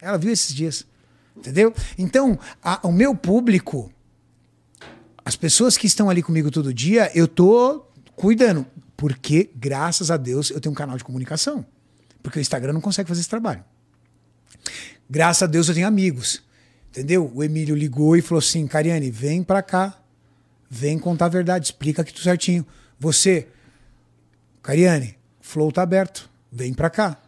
Ela 0.00 0.18
viu 0.18 0.32
esses 0.32 0.54
dias. 0.54 0.86
Entendeu? 1.36 1.74
Então, 1.98 2.38
a, 2.62 2.80
o 2.86 2.92
meu 2.92 3.14
público, 3.14 3.92
as 5.24 5.36
pessoas 5.36 5.76
que 5.76 5.86
estão 5.86 6.08
ali 6.08 6.22
comigo 6.22 6.50
todo 6.50 6.72
dia, 6.72 7.10
eu 7.14 7.28
tô 7.28 7.84
cuidando. 8.14 8.66
Porque, 8.96 9.50
graças 9.54 10.10
a 10.10 10.16
Deus, 10.16 10.50
eu 10.50 10.60
tenho 10.60 10.72
um 10.72 10.76
canal 10.76 10.96
de 10.96 11.04
comunicação. 11.04 11.64
Porque 12.22 12.38
o 12.38 12.40
Instagram 12.40 12.72
não 12.72 12.80
consegue 12.80 13.08
fazer 13.08 13.20
esse 13.20 13.28
trabalho. 13.28 13.62
Graças 15.08 15.42
a 15.42 15.46
Deus 15.46 15.68
eu 15.68 15.74
tenho 15.74 15.86
amigos. 15.86 16.42
Entendeu? 16.90 17.30
O 17.34 17.44
Emílio 17.44 17.76
ligou 17.76 18.16
e 18.16 18.22
falou 18.22 18.38
assim: 18.38 18.66
Cariane, 18.66 19.10
vem 19.10 19.42
pra 19.42 19.62
cá. 19.62 20.00
Vem 20.68 20.98
contar 20.98 21.26
a 21.26 21.28
verdade, 21.28 21.66
explica 21.66 22.02
aqui 22.02 22.12
tudo 22.12 22.24
certinho. 22.24 22.66
Você, 22.98 23.46
Cariane, 24.62 25.16
flow 25.40 25.70
tá 25.70 25.82
aberto. 25.82 26.28
Vem 26.50 26.74
pra 26.74 26.90
cá. 26.90 27.18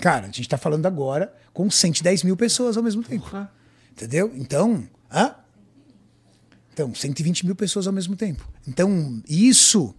Cara, 0.00 0.26
a 0.26 0.30
gente 0.30 0.48
tá 0.48 0.58
falando 0.58 0.84
agora 0.84 1.32
com 1.52 1.70
110 1.70 2.22
mil 2.22 2.36
pessoas 2.36 2.76
ao 2.76 2.82
mesmo 2.82 3.02
tempo. 3.02 3.24
Porra. 3.24 3.52
Entendeu? 3.92 4.32
Então, 4.34 4.84
hã? 5.12 5.34
Então, 6.72 6.94
120 6.94 7.44
mil 7.44 7.54
pessoas 7.54 7.86
ao 7.86 7.92
mesmo 7.92 8.16
tempo. 8.16 8.48
Então, 8.66 9.22
isso 9.28 9.94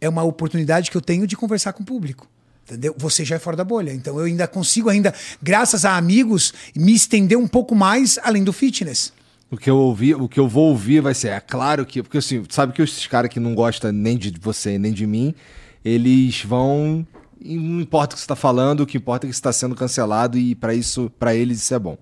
é 0.00 0.08
uma 0.08 0.22
oportunidade 0.22 0.90
que 0.90 0.96
eu 0.96 1.00
tenho 1.00 1.26
de 1.26 1.36
conversar 1.36 1.72
com 1.72 1.82
o 1.82 1.86
público. 1.86 2.28
Entendeu? 2.64 2.94
Você 2.96 3.24
já 3.24 3.36
é 3.36 3.38
fora 3.38 3.56
da 3.56 3.64
bolha. 3.64 3.92
Então 3.92 4.18
eu 4.18 4.24
ainda 4.24 4.46
consigo 4.46 4.88
ainda, 4.88 5.12
graças 5.42 5.84
a 5.84 5.96
amigos, 5.96 6.52
me 6.74 6.94
estender 6.94 7.36
um 7.36 7.48
pouco 7.48 7.74
mais 7.74 8.18
além 8.22 8.44
do 8.44 8.52
fitness. 8.52 9.12
O 9.50 9.56
que 9.56 9.68
eu 9.68 9.76
ouvi, 9.76 10.14
o 10.14 10.28
que 10.28 10.40
eu 10.40 10.48
vou 10.48 10.70
ouvir 10.70 11.00
vai 11.00 11.14
ser, 11.14 11.28
é 11.28 11.40
claro 11.40 11.84
que, 11.84 12.02
porque 12.02 12.18
assim, 12.18 12.42
sabe 12.48 12.72
que 12.72 12.80
esses 12.80 13.06
caras 13.06 13.30
que 13.30 13.38
não 13.38 13.54
gostam 13.54 13.92
nem 13.92 14.16
de 14.16 14.32
você 14.40 14.78
nem 14.78 14.92
de 14.92 15.06
mim, 15.06 15.34
eles 15.84 16.42
vão 16.42 17.06
e 17.44 17.56
não 17.56 17.80
importa 17.80 18.14
o 18.14 18.16
que 18.16 18.20
você 18.20 18.24
está 18.24 18.36
falando, 18.36 18.80
o 18.80 18.86
que 18.86 18.96
importa 18.96 19.26
é 19.26 19.28
que 19.28 19.34
está 19.34 19.52
sendo 19.52 19.74
cancelado 19.74 20.38
e 20.38 20.54
para 20.54 20.74
isso, 20.74 21.10
para 21.18 21.34
eles 21.34 21.62
isso 21.62 21.74
é 21.74 21.78
bom. 21.78 21.96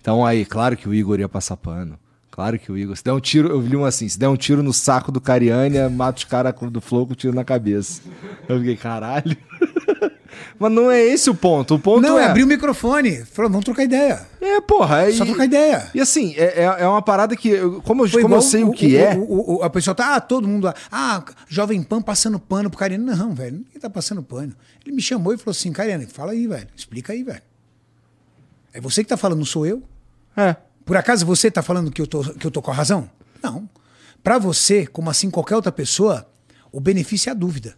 Então 0.00 0.24
aí, 0.24 0.44
claro 0.44 0.76
que 0.76 0.88
o 0.88 0.94
Igor 0.94 1.18
ia 1.18 1.28
passar 1.28 1.56
pano. 1.56 1.98
Claro 2.30 2.58
que 2.58 2.70
o 2.70 2.76
Igor. 2.76 2.94
Se 2.94 3.02
der 3.02 3.12
um 3.12 3.20
tiro, 3.20 3.48
eu 3.48 3.60
vi 3.60 3.76
um 3.76 3.84
assim: 3.84 4.06
se 4.06 4.18
der 4.18 4.28
um 4.28 4.36
tiro 4.36 4.62
no 4.62 4.72
saco 4.72 5.10
do 5.10 5.20
Cariânia, 5.20 5.88
mata 5.88 6.18
os 6.18 6.24
caras 6.24 6.54
do 6.70 6.82
Flow 6.82 7.06
com 7.06 7.14
tiro 7.14 7.34
na 7.34 7.44
cabeça. 7.44 8.02
Eu 8.46 8.58
fiquei, 8.58 8.76
caralho. 8.76 9.36
Mas 10.58 10.72
não 10.72 10.90
é 10.90 11.02
esse 11.02 11.28
o 11.28 11.34
ponto. 11.34 11.74
O 11.74 11.78
ponto 11.78 12.00
não, 12.00 12.18
é. 12.18 12.26
abrir 12.26 12.44
o 12.44 12.46
microfone. 12.46 13.24
Falou, 13.24 13.50
vamos 13.50 13.64
trocar 13.64 13.84
ideia. 13.84 14.26
É, 14.40 14.60
porra. 14.60 15.02
É, 15.02 15.12
Só 15.12 15.24
trocar 15.24 15.44
ideia. 15.44 15.90
E 15.94 16.00
assim, 16.00 16.34
é, 16.36 16.62
é, 16.62 16.64
é 16.64 16.86
uma 16.86 17.02
parada 17.02 17.36
que. 17.36 17.58
Como, 17.84 18.06
eu, 18.06 18.22
como 18.22 18.34
eu 18.34 18.42
sei 18.42 18.64
o, 18.64 18.68
o 18.68 18.72
que 18.72 18.96
o, 18.96 18.98
é. 18.98 19.16
O, 19.16 19.62
a 19.62 19.70
pessoa 19.70 19.94
tá, 19.94 20.16
ah, 20.16 20.20
todo 20.20 20.48
mundo. 20.48 20.72
Ah, 20.90 21.24
Jovem 21.48 21.82
Pan 21.82 22.00
passando 22.00 22.38
pano 22.38 22.70
pro 22.70 22.78
Cariano. 22.78 23.04
Não, 23.04 23.34
velho, 23.34 23.56
ninguém 23.56 23.80
tá 23.80 23.90
passando 23.90 24.22
pano. 24.22 24.54
Ele 24.84 24.94
me 24.94 25.02
chamou 25.02 25.34
e 25.34 25.38
falou 25.38 25.52
assim: 25.52 25.72
Cariano, 25.72 26.06
fala 26.08 26.32
aí, 26.32 26.46
velho. 26.46 26.68
Explica 26.76 27.12
aí, 27.12 27.22
velho. 27.22 27.42
É 28.72 28.80
você 28.80 29.02
que 29.02 29.08
tá 29.08 29.16
falando, 29.16 29.38
não 29.38 29.46
sou 29.46 29.66
eu? 29.66 29.82
É. 30.36 30.56
Por 30.84 30.96
acaso 30.96 31.24
você 31.26 31.50
tá 31.50 31.62
falando 31.62 31.90
que 31.90 32.00
eu 32.00 32.06
tô, 32.06 32.22
que 32.22 32.46
eu 32.46 32.50
tô 32.50 32.62
com 32.62 32.70
a 32.70 32.74
razão? 32.74 33.10
Não. 33.42 33.68
Para 34.22 34.38
você, 34.38 34.86
como 34.86 35.08
assim 35.08 35.30
qualquer 35.30 35.56
outra 35.56 35.72
pessoa, 35.72 36.28
o 36.70 36.80
benefício 36.80 37.28
é 37.28 37.32
a 37.32 37.34
dúvida. 37.34 37.74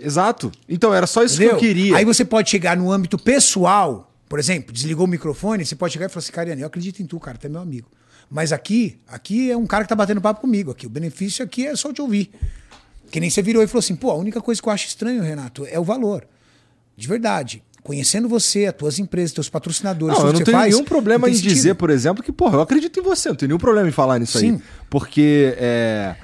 Exato. 0.00 0.50
Então, 0.68 0.92
era 0.94 1.06
só 1.06 1.22
isso 1.22 1.36
Entendeu? 1.36 1.58
que 1.58 1.64
eu 1.64 1.68
queria. 1.68 1.96
Aí 1.96 2.04
você 2.04 2.24
pode 2.24 2.50
chegar 2.50 2.76
no 2.76 2.90
âmbito 2.90 3.18
pessoal, 3.18 4.12
por 4.28 4.38
exemplo, 4.38 4.72
desligou 4.72 5.06
o 5.06 5.08
microfone, 5.08 5.64
você 5.64 5.74
pode 5.74 5.92
chegar 5.92 6.06
e 6.06 6.08
falar 6.08 6.20
assim, 6.20 6.32
Cariane, 6.32 6.60
eu 6.62 6.66
acredito 6.66 7.00
em 7.02 7.06
tu, 7.06 7.18
cara, 7.18 7.36
tu 7.36 7.46
é 7.46 7.50
meu 7.50 7.60
amigo. 7.60 7.88
Mas 8.30 8.52
aqui, 8.52 8.98
aqui 9.08 9.50
é 9.50 9.56
um 9.56 9.66
cara 9.66 9.84
que 9.84 9.88
tá 9.88 9.96
batendo 9.96 10.20
papo 10.20 10.40
comigo. 10.40 10.70
Aqui, 10.70 10.86
o 10.86 10.90
benefício 10.90 11.44
aqui 11.44 11.66
é 11.66 11.74
só 11.74 11.92
te 11.92 12.00
ouvir. 12.00 12.30
Que 13.10 13.18
nem 13.18 13.28
você 13.28 13.42
virou 13.42 13.62
e 13.62 13.66
falou 13.66 13.80
assim, 13.80 13.96
pô, 13.96 14.10
a 14.10 14.14
única 14.14 14.40
coisa 14.40 14.62
que 14.62 14.68
eu 14.68 14.72
acho 14.72 14.86
estranho, 14.86 15.20
Renato, 15.22 15.66
é 15.68 15.80
o 15.80 15.84
valor. 15.84 16.24
De 16.96 17.08
verdade. 17.08 17.62
Conhecendo 17.82 18.28
você, 18.28 18.66
as 18.66 18.74
tuas 18.74 18.98
empresas, 18.98 19.32
teus 19.32 19.48
patrocinadores, 19.48 20.16
não, 20.16 20.26
eu 20.26 20.32
não 20.34 20.44
tenho 20.44 20.56
faz, 20.56 20.72
nenhum 20.72 20.84
problema 20.84 21.28
em 21.28 21.34
sentido. 21.34 21.54
dizer, 21.54 21.74
por 21.74 21.90
exemplo, 21.90 22.22
que, 22.22 22.30
porra, 22.30 22.58
eu 22.58 22.60
acredito 22.60 23.00
em 23.00 23.02
você, 23.02 23.30
não 23.30 23.36
tenho 23.36 23.48
nenhum 23.48 23.58
problema 23.58 23.88
em 23.88 23.92
falar 23.92 24.18
nisso 24.18 24.38
Sim. 24.38 24.52
aí. 24.52 24.62
Porque 24.88 25.56
é 25.56 26.14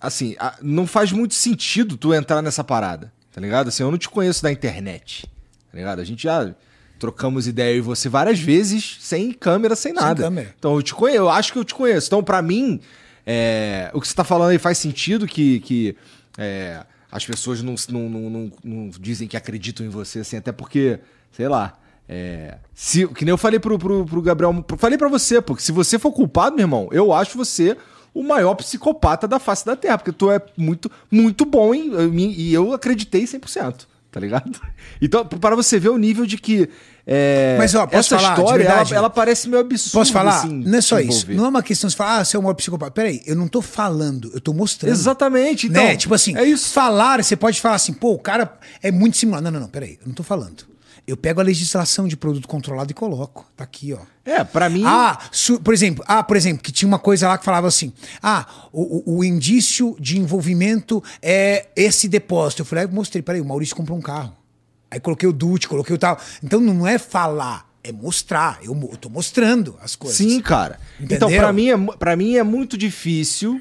assim, 0.00 0.36
não 0.62 0.86
faz 0.86 1.12
muito 1.12 1.34
sentido 1.34 1.96
tu 1.96 2.12
entrar 2.14 2.42
nessa 2.42 2.62
parada, 2.64 3.12
tá 3.32 3.40
ligado? 3.40 3.68
Assim, 3.68 3.82
eu 3.82 3.90
não 3.90 3.98
te 3.98 4.08
conheço 4.08 4.42
da 4.42 4.50
internet, 4.52 5.26
tá 5.70 5.76
ligado? 5.78 6.00
A 6.00 6.04
gente 6.04 6.22
já 6.22 6.54
trocamos 6.98 7.46
ideia 7.46 7.76
e 7.76 7.80
você 7.80 8.08
várias 8.08 8.38
vezes 8.40 8.98
sem 9.00 9.32
câmera, 9.32 9.76
sem 9.76 9.92
nada. 9.92 10.22
câmera. 10.22 10.54
Então 10.58 10.74
eu 10.74 10.82
te 10.82 10.94
conheço, 10.94 11.18
eu 11.18 11.28
acho 11.28 11.52
que 11.52 11.58
eu 11.58 11.64
te 11.64 11.74
conheço. 11.74 12.06
Então, 12.08 12.22
pra 12.24 12.40
mim, 12.40 12.80
é, 13.26 13.90
o 13.92 14.00
que 14.00 14.08
você 14.08 14.14
tá 14.14 14.24
falando 14.24 14.50
aí 14.50 14.58
faz 14.58 14.78
sentido 14.78 15.26
que, 15.26 15.60
que 15.60 15.96
é, 16.38 16.82
as 17.10 17.24
pessoas 17.26 17.62
não, 17.62 17.74
não, 17.90 18.08
não, 18.08 18.52
não- 18.64 18.90
dizem 19.00 19.28
que 19.28 19.36
acreditam 19.36 19.84
em 19.84 19.88
você, 19.90 20.20
assim, 20.20 20.36
até 20.36 20.52
porque, 20.52 20.98
sei 21.32 21.48
lá. 21.48 21.78
É, 22.08 22.58
se, 22.72 23.06
que 23.08 23.24
nem 23.24 23.32
eu 23.32 23.36
falei 23.38 23.58
pro, 23.58 23.76
pro, 23.78 24.06
pro 24.06 24.22
Gabriel, 24.22 24.64
falei 24.78 24.96
pra 24.96 25.08
você, 25.08 25.42
porque 25.42 25.60
se 25.62 25.72
você 25.72 25.98
for 25.98 26.12
culpado, 26.12 26.54
meu 26.54 26.62
irmão, 26.62 26.88
eu 26.92 27.12
acho 27.12 27.36
você 27.36 27.76
o 28.18 28.22
maior 28.22 28.54
psicopata 28.54 29.28
da 29.28 29.38
face 29.38 29.64
da 29.66 29.76
Terra, 29.76 29.98
porque 29.98 30.12
tu 30.12 30.30
é 30.30 30.40
muito, 30.56 30.90
muito 31.10 31.44
bom 31.44 31.74
em, 31.74 31.90
em- 31.94 32.32
e 32.32 32.54
eu 32.54 32.72
acreditei 32.72 33.24
100%, 33.24 33.86
tá 34.10 34.18
ligado? 34.20 34.58
Então, 35.02 35.26
para 35.26 35.54
você 35.54 35.78
ver 35.78 35.90
o 35.90 35.98
nível 35.98 36.24
de 36.24 36.38
que 36.38 36.70
é, 37.06 37.56
Mas, 37.58 37.74
ó, 37.74 37.86
posso 37.86 38.14
essa 38.14 38.18
falar, 38.18 38.38
história, 38.38 38.64
ela, 38.64 38.88
ela 38.94 39.10
parece 39.10 39.46
meio 39.48 39.60
absurda. 39.60 39.98
Posso 39.98 40.12
falar? 40.12 40.38
assim, 40.38 40.48
não 40.64 40.78
é 40.78 40.80
só 40.80 40.98
isso. 40.98 41.10
envolver. 41.18 41.34
Não 41.34 41.44
é 41.44 41.48
uma 41.48 41.62
questão 41.62 41.88
de 41.90 41.94
falar, 41.94 42.18
ah, 42.20 42.24
você 42.24 42.34
é 42.36 42.40
um 42.40 42.42
maior 42.42 42.54
psicopata. 42.54 42.90
Peraí, 42.92 43.20
eu 43.26 43.36
não 43.36 43.46
tô 43.46 43.60
falando, 43.60 44.30
eu 44.32 44.40
tô 44.40 44.52
mostrando. 44.54 44.92
Exatamente, 44.92 45.66
então. 45.66 45.82
né? 45.84 45.96
Tipo 45.96 46.14
assim, 46.14 46.34
é 46.36 46.44
isso. 46.44 46.70
falar, 46.72 47.22
você 47.22 47.36
pode 47.36 47.60
falar 47.60 47.74
assim, 47.74 47.92
pô, 47.92 48.12
o 48.14 48.18
cara 48.18 48.58
é 48.82 48.90
muito 48.90 49.16
simulado. 49.18 49.44
Não, 49.44 49.50
não, 49.50 49.60
não, 49.60 49.68
peraí, 49.68 49.98
eu 50.00 50.06
não 50.06 50.14
tô 50.14 50.22
falando. 50.22 50.64
Eu 51.06 51.16
pego 51.16 51.40
a 51.40 51.44
legislação 51.44 52.08
de 52.08 52.16
produto 52.16 52.48
controlado 52.48 52.90
e 52.90 52.94
coloco. 52.94 53.46
Tá 53.56 53.62
aqui, 53.62 53.92
ó. 53.92 53.98
É, 54.24 54.42
pra 54.42 54.68
mim. 54.68 54.82
Ah, 54.84 55.16
por 55.62 55.72
exemplo, 55.72 56.04
ah, 56.08 56.22
por 56.22 56.36
exemplo, 56.36 56.62
que 56.62 56.72
tinha 56.72 56.88
uma 56.88 56.98
coisa 56.98 57.28
lá 57.28 57.38
que 57.38 57.44
falava 57.44 57.68
assim: 57.68 57.92
ah, 58.20 58.44
o, 58.72 59.12
o- 59.12 59.18
o 59.18 59.24
indício 59.24 59.96
de 60.00 60.18
envolvimento 60.18 61.02
é 61.22 61.68
esse 61.76 62.08
depósito. 62.08 62.62
Eu 62.62 62.66
falei, 62.66 62.84
eu 62.84 62.88
mostrei, 62.88 63.22
peraí, 63.22 63.40
o 63.40 63.44
Maurício 63.44 63.76
comprou 63.76 63.96
um 63.96 64.02
carro. 64.02 64.34
Aí 64.90 64.98
coloquei 64.98 65.28
o 65.28 65.32
DUT, 65.32 65.68
coloquei 65.68 65.94
o 65.94 65.98
tal. 65.98 66.18
Então 66.42 66.60
não 66.60 66.84
é 66.86 66.98
falar, 66.98 67.68
é 67.84 67.92
mostrar. 67.92 68.58
Eu, 68.62 68.72
eu 68.90 68.96
tô 68.96 69.08
mostrando 69.08 69.76
as 69.80 69.94
coisas. 69.94 70.16
Sim, 70.18 70.40
cara. 70.40 70.80
Então, 71.00 71.28
Entendeu? 71.28 71.40
pra 71.40 71.52
mim, 71.52 71.70
é, 71.70 71.76
pra 71.98 72.16
mim 72.16 72.34
é 72.36 72.42
muito 72.42 72.76
difícil 72.76 73.60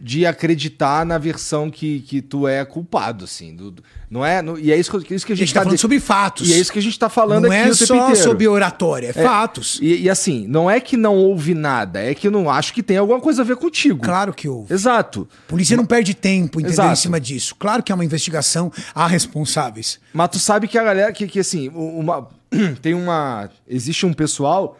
de 0.00 0.24
acreditar 0.26 1.04
na 1.04 1.18
versão 1.18 1.70
que, 1.70 2.00
que 2.00 2.22
tu 2.22 2.46
é 2.46 2.64
culpado, 2.64 3.24
assim. 3.24 3.54
do- 3.54 3.70
do- 3.70 3.82
não 4.10 4.24
é? 4.24 4.40
no- 4.40 4.58
e 4.58 4.72
é 4.72 4.76
isso 4.78 4.90
que, 5.00 5.14
isso 5.14 5.26
que 5.26 5.32
a 5.32 5.34
A 5.34 5.36
gente, 5.36 5.46
gente 5.48 5.54
tá 5.54 5.60
falando 5.60 5.74
de- 5.76 5.80
sobre 5.80 6.00
fatos. 6.00 6.48
E 6.48 6.54
é 6.54 6.58
isso 6.58 6.72
que 6.72 6.78
a 6.78 6.82
gente 6.82 6.98
tá 6.98 7.08
falando 7.08 7.44
não 7.44 7.50
aqui 7.52 7.60
é 7.68 7.72
o 7.72 7.76
tempo 7.76 7.86
só 7.86 8.14
sobre 8.14 8.48
oratória, 8.48 9.08
é, 9.08 9.12
fatos. 9.12 9.78
E, 9.82 10.02
e 10.02 10.10
assim, 10.10 10.46
não 10.48 10.70
é 10.70 10.80
que 10.80 10.96
não 10.96 11.16
houve 11.16 11.52
nada, 11.54 12.00
é 12.02 12.14
que 12.14 12.26
eu 12.26 12.30
não 12.30 12.48
acho 12.48 12.72
que 12.72 12.82
tem 12.82 12.96
alguma 12.96 13.20
coisa 13.20 13.42
a 13.42 13.44
ver 13.44 13.56
contigo. 13.56 13.98
Claro 14.00 14.32
que 14.32 14.48
houve. 14.48 14.72
Exato. 14.72 15.28
A 15.46 15.48
polícia 15.50 15.76
não 15.76 15.84
perde 15.84 16.14
tempo, 16.14 16.58
entendeu? 16.60 16.74
Exato. 16.74 16.92
Em 16.92 16.96
cima 16.96 17.20
disso. 17.20 17.54
Claro 17.56 17.82
que 17.82 17.92
é 17.92 17.94
uma 17.94 18.04
investigação, 18.04 18.72
há 18.94 19.06
responsáveis. 19.06 19.98
Mas 20.12 20.28
tu 20.30 20.38
sabe 20.38 20.66
que 20.68 20.78
a 20.78 20.84
galera, 20.84 21.12
que, 21.12 21.26
que 21.26 21.40
assim, 21.40 21.68
uma, 21.74 22.28
tem 22.80 22.94
uma. 22.94 23.50
Existe 23.68 24.06
um 24.06 24.12
pessoal 24.12 24.78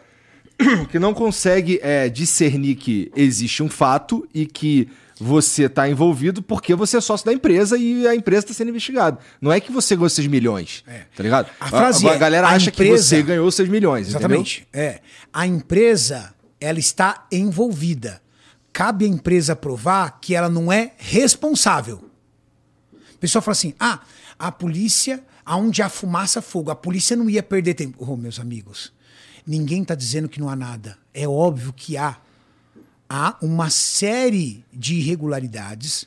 que 0.91 0.99
não 0.99 1.13
consegue 1.13 1.79
é, 1.81 2.09
discernir 2.09 2.75
que 2.75 3.11
existe 3.15 3.61
um 3.63 3.69
fato 3.69 4.27
e 4.33 4.45
que 4.45 4.89
você 5.19 5.67
tá 5.67 5.89
envolvido 5.89 6.41
porque 6.41 6.73
você 6.73 6.97
é 6.97 7.01
sócio 7.01 7.25
da 7.25 7.33
empresa 7.33 7.77
e 7.77 8.07
a 8.07 8.15
empresa 8.15 8.47
tá 8.47 8.53
sendo 8.53 8.69
investigada. 8.69 9.19
Não 9.41 9.51
é 9.51 9.59
que 9.59 9.71
você 9.71 9.95
ganhou 9.95 10.09
6 10.09 10.27
milhões, 10.27 10.83
tá 11.15 11.21
ligado? 11.23 11.49
A 11.59 11.67
frase 11.67 12.07
a, 12.07 12.13
é, 12.13 12.17
galera 12.17 12.47
a 12.47 12.51
acha 12.51 12.71
que 12.71 12.81
empresa- 12.83 13.03
você 13.03 13.21
ganhou 13.23 13.51
6 13.51 13.67
milhões, 13.67 14.07
Exatamente. 14.07 14.67
É. 14.71 15.01
A 15.33 15.45
empresa, 15.45 16.33
ela 16.59 16.79
está 16.79 17.25
envolvida. 17.31 18.21
Cabe 18.71 19.03
à 19.05 19.07
empresa 19.07 19.55
provar 19.55 20.19
que 20.21 20.33
ela 20.35 20.47
não 20.47 20.71
é 20.71 20.93
responsável. 20.97 22.03
O 23.13 23.17
pessoal 23.19 23.41
fala 23.41 23.51
assim: 23.53 23.73
ah, 23.79 23.99
a 24.37 24.51
polícia, 24.51 25.21
aonde 25.45 25.81
há 25.81 25.89
fumaça, 25.89 26.41
fogo. 26.41 26.71
A 26.71 26.75
polícia 26.75 27.15
não 27.17 27.29
ia 27.29 27.43
perder 27.43 27.73
tempo. 27.73 27.97
Oh, 27.99 28.15
meus 28.15 28.39
amigos, 28.39 28.93
ninguém 29.45 29.81
está 29.81 29.95
dizendo 29.95 30.29
que 30.29 30.39
não 30.39 30.47
há 30.47 30.55
nada. 30.55 30.97
É 31.13 31.27
óbvio 31.27 31.73
que 31.73 31.97
há. 31.97 32.15
Há 33.09 33.35
uma 33.41 33.69
série 33.71 34.63
de 34.71 34.95
irregularidades 34.95 36.05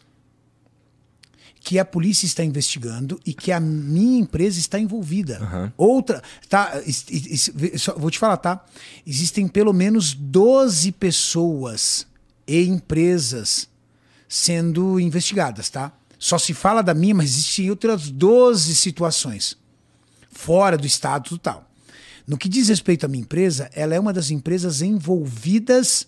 que 1.61 1.79
a 1.79 1.85
polícia 1.85 2.27
está 2.27 2.43
investigando 2.45 3.21
e 3.25 3.33
que 3.33 3.53
a 3.53 3.61
minha 3.61 4.19
empresa 4.21 4.59
está 4.59 4.79
envolvida. 4.79 5.73
Outra, 5.77 6.23
tá? 6.49 6.81
is- 6.87 7.05
is- 7.09 7.49
is- 7.49 7.87
vou 7.97 8.11
te 8.11 8.19
falar, 8.19 8.37
tá? 8.37 8.65
Existem 9.07 9.47
pelo 9.47 9.73
menos 9.73 10.13
12 10.15 10.91
pessoas 10.93 12.07
e 12.47 12.65
empresas 12.65 13.69
sendo 14.29 14.99
investigadas, 14.99 15.69
tá? 15.71 15.93
Só 16.19 16.39
se 16.39 16.55
fala 16.55 16.83
da 16.83 16.95
minha, 16.95 17.15
mas 17.15 17.31
existem 17.31 17.69
outras 17.71 18.09
12 18.11 18.75
situações 18.75 19.57
fora 20.31 20.77
do 20.79 20.87
estado 20.87 21.29
total. 21.31 21.69
No 22.27 22.39
que 22.39 22.49
diz 22.49 22.69
respeito 22.69 23.05
à 23.07 23.09
minha 23.09 23.23
empresa, 23.23 23.69
ela 23.75 23.95
é 23.95 24.01
uma 24.01 24.13
das 24.13 24.31
empresas 24.31 24.83
envolvidas 24.83 26.07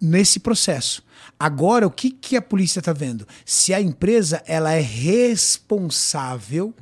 nesse 0.00 0.40
processo. 0.40 1.02
Agora, 1.38 1.86
o 1.86 1.90
que, 1.90 2.10
que 2.10 2.36
a 2.36 2.42
polícia 2.42 2.80
está 2.80 2.92
vendo? 2.92 3.26
Se 3.44 3.72
a 3.72 3.80
empresa 3.80 4.42
ela 4.46 4.72
é 4.72 4.80
responsável 4.80 6.74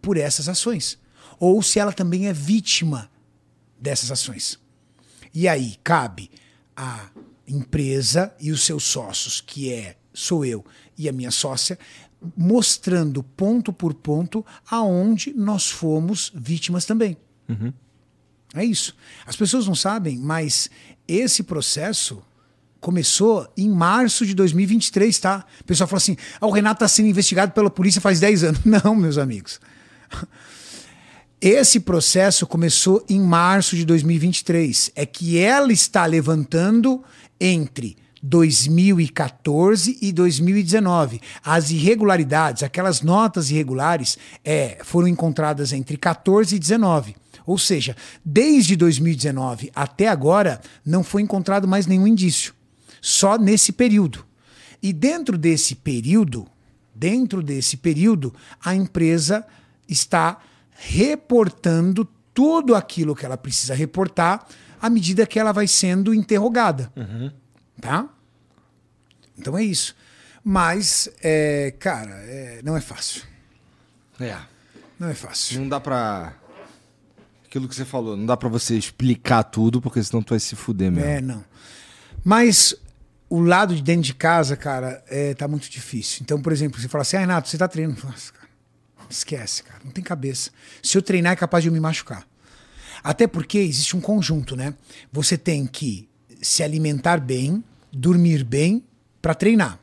por 0.00 0.16
essas 0.16 0.48
ações. 0.48 0.98
Ou 1.38 1.62
se 1.62 1.78
ela 1.78 1.92
também 1.92 2.28
é 2.28 2.32
vítima 2.32 3.10
dessas 3.80 4.10
ações. 4.10 4.58
E 5.34 5.48
aí 5.48 5.76
cabe 5.82 6.30
a 6.76 7.10
empresa 7.48 8.34
e 8.38 8.52
os 8.52 8.62
seus 8.64 8.84
sócios, 8.84 9.40
que 9.40 9.72
é 9.72 9.96
sou 10.12 10.44
eu 10.44 10.64
e 10.96 11.08
a 11.08 11.12
minha 11.12 11.30
sócia, 11.30 11.78
mostrando 12.36 13.22
ponto 13.22 13.72
por 13.72 13.94
ponto 13.94 14.44
aonde 14.70 15.32
nós 15.32 15.70
fomos 15.70 16.30
vítimas 16.34 16.84
também. 16.84 17.16
É 18.54 18.64
isso. 18.64 18.94
As 19.26 19.34
pessoas 19.34 19.66
não 19.66 19.74
sabem, 19.74 20.18
mas 20.18 20.70
esse 21.08 21.42
processo 21.42 22.22
começou 22.82 23.48
em 23.56 23.70
março 23.70 24.26
de 24.26 24.34
2023, 24.34 25.16
tá? 25.20 25.46
O 25.60 25.64
pessoal 25.64 25.88
fala 25.88 25.98
assim: 25.98 26.16
ah, 26.38 26.46
o 26.46 26.50
Renato 26.50 26.84
está 26.84 26.88
sendo 26.88 27.08
investigado 27.08 27.52
pela 27.52 27.70
polícia 27.70 28.00
faz 28.00 28.20
10 28.20 28.44
anos. 28.44 28.60
Não, 28.66 28.94
meus 28.94 29.16
amigos. 29.16 29.58
Esse 31.40 31.80
processo 31.80 32.46
começou 32.46 33.04
em 33.08 33.20
março 33.20 33.74
de 33.76 33.84
2023. 33.84 34.92
É 34.94 35.06
que 35.06 35.38
ela 35.38 35.72
está 35.72 36.04
levantando 36.04 37.02
entre 37.40 37.96
2014 38.22 39.98
e 40.00 40.12
2019. 40.12 41.20
As 41.44 41.70
irregularidades, 41.70 42.62
aquelas 42.62 43.00
notas 43.00 43.50
irregulares, 43.50 44.18
é, 44.44 44.78
foram 44.84 45.08
encontradas 45.08 45.72
entre 45.72 45.96
14 45.96 46.54
e 46.54 46.58
19. 46.58 47.16
Ou 47.44 47.58
seja, 47.58 47.96
desde 48.24 48.76
2019 48.76 49.70
até 49.74 50.08
agora, 50.08 50.60
não 50.84 51.02
foi 51.02 51.22
encontrado 51.22 51.66
mais 51.66 51.86
nenhum 51.86 52.06
indício. 52.06 52.54
Só 53.02 53.36
nesse 53.36 53.72
período. 53.72 54.24
E 54.80 54.92
dentro 54.92 55.36
desse 55.36 55.74
período, 55.74 56.46
dentro 56.94 57.42
desse 57.42 57.76
período, 57.76 58.32
a 58.64 58.74
empresa 58.74 59.44
está 59.88 60.38
reportando 60.70 62.08
tudo 62.32 62.74
aquilo 62.74 63.14
que 63.14 63.26
ela 63.26 63.36
precisa 63.36 63.74
reportar 63.74 64.46
à 64.80 64.88
medida 64.88 65.26
que 65.26 65.38
ela 65.38 65.52
vai 65.52 65.66
sendo 65.66 66.14
interrogada. 66.14 66.92
Tá? 67.80 68.08
Então 69.36 69.58
é 69.58 69.64
isso. 69.64 69.94
Mas, 70.44 71.08
é, 71.22 71.74
cara, 71.78 72.10
é, 72.10 72.60
não 72.64 72.76
é 72.76 72.80
fácil. 72.80 73.22
É. 74.20 74.36
Não 74.98 75.08
é 75.08 75.14
fácil. 75.14 75.60
Não 75.60 75.68
dá 75.68 75.80
pra. 75.80 76.34
Aquilo 77.44 77.68
que 77.68 77.74
você 77.74 77.84
falou, 77.84 78.16
não 78.16 78.24
dá 78.24 78.36
pra 78.36 78.48
você 78.48 78.76
explicar 78.76 79.42
tudo, 79.42 79.80
porque 79.80 80.02
senão 80.02 80.22
tu 80.22 80.30
vai 80.30 80.40
se 80.40 80.56
fuder 80.56 80.90
mesmo. 80.90 81.08
É, 81.08 81.20
não. 81.20 81.44
Mas 82.24 82.74
o 83.34 83.40
lado 83.40 83.74
de 83.74 83.82
dentro 83.82 84.02
de 84.02 84.14
casa, 84.14 84.56
cara, 84.56 85.02
é, 85.08 85.32
tá 85.34 85.48
muito 85.48 85.70
difícil. 85.70 86.18
Então, 86.22 86.40
por 86.42 86.52
exemplo, 86.52 86.80
você 86.80 86.88
fala 86.88 87.02
assim, 87.02 87.16
ah, 87.16 87.20
Renato, 87.20 87.48
você 87.48 87.56
tá 87.56 87.66
treinando. 87.66 88.00
Cara, 88.00 88.14
esquece, 89.08 89.62
cara, 89.62 89.80
não 89.84 89.90
tem 89.90 90.04
cabeça. 90.04 90.50
Se 90.82 90.98
eu 90.98 91.02
treinar, 91.02 91.32
é 91.32 91.36
capaz 91.36 91.62
de 91.64 91.68
eu 91.68 91.72
me 91.72 91.80
machucar. 91.80 92.26
Até 93.02 93.26
porque 93.26 93.58
existe 93.58 93.96
um 93.96 94.00
conjunto, 94.00 94.54
né? 94.54 94.74
Você 95.10 95.38
tem 95.38 95.66
que 95.66 96.08
se 96.42 96.62
alimentar 96.62 97.18
bem, 97.20 97.64
dormir 97.92 98.44
bem 98.44 98.84
para 99.20 99.34
treinar. 99.34 99.78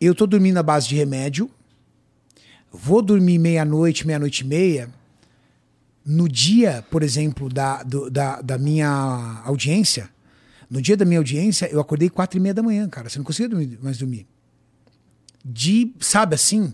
Eu 0.00 0.14
tô 0.14 0.26
dormindo 0.26 0.58
à 0.58 0.62
base 0.62 0.86
de 0.88 0.96
remédio, 0.96 1.50
vou 2.72 3.02
dormir 3.02 3.38
meia-noite, 3.38 4.06
meia-noite 4.06 4.44
e 4.44 4.46
meia. 4.46 4.90
No 6.04 6.28
dia, 6.28 6.84
por 6.90 7.02
exemplo, 7.02 7.48
da, 7.48 7.82
do- 7.82 8.10
da, 8.10 8.40
da 8.40 8.58
minha 8.58 9.42
audiência, 9.44 10.08
no 10.70 10.80
dia 10.80 10.96
da 10.96 11.04
minha 11.04 11.18
audiência, 11.18 11.66
eu 11.70 11.80
acordei 11.80 12.08
quatro 12.08 12.38
e 12.38 12.40
meia 12.40 12.54
da 12.54 12.62
manhã, 12.62 12.88
cara. 12.88 13.08
Você 13.08 13.18
não 13.18 13.24
conseguia 13.24 13.48
dormir- 13.48 13.78
mais 13.82 13.98
dormir. 13.98 14.26
De, 15.44 15.92
sabe 16.00 16.34
assim? 16.36 16.72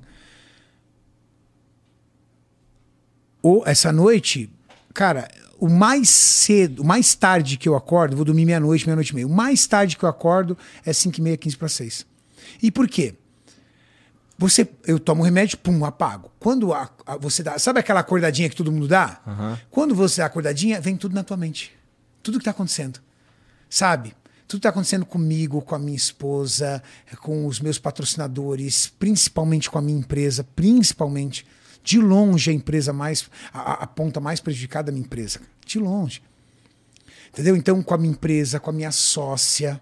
Ou 3.42 3.62
essa 3.66 3.92
noite, 3.92 4.50
cara, 4.92 5.28
o 5.58 5.68
mais 5.68 6.08
cedo, 6.10 6.82
o 6.82 6.84
mais 6.84 7.14
tarde 7.14 7.56
que 7.56 7.68
eu 7.68 7.76
acordo, 7.76 8.16
vou 8.16 8.24
dormir 8.24 8.44
meia-noite, 8.44 8.84
meia-noite 8.86 9.10
e 9.12 9.14
meia. 9.14 9.26
O 9.26 9.30
mais 9.30 9.66
tarde 9.66 9.96
que 9.96 10.04
eu 10.04 10.08
acordo 10.08 10.56
é 10.84 10.92
5 10.92 11.18
e 11.18 11.22
meia, 11.22 11.36
15 11.36 11.56
para 11.56 11.68
6. 11.68 12.06
E 12.62 12.70
por 12.70 12.88
quê? 12.88 13.14
Você, 14.38 14.68
eu 14.86 14.98
tomo 14.98 15.22
remédio, 15.22 15.56
pum, 15.58 15.82
apago. 15.84 16.30
Quando 16.38 16.74
a- 16.74 16.90
a- 17.06 17.16
você 17.16 17.42
dá, 17.42 17.58
sabe 17.58 17.80
aquela 17.80 18.00
acordadinha 18.00 18.50
que 18.50 18.56
todo 18.56 18.70
mundo 18.70 18.86
dá? 18.86 19.20
Quando 19.70 19.94
você 19.94 20.20
dá 20.20 20.26
acordadinha, 20.26 20.78
vem 20.80 20.96
tudo 20.96 21.14
na 21.14 21.24
tua 21.24 21.36
mente. 21.38 21.72
Tudo 22.22 22.38
que 22.38 22.44
tá 22.44 22.50
acontecendo. 22.50 23.00
Sabe? 23.68 24.14
Tudo 24.48 24.60
que 24.60 24.62
tá 24.62 24.68
acontecendo 24.68 25.04
comigo, 25.04 25.60
com 25.60 25.74
a 25.74 25.78
minha 25.78 25.96
esposa, 25.96 26.82
com 27.20 27.46
os 27.46 27.58
meus 27.58 27.78
patrocinadores, 27.78 28.86
principalmente 28.98 29.68
com 29.68 29.78
a 29.78 29.82
minha 29.82 29.98
empresa, 29.98 30.44
principalmente. 30.54 31.44
De 31.82 32.00
longe 32.00 32.50
a 32.50 32.52
empresa 32.52 32.92
mais, 32.92 33.28
a, 33.52 33.84
a- 33.84 33.86
ponta 33.86 34.18
mais 34.20 34.40
prejudicada 34.40 34.86
da 34.86 34.92
minha 34.92 35.04
empresa. 35.04 35.40
De 35.64 35.78
longe. 35.78 36.20
Entendeu? 37.28 37.54
Então, 37.56 37.82
com 37.82 37.94
a 37.94 37.98
minha 37.98 38.10
empresa, 38.12 38.58
com 38.58 38.70
a 38.70 38.72
minha 38.72 38.90
sócia, 38.90 39.80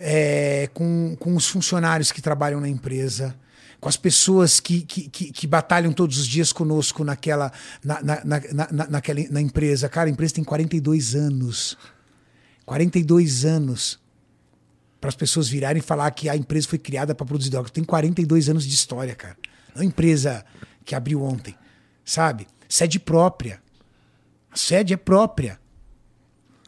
é, 0.00 0.68
com, 0.72 1.16
com 1.18 1.34
os 1.34 1.46
funcionários 1.48 2.12
que 2.12 2.22
trabalham 2.22 2.60
na 2.60 2.68
empresa, 2.68 3.34
com 3.80 3.88
as 3.88 3.96
pessoas 3.96 4.60
que, 4.60 4.82
que, 4.82 5.08
que, 5.08 5.32
que 5.32 5.46
batalham 5.46 5.92
todos 5.92 6.18
os 6.18 6.26
dias 6.26 6.52
conosco 6.52 7.04
naquela, 7.04 7.52
na, 7.84 8.02
na, 8.02 8.24
na, 8.24 8.40
na, 8.72 8.86
naquela, 8.88 9.20
na 9.30 9.40
empresa. 9.40 9.88
Cara, 9.88 10.08
a 10.08 10.12
empresa 10.12 10.34
tem 10.34 10.44
42 10.44 11.14
anos. 11.14 11.76
42 12.66 13.44
anos. 13.44 13.98
Para 15.00 15.08
as 15.08 15.16
pessoas 15.16 15.48
virarem 15.48 15.78
e 15.78 15.82
falar 15.82 16.10
que 16.10 16.28
a 16.28 16.36
empresa 16.36 16.66
foi 16.68 16.78
criada 16.78 17.14
para 17.14 17.24
produzir 17.24 17.50
droga. 17.50 17.70
Tem 17.70 17.84
42 17.84 18.48
anos 18.48 18.66
de 18.66 18.74
história, 18.74 19.14
cara. 19.14 19.36
Não 19.74 19.82
é 19.82 19.84
uma 19.84 19.88
empresa 19.88 20.44
que 20.84 20.94
abriu 20.94 21.22
ontem. 21.22 21.54
Sabe? 22.04 22.46
Sede 22.68 22.98
própria. 22.98 23.60
A 24.50 24.56
sede 24.56 24.94
é 24.94 24.96
própria. 24.96 25.60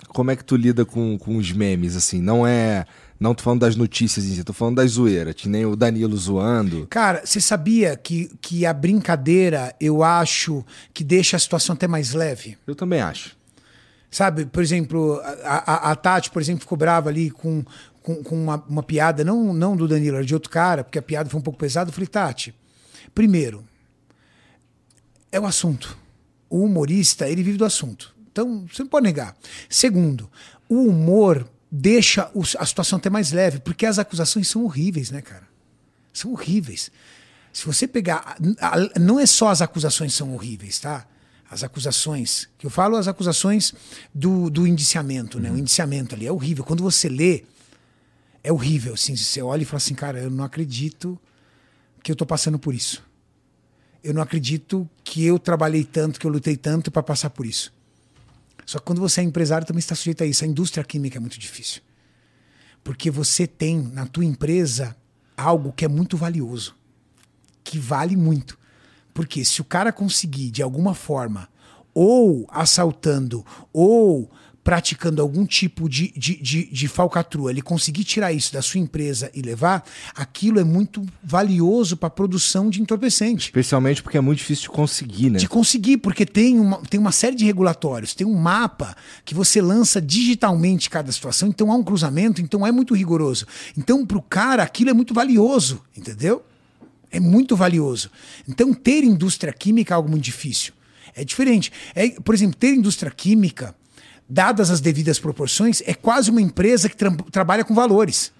Como 0.08 0.30
é 0.30 0.36
que 0.36 0.44
tu 0.44 0.56
lida 0.56 0.84
com, 0.84 1.18
com 1.18 1.36
os 1.36 1.52
memes, 1.52 1.96
assim? 1.96 2.20
Não 2.20 2.46
é. 2.46 2.84
Não 3.18 3.34
tô 3.34 3.42
falando 3.42 3.60
das 3.60 3.74
notícias 3.74 4.24
em 4.26 4.34
si, 4.34 4.44
tô 4.44 4.52
falando 4.52 4.76
das 4.76 4.92
zoeiras, 4.92 5.34
que 5.34 5.48
nem 5.48 5.66
o 5.66 5.74
Danilo 5.74 6.16
zoando. 6.16 6.86
Cara, 6.88 7.22
você 7.24 7.40
sabia 7.40 7.96
que, 7.96 8.30
que 8.40 8.64
a 8.64 8.72
brincadeira, 8.72 9.74
eu 9.80 10.04
acho 10.04 10.64
que 10.94 11.02
deixa 11.02 11.36
a 11.36 11.40
situação 11.40 11.74
até 11.74 11.88
mais 11.88 12.12
leve? 12.12 12.56
Eu 12.64 12.76
também 12.76 13.00
acho. 13.00 13.37
Sabe, 14.10 14.46
por 14.46 14.62
exemplo, 14.62 15.20
a, 15.44 15.88
a, 15.88 15.92
a 15.92 15.96
Tati, 15.96 16.30
por 16.30 16.40
exemplo, 16.40 16.62
ficou 16.62 16.78
brava 16.78 17.10
ali 17.10 17.30
com, 17.30 17.62
com, 18.02 18.22
com 18.22 18.42
uma, 18.42 18.64
uma 18.68 18.82
piada, 18.82 19.22
não, 19.22 19.52
não 19.52 19.76
do 19.76 19.86
Danilo, 19.86 20.16
era 20.16 20.24
de 20.24 20.34
outro 20.34 20.50
cara, 20.50 20.82
porque 20.82 20.98
a 20.98 21.02
piada 21.02 21.28
foi 21.28 21.38
um 21.38 21.42
pouco 21.42 21.58
pesada. 21.58 21.90
Eu 21.90 21.94
falei, 21.94 22.06
Tati, 22.06 22.54
primeiro, 23.14 23.64
é 25.30 25.38
o 25.38 25.46
assunto. 25.46 25.96
O 26.48 26.64
humorista, 26.64 27.28
ele 27.28 27.42
vive 27.42 27.58
do 27.58 27.64
assunto. 27.64 28.14
Então, 28.32 28.66
você 28.72 28.82
não 28.82 28.88
pode 28.88 29.04
negar. 29.04 29.36
Segundo, 29.68 30.30
o 30.68 30.86
humor 30.86 31.46
deixa 31.70 32.30
a 32.58 32.64
situação 32.64 32.98
até 32.98 33.10
mais 33.10 33.32
leve, 33.32 33.58
porque 33.60 33.84
as 33.84 33.98
acusações 33.98 34.48
são 34.48 34.64
horríveis, 34.64 35.10
né, 35.10 35.20
cara? 35.20 35.46
São 36.12 36.32
horríveis. 36.32 36.90
Se 37.52 37.66
você 37.66 37.86
pegar. 37.86 38.36
Não 38.98 39.18
é 39.18 39.26
só 39.26 39.48
as 39.48 39.60
acusações 39.60 40.14
são 40.14 40.34
horríveis, 40.34 40.78
tá? 40.78 41.06
As 41.50 41.62
acusações. 41.62 42.48
Que 42.58 42.66
eu 42.66 42.70
falo 42.70 42.96
as 42.96 43.08
acusações 43.08 43.72
do, 44.14 44.50
do 44.50 44.66
indiciamento, 44.66 45.40
né? 45.40 45.50
O 45.50 45.56
indiciamento 45.56 46.14
ali 46.14 46.26
é 46.26 46.32
horrível. 46.32 46.64
Quando 46.64 46.82
você 46.82 47.08
lê, 47.08 47.44
é 48.42 48.52
horrível. 48.52 48.94
Assim, 48.94 49.16
você 49.16 49.40
olha 49.40 49.62
e 49.62 49.64
fala 49.64 49.78
assim, 49.78 49.94
cara, 49.94 50.20
eu 50.20 50.30
não 50.30 50.44
acredito 50.44 51.18
que 52.02 52.12
eu 52.12 52.16
tô 52.16 52.26
passando 52.26 52.58
por 52.58 52.74
isso. 52.74 53.02
Eu 54.02 54.14
não 54.14 54.22
acredito 54.22 54.88
que 55.02 55.24
eu 55.24 55.38
trabalhei 55.38 55.84
tanto, 55.84 56.20
que 56.20 56.26
eu 56.26 56.30
lutei 56.30 56.56
tanto 56.56 56.90
para 56.90 57.02
passar 57.02 57.30
por 57.30 57.46
isso. 57.46 57.72
Só 58.64 58.78
que 58.78 58.84
quando 58.84 59.00
você 59.00 59.22
é 59.22 59.24
empresário 59.24 59.66
também 59.66 59.78
está 59.78 59.94
sujeito 59.94 60.22
a 60.22 60.26
isso. 60.26 60.44
A 60.44 60.46
indústria 60.46 60.84
química 60.84 61.16
é 61.16 61.20
muito 61.20 61.38
difícil. 61.38 61.80
Porque 62.84 63.10
você 63.10 63.46
tem 63.46 63.78
na 63.80 64.06
tua 64.06 64.24
empresa 64.24 64.94
algo 65.36 65.72
que 65.72 65.84
é 65.84 65.88
muito 65.88 66.16
valioso, 66.16 66.74
que 67.62 67.78
vale 67.78 68.16
muito. 68.16 68.57
Porque 69.18 69.44
se 69.44 69.60
o 69.60 69.64
cara 69.64 69.90
conseguir 69.90 70.48
de 70.52 70.62
alguma 70.62 70.94
forma, 70.94 71.48
ou 71.92 72.46
assaltando, 72.52 73.44
ou 73.72 74.30
praticando 74.62 75.20
algum 75.20 75.44
tipo 75.44 75.88
de, 75.88 76.12
de, 76.16 76.40
de, 76.40 76.66
de 76.66 76.86
falcatrua, 76.86 77.50
ele 77.50 77.60
conseguir 77.60 78.04
tirar 78.04 78.32
isso 78.32 78.52
da 78.52 78.62
sua 78.62 78.78
empresa 78.78 79.28
e 79.34 79.42
levar, 79.42 79.84
aquilo 80.14 80.60
é 80.60 80.62
muito 80.62 81.04
valioso 81.20 81.96
para 81.96 82.06
a 82.06 82.10
produção 82.10 82.70
de 82.70 82.80
entorpecente 82.80 83.46
Especialmente 83.46 84.04
porque 84.04 84.18
é 84.18 84.20
muito 84.20 84.38
difícil 84.38 84.64
de 84.64 84.70
conseguir, 84.70 85.30
né? 85.30 85.38
de 85.40 85.48
conseguir, 85.48 85.96
porque 85.96 86.24
tem 86.24 86.60
uma, 86.60 86.80
tem 86.82 87.00
uma 87.00 87.10
série 87.10 87.34
de 87.34 87.44
regulatórios, 87.44 88.14
tem 88.14 88.24
um 88.24 88.36
mapa 88.36 88.96
que 89.24 89.34
você 89.34 89.60
lança 89.60 90.00
digitalmente 90.00 90.88
cada 90.88 91.10
situação, 91.10 91.48
então 91.48 91.72
há 91.72 91.74
um 91.74 91.82
cruzamento, 91.82 92.40
então 92.40 92.64
é 92.64 92.70
muito 92.70 92.94
rigoroso. 92.94 93.48
Então, 93.76 94.06
para 94.06 94.18
o 94.18 94.22
cara, 94.22 94.62
aquilo 94.62 94.90
é 94.90 94.94
muito 94.94 95.12
valioso, 95.12 95.82
entendeu? 95.96 96.44
É 97.10 97.18
muito 97.18 97.56
valioso. 97.56 98.10
Então, 98.46 98.74
ter 98.74 99.02
indústria 99.04 99.52
química 99.52 99.94
é 99.94 99.96
algo 99.96 100.08
muito 100.08 100.24
difícil. 100.24 100.72
É 101.14 101.24
diferente. 101.24 101.72
É, 101.94 102.10
por 102.10 102.34
exemplo, 102.34 102.56
ter 102.56 102.74
indústria 102.74 103.10
química, 103.10 103.74
dadas 104.28 104.70
as 104.70 104.80
devidas 104.80 105.18
proporções, 105.18 105.82
é 105.86 105.94
quase 105.94 106.30
uma 106.30 106.40
empresa 106.40 106.88
que 106.88 106.96
tra- 106.96 107.10
trabalha 107.30 107.64
com 107.64 107.74
valores. 107.74 108.30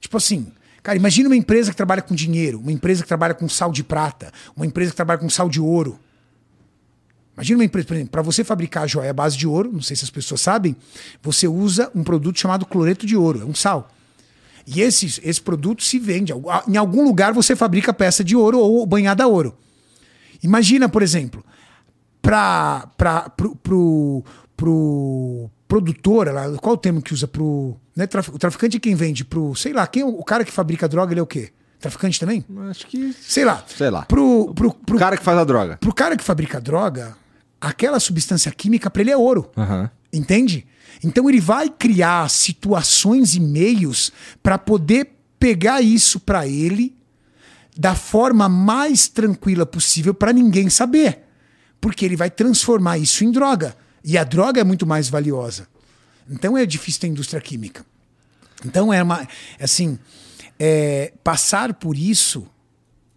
Tipo 0.00 0.16
assim, 0.16 0.52
cara, 0.82 0.98
imagina 0.98 1.28
uma 1.28 1.36
empresa 1.36 1.70
que 1.70 1.76
trabalha 1.76 2.02
com 2.02 2.14
dinheiro, 2.14 2.58
uma 2.58 2.72
empresa 2.72 3.02
que 3.02 3.08
trabalha 3.08 3.34
com 3.34 3.48
sal 3.48 3.70
de 3.70 3.84
prata, 3.84 4.32
uma 4.56 4.66
empresa 4.66 4.90
que 4.90 4.96
trabalha 4.96 5.20
com 5.20 5.30
sal 5.30 5.48
de 5.48 5.60
ouro. 5.60 5.98
Imagina 7.34 7.58
uma 7.58 7.64
empresa, 7.64 7.86
por 7.86 7.94
exemplo, 7.94 8.10
para 8.10 8.22
você 8.22 8.42
fabricar 8.42 8.88
joia 8.88 9.10
à 9.10 9.12
base 9.12 9.36
de 9.36 9.46
ouro, 9.46 9.70
não 9.72 9.82
sei 9.82 9.94
se 9.94 10.04
as 10.04 10.10
pessoas 10.10 10.40
sabem, 10.40 10.74
você 11.22 11.46
usa 11.46 11.90
um 11.94 12.02
produto 12.02 12.38
chamado 12.38 12.66
cloreto 12.66 13.06
de 13.06 13.16
ouro, 13.16 13.42
é 13.42 13.44
um 13.44 13.54
sal. 13.54 13.90
E 14.66 14.80
esse, 14.80 15.20
esse 15.22 15.40
produto 15.40 15.82
se 15.84 15.98
vende. 15.98 16.32
Em 16.66 16.76
algum 16.76 17.04
lugar 17.04 17.32
você 17.32 17.54
fabrica 17.54 17.94
peça 17.94 18.24
de 18.24 18.34
ouro 18.34 18.58
ou 18.58 18.84
banhada 18.84 19.22
a 19.24 19.26
ouro. 19.26 19.54
Imagina, 20.42 20.88
por 20.88 21.02
exemplo, 21.02 21.44
para 22.20 22.88
pro, 23.36 23.54
pro, 23.56 24.24
pro 24.56 25.50
produtor, 25.68 26.32
lá, 26.32 26.50
qual 26.58 26.74
o 26.74 26.78
termo 26.78 27.00
que 27.02 27.14
usa 27.14 27.26
pro. 27.28 27.76
Né, 27.94 28.06
traf- 28.06 28.28
o 28.34 28.38
traficante 28.38 28.76
é 28.76 28.80
quem 28.80 28.94
vende 28.94 29.24
pro. 29.24 29.54
Sei 29.54 29.72
lá, 29.72 29.86
quem 29.86 30.02
é 30.02 30.06
o 30.06 30.22
cara 30.24 30.44
que 30.44 30.52
fabrica 30.52 30.88
droga, 30.88 31.12
ele 31.12 31.20
é 31.20 31.22
o 31.22 31.26
quê? 31.26 31.50
Traficante 31.78 32.18
também? 32.18 32.44
Acho 32.70 32.86
que. 32.86 33.12
Sei 33.12 33.44
lá. 33.44 33.62
Sei 33.66 33.90
lá. 33.90 34.02
Pro, 34.06 34.52
pro, 34.54 34.74
pro, 34.74 34.96
O 34.96 34.98
cara 34.98 35.16
que 35.16 35.22
faz 35.22 35.38
a 35.38 35.44
droga. 35.44 35.76
pro 35.78 35.94
cara 35.94 36.16
que 36.16 36.24
fabrica 36.24 36.60
droga, 36.60 37.16
aquela 37.60 38.00
substância 38.00 38.50
química 38.50 38.90
para 38.90 39.02
ele 39.02 39.10
é 39.10 39.16
ouro. 39.16 39.50
Aham. 39.56 39.90
Entende? 40.12 40.66
Então 41.04 41.28
ele 41.28 41.40
vai 41.40 41.68
criar 41.68 42.28
situações 42.30 43.34
e 43.34 43.40
meios 43.40 44.12
para 44.42 44.56
poder 44.58 45.12
pegar 45.38 45.80
isso 45.82 46.18
para 46.18 46.46
ele 46.46 46.96
da 47.76 47.94
forma 47.94 48.48
mais 48.48 49.06
tranquila 49.06 49.66
possível 49.66 50.14
para 50.14 50.32
ninguém 50.32 50.70
saber. 50.70 51.24
Porque 51.80 52.04
ele 52.04 52.16
vai 52.16 52.30
transformar 52.30 52.96
isso 52.98 53.22
em 53.22 53.30
droga. 53.30 53.76
E 54.02 54.16
a 54.16 54.24
droga 54.24 54.60
é 54.60 54.64
muito 54.64 54.86
mais 54.86 55.08
valiosa. 55.08 55.68
Então 56.28 56.56
é 56.56 56.64
difícil 56.64 57.02
ter 57.02 57.08
indústria 57.08 57.40
química. 57.40 57.84
Então 58.64 58.92
é 58.92 59.02
uma. 59.02 59.28
Assim, 59.60 59.98
é, 60.58 61.12
passar 61.22 61.74
por 61.74 61.96
isso. 61.96 62.48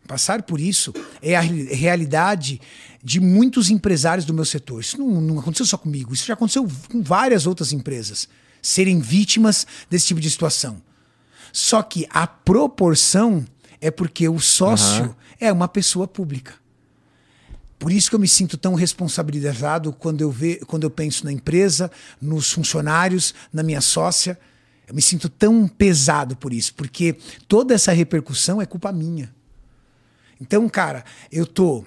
Passar 0.05 0.41
por 0.41 0.59
isso 0.59 0.93
é 1.21 1.35
a 1.35 1.41
re- 1.41 1.73
realidade 1.73 2.59
de 3.03 3.19
muitos 3.19 3.69
empresários 3.69 4.25
do 4.25 4.33
meu 4.33 4.45
setor. 4.45 4.81
Isso 4.81 4.97
não, 4.97 5.21
não 5.21 5.39
aconteceu 5.39 5.65
só 5.65 5.77
comigo, 5.77 6.13
isso 6.13 6.25
já 6.25 6.33
aconteceu 6.33 6.67
com 6.91 7.01
várias 7.01 7.47
outras 7.47 7.71
empresas 7.71 8.27
serem 8.61 8.99
vítimas 8.99 9.65
desse 9.89 10.07
tipo 10.07 10.19
de 10.19 10.29
situação. 10.29 10.81
Só 11.51 11.81
que 11.81 12.07
a 12.09 12.27
proporção 12.27 13.45
é 13.81 13.89
porque 13.89 14.27
o 14.27 14.39
sócio 14.39 15.15
é 15.39 15.51
uma 15.51 15.67
pessoa 15.67 16.07
pública. 16.07 16.53
Por 17.77 17.91
isso 17.93 18.09
que 18.09 18.15
eu 18.15 18.19
me 18.19 18.27
sinto 18.27 18.57
tão 18.57 18.75
responsabilizado 18.75 19.93
quando 19.93 20.21
eu, 20.21 20.29
ve, 20.29 20.57
quando 20.67 20.83
eu 20.83 20.89
penso 20.89 21.23
na 21.23 21.31
empresa, 21.31 21.89
nos 22.21 22.51
funcionários, 22.51 23.33
na 23.53 23.63
minha 23.63 23.79
sócia. 23.79 24.37
Eu 24.85 24.93
me 24.93 25.01
sinto 25.01 25.29
tão 25.29 25.65
pesado 25.67 26.35
por 26.35 26.51
isso, 26.51 26.73
porque 26.73 27.15
toda 27.47 27.73
essa 27.73 27.93
repercussão 27.93 28.61
é 28.61 28.65
culpa 28.65 28.91
minha. 28.91 29.33
Então, 30.41 30.67
cara, 30.67 31.05
eu 31.31 31.45
tô 31.45 31.85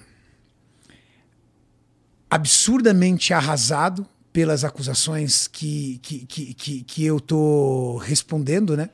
absurdamente 2.33 3.31
arrasado 3.31 4.07
pelas 4.31 4.63
acusações 4.63 5.47
que, 5.47 5.99
que, 6.01 6.25
que, 6.25 6.53
que, 6.55 6.83
que 6.83 7.05
eu 7.05 7.19
tô 7.19 7.97
respondendo, 7.97 8.75
né? 8.75 8.89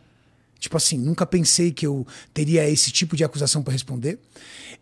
Tipo 0.60 0.76
assim, 0.76 0.98
nunca 0.98 1.26
pensei 1.26 1.72
que 1.72 1.88
eu 1.88 2.06
teria 2.34 2.70
esse 2.70 2.92
tipo 2.92 3.16
de 3.16 3.24
acusação 3.24 3.64
para 3.64 3.72
responder. 3.72 4.20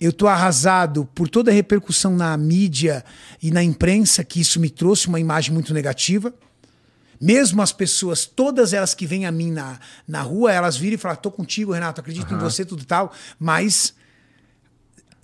Eu 0.01 0.11
tô 0.11 0.25
arrasado 0.25 1.05
por 1.13 1.29
toda 1.29 1.51
a 1.51 1.53
repercussão 1.53 2.15
na 2.15 2.35
mídia 2.35 3.05
e 3.43 3.51
na 3.51 3.61
imprensa, 3.61 4.23
que 4.23 4.41
isso 4.41 4.59
me 4.59 4.71
trouxe 4.71 5.07
uma 5.07 5.19
imagem 5.19 5.53
muito 5.53 5.71
negativa. 5.71 6.33
Mesmo 7.21 7.61
as 7.61 7.71
pessoas, 7.71 8.25
todas 8.25 8.73
elas 8.73 8.95
que 8.95 9.05
vêm 9.05 9.27
a 9.27 9.31
mim 9.31 9.51
na, 9.51 9.79
na 10.07 10.23
rua, 10.23 10.51
elas 10.51 10.75
viram 10.75 10.95
e 10.95 10.97
falam: 10.97 11.15
tô 11.17 11.29
contigo, 11.29 11.73
Renato, 11.73 12.01
acredito 12.01 12.33
em 12.33 12.39
você, 12.39 12.65
tudo 12.65 12.83
tal. 12.85 13.13
Mas 13.39 13.93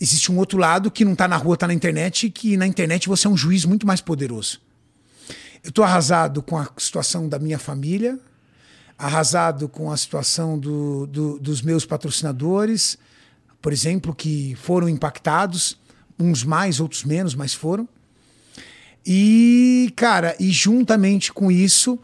existe 0.03 0.29
um 0.29 0.37
outro 0.37 0.57
lado 0.57 0.91
que 0.91 1.05
não 1.05 1.15
tá 1.15 1.29
na 1.29 1.37
rua, 1.37 1.55
tá 1.55 1.65
na 1.65 1.73
internet, 1.73 2.29
que 2.29 2.57
na 2.57 2.67
internet 2.67 3.07
você 3.07 3.25
é 3.25 3.29
um 3.29 3.37
juiz 3.37 3.63
muito 3.63 3.87
mais 3.87 4.01
poderoso. 4.01 4.59
Eu 5.63 5.71
tô 5.71 5.81
arrasado 5.81 6.43
com 6.43 6.57
a 6.57 6.67
situação 6.77 7.29
da 7.29 7.39
minha 7.39 7.57
família, 7.57 8.19
arrasado 8.97 9.69
com 9.69 9.89
a 9.89 9.95
situação 9.95 10.59
do, 10.59 11.07
do, 11.07 11.39
dos 11.39 11.61
meus 11.61 11.85
patrocinadores, 11.85 12.97
por 13.61 13.71
exemplo, 13.71 14.13
que 14.13 14.57
foram 14.61 14.89
impactados, 14.89 15.77
uns 16.19 16.43
mais, 16.43 16.81
outros 16.81 17.05
menos, 17.05 17.33
mas 17.33 17.53
foram. 17.53 17.87
E, 19.05 19.93
cara, 19.95 20.35
e 20.37 20.51
juntamente 20.51 21.31
com 21.31 21.49
isso, 21.49 21.97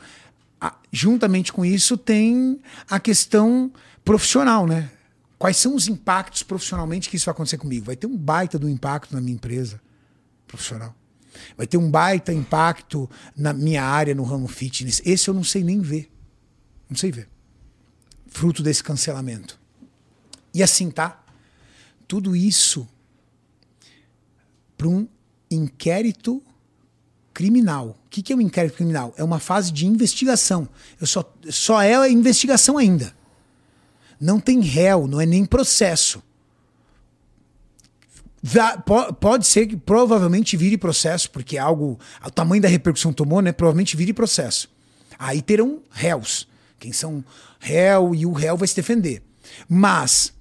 juntamente 0.89 1.51
com 1.51 1.65
isso 1.65 1.97
tem 1.97 2.61
a 2.89 2.97
questão 2.97 3.69
profissional, 4.05 4.65
né? 4.65 4.89
Quais 5.39 5.55
são 5.55 5.73
os 5.73 5.87
impactos 5.87 6.43
profissionalmente 6.43 7.09
que 7.09 7.15
isso 7.15 7.25
vai 7.25 7.31
acontecer 7.31 7.57
comigo? 7.57 7.85
Vai 7.85 7.95
ter 7.95 8.05
um 8.05 8.17
baita 8.17 8.59
do 8.59 8.67
impacto 8.69 9.15
na 9.15 9.21
minha 9.21 9.33
empresa 9.33 9.81
profissional. 10.45 10.93
Vai 11.55 11.65
ter 11.65 11.77
um 11.77 11.89
baita 11.89 12.33
impacto 12.33 13.09
na 13.37 13.53
minha 13.53 13.81
área 13.81 14.13
no 14.13 14.23
ramo 14.23 14.49
fitness. 14.49 15.01
Esse 15.05 15.29
eu 15.29 15.33
não 15.33 15.43
sei 15.43 15.63
nem 15.63 15.79
ver. 15.79 16.11
Não 16.89 16.97
sei 16.97 17.09
ver. 17.09 17.29
Fruto 18.27 18.61
desse 18.61 18.83
cancelamento. 18.83 19.57
E 20.53 20.61
assim, 20.61 20.91
tá? 20.91 21.23
Tudo 22.05 22.35
isso 22.35 22.85
para 24.77 24.89
um 24.89 25.07
inquérito 25.49 26.43
criminal. 27.33 27.97
O 28.05 28.09
que, 28.09 28.33
é 28.33 28.35
um 28.35 28.41
inquérito 28.41 28.75
criminal? 28.75 29.13
É 29.15 29.23
uma 29.23 29.39
fase 29.39 29.71
de 29.71 29.85
investigação. 29.85 30.67
Eu 30.99 31.07
só, 31.07 31.33
só 31.49 31.81
é 31.81 32.09
investigação 32.11 32.77
ainda. 32.77 33.15
Não 34.19 34.39
tem 34.39 34.59
réu, 34.61 35.07
não 35.07 35.21
é 35.21 35.25
nem 35.25 35.45
processo. 35.45 36.21
Pode 39.19 39.45
ser 39.45 39.67
que 39.67 39.77
provavelmente 39.77 40.55
vire 40.55 40.77
processo, 40.77 41.29
porque 41.31 41.57
é 41.57 41.59
algo. 41.59 41.99
O 42.25 42.31
tamanho 42.31 42.61
da 42.61 42.67
repercussão 42.67 43.11
tomou, 43.13 43.41
né? 43.41 43.51
Provavelmente 43.51 43.97
vire 43.97 44.13
processo. 44.13 44.69
Aí 45.17 45.41
terão 45.41 45.81
réus. 45.91 46.47
Quem 46.79 46.93
são 46.93 47.23
réu 47.59 48.15
e 48.15 48.25
o 48.25 48.31
réu 48.31 48.55
vai 48.55 48.67
se 48.67 48.75
defender. 48.75 49.21
Mas 49.67 50.33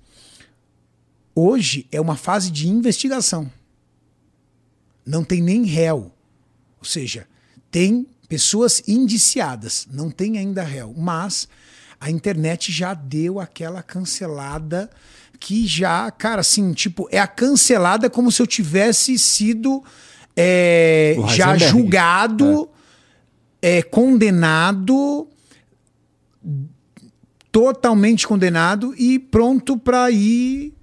hoje 1.34 1.86
é 1.90 2.00
uma 2.00 2.16
fase 2.16 2.50
de 2.50 2.68
investigação. 2.68 3.50
Não 5.05 5.24
tem 5.24 5.42
nem 5.42 5.64
réu. 5.64 6.12
Ou 6.78 6.84
seja, 6.84 7.26
tem 7.70 8.06
pessoas 8.28 8.82
indiciadas, 8.86 9.88
não 9.90 10.10
tem 10.10 10.38
ainda 10.38 10.62
réu. 10.62 10.94
Mas 10.96 11.48
a 12.01 12.11
internet 12.11 12.70
já 12.70 12.95
deu 12.95 13.41
aquela 13.41 13.83
cancelada 13.83 14.89
que 15.39 15.66
já, 15.66 16.11
cara, 16.11 16.41
assim, 16.41 16.73
tipo, 16.73 17.09
é 17.11 17.19
a 17.19 17.27
cancelada 17.27 18.11
como 18.11 18.31
se 18.31 18.43
eu 18.43 18.47
tivesse 18.47 19.19
sido 19.19 19.83
é, 20.37 21.16
já 21.29 21.57
julgado, 21.57 22.69
é. 23.62 23.79
é. 23.79 23.83
condenado, 23.83 25.29
totalmente 27.51 28.27
condenado 28.27 28.95
e 28.97 29.19
pronto 29.19 29.77
para 29.77 30.11
ir 30.11 30.75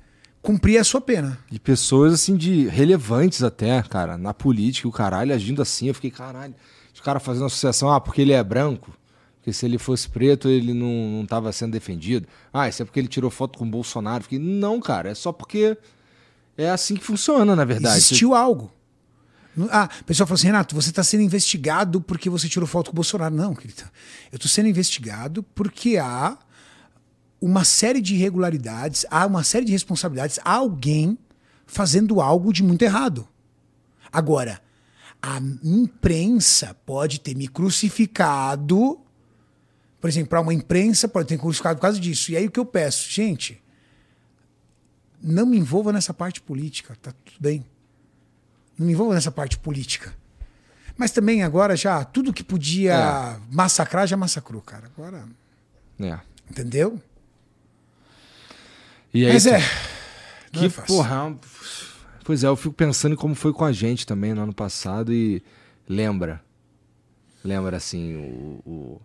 cumprir 0.42 0.78
a 0.78 0.84
sua 0.84 1.02
pena. 1.02 1.40
E 1.52 1.58
pessoas, 1.58 2.14
assim, 2.14 2.36
de 2.36 2.68
relevantes 2.68 3.42
até, 3.42 3.82
cara, 3.82 4.18
na 4.18 4.34
política, 4.34 4.88
o 4.88 4.92
caralho 4.92 5.34
agindo 5.34 5.62
assim, 5.62 5.88
eu 5.88 5.94
fiquei, 5.94 6.12
caralho, 6.12 6.54
os 6.94 7.02
caras 7.02 7.24
fazendo 7.24 7.46
associação, 7.46 7.92
ah, 7.92 8.00
porque 8.00 8.22
ele 8.22 8.32
é 8.32 8.44
branco. 8.44 8.96
Porque 9.46 9.54
se 9.54 9.64
ele 9.64 9.78
fosse 9.78 10.10
preto, 10.10 10.50
ele 10.50 10.74
não 10.74 11.22
estava 11.22 11.52
sendo 11.52 11.74
defendido. 11.74 12.28
Ah, 12.52 12.68
isso 12.68 12.82
é 12.82 12.86
porque 12.86 13.00
ele 13.00 13.08
tirou 13.08 13.30
foto 13.30 13.60
com 13.60 13.64
o 13.64 13.70
Bolsonaro. 13.70 14.24
Fiquei, 14.24 14.40
não, 14.40 14.80
cara, 14.80 15.12
é 15.12 15.14
só 15.14 15.32
porque 15.32 15.78
é 16.58 16.68
assim 16.68 16.96
que 16.96 17.04
funciona, 17.04 17.56
na 17.56 17.64
verdade. 17.64 17.96
Existiu 17.96 18.34
algo. 18.34 18.74
Ah, 19.70 19.88
o 20.02 20.04
pessoal 20.04 20.26
falou 20.26 20.40
assim, 20.40 20.48
Renato, 20.48 20.74
você 20.74 20.90
está 20.90 21.04
sendo 21.04 21.22
investigado 21.22 22.02
porque 22.02 22.28
você 22.28 22.50
tirou 22.50 22.68
foto 22.68 22.88
com 22.88 22.94
o 22.94 22.96
Bolsonaro. 22.96 23.36
Não, 23.36 23.54
querido. 23.54 23.84
Eu 24.32 24.38
estou 24.38 24.50
sendo 24.50 24.68
investigado 24.68 25.44
porque 25.44 25.98
há 25.98 26.40
uma 27.40 27.64
série 27.64 28.02
de 28.02 28.16
irregularidades, 28.16 29.06
há 29.12 29.28
uma 29.28 29.44
série 29.44 29.66
de 29.66 29.72
responsabilidades, 29.72 30.40
há 30.44 30.56
alguém 30.56 31.20
fazendo 31.68 32.20
algo 32.20 32.52
de 32.52 32.64
muito 32.64 32.82
errado. 32.82 33.28
Agora, 34.12 34.60
a 35.22 35.40
imprensa 35.64 36.76
pode 36.84 37.20
ter 37.20 37.36
me 37.36 37.48
crucificado 37.48 39.05
por 40.00 40.10
exemplo, 40.10 40.30
para 40.30 40.42
uma 40.42 40.54
imprensa 40.54 41.08
pode 41.08 41.28
ter 41.28 41.38
crucificado 41.38 41.78
por 41.78 41.82
causa 41.82 42.00
disso. 42.00 42.32
E 42.32 42.38
aí 42.38 42.46
o 42.46 42.52
que 42.52 42.60
eu 42.60 42.66
peço? 42.66 43.10
Gente, 43.10 43.62
não 45.22 45.46
me 45.46 45.58
envolva 45.58 45.92
nessa 45.92 46.14
parte 46.14 46.42
política, 46.42 46.96
tá 47.02 47.12
tudo 47.24 47.38
bem. 47.40 47.66
Não 48.78 48.86
me 48.86 48.94
envolva 48.94 49.14
nessa 49.14 49.32
parte 49.32 49.58
política. 49.58 50.14
Mas 50.98 51.12
também 51.12 51.44
agora 51.44 51.76
já, 51.76 52.04
tudo 52.04 52.34
que 52.34 52.44
podia 52.44 52.94
é. 52.94 53.40
massacrar, 53.52 54.08
já 54.08 54.16
massacrou, 54.16 54.62
cara. 54.62 54.90
Agora. 54.96 55.26
É. 56.00 56.20
Entendeu? 56.50 57.02
E 59.14 59.26
aí, 59.26 59.34
Mas 59.34 59.46
é. 59.46 59.60
Que 60.52 60.66
é 60.66 60.70
porra. 60.70 61.36
Pois 62.24 62.44
é, 62.44 62.48
eu 62.48 62.56
fico 62.56 62.74
pensando 62.74 63.14
em 63.14 63.18
como 63.18 63.36
foi 63.36 63.54
com 63.54 63.66
a 63.66 63.72
gente 63.72 64.06
também 64.06 64.34
no 64.34 64.42
ano 64.42 64.54
passado 64.54 65.14
e 65.14 65.44
lembra. 65.88 66.42
Lembra 67.44 67.78
assim, 67.78 68.16
o, 68.16 68.62
o 68.66 69.02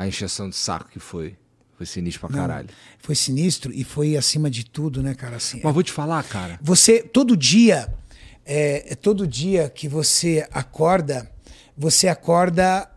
a 0.00 0.06
encheção 0.06 0.48
de 0.48 0.56
saco 0.56 0.88
que 0.90 0.98
foi. 0.98 1.36
Foi 1.76 1.86
sinistro 1.86 2.26
pra 2.26 2.36
caralho. 2.36 2.68
Não, 2.68 2.74
foi 2.98 3.14
sinistro 3.14 3.72
e 3.72 3.84
foi 3.84 4.16
acima 4.16 4.50
de 4.50 4.64
tudo, 4.64 5.02
né, 5.02 5.14
cara? 5.14 5.36
Assim, 5.36 5.60
Mas 5.62 5.72
vou 5.72 5.82
te 5.82 5.92
falar, 5.92 6.22
cara. 6.24 6.58
Você, 6.62 7.02
todo 7.02 7.36
dia, 7.36 7.92
é, 8.44 8.92
é 8.92 8.94
todo 8.94 9.26
dia 9.26 9.68
que 9.70 9.88
você 9.88 10.46
acorda, 10.52 11.30
você 11.76 12.06
acorda 12.08 12.90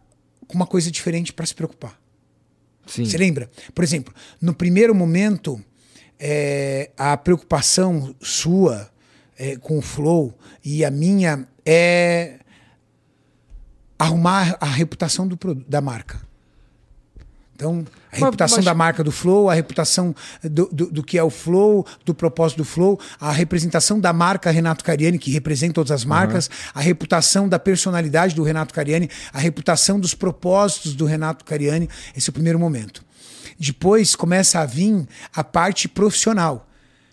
com 0.47 0.55
uma 0.55 0.67
coisa 0.67 0.91
diferente 0.91 1.31
para 1.31 1.45
se 1.45 1.55
preocupar. 1.55 1.97
Sim. 2.85 3.05
Você 3.05 3.17
lembra? 3.17 3.49
Por 3.73 3.83
exemplo, 3.83 4.13
no 4.41 4.53
primeiro 4.53 4.93
momento, 4.93 5.63
é, 6.19 6.91
a 6.97 7.15
preocupação 7.15 8.13
sua 8.21 8.91
é, 9.37 9.55
com 9.55 9.77
o 9.77 9.81
flow 9.81 10.37
e 10.63 10.83
a 10.83 10.91
minha 10.91 11.47
é 11.65 12.39
arrumar 13.97 14.57
a 14.59 14.65
reputação 14.65 15.25
do, 15.25 15.37
da 15.67 15.79
marca. 15.79 16.32
Então, 17.55 17.85
a 18.11 18.15
mas, 18.15 18.19
reputação 18.21 18.57
mas... 18.57 18.65
da 18.65 18.73
marca 18.73 19.03
do 19.03 19.11
Flow, 19.11 19.49
a 19.49 19.53
reputação 19.53 20.15
do, 20.41 20.67
do, 20.71 20.85
do, 20.87 21.03
que 21.03 21.17
é 21.17 21.23
o 21.23 21.29
Flow, 21.29 21.85
do 22.03 22.13
propósito 22.13 22.57
do 22.57 22.65
Flow, 22.65 22.99
a 23.19 23.31
representação 23.31 23.99
da 23.99 24.11
marca 24.11 24.49
Renato 24.49 24.83
Cariani, 24.83 25.19
que 25.19 25.31
representa 25.31 25.73
todas 25.73 25.91
as 25.91 26.03
marcas, 26.03 26.47
uhum. 26.47 26.53
a 26.75 26.81
reputação 26.81 27.47
da 27.47 27.59
personalidade 27.59 28.35
do 28.35 28.43
Renato 28.43 28.73
Cariani, 28.73 29.09
a 29.31 29.39
reputação 29.39 29.99
dos 29.99 30.15
propósitos 30.15 30.95
do 30.95 31.05
Renato 31.05 31.45
Cariani. 31.45 31.87
Esse 32.15 32.29
é 32.29 32.31
o 32.31 32.33
primeiro 32.33 32.57
momento. 32.57 33.03
Depois 33.59 34.15
começa 34.15 34.59
a 34.59 34.65
vir 34.65 35.07
a 35.33 35.43
parte 35.43 35.87
profissional. 35.87 36.67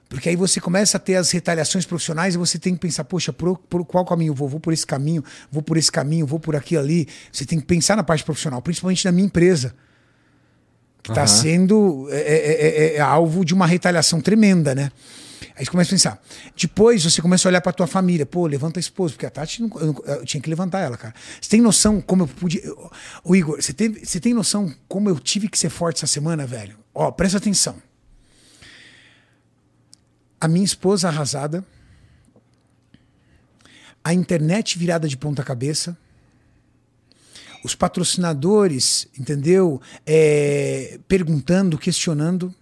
Porque 0.09 0.29
aí 0.29 0.35
você 0.35 0.61
começa 0.61 0.97
a 0.97 1.01
ter 1.01 1.15
as 1.15 1.31
retaliações 1.31 1.87
profissionais 1.87 2.35
e 2.35 2.39
você 2.39 2.59
tem 2.59 2.75
que 2.75 2.81
pensar, 2.81 3.05
poxa, 3.05 3.33
por, 3.33 3.57
por 3.57 3.85
qual 3.85 4.05
caminho 4.05 4.31
eu 4.31 4.35
vou? 4.35 4.49
Vou 4.49 4.59
por 4.59 4.73
esse 4.73 4.85
caminho, 4.85 5.23
vou 5.53 5.63
por 5.63 5.77
esse 5.77 5.93
caminho, 5.93 6.27
vou 6.27 6.41
por 6.41 6.57
aqui 6.57 6.77
ali. 6.77 7.07
Você 7.31 7.45
tem 7.45 7.61
que 7.61 7.67
pensar 7.67 7.97
na 7.97 8.03
parte 8.03 8.25
profissional, 8.25 8.61
principalmente 8.61 9.05
na 9.05 9.13
minha 9.13 9.27
empresa 9.27 9.73
que 11.03 11.11
está 11.11 11.23
uhum. 11.23 11.27
sendo 11.27 12.09
é 12.11 12.17
é, 12.17 12.37
é, 12.37 12.69
é, 12.69 12.97
é, 12.97 13.01
alvo 13.01 13.45
de 13.45 13.55
uma 13.55 13.67
retaliação 13.67 14.21
tremenda, 14.21 14.75
né? 14.75 14.91
Aí 15.57 15.65
você 15.65 15.71
começa 15.71 15.91
a 15.91 15.95
pensar. 15.95 16.23
Depois 16.57 17.05
você 17.05 17.21
começa 17.21 17.47
a 17.47 17.51
olhar 17.51 17.61
para 17.61 17.73
tua 17.73 17.87
família. 17.87 18.25
Pô, 18.25 18.47
levanta 18.47 18.79
a 18.79 18.81
esposa, 18.81 19.13
porque 19.13 19.27
a 19.27 19.31
Tati, 19.31 19.61
não, 19.61 19.71
eu, 19.79 20.05
eu, 20.07 20.25
tinha 20.25 20.41
que 20.41 20.49
levantar 20.49 20.81
ela, 20.81 20.97
cara. 20.97 21.15
Você 21.41 21.51
tem 21.51 21.61
noção 21.61 22.01
como 22.01 22.23
eu 22.23 22.29
pude. 22.29 22.63
Ô, 23.23 23.37
Igor, 23.37 23.61
você, 23.61 23.73
teve, 23.73 24.05
você 24.05 24.19
tem 24.19 24.33
noção 24.33 24.75
como 24.89 25.09
eu 25.11 25.19
tive 25.19 25.49
que 25.49 25.59
ser 25.59 25.69
forte 25.69 25.99
essa 25.99 26.07
semana, 26.07 26.47
velho? 26.47 26.79
Ó, 26.95 27.11
presta 27.11 27.39
atenção. 27.39 27.77
A 30.41 30.49
minha 30.49 30.65
esposa 30.65 31.09
arrasada, 31.09 31.63
a 34.03 34.15
internet 34.15 34.79
virada 34.79 35.07
de 35.07 35.17
ponta 35.17 35.43
cabeça 35.43 35.97
os 37.63 37.75
patrocinadores, 37.75 39.07
entendeu? 39.19 39.81
É, 40.07 40.99
perguntando, 41.07 41.79
questionando. 41.79 42.55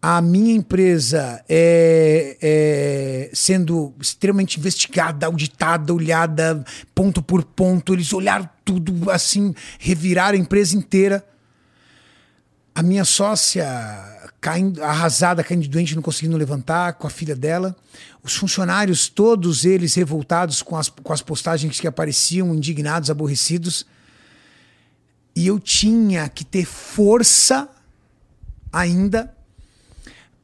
A 0.00 0.20
minha 0.20 0.54
empresa 0.54 1.44
é, 1.48 2.36
é, 2.40 3.30
sendo 3.34 3.92
extremamente 4.00 4.58
investigada, 4.58 5.26
auditada, 5.26 5.92
olhada 5.92 6.64
ponto 6.94 7.20
por 7.20 7.42
ponto. 7.42 7.92
Eles 7.94 8.12
olharam 8.12 8.48
tudo 8.64 9.10
assim, 9.10 9.52
reviraram 9.78 10.38
a 10.38 10.40
empresa 10.40 10.76
inteira. 10.76 11.24
A 12.72 12.82
minha 12.82 13.04
sócia 13.04 13.66
caindo, 14.40 14.82
arrasada, 14.82 15.42
caindo 15.42 15.62
de 15.62 15.68
doente, 15.68 15.94
não 15.94 16.02
conseguindo 16.02 16.36
levantar, 16.36 16.94
com 16.94 17.06
a 17.06 17.10
filha 17.10 17.34
dela. 17.34 17.76
Os 18.22 18.36
funcionários, 18.36 19.08
todos 19.08 19.64
eles 19.64 19.94
revoltados 19.94 20.62
com 20.62 20.76
as, 20.76 20.88
com 20.88 21.12
as 21.12 21.22
postagens 21.22 21.80
que 21.80 21.86
apareciam, 21.86 22.54
indignados, 22.54 23.10
aborrecidos. 23.10 23.86
E 25.34 25.46
eu 25.46 25.58
tinha 25.58 26.28
que 26.28 26.44
ter 26.44 26.64
força 26.64 27.68
ainda 28.72 29.34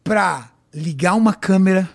para 0.02 0.50
ligar 0.72 1.14
uma 1.14 1.32
câmera, 1.32 1.88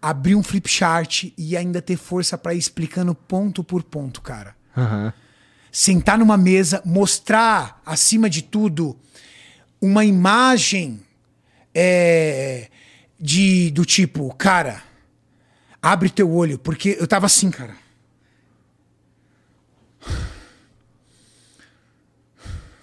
abrir 0.00 0.34
um 0.34 0.42
flip 0.42 0.68
chart 0.68 1.32
e 1.36 1.56
ainda 1.56 1.80
ter 1.80 1.96
força 1.96 2.36
para 2.36 2.54
ir 2.54 2.58
explicando 2.58 3.14
ponto 3.14 3.64
por 3.64 3.82
ponto, 3.82 4.20
cara. 4.20 4.54
Uhum. 4.76 5.12
sentar 5.70 6.18
numa 6.18 6.36
mesa, 6.36 6.82
mostrar, 6.84 7.80
acima 7.86 8.28
de 8.28 8.42
tudo, 8.42 8.96
uma 9.84 10.02
imagem 10.02 11.04
é, 11.74 12.70
de, 13.20 13.70
do 13.70 13.84
tipo, 13.84 14.34
cara, 14.34 14.82
abre 15.82 16.08
teu 16.08 16.32
olho, 16.32 16.58
porque 16.58 16.96
eu 16.98 17.06
tava 17.06 17.26
assim, 17.26 17.50
cara. 17.50 17.76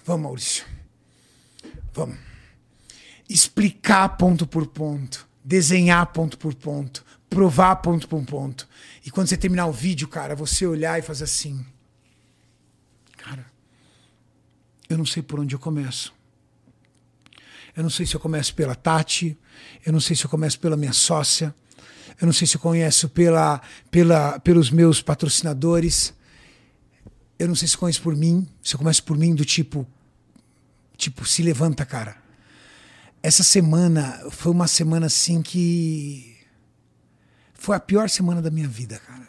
Vamos, 0.04 0.22
Maurício. 0.22 0.64
Vamos. 1.92 2.16
Explicar 3.28 4.08
ponto 4.10 4.46
por 4.46 4.68
ponto, 4.68 5.26
desenhar 5.44 6.06
ponto 6.12 6.38
por 6.38 6.54
ponto, 6.54 7.04
provar 7.28 7.76
ponto 7.76 8.06
por 8.06 8.24
ponto. 8.24 8.68
E 9.04 9.10
quando 9.10 9.26
você 9.26 9.36
terminar 9.36 9.66
o 9.66 9.72
vídeo, 9.72 10.06
cara, 10.06 10.36
você 10.36 10.64
olhar 10.66 10.98
e 11.00 11.02
fazer 11.02 11.24
assim. 11.24 11.66
Cara, 13.16 13.44
eu 14.88 14.96
não 14.96 15.06
sei 15.06 15.20
por 15.22 15.40
onde 15.40 15.54
eu 15.54 15.58
começo. 15.58 16.12
Eu 17.74 17.82
não 17.82 17.90
sei 17.90 18.04
se 18.04 18.14
eu 18.14 18.20
começo 18.20 18.54
pela 18.54 18.74
Tati, 18.74 19.36
eu 19.84 19.92
não 19.92 20.00
sei 20.00 20.14
se 20.14 20.24
eu 20.24 20.30
começo 20.30 20.60
pela 20.60 20.76
minha 20.76 20.92
sócia, 20.92 21.54
eu 22.20 22.26
não 22.26 22.32
sei 22.32 22.46
se 22.46 22.56
eu 22.56 22.60
conheço 22.60 23.08
pela, 23.08 23.62
pela, 23.90 24.38
pelos 24.40 24.70
meus 24.70 25.00
patrocinadores, 25.00 26.12
eu 27.38 27.48
não 27.48 27.54
sei 27.54 27.66
se 27.66 27.74
eu 27.74 27.80
conheço 27.80 28.02
por 28.02 28.14
mim, 28.14 28.46
se 28.62 28.74
eu 28.74 28.78
começo 28.78 29.02
por 29.02 29.16
mim 29.16 29.34
do 29.34 29.44
tipo, 29.44 29.86
tipo, 30.96 31.24
se 31.26 31.42
levanta, 31.42 31.86
cara. 31.86 32.16
Essa 33.22 33.42
semana 33.42 34.22
foi 34.30 34.52
uma 34.52 34.66
semana 34.66 35.06
assim 35.06 35.40
que 35.40 36.36
foi 37.54 37.74
a 37.74 37.80
pior 37.80 38.10
semana 38.10 38.42
da 38.42 38.50
minha 38.50 38.68
vida, 38.68 38.98
cara. 38.98 39.28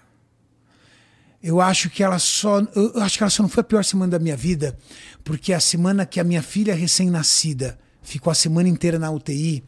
Eu 1.41 1.61
acho 1.61 1.89
que 1.89 2.03
ela 2.03 2.19
só, 2.19 2.59
eu 2.75 3.01
acho 3.01 3.17
que 3.17 3.23
ela 3.23 3.29
só 3.29 3.41
não 3.41 3.49
foi 3.49 3.61
a 3.61 3.65
pior 3.65 3.83
semana 3.83 4.11
da 4.11 4.19
minha 4.19 4.35
vida, 4.35 4.77
porque 5.23 5.53
a 5.53 5.59
semana 5.59 6.05
que 6.05 6.19
a 6.19 6.23
minha 6.23 6.43
filha 6.43 6.75
recém-nascida 6.75 7.79
ficou 8.03 8.29
a 8.29 8.35
semana 8.35 8.69
inteira 8.69 8.99
na 8.99 9.09
UTI, 9.09 9.63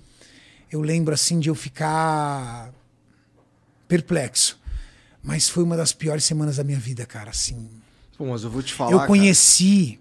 eu 0.72 0.82
lembro 0.82 1.14
assim 1.14 1.40
de 1.40 1.50
eu 1.50 1.56
ficar 1.56 2.72
perplexo. 3.88 4.60
Mas 5.24 5.50
foi 5.50 5.64
uma 5.64 5.76
das 5.76 5.92
piores 5.92 6.24
semanas 6.24 6.58
da 6.58 6.64
minha 6.64 6.78
vida, 6.78 7.06
cara, 7.06 7.32
assim. 7.32 7.68
Pô, 8.18 8.28
mas 8.28 8.44
eu 8.44 8.50
vou 8.50 8.62
te 8.62 8.74
falar. 8.74 8.92
Eu 8.92 9.08
conheci 9.08 10.00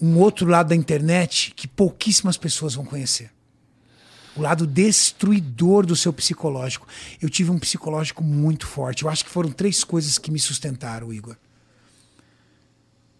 um 0.00 0.18
outro 0.18 0.48
lado 0.48 0.68
da 0.68 0.74
internet 0.74 1.52
que 1.54 1.68
pouquíssimas 1.68 2.36
pessoas 2.36 2.74
vão 2.74 2.84
conhecer. 2.84 3.30
O 4.36 4.42
lado 4.42 4.66
destruidor 4.66 5.86
do 5.86 5.96
seu 5.96 6.12
psicológico. 6.12 6.86
Eu 7.20 7.28
tive 7.28 7.50
um 7.50 7.58
psicológico 7.58 8.22
muito 8.22 8.66
forte. 8.66 9.04
Eu 9.04 9.10
acho 9.10 9.24
que 9.24 9.30
foram 9.30 9.50
três 9.50 9.82
coisas 9.84 10.18
que 10.18 10.30
me 10.30 10.38
sustentaram, 10.38 11.12
Igor. 11.12 11.36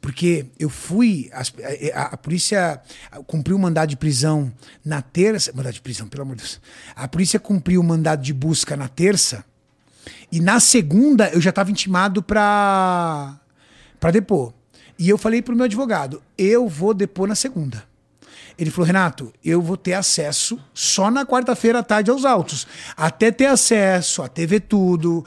Porque 0.00 0.46
eu 0.58 0.70
fui. 0.70 1.30
A, 1.32 1.42
a, 1.94 2.02
a, 2.14 2.16
polícia 2.16 2.80
cumpriu 3.26 3.56
o 3.56 3.58
mandado 3.58 3.90
de 3.90 3.96
prisão 3.96 4.52
na 4.84 5.02
terça. 5.02 5.52
Mandado 5.54 5.74
de 5.74 5.80
prisão, 5.80 6.08
pelo 6.08 6.22
amor 6.22 6.36
de 6.36 6.42
Deus. 6.42 6.60
A 6.94 7.08
polícia 7.08 7.40
cumpriu 7.40 7.80
o 7.80 7.84
mandado 7.84 8.22
de 8.22 8.32
busca 8.32 8.76
na 8.76 8.88
terça. 8.88 9.44
E 10.30 10.40
na 10.40 10.60
segunda 10.60 11.28
eu 11.30 11.40
já 11.40 11.50
estava 11.50 11.70
intimado 11.70 12.22
para 12.22 13.38
para 13.98 14.12
depor. 14.12 14.52
E 14.98 15.08
eu 15.08 15.18
falei 15.18 15.42
pro 15.42 15.56
meu 15.56 15.64
advogado: 15.64 16.22
eu 16.36 16.68
vou 16.68 16.94
depor 16.94 17.26
na 17.26 17.34
segunda. 17.34 17.84
Ele 18.56 18.70
falou: 18.70 18.86
Renato, 18.86 19.32
eu 19.44 19.60
vou 19.60 19.76
ter 19.76 19.94
acesso 19.94 20.58
só 20.72 21.10
na 21.10 21.26
quarta-feira 21.26 21.80
à 21.80 21.82
tarde 21.82 22.10
aos 22.10 22.24
autos. 22.24 22.66
Até 22.96 23.30
ter 23.30 23.46
acesso, 23.46 24.22
até 24.22 24.46
ver 24.46 24.60
tudo. 24.60 25.24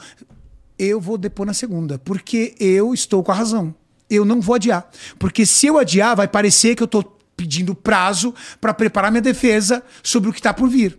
Eu 0.78 1.00
vou 1.00 1.18
depor 1.18 1.46
na 1.46 1.54
segunda, 1.54 1.98
porque 1.98 2.54
eu 2.58 2.92
estou 2.94 3.22
com 3.22 3.30
a 3.30 3.34
razão 3.34 3.74
eu 4.14 4.24
não 4.24 4.40
vou 4.40 4.54
adiar. 4.54 4.88
Porque 5.18 5.46
se 5.46 5.66
eu 5.66 5.78
adiar, 5.78 6.16
vai 6.16 6.28
parecer 6.28 6.74
que 6.74 6.82
eu 6.82 6.86
estou 6.86 7.18
pedindo 7.36 7.74
prazo 7.74 8.34
para 8.60 8.74
preparar 8.74 9.10
minha 9.10 9.22
defesa 9.22 9.82
sobre 10.02 10.30
o 10.30 10.32
que 10.32 10.38
está 10.38 10.52
por 10.52 10.68
vir. 10.68 10.98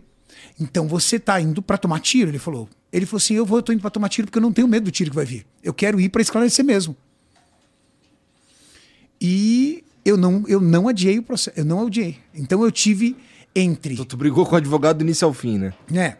Então 0.60 0.86
você 0.86 1.16
está 1.16 1.40
indo 1.40 1.62
para 1.62 1.78
tomar 1.78 2.00
tiro, 2.00 2.30
ele 2.30 2.38
falou. 2.38 2.68
Ele 2.92 3.06
falou 3.06 3.18
assim: 3.18 3.34
eu 3.34 3.44
vou, 3.44 3.58
eu 3.58 3.62
tô 3.62 3.72
indo 3.72 3.80
para 3.80 3.90
tomar 3.90 4.08
tiro 4.08 4.26
porque 4.26 4.38
eu 4.38 4.42
não 4.42 4.52
tenho 4.52 4.68
medo 4.68 4.84
do 4.84 4.90
tiro 4.90 5.10
que 5.10 5.16
vai 5.16 5.24
vir. 5.24 5.46
Eu 5.62 5.74
quero 5.74 6.00
ir 6.00 6.08
para 6.08 6.22
esclarecer 6.22 6.64
mesmo. 6.64 6.96
E 9.20 9.84
eu 10.04 10.16
não, 10.16 10.44
eu 10.46 10.60
não 10.60 10.86
adiei 10.86 11.18
o 11.18 11.22
processo, 11.22 11.58
eu 11.58 11.64
não 11.64 11.86
adiei. 11.86 12.18
Então 12.34 12.62
eu 12.62 12.70
tive 12.70 13.16
entre. 13.54 13.94
Então, 13.94 14.04
tu 14.04 14.16
brigou 14.16 14.44
com 14.44 14.54
o 14.54 14.58
advogado 14.58 14.98
do 14.98 15.02
início 15.02 15.26
ao 15.26 15.32
fim, 15.32 15.58
né? 15.58 15.74
É. 15.92 16.16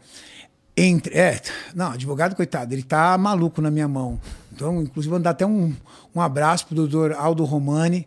Entre. 0.76 1.14
É, 1.14 1.40
não, 1.74 1.92
advogado, 1.92 2.34
coitado, 2.34 2.74
ele 2.74 2.82
tá 2.82 3.16
maluco 3.18 3.60
na 3.60 3.70
minha 3.70 3.86
mão. 3.86 4.20
Então, 4.54 4.82
inclusive, 4.82 5.10
vou 5.10 5.18
dar 5.18 5.30
até 5.30 5.44
um, 5.44 5.74
um 6.14 6.20
abraço 6.20 6.66
pro 6.66 6.76
doutor 6.76 7.12
Aldo 7.12 7.44
Romani, 7.44 8.06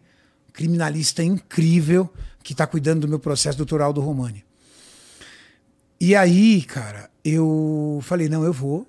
criminalista 0.54 1.22
incrível, 1.22 2.10
que 2.42 2.54
está 2.54 2.66
cuidando 2.66 3.02
do 3.02 3.08
meu 3.08 3.20
processo, 3.20 3.58
doutor 3.58 3.82
Aldo 3.82 4.00
Romani. 4.00 4.46
E 6.00 6.16
aí, 6.16 6.62
cara, 6.62 7.10
eu 7.24 8.00
falei, 8.04 8.30
não, 8.30 8.44
eu 8.44 8.54
vou. 8.54 8.88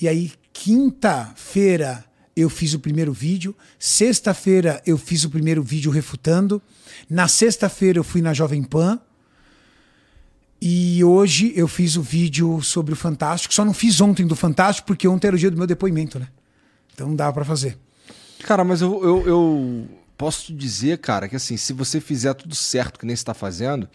E 0.00 0.06
aí, 0.06 0.32
quinta-feira, 0.52 2.04
eu 2.36 2.50
fiz 2.50 2.74
o 2.74 2.78
primeiro 2.78 3.12
vídeo. 3.12 3.56
Sexta-feira, 3.78 4.82
eu 4.84 4.98
fiz 4.98 5.24
o 5.24 5.30
primeiro 5.30 5.62
vídeo 5.62 5.90
refutando. 5.90 6.60
Na 7.08 7.28
sexta-feira, 7.28 7.98
eu 7.98 8.04
fui 8.04 8.20
na 8.20 8.34
Jovem 8.34 8.62
Pan. 8.62 9.00
E 10.60 11.02
hoje 11.02 11.52
eu 11.56 11.66
fiz 11.66 11.96
o 11.96 12.02
vídeo 12.02 12.60
sobre 12.62 12.92
o 12.92 12.96
Fantástico. 12.96 13.54
Só 13.54 13.64
não 13.64 13.72
fiz 13.72 14.00
ontem 14.00 14.26
do 14.26 14.36
Fantástico, 14.36 14.88
porque 14.88 15.08
ontem 15.08 15.28
era 15.28 15.36
o 15.36 15.38
dia 15.38 15.50
do 15.50 15.56
meu 15.56 15.66
depoimento, 15.66 16.18
né? 16.18 16.28
Então 16.98 17.14
dava 17.14 17.32
para 17.32 17.44
fazer. 17.44 17.78
Cara, 18.42 18.64
mas 18.64 18.82
eu, 18.82 19.04
eu, 19.04 19.28
eu, 19.28 19.88
posso 20.16 20.46
te 20.46 20.52
dizer, 20.52 20.98
cara, 20.98 21.28
que 21.28 21.36
assim, 21.36 21.56
se 21.56 21.72
você 21.72 22.00
fizer 22.00 22.34
tudo 22.34 22.56
certo 22.56 22.98
que 22.98 23.06
nem 23.06 23.14
você 23.14 23.24
tá 23.24 23.34
fazendo, 23.34 23.88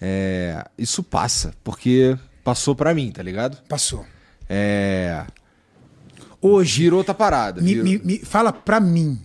é, 0.00 0.64
isso 0.76 1.04
passa. 1.04 1.54
Porque 1.62 2.18
passou 2.42 2.74
para 2.74 2.92
mim, 2.92 3.12
tá 3.12 3.22
ligado? 3.22 3.62
Passou. 3.68 4.04
É. 4.48 5.24
Hoje. 6.40 6.82
Virou 6.82 6.98
outra 6.98 7.14
parada. 7.14 7.62
Me, 7.62 7.76
me, 7.76 7.98
me, 7.98 8.18
fala 8.18 8.52
pra 8.52 8.80
mim. 8.80 9.24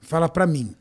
Fala 0.00 0.28
pra 0.28 0.46
mim. 0.46 0.72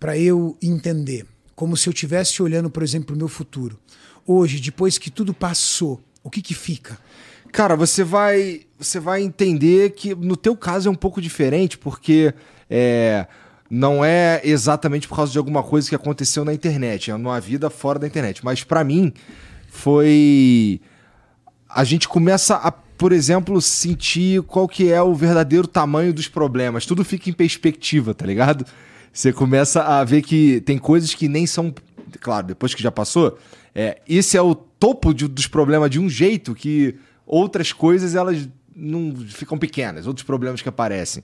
Pra 0.00 0.16
eu 0.16 0.56
entender. 0.62 1.26
Como 1.54 1.76
se 1.76 1.90
eu 1.90 1.92
estivesse 1.92 2.42
olhando, 2.42 2.70
por 2.70 2.82
exemplo, 2.82 3.08
pro 3.08 3.16
meu 3.16 3.28
futuro. 3.28 3.78
Hoje, 4.26 4.58
depois 4.60 4.96
que 4.96 5.10
tudo 5.10 5.34
passou, 5.34 6.02
o 6.22 6.30
que 6.30 6.40
que 6.40 6.54
fica? 6.54 6.98
Cara, 7.52 7.76
você 7.76 8.02
vai, 8.02 8.62
você 8.78 8.98
vai 8.98 9.22
entender 9.22 9.90
que 9.90 10.14
no 10.14 10.36
teu 10.36 10.56
caso 10.56 10.88
é 10.88 10.92
um 10.92 10.96
pouco 10.96 11.20
diferente, 11.20 11.76
porque 11.76 12.32
é, 12.68 13.26
não 13.70 14.02
é 14.02 14.40
exatamente 14.42 15.06
por 15.06 15.16
causa 15.16 15.32
de 15.32 15.38
alguma 15.38 15.62
coisa 15.62 15.86
que 15.86 15.94
aconteceu 15.94 16.46
na 16.46 16.54
internet, 16.54 17.10
é 17.10 17.16
numa 17.16 17.38
vida 17.38 17.68
fora 17.68 17.98
da 17.98 18.06
internet. 18.06 18.42
Mas 18.42 18.64
para 18.64 18.82
mim 18.82 19.12
foi 19.68 20.80
a 21.68 21.84
gente 21.84 22.08
começa 22.08 22.56
a, 22.56 22.70
por 22.70 23.12
exemplo, 23.12 23.60
sentir 23.60 24.42
qual 24.42 24.66
que 24.66 24.90
é 24.90 25.02
o 25.02 25.14
verdadeiro 25.14 25.66
tamanho 25.66 26.12
dos 26.12 26.28
problemas. 26.28 26.86
Tudo 26.86 27.04
fica 27.04 27.28
em 27.28 27.32
perspectiva, 27.32 28.14
tá 28.14 28.26
ligado? 28.26 28.64
Você 29.12 29.32
começa 29.32 29.82
a 29.82 30.04
ver 30.04 30.22
que 30.22 30.62
tem 30.62 30.78
coisas 30.78 31.14
que 31.14 31.28
nem 31.28 31.46
são, 31.46 31.74
claro, 32.20 32.46
depois 32.46 32.74
que 32.74 32.82
já 32.82 32.90
passou, 32.90 33.38
é, 33.74 34.00
esse 34.08 34.36
é 34.36 34.42
o 34.42 34.54
topo 34.54 35.12
de, 35.12 35.28
dos 35.28 35.46
problemas 35.46 35.90
de 35.90 35.98
um 35.98 36.08
jeito 36.08 36.54
que 36.54 36.94
outras 37.26 37.72
coisas 37.72 38.14
elas 38.14 38.48
não 38.74 39.14
ficam 39.16 39.58
pequenas, 39.58 40.06
outros 40.06 40.24
problemas 40.24 40.62
que 40.62 40.68
aparecem. 40.68 41.22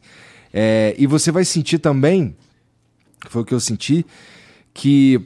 É, 0.52 0.94
e 0.98 1.06
você 1.06 1.30
vai 1.30 1.44
sentir 1.44 1.78
também, 1.78 2.36
foi 3.28 3.42
o 3.42 3.44
que 3.44 3.54
eu 3.54 3.60
senti, 3.60 4.04
que, 4.72 5.20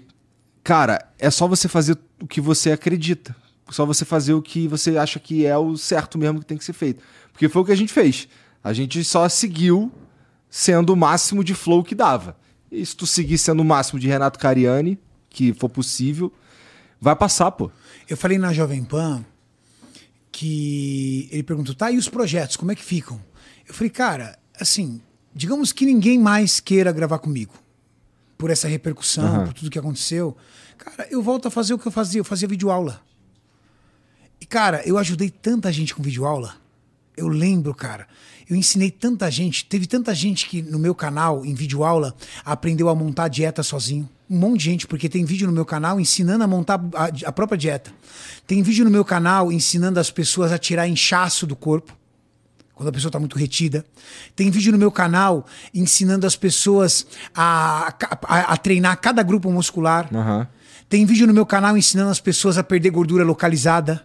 cara, 0.65 1.09
é 1.19 1.31
só 1.31 1.47
você 1.47 1.69
fazer 1.69 1.99
o 2.20 2.27
que 2.27 2.40
você 2.40 2.73
acredita. 2.73 3.35
Só 3.70 3.86
você 3.86 4.05
fazer 4.05 4.35
o 4.35 4.43
que 4.43 4.69
você 4.69 4.99
acha 4.99 5.19
que 5.19 5.47
é 5.47 5.57
o 5.57 5.77
certo 5.77 6.19
mesmo 6.19 6.40
que 6.40 6.47
tem 6.47 6.59
que 6.59 6.65
ser 6.65 6.74
feito. 6.74 7.03
Porque 7.32 7.49
foi 7.49 7.62
o 7.62 7.65
que 7.65 7.73
a 7.73 7.77
gente 7.77 7.93
fez. 7.93 8.28
A 8.62 8.73
gente 8.73 9.03
só 9.03 9.28
seguiu 9.28 9.90
sendo 10.51 10.93
o 10.93 10.97
máximo 10.97 11.43
de 11.43 11.55
flow 11.55 11.82
que 11.82 11.94
dava. 11.94 12.36
E 12.70 12.85
se 12.85 12.94
tu 12.94 13.07
seguir 13.07 13.39
sendo 13.39 13.61
o 13.61 13.65
máximo 13.65 13.99
de 13.99 14.07
Renato 14.09 14.39
Cariani, 14.39 14.99
que 15.31 15.55
for 15.55 15.69
possível, 15.70 16.32
vai 17.01 17.16
passar, 17.16 17.51
pô. 17.53 17.70
Eu 18.09 18.16
falei 18.16 18.36
na 18.36 18.53
Jovem 18.53 18.85
Pan 18.85 19.24
que 20.33 21.29
ele 21.31 21.43
perguntou, 21.43 21.75
tá, 21.75 21.91
e 21.91 21.99
os 21.99 22.09
projetos, 22.09 22.57
como 22.57 22.73
é 22.73 22.75
que 22.75 22.83
ficam? 22.83 23.21
Eu 23.69 23.75
falei, 23.75 23.91
cara, 23.91 24.39
assim, 24.59 25.01
digamos 25.35 25.73
que 25.73 25.85
ninguém 25.85 26.19
mais 26.19 26.59
queira 26.59 26.91
gravar 26.91 27.19
comigo 27.19 27.53
por 28.39 28.51
essa 28.51 28.67
repercussão, 28.67 29.41
uhum. 29.41 29.45
por 29.45 29.53
tudo 29.53 29.71
que 29.71 29.79
aconteceu. 29.79 30.37
Cara, 30.79 31.07
eu 31.11 31.23
volto 31.23 31.47
a 31.47 31.51
fazer 31.51 31.75
o 31.75 31.79
que 31.79 31.87
eu 31.87 31.93
fazia, 31.93 32.19
eu 32.21 32.25
fazia 32.25 32.49
videoaula. 32.49 33.01
E, 34.41 34.47
cara, 34.47 34.83
eu 34.85 34.99
ajudei 34.99 35.31
tanta 35.31 35.71
gente 35.71 35.95
com 35.95 36.03
videoaula. 36.03 36.57
Eu 37.17 37.29
lembro, 37.29 37.73
cara, 37.75 38.09
eu 38.48 38.56
ensinei 38.56 38.90
tanta 38.90 39.31
gente, 39.31 39.64
teve 39.64 39.86
tanta 39.86 40.14
gente 40.14 40.48
que 40.48 40.62
no 40.62 40.78
meu 40.78 40.94
canal, 40.94 41.44
em 41.44 41.55
videoaula, 41.55 42.14
aprendeu 42.44 42.89
a 42.89 42.94
montar 42.94 43.28
dieta 43.28 43.62
sozinho 43.62 44.09
um 44.32 44.39
monte 44.39 44.60
de 44.60 44.64
gente, 44.64 44.86
porque 44.86 45.10
tem 45.10 45.27
vídeo 45.27 45.47
no 45.47 45.52
meu 45.52 45.66
canal 45.66 46.01
ensinando 46.01 46.43
a 46.43 46.47
montar 46.47 46.81
a, 46.94 47.28
a, 47.28 47.32
própria 47.32 47.59
dieta. 47.59 47.93
Tem 48.47 48.62
vídeo 48.62 48.82
no 48.82 48.90
meu 48.90 49.05
canal 49.05 49.52
ensinando 49.52 50.01
as 50.01 50.10
pessoas 50.10 50.51
a 50.52 50.59
tirar 50.59 50.89
inchaço 50.89 51.47
do 51.47 51.55
corpo. 51.55 51.94
quando 52.74 52.89
a 52.89 52.93
pessoa 52.93 53.10
está 53.10 53.19
muito 53.19 53.36
retida. 53.36 53.85
Tem 54.35 54.51
vídeo 54.51 54.73
no 54.73 54.78
meu 54.78 54.90
canal 54.90 55.44
ensinando 55.74 56.27
as 56.27 56.35
pessoas 56.35 57.06
a, 57.35 57.94
a, 58.27 58.55
a 58.55 58.56
treinar 58.56 58.98
cada 59.02 59.23
grupo 59.23 59.52
muscular. 59.52 60.09
Aham. 60.14 60.48
Tem 60.89 61.05
vídeo 61.05 61.27
no 61.27 61.35
meu 61.35 61.44
canal 61.44 61.77
ensinando 61.77 62.10
as 62.10 62.20
pessoas 62.20 62.56
a 62.56 62.64
perder 62.64 62.89
gordura 62.89 63.24
localizada. 63.24 64.02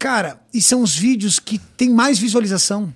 Cara, 0.00 0.40
e 0.52 0.62
são 0.62 0.80
os 0.82 0.96
vídeos 0.96 1.38
que 1.38 1.58
têm 1.58 1.90
mais 1.90 2.18
visualização. 2.18 2.92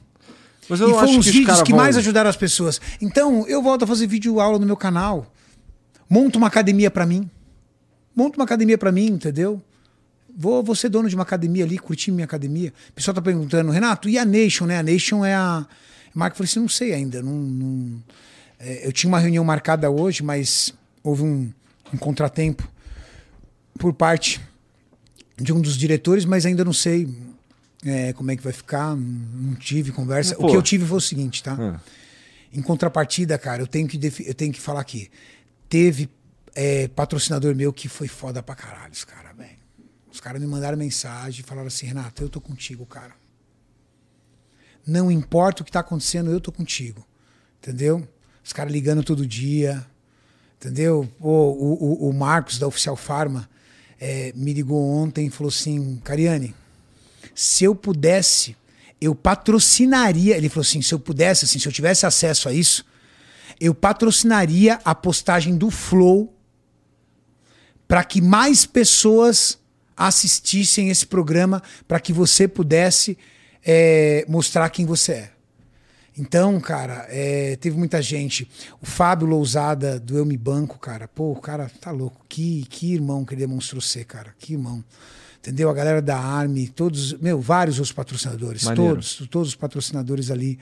Mas 0.68 0.80
e 0.80 0.82
eu 0.82 0.88
foram 0.88 1.00
acho 1.02 1.18
os 1.18 1.26
vídeos 1.26 1.60
que 1.62 1.70
vão- 1.72 1.80
mais 1.82 1.96
ajudaram 1.98 2.30
as 2.30 2.36
pessoas. 2.36 2.80
Então, 2.98 3.46
eu 3.46 3.62
volto 3.62 3.82
a 3.84 3.86
fazer 3.86 4.06
vídeo 4.06 4.40
aula 4.40 4.58
no 4.58 4.64
meu 4.64 4.76
canal. 4.76 5.30
Monto 6.08 6.38
uma 6.38 6.46
academia 6.46 6.90
pra 6.90 7.04
mim. 7.04 7.28
Monto 8.16 8.38
uma 8.38 8.44
academia 8.46 8.78
pra 8.78 8.90
mim, 8.90 9.04
entendeu? 9.08 9.62
Vou, 10.34 10.62
vou 10.62 10.74
ser 10.74 10.88
dono 10.88 11.06
de 11.06 11.14
uma 11.14 11.22
academia 11.24 11.64
ali, 11.64 11.78
curtir 11.78 12.10
minha 12.10 12.24
academia. 12.24 12.72
O 12.88 12.92
pessoal 12.94 13.14
tá 13.14 13.20
perguntando, 13.20 13.70
Renato, 13.70 14.08
e 14.08 14.16
a 14.18 14.24
Nation, 14.24 14.64
né? 14.64 14.78
A 14.78 14.82
Nation 14.82 15.22
é 15.24 15.34
a. 15.34 15.66
Marco 16.14 16.38
falou 16.38 16.48
assim: 16.48 16.60
não 16.60 16.68
sei 16.68 16.94
ainda. 16.94 17.20
Não, 17.22 17.32
não- 17.34 18.02
é, 18.58 18.86
eu 18.88 18.92
tinha 18.92 19.08
uma 19.08 19.18
reunião 19.18 19.44
marcada 19.44 19.90
hoje, 19.90 20.22
mas 20.22 20.72
houve 21.02 21.22
um, 21.22 21.52
um 21.92 21.98
contratempo 21.98 22.66
por 23.78 23.92
parte 23.92 24.40
de 25.36 25.52
um 25.52 25.60
dos 25.60 25.76
diretores, 25.76 26.24
mas 26.24 26.46
ainda 26.46 26.64
não 26.64 26.72
sei 26.72 27.08
é, 27.84 28.12
como 28.12 28.30
é 28.30 28.36
que 28.36 28.42
vai 28.42 28.52
ficar. 28.52 28.96
Não, 28.96 29.54
tive 29.54 29.92
conversa. 29.92 30.34
Pô. 30.36 30.46
O 30.46 30.50
que 30.50 30.56
eu 30.56 30.62
tive 30.62 30.86
foi 30.86 30.98
o 30.98 31.00
seguinte, 31.00 31.42
tá? 31.42 31.56
Ah. 31.58 31.80
Em 32.52 32.62
contrapartida, 32.62 33.36
cara, 33.36 33.62
eu 33.62 33.66
tenho 33.66 33.88
que, 33.88 33.98
eu 34.24 34.34
tenho 34.34 34.52
que 34.52 34.60
falar 34.60 34.80
aqui. 34.80 35.10
Teve 35.68 36.08
é, 36.54 36.86
patrocinador 36.88 37.54
meu 37.54 37.72
que 37.72 37.88
foi 37.88 38.06
foda 38.06 38.42
pra 38.42 38.54
caralho, 38.54 38.92
os 38.92 39.04
caras, 39.04 39.36
velho. 39.36 39.58
Os 40.10 40.20
caras 40.20 40.40
me 40.40 40.46
mandaram 40.46 40.78
mensagem 40.78 41.40
e 41.40 41.42
falaram 41.42 41.66
assim, 41.66 41.86
Renato, 41.86 42.22
eu 42.22 42.28
tô 42.28 42.40
contigo, 42.40 42.86
cara. 42.86 43.12
Não 44.86 45.10
importa 45.10 45.62
o 45.62 45.64
que 45.64 45.72
tá 45.72 45.80
acontecendo, 45.80 46.30
eu 46.30 46.40
tô 46.40 46.52
contigo. 46.52 47.04
Entendeu? 47.58 48.06
Os 48.44 48.52
caras 48.52 48.72
ligando 48.72 49.02
todo 49.02 49.26
dia. 49.26 49.84
Entendeu? 50.56 51.08
O, 51.18 51.28
o, 51.28 52.08
o 52.08 52.12
Marcos 52.12 52.58
da 52.58 52.68
Oficial 52.68 52.94
Farma 52.94 53.48
é, 54.00 54.32
me 54.34 54.52
ligou 54.52 54.82
ontem 54.82 55.26
e 55.26 55.30
falou 55.30 55.48
assim, 55.48 56.00
Cariane, 56.04 56.54
se 57.34 57.64
eu 57.64 57.74
pudesse, 57.74 58.56
eu 59.00 59.14
patrocinaria. 59.14 60.36
Ele 60.36 60.48
falou 60.48 60.62
assim: 60.62 60.80
se 60.80 60.94
eu 60.94 60.98
pudesse, 60.98 61.44
assim, 61.44 61.58
se 61.58 61.66
eu 61.66 61.72
tivesse 61.72 62.06
acesso 62.06 62.48
a 62.48 62.52
isso, 62.52 62.84
eu 63.60 63.74
patrocinaria 63.74 64.80
a 64.84 64.94
postagem 64.94 65.56
do 65.56 65.70
Flow 65.70 66.32
para 67.86 68.02
que 68.02 68.20
mais 68.20 68.64
pessoas 68.64 69.58
assistissem 69.96 70.88
esse 70.88 71.06
programa, 71.06 71.62
para 71.86 72.00
que 72.00 72.12
você 72.12 72.48
pudesse 72.48 73.16
é, 73.64 74.24
mostrar 74.28 74.68
quem 74.70 74.86
você 74.86 75.12
é. 75.12 75.33
Então, 76.16 76.60
cara, 76.60 77.06
é, 77.08 77.56
teve 77.56 77.76
muita 77.76 78.00
gente. 78.00 78.48
O 78.80 78.86
Fábio 78.86 79.26
Lousada 79.26 79.98
do 79.98 80.16
Eu 80.16 80.24
Me 80.24 80.36
Banco, 80.36 80.78
cara. 80.78 81.08
Pô, 81.08 81.32
o 81.32 81.40
cara 81.40 81.70
tá 81.80 81.90
louco. 81.90 82.24
Que, 82.28 82.64
que 82.70 82.94
irmão 82.94 83.24
que 83.24 83.34
ele 83.34 83.40
demonstrou 83.40 83.80
ser, 83.80 84.04
cara. 84.04 84.32
Que 84.38 84.52
irmão. 84.52 84.84
Entendeu? 85.40 85.68
A 85.68 85.74
galera 85.74 86.00
da 86.00 86.16
Army, 86.16 86.68
todos, 86.68 87.12
meu, 87.14 87.40
vários 87.40 87.78
outros 87.78 87.92
patrocinadores. 87.92 88.62
Maneiro. 88.64 88.94
Todos, 88.94 89.16
todos 89.28 89.48
os 89.48 89.54
patrocinadores 89.56 90.30
ali 90.30 90.58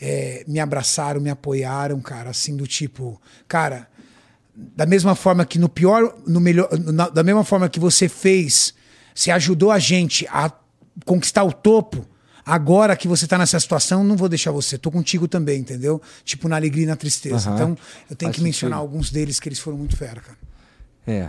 é, 0.00 0.44
me 0.48 0.58
abraçaram, 0.58 1.20
me 1.20 1.30
apoiaram, 1.30 2.00
cara, 2.00 2.30
assim, 2.30 2.56
do 2.56 2.66
tipo, 2.66 3.20
cara, 3.46 3.88
da 4.54 4.84
mesma 4.86 5.14
forma 5.14 5.44
que 5.44 5.58
no 5.58 5.68
pior, 5.68 6.16
no 6.26 6.40
melhor, 6.40 6.68
na- 6.78 7.08
da 7.08 7.22
mesma 7.22 7.44
forma 7.44 7.68
que 7.68 7.78
você 7.78 8.08
fez, 8.08 8.74
você 9.14 9.30
ajudou 9.30 9.70
a 9.70 9.78
gente 9.78 10.26
a 10.28 10.50
conquistar 11.04 11.44
o 11.44 11.52
topo. 11.52 12.04
Agora 12.48 12.96
que 12.96 13.08
você 13.08 13.26
tá 13.26 13.36
nessa 13.36 13.58
situação, 13.58 14.04
não 14.04 14.16
vou 14.16 14.28
deixar 14.28 14.52
você, 14.52 14.78
tô 14.78 14.88
contigo 14.88 15.26
também, 15.26 15.58
entendeu? 15.60 16.00
Tipo, 16.24 16.46
na 16.48 16.54
alegria 16.54 16.84
e 16.84 16.86
na 16.86 16.94
tristeza. 16.94 17.50
Aham. 17.50 17.54
Então, 17.56 17.78
eu 18.08 18.14
tenho 18.14 18.30
Faz 18.30 18.36
que 18.36 18.42
mencionar 18.44 18.78
sentido. 18.78 18.88
alguns 18.88 19.10
deles 19.10 19.40
que 19.40 19.48
eles 19.48 19.58
foram 19.58 19.76
muito 19.76 19.96
fera, 19.96 20.20
cara. 20.20 20.38
É. 21.06 21.28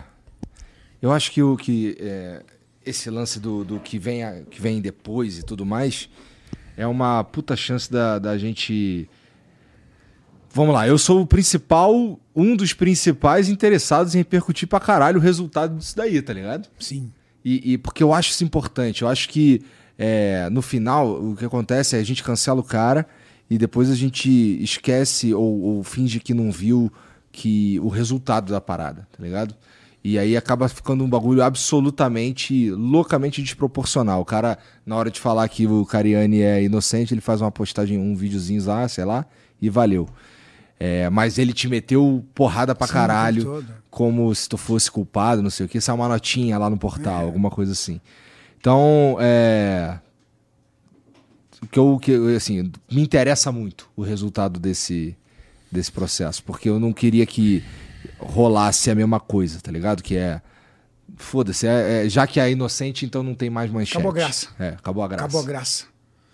Eu 1.01 1.11
acho 1.11 1.31
que 1.31 1.41
o 1.41 1.57
que 1.57 1.97
é, 1.99 2.43
esse 2.85 3.09
lance 3.09 3.39
do, 3.39 3.63
do 3.63 3.79
que, 3.79 3.97
vem 3.97 4.23
a- 4.23 4.41
que 4.49 4.61
vem 4.61 4.79
depois 4.79 5.39
e 5.39 5.43
tudo 5.43 5.65
mais 5.65 6.07
é 6.75 6.85
uma 6.85 7.23
puta 7.23 7.55
chance 7.55 7.91
da, 7.91 8.19
da 8.19 8.37
gente. 8.37 9.09
Vamos 10.53 10.73
lá, 10.73 10.87
eu 10.87 10.97
sou 10.97 11.21
o 11.21 11.27
principal, 11.27 12.19
um 12.35 12.55
dos 12.55 12.73
principais 12.73 13.49
interessados 13.49 14.15
em 14.15 14.19
repercutir 14.19 14.67
pra 14.67 14.79
caralho 14.79 15.17
o 15.19 15.21
resultado 15.21 15.77
disso 15.77 15.95
daí, 15.95 16.21
tá 16.21 16.33
ligado? 16.33 16.67
Sim. 16.79 17.11
E, 17.43 17.73
e 17.73 17.77
porque 17.77 18.01
eu 18.03 18.13
acho 18.13 18.31
isso 18.31 18.43
importante. 18.43 19.01
Eu 19.03 19.07
acho 19.07 19.29
que 19.29 19.63
é, 19.97 20.49
no 20.49 20.61
final 20.61 21.11
o 21.11 21.35
que 21.35 21.45
acontece 21.45 21.95
é 21.95 21.99
a 21.99 22.03
gente 22.03 22.23
cancela 22.23 22.59
o 22.59 22.63
cara 22.63 23.07
e 23.49 23.57
depois 23.57 23.89
a 23.89 23.95
gente 23.95 24.29
esquece 24.61 25.33
ou, 25.33 25.61
ou 25.61 25.83
finge 25.83 26.19
que 26.19 26.33
não 26.33 26.51
viu 26.51 26.91
que 27.31 27.79
o 27.81 27.87
resultado 27.87 28.51
da 28.51 28.59
parada, 28.59 29.07
tá 29.15 29.23
ligado? 29.23 29.55
E 30.03 30.17
aí 30.17 30.37
acaba 30.37 30.69
ficando 30.69 31.03
um 31.03 31.09
bagulho 31.09 31.43
absolutamente, 31.43 32.71
loucamente 32.71 33.41
desproporcional. 33.41 34.21
O 34.21 34.25
cara, 34.25 34.57
na 34.85 34.95
hora 34.95 35.11
de 35.11 35.19
falar 35.19 35.47
que 35.49 35.67
o 35.67 35.85
Cariani 35.85 36.41
é 36.41 36.63
inocente, 36.63 37.13
ele 37.13 37.21
faz 37.21 37.41
uma 37.41 37.51
postagem, 37.51 37.97
um 37.97 38.15
videozinho 38.15 38.63
lá, 38.65 38.87
sei 38.87 39.03
lá, 39.03 39.25
e 39.61 39.69
valeu. 39.69 40.07
É, 40.79 41.09
mas 41.09 41.37
ele 41.37 41.51
te 41.51 41.67
meteu 41.67 42.23
porrada 42.33 42.73
pra 42.73 42.87
Sim, 42.87 42.93
caralho 42.93 43.65
como 43.89 44.33
se 44.33 44.47
tu 44.47 44.57
fosse 44.57 44.89
culpado, 44.91 45.41
não 45.41 45.49
sei 45.49 45.65
o 45.65 45.69
que, 45.69 45.81
sai 45.81 45.95
uma 45.95 46.07
notinha 46.07 46.57
lá 46.57 46.69
no 46.69 46.77
portal, 46.77 47.25
alguma 47.25 47.49
coisa 47.49 47.71
assim. 47.71 47.99
Então, 48.67 49.15
é. 49.21 49.97
O 51.63 51.67
que 51.67 51.79
eu, 51.79 51.97
que, 51.97 52.35
assim, 52.35 52.69
me 52.91 53.01
interessa 53.01 53.49
muito 53.49 53.89
o 53.95 54.01
resultado 54.01 54.59
desse, 54.59 55.15
desse 55.71 55.89
processo, 55.89 56.43
porque 56.43 56.67
eu 56.67 56.77
não 56.77 56.91
queria 56.91 57.25
que 57.25 57.63
rolasse 58.19 58.91
a 58.91 58.95
mesma 58.95 59.21
coisa, 59.21 59.61
tá 59.61 59.71
ligado? 59.71 60.03
Que 60.03 60.17
é. 60.17 60.41
Foda-se, 61.15 61.65
é, 61.65 62.05
é- 62.05 62.09
já 62.09 62.27
que 62.27 62.41
é 62.41 62.51
inocente, 62.51 63.05
então 63.05 63.23
não 63.23 63.33
tem 63.33 63.49
mais 63.49 63.71
manchete. 63.71 63.93
Acabou 63.99 64.11
a 64.11 64.13
graça. 64.13 64.47
É, 64.59 64.69
acabou 64.69 65.03
a 65.03 65.07
graça. 65.07 65.23
Acabou 65.23 65.41
a 65.41 65.45
graça. 65.45 65.85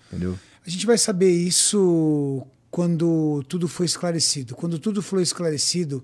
Entendeu? 0.08 0.40
A 0.66 0.70
gente 0.72 0.88
vai 0.88 0.98
saber 0.98 1.30
isso 1.30 2.48
quando 2.72 3.44
tudo 3.48 3.68
for 3.68 3.84
esclarecido. 3.84 4.56
Quando 4.56 4.80
tudo 4.80 5.04
for 5.04 5.22
esclarecido, 5.22 6.04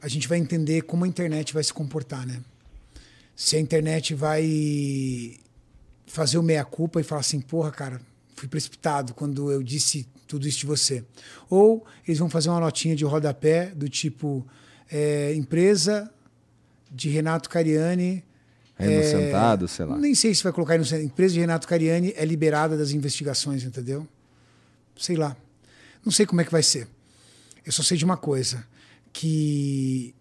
a 0.00 0.06
gente 0.06 0.28
vai 0.28 0.38
entender 0.38 0.82
como 0.82 1.04
a 1.04 1.08
internet 1.08 1.52
vai 1.52 1.64
se 1.64 1.74
comportar, 1.74 2.24
né? 2.24 2.40
Se 3.36 3.56
a 3.56 3.60
internet 3.60 4.14
vai 4.14 5.36
fazer 6.06 6.38
o 6.38 6.42
meia-culpa 6.42 7.00
e 7.00 7.04
falar 7.04 7.20
assim, 7.20 7.40
porra, 7.40 7.70
cara, 7.70 8.00
fui 8.36 8.48
precipitado 8.48 9.14
quando 9.14 9.50
eu 9.50 9.62
disse 9.62 10.06
tudo 10.26 10.46
isso 10.46 10.60
de 10.60 10.66
você. 10.66 11.04
Ou 11.50 11.84
eles 12.06 12.18
vão 12.18 12.30
fazer 12.30 12.48
uma 12.48 12.60
notinha 12.60 12.94
de 12.94 13.04
rodapé 13.04 13.66
do 13.74 13.88
tipo, 13.88 14.46
é, 14.90 15.34
empresa 15.34 16.10
de 16.90 17.08
Renato 17.08 17.48
Cariani 17.48 18.24
É 18.78 18.86
inocentado, 18.86 19.66
sei 19.66 19.84
lá. 19.84 19.96
nem 19.98 20.14
sei 20.14 20.34
se 20.34 20.42
vai 20.42 20.52
colocar 20.52 20.74
aí 20.74 20.78
no 20.78 20.84
centro. 20.84 21.04
Empresa 21.04 21.34
de 21.34 21.40
Renato 21.40 21.66
Cariani 21.66 22.12
é 22.16 22.24
liberada 22.24 22.76
das 22.76 22.92
investigações, 22.92 23.64
entendeu? 23.64 24.06
Sei 24.96 25.16
lá. 25.16 25.36
Não 26.04 26.12
sei 26.12 26.26
como 26.26 26.40
é 26.40 26.44
que 26.44 26.52
vai 26.52 26.62
ser. 26.62 26.86
Eu 27.66 27.72
só 27.72 27.82
sei 27.82 27.96
de 27.96 28.04
uma 28.04 28.16
coisa. 28.16 28.64
Que 29.12 30.14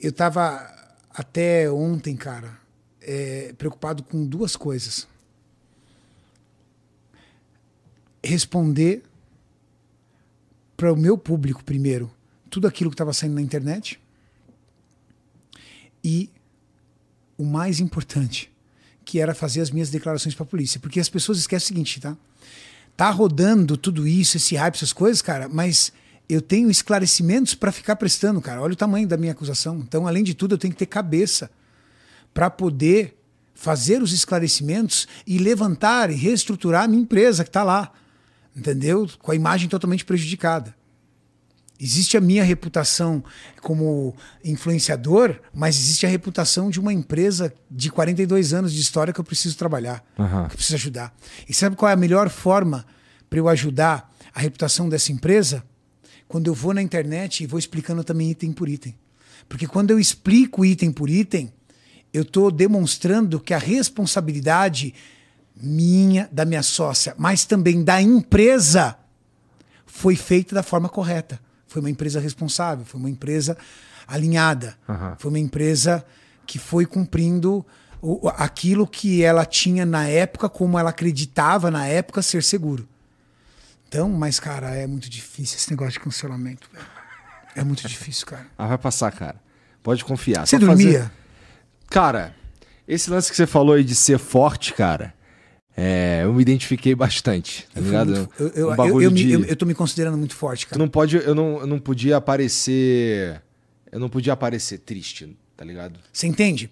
eu 0.00 0.10
estava 0.10 0.74
até 1.18 1.68
ontem, 1.68 2.14
cara, 2.14 2.56
é, 3.00 3.52
preocupado 3.58 4.04
com 4.04 4.24
duas 4.24 4.54
coisas. 4.54 5.08
Responder 8.22 9.02
para 10.76 10.92
o 10.92 10.96
meu 10.96 11.18
público, 11.18 11.64
primeiro, 11.64 12.08
tudo 12.48 12.68
aquilo 12.68 12.88
que 12.88 12.94
estava 12.94 13.12
saindo 13.12 13.34
na 13.34 13.42
internet. 13.42 14.00
E 16.04 16.30
o 17.36 17.44
mais 17.44 17.80
importante, 17.80 18.48
que 19.04 19.18
era 19.18 19.34
fazer 19.34 19.60
as 19.60 19.72
minhas 19.72 19.90
declarações 19.90 20.36
para 20.36 20.44
a 20.44 20.48
polícia. 20.48 20.78
Porque 20.78 21.00
as 21.00 21.08
pessoas 21.08 21.38
esquecem 21.38 21.64
o 21.64 21.68
seguinte, 21.68 22.00
tá? 22.00 22.16
Tá 22.96 23.10
rodando 23.10 23.76
tudo 23.76 24.06
isso, 24.06 24.36
esse 24.36 24.54
hype, 24.54 24.76
essas 24.76 24.92
coisas, 24.92 25.20
cara, 25.20 25.48
mas 25.48 25.92
eu 26.28 26.42
tenho 26.42 26.70
esclarecimentos 26.70 27.54
para 27.54 27.72
ficar 27.72 27.96
prestando, 27.96 28.40
cara. 28.40 28.60
Olha 28.60 28.72
o 28.74 28.76
tamanho 28.76 29.06
da 29.08 29.16
minha 29.16 29.32
acusação. 29.32 29.78
Então, 29.78 30.06
além 30.06 30.22
de 30.22 30.34
tudo, 30.34 30.54
eu 30.54 30.58
tenho 30.58 30.72
que 30.72 30.78
ter 30.78 30.86
cabeça 30.86 31.50
para 32.34 32.50
poder 32.50 33.18
fazer 33.54 34.02
os 34.02 34.12
esclarecimentos 34.12 35.08
e 35.26 35.38
levantar 35.38 36.10
e 36.10 36.14
reestruturar 36.14 36.84
a 36.84 36.88
minha 36.88 37.02
empresa 37.02 37.42
que 37.42 37.50
está 37.50 37.64
lá, 37.64 37.90
entendeu? 38.54 39.08
Com 39.20 39.32
a 39.32 39.34
imagem 39.34 39.68
totalmente 39.68 40.04
prejudicada. 40.04 40.76
Existe 41.80 42.16
a 42.16 42.20
minha 42.20 42.42
reputação 42.42 43.22
como 43.62 44.14
influenciador, 44.44 45.40
mas 45.54 45.76
existe 45.76 46.04
a 46.04 46.08
reputação 46.08 46.70
de 46.70 46.80
uma 46.80 46.92
empresa 46.92 47.52
de 47.70 47.90
42 47.90 48.52
anos 48.52 48.72
de 48.72 48.80
história 48.80 49.12
que 49.12 49.20
eu 49.20 49.24
preciso 49.24 49.56
trabalhar, 49.56 50.04
Aham. 50.18 50.46
que 50.48 50.54
eu 50.54 50.56
preciso 50.56 50.74
ajudar. 50.74 51.14
E 51.48 51.54
sabe 51.54 51.76
qual 51.76 51.88
é 51.88 51.92
a 51.92 51.96
melhor 51.96 52.28
forma 52.30 52.84
para 53.30 53.38
eu 53.38 53.48
ajudar 53.48 54.12
a 54.34 54.40
reputação 54.40 54.88
dessa 54.88 55.12
empresa? 55.12 55.64
Quando 56.28 56.46
eu 56.46 56.54
vou 56.54 56.74
na 56.74 56.82
internet 56.82 57.42
e 57.42 57.46
vou 57.46 57.58
explicando 57.58 58.04
também 58.04 58.30
item 58.30 58.52
por 58.52 58.68
item. 58.68 58.94
Porque 59.48 59.66
quando 59.66 59.90
eu 59.90 59.98
explico 59.98 60.64
item 60.64 60.92
por 60.92 61.08
item, 61.08 61.50
eu 62.12 62.22
estou 62.22 62.50
demonstrando 62.50 63.40
que 63.40 63.54
a 63.54 63.58
responsabilidade 63.58 64.94
minha, 65.60 66.28
da 66.30 66.44
minha 66.44 66.62
sócia, 66.62 67.14
mas 67.18 67.44
também 67.44 67.82
da 67.82 68.00
empresa, 68.00 68.96
foi 69.86 70.14
feita 70.14 70.54
da 70.54 70.62
forma 70.62 70.88
correta. 70.88 71.40
Foi 71.66 71.80
uma 71.80 71.90
empresa 71.90 72.20
responsável, 72.20 72.84
foi 72.84 73.00
uma 73.00 73.10
empresa 73.10 73.56
alinhada, 74.06 74.76
Aham. 74.88 75.16
foi 75.18 75.30
uma 75.30 75.38
empresa 75.38 76.04
que 76.46 76.58
foi 76.58 76.86
cumprindo 76.86 77.64
o- 78.00 78.28
aquilo 78.36 78.86
que 78.86 79.22
ela 79.22 79.44
tinha 79.44 79.84
na 79.84 80.06
época, 80.06 80.48
como 80.48 80.78
ela 80.78 80.90
acreditava 80.90 81.70
na 81.70 81.86
época 81.86 82.22
ser 82.22 82.42
seguro. 82.42 82.88
Então, 83.88 84.08
mas, 84.10 84.38
cara, 84.38 84.74
é 84.74 84.86
muito 84.86 85.08
difícil 85.08 85.56
esse 85.56 85.70
negócio 85.70 85.92
de 85.94 86.00
cancelamento. 86.00 86.68
velho. 86.72 86.84
É 87.56 87.64
muito 87.64 87.86
difícil, 87.88 88.26
cara. 88.26 88.46
Ah, 88.56 88.66
vai 88.66 88.78
passar, 88.78 89.10
cara. 89.10 89.40
Pode 89.82 90.04
confiar. 90.04 90.46
Você 90.46 90.58
Só 90.60 90.66
fazer- 90.66 90.84
dormia? 90.84 91.12
Cara, 91.88 92.34
esse 92.86 93.10
lance 93.10 93.30
que 93.30 93.36
você 93.36 93.46
falou 93.46 93.74
aí 93.74 93.82
de 93.82 93.94
ser 93.94 94.18
forte, 94.18 94.74
cara, 94.74 95.14
é, 95.76 96.20
eu 96.24 96.32
me 96.34 96.42
identifiquei 96.42 96.94
bastante, 96.94 97.66
tá 97.72 97.80
Eu, 97.80 97.84
ligado? 97.84 98.10
muito- 98.14 98.32
eu, 98.38 98.48
eu, 98.48 98.66
Um 98.66 98.70
eu, 98.72 98.76
bagulho 98.76 99.04
eu, 99.06 99.10
me- 99.10 99.22
de- 99.24 99.32
eu- 99.32 99.44
eu 99.44 99.56
tô 99.56 99.64
me 99.64 99.74
considerando 99.74 100.18
muito 100.18 100.34
forte, 100.36 100.66
Tu 100.66 100.70
cara. 100.70 100.78
não 100.78 100.88
pode, 100.88 101.16
eu 101.16 101.34
não, 101.34 101.60
eu 101.60 101.66
não 101.66 101.78
podia 101.78 102.16
aparecer, 102.18 103.40
eu 103.90 103.98
não 103.98 104.08
podia 104.10 104.34
aparecer 104.34 104.78
triste, 104.78 105.36
tá 105.56 105.64
ligado? 105.64 105.98
Você 106.12 106.26
entende? 106.26 106.70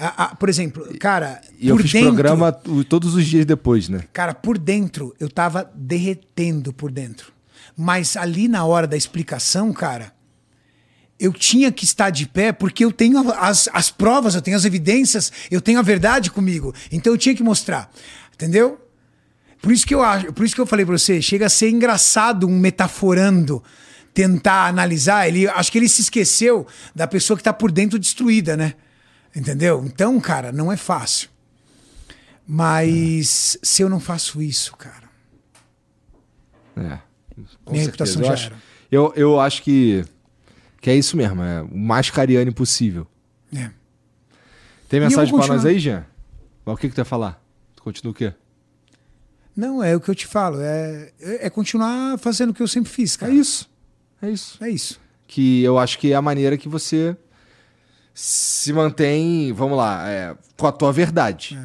A- 0.00 0.24
a- 0.24 0.34
por 0.34 0.48
exemplo, 0.48 0.88
cara, 0.98 1.40
E 1.58 1.68
eu 1.68 1.76
por 1.76 1.82
fiz 1.82 1.92
dentro, 1.92 2.08
programa 2.08 2.50
todos 2.88 3.14
os 3.14 3.26
dias 3.26 3.44
depois, 3.44 3.88
né? 3.88 4.04
cara, 4.12 4.32
por 4.34 4.56
dentro 4.56 5.14
eu 5.20 5.28
tava 5.28 5.70
derretendo 5.74 6.72
por 6.72 6.90
dentro. 6.90 7.32
Mas 7.76 8.16
ali 8.16 8.48
na 8.48 8.64
hora 8.64 8.86
da 8.86 8.96
explicação, 8.96 9.72
cara, 9.72 10.12
eu 11.18 11.32
tinha 11.34 11.70
que 11.70 11.84
estar 11.84 12.08
de 12.08 12.26
pé 12.26 12.50
porque 12.50 12.82
eu 12.84 12.90
tenho 12.90 13.30
as, 13.32 13.68
as 13.74 13.90
provas, 13.90 14.34
eu 14.34 14.40
tenho 14.40 14.56
as 14.56 14.64
evidências, 14.64 15.30
eu 15.50 15.60
tenho 15.60 15.78
a 15.78 15.82
verdade 15.82 16.30
comigo. 16.30 16.74
Então 16.90 17.12
eu 17.12 17.18
tinha 17.18 17.34
que 17.34 17.42
mostrar. 17.42 17.90
Entendeu? 18.34 18.80
Por 19.60 19.70
isso 19.70 19.86
que 19.86 19.94
eu 19.94 20.02
acho, 20.02 20.32
por 20.32 20.46
isso 20.46 20.54
que 20.54 20.60
eu 20.62 20.66
falei 20.66 20.86
pra 20.86 20.96
você, 20.96 21.20
chega 21.20 21.44
a 21.44 21.50
ser 21.50 21.68
engraçado 21.68 22.46
um 22.48 22.58
metaforando 22.58 23.62
tentar 24.14 24.66
analisar, 24.66 25.28
ele 25.28 25.46
acho 25.46 25.70
que 25.70 25.76
ele 25.76 25.88
se 25.90 26.00
esqueceu 26.00 26.66
da 26.94 27.06
pessoa 27.06 27.36
que 27.36 27.42
tá 27.42 27.52
por 27.52 27.70
dentro 27.70 27.98
destruída, 27.98 28.56
né? 28.56 28.72
Entendeu? 29.34 29.84
Então, 29.84 30.18
cara, 30.20 30.50
não 30.52 30.70
é 30.72 30.76
fácil. 30.76 31.28
Mas 32.46 33.56
se 33.62 33.82
eu 33.82 33.88
não 33.88 34.00
faço 34.00 34.42
isso, 34.42 34.76
cara, 34.76 35.08
É. 36.76 36.98
Com 37.64 37.72
Minha 37.72 37.84
certeza. 37.84 38.12
reputação 38.14 38.22
eu 38.22 38.26
já 38.26 38.32
acho, 38.34 38.46
era. 38.46 38.56
Eu, 38.90 39.12
eu 39.16 39.40
acho 39.40 39.62
que, 39.62 40.04
que 40.80 40.90
é 40.90 40.96
isso 40.96 41.16
mesmo, 41.16 41.42
é 41.42 41.62
o 41.62 41.76
mais 41.76 42.10
cariane 42.10 42.50
possível. 42.50 43.06
é. 43.54 43.70
Tem 44.88 44.98
mensagem 44.98 45.32
pra 45.32 45.46
nós 45.46 45.64
aí, 45.64 45.78
Jean? 45.78 46.04
Mas 46.66 46.74
o 46.74 46.76
que 46.76 46.88
que 46.88 46.94
tu 46.96 46.98
ia 46.98 47.04
falar? 47.04 47.40
Tu 47.76 47.82
continua 47.84 48.10
o 48.10 48.14
quê? 48.14 48.34
Não, 49.56 49.80
é 49.82 49.94
o 49.94 50.00
que 50.00 50.10
eu 50.10 50.14
te 50.16 50.26
falo, 50.26 50.60
é, 50.60 51.12
é 51.20 51.48
continuar 51.48 52.18
fazendo 52.18 52.50
o 52.50 52.54
que 52.54 52.60
eu 52.62 52.66
sempre 52.66 52.90
fiz, 52.90 53.14
É 53.14 53.18
cara. 53.18 53.32
isso. 53.32 53.70
É 54.20 54.28
isso. 54.30 54.58
É 54.64 54.68
isso. 54.68 55.00
Que 55.28 55.62
eu 55.62 55.78
acho 55.78 55.96
que 55.98 56.12
é 56.12 56.16
a 56.16 56.22
maneira 56.22 56.58
que 56.58 56.68
você 56.68 57.16
se 58.14 58.72
mantém, 58.72 59.52
vamos 59.52 59.76
lá, 59.78 60.08
é, 60.08 60.34
com 60.56 60.66
a 60.66 60.72
tua 60.72 60.92
verdade. 60.92 61.58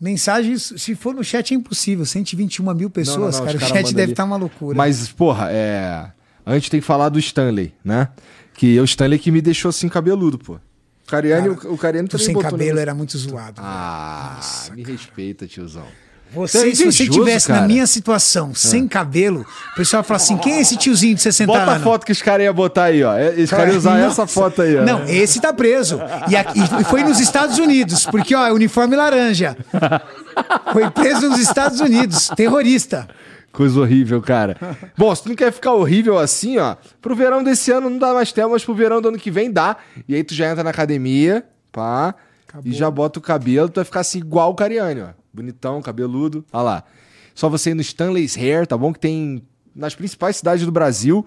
Mensagens, 0.00 0.72
se 0.76 0.94
for 0.96 1.14
no 1.14 1.22
chat 1.22 1.52
é 1.52 1.56
impossível, 1.56 2.04
121 2.04 2.74
mil 2.74 2.90
pessoas, 2.90 3.36
não, 3.38 3.44
cara, 3.46 3.56
os 3.56 3.62
o 3.62 3.66
cara 3.66 3.74
chat 3.74 3.84
manda 3.84 3.96
deve 3.96 4.12
estar 4.12 4.24
uma 4.24 4.36
loucura. 4.36 4.76
Mas, 4.76 5.08
porra, 5.08 5.48
é. 5.50 6.10
Antes 6.44 6.68
tem 6.68 6.80
que 6.80 6.86
falar 6.86 7.08
do 7.08 7.20
Stanley, 7.20 7.72
né? 7.84 8.08
Que 8.54 8.76
é 8.76 8.80
o 8.80 8.84
Stanley 8.84 9.18
que 9.18 9.30
me 9.30 9.40
deixou 9.40 9.68
assim 9.68 9.88
cabeludo, 9.88 10.38
pô. 10.38 10.54
O 10.54 10.60
Cariani, 11.06 11.54
Cara, 11.54 11.68
o, 11.68 11.74
o 11.74 11.78
Cariani 11.78 12.08
também 12.08 12.26
sem 12.26 12.36
cabelo 12.36 12.74
no- 12.74 12.80
era 12.80 12.94
muito 12.94 13.16
zoado. 13.16 13.60
Ah, 13.64 14.32
Nossa, 14.36 14.74
me 14.74 14.82
respeita, 14.82 15.46
tiozão. 15.46 15.86
Você, 16.34 16.58
é 16.70 16.74
se 16.74 16.84
você 16.90 17.04
invejoso, 17.04 17.18
tivesse 17.20 17.50
na 17.52 17.62
minha 17.62 17.86
situação, 17.86 18.54
sem 18.54 18.88
cabelo, 18.88 19.44
o 19.72 19.76
pessoal 19.76 20.02
fala 20.02 20.16
assim: 20.16 20.36
quem 20.38 20.54
é 20.54 20.60
esse 20.60 20.76
tiozinho 20.76 21.14
de 21.14 21.20
60 21.22 21.46
Bota 21.52 21.60
a 21.64 21.70
anos? 21.72 21.82
foto 21.84 22.06
que 22.06 22.12
os 22.12 22.22
caras 22.22 22.44
iam 22.44 22.54
botar 22.54 22.84
aí, 22.84 23.04
ó. 23.04 23.18
Eles 23.18 23.50
caras 23.50 23.68
iam 23.68 23.76
usar 23.78 23.98
Nossa. 23.98 24.22
essa 24.22 24.26
foto 24.26 24.62
aí, 24.62 24.76
ó. 24.78 24.82
Não, 24.82 25.04
esse 25.04 25.40
tá 25.40 25.52
preso. 25.52 26.00
E, 26.28 26.36
aqui- 26.36 26.60
e 26.80 26.84
foi 26.84 27.04
nos 27.04 27.20
Estados 27.20 27.58
Unidos, 27.58 28.06
porque, 28.06 28.34
ó, 28.34 28.46
é 28.46 28.52
uniforme 28.52 28.96
laranja. 28.96 29.56
Foi 30.72 30.90
preso 30.90 31.28
nos 31.28 31.38
Estados 31.38 31.80
Unidos, 31.80 32.28
terrorista. 32.36 33.08
Coisa 33.52 33.80
horrível, 33.80 34.22
cara. 34.22 34.56
Bom, 34.96 35.14
se 35.14 35.22
tu 35.24 35.28
não 35.28 35.36
quer 35.36 35.52
ficar 35.52 35.72
horrível 35.74 36.18
assim, 36.18 36.56
ó, 36.58 36.76
pro 37.02 37.14
verão 37.14 37.44
desse 37.44 37.70
ano 37.70 37.90
não 37.90 37.98
dá 37.98 38.14
mais 38.14 38.32
tempo, 38.32 38.50
mas 38.52 38.64
pro 38.64 38.74
verão 38.74 39.02
do 39.02 39.08
ano 39.08 39.18
que 39.18 39.30
vem 39.30 39.50
dá. 39.52 39.76
E 40.08 40.14
aí 40.14 40.24
tu 40.24 40.32
já 40.34 40.48
entra 40.50 40.64
na 40.64 40.70
academia, 40.70 41.44
pá, 41.70 42.14
e 42.64 42.72
já 42.72 42.90
bota 42.90 43.18
o 43.18 43.22
cabelo, 43.22 43.68
tu 43.68 43.74
vai 43.76 43.84
ficar 43.84 44.00
assim 44.00 44.18
igual 44.18 44.50
o 44.50 44.54
Cariani, 44.54 45.02
ó. 45.02 45.21
Bonitão, 45.32 45.80
cabeludo. 45.80 46.44
Olha 46.52 46.62
lá. 46.62 46.84
Só 47.34 47.48
você 47.48 47.70
ir 47.70 47.74
no 47.74 47.80
Stanley's 47.80 48.36
Hair, 48.36 48.66
tá 48.66 48.76
bom? 48.76 48.92
Que 48.92 49.00
tem 49.00 49.42
nas 49.74 49.94
principais 49.94 50.36
cidades 50.36 50.64
do 50.64 50.72
Brasil. 50.72 51.24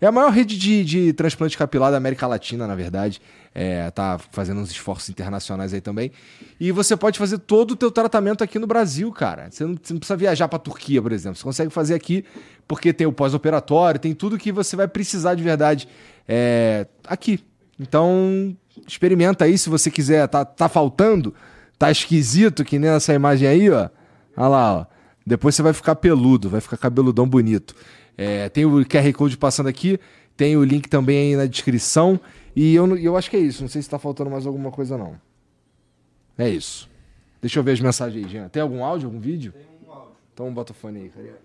É 0.00 0.06
a 0.06 0.10
maior 0.10 0.30
rede 0.30 0.58
de, 0.58 0.84
de 0.84 1.12
transplante 1.12 1.56
capilar 1.56 1.92
da 1.92 1.96
América 1.96 2.26
Latina, 2.26 2.66
na 2.66 2.74
verdade. 2.74 3.20
É, 3.54 3.88
tá 3.92 4.18
fazendo 4.32 4.60
uns 4.60 4.70
esforços 4.72 5.08
internacionais 5.08 5.72
aí 5.72 5.80
também. 5.80 6.10
E 6.58 6.72
você 6.72 6.96
pode 6.96 7.18
fazer 7.20 7.38
todo 7.38 7.72
o 7.72 7.76
teu 7.76 7.88
tratamento 7.88 8.42
aqui 8.42 8.58
no 8.58 8.66
Brasil, 8.66 9.12
cara. 9.12 9.48
Você 9.48 9.64
não, 9.64 9.76
você 9.80 9.92
não 9.92 10.00
precisa 10.00 10.16
viajar 10.16 10.48
pra 10.48 10.58
Turquia, 10.58 11.00
por 11.00 11.12
exemplo. 11.12 11.38
Você 11.38 11.44
consegue 11.44 11.70
fazer 11.70 11.94
aqui 11.94 12.24
porque 12.66 12.92
tem 12.92 13.06
o 13.06 13.12
pós-operatório, 13.12 14.00
tem 14.00 14.12
tudo 14.12 14.36
que 14.38 14.50
você 14.50 14.74
vai 14.74 14.88
precisar 14.88 15.36
de 15.36 15.42
verdade 15.44 15.86
é, 16.26 16.86
aqui. 17.06 17.38
Então, 17.78 18.56
experimenta 18.88 19.44
aí 19.44 19.56
se 19.56 19.68
você 19.68 19.88
quiser. 19.88 20.26
Tá, 20.26 20.44
tá 20.44 20.68
faltando? 20.68 21.32
Tá 21.82 21.90
esquisito 21.90 22.64
que 22.64 22.78
nem 22.78 22.92
nessa 22.92 23.12
imagem 23.12 23.48
aí, 23.48 23.68
ó. 23.68 23.90
Olha 24.36 24.48
lá, 24.48 24.72
ó. 24.72 24.86
Depois 25.26 25.52
você 25.52 25.62
vai 25.62 25.72
ficar 25.72 25.96
peludo, 25.96 26.48
vai 26.48 26.60
ficar 26.60 26.76
cabeludão 26.76 27.28
bonito. 27.28 27.74
É, 28.16 28.48
tem 28.48 28.64
o 28.64 28.86
QR 28.86 29.12
Code 29.12 29.36
passando 29.36 29.68
aqui, 29.68 29.98
tem 30.36 30.56
o 30.56 30.62
link 30.62 30.88
também 30.88 31.18
aí 31.18 31.36
na 31.36 31.44
descrição. 31.44 32.20
E 32.54 32.72
eu, 32.72 32.96
eu 32.98 33.16
acho 33.16 33.28
que 33.28 33.36
é 33.36 33.40
isso. 33.40 33.62
Não 33.62 33.68
sei 33.68 33.82
se 33.82 33.90
tá 33.90 33.98
faltando 33.98 34.30
mais 34.30 34.46
alguma 34.46 34.70
coisa, 34.70 34.96
não. 34.96 35.20
É 36.38 36.48
isso. 36.48 36.88
Deixa 37.40 37.58
eu 37.58 37.64
ver 37.64 37.72
as 37.72 37.80
mensagens 37.80 38.26
aí, 38.26 38.30
Jean. 38.30 38.48
Tem 38.48 38.62
algum 38.62 38.84
áudio, 38.84 39.08
algum 39.08 39.18
vídeo? 39.18 39.50
Tem 39.50 39.66
um 39.84 39.90
áudio. 39.90 40.12
Então 40.32 40.54
bota 40.54 40.70
o 40.70 40.76
fone 40.76 41.00
aí, 41.00 41.08
cara. 41.08 41.40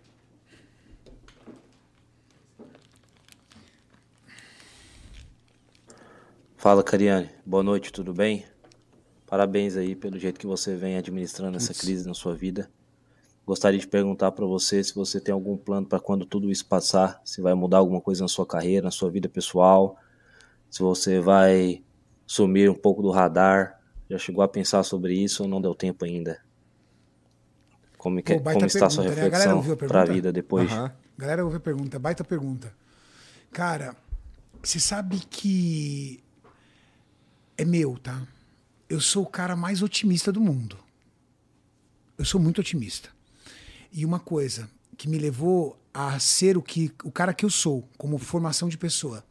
Fala, 6.55 6.83
Cariane. 6.83 7.27
Boa 7.43 7.63
noite, 7.63 7.91
tudo 7.91 8.13
bem? 8.13 8.45
Parabéns 9.27 9.75
aí 9.75 9.93
pelo 9.93 10.17
jeito 10.17 10.39
que 10.39 10.47
você 10.47 10.75
vem 10.75 10.95
administrando 10.95 11.57
essa 11.57 11.73
crise 11.73 12.07
na 12.07 12.13
sua 12.13 12.33
vida. 12.33 12.69
Gostaria 13.45 13.79
de 13.79 13.87
perguntar 13.87 14.31
para 14.31 14.45
você 14.45 14.81
se 14.81 14.95
você 14.95 15.19
tem 15.19 15.33
algum 15.33 15.57
plano 15.57 15.85
para 15.85 15.99
quando 15.99 16.25
tudo 16.25 16.49
isso 16.49 16.65
passar, 16.65 17.21
se 17.25 17.41
vai 17.41 17.53
mudar 17.53 17.77
alguma 17.77 17.99
coisa 17.99 18.23
na 18.23 18.27
sua 18.29 18.45
carreira, 18.45 18.85
na 18.85 18.91
sua 18.91 19.11
vida 19.11 19.27
pessoal, 19.27 19.97
se 20.69 20.81
você 20.81 21.19
vai 21.19 21.83
sumir 22.25 22.69
um 22.69 22.75
pouco 22.75 23.01
do 23.01 23.11
radar. 23.11 23.81
Já 24.09 24.17
chegou 24.17 24.41
a 24.41 24.47
pensar 24.47 24.83
sobre 24.83 25.13
isso 25.13 25.43
ou 25.43 25.49
não 25.49 25.61
deu 25.61 25.75
tempo 25.75 26.05
ainda? 26.05 26.41
Como, 27.97 28.21
que, 28.21 28.35
Pô, 28.35 28.39
baita 28.39 28.59
como 28.59 28.67
está 28.67 28.85
a 28.85 28.89
sua 28.89 29.03
né? 29.03 29.09
Reflexão 29.09 29.59
a 29.59 29.75
para 29.75 30.01
a 30.03 30.05
vida 30.05 30.31
depois? 30.31 30.71
Aham. 30.71 30.93
Galera, 31.17 31.43
ouve 31.43 31.57
a 31.57 31.59
pergunta, 31.59 31.99
baita 31.99 32.23
pergunta. 32.23 32.73
Cara, 33.51 33.95
você 34.63 34.79
sabe 34.79 35.19
que 35.29 36.23
é 37.57 37.65
meu, 37.65 37.97
tá? 37.97 38.25
Eu 38.89 39.01
sou 39.01 39.23
o 39.23 39.27
cara 39.27 39.55
mais 39.55 39.81
otimista 39.81 40.31
do 40.31 40.39
mundo. 40.41 40.77
Eu 42.17 42.25
sou 42.25 42.39
muito 42.39 42.61
otimista. 42.61 43.09
E 43.91 44.05
uma 44.05 44.19
coisa 44.19 44.69
que 44.97 45.07
me 45.07 45.17
levou 45.17 45.79
a 45.93 46.17
ser 46.19 46.57
o 46.57 46.61
que 46.61 46.91
o 47.03 47.11
cara 47.11 47.33
que 47.33 47.45
eu 47.45 47.49
sou, 47.49 47.87
como 47.97 48.17
formação 48.17 48.69
de 48.69 48.77
pessoa. 48.77 49.25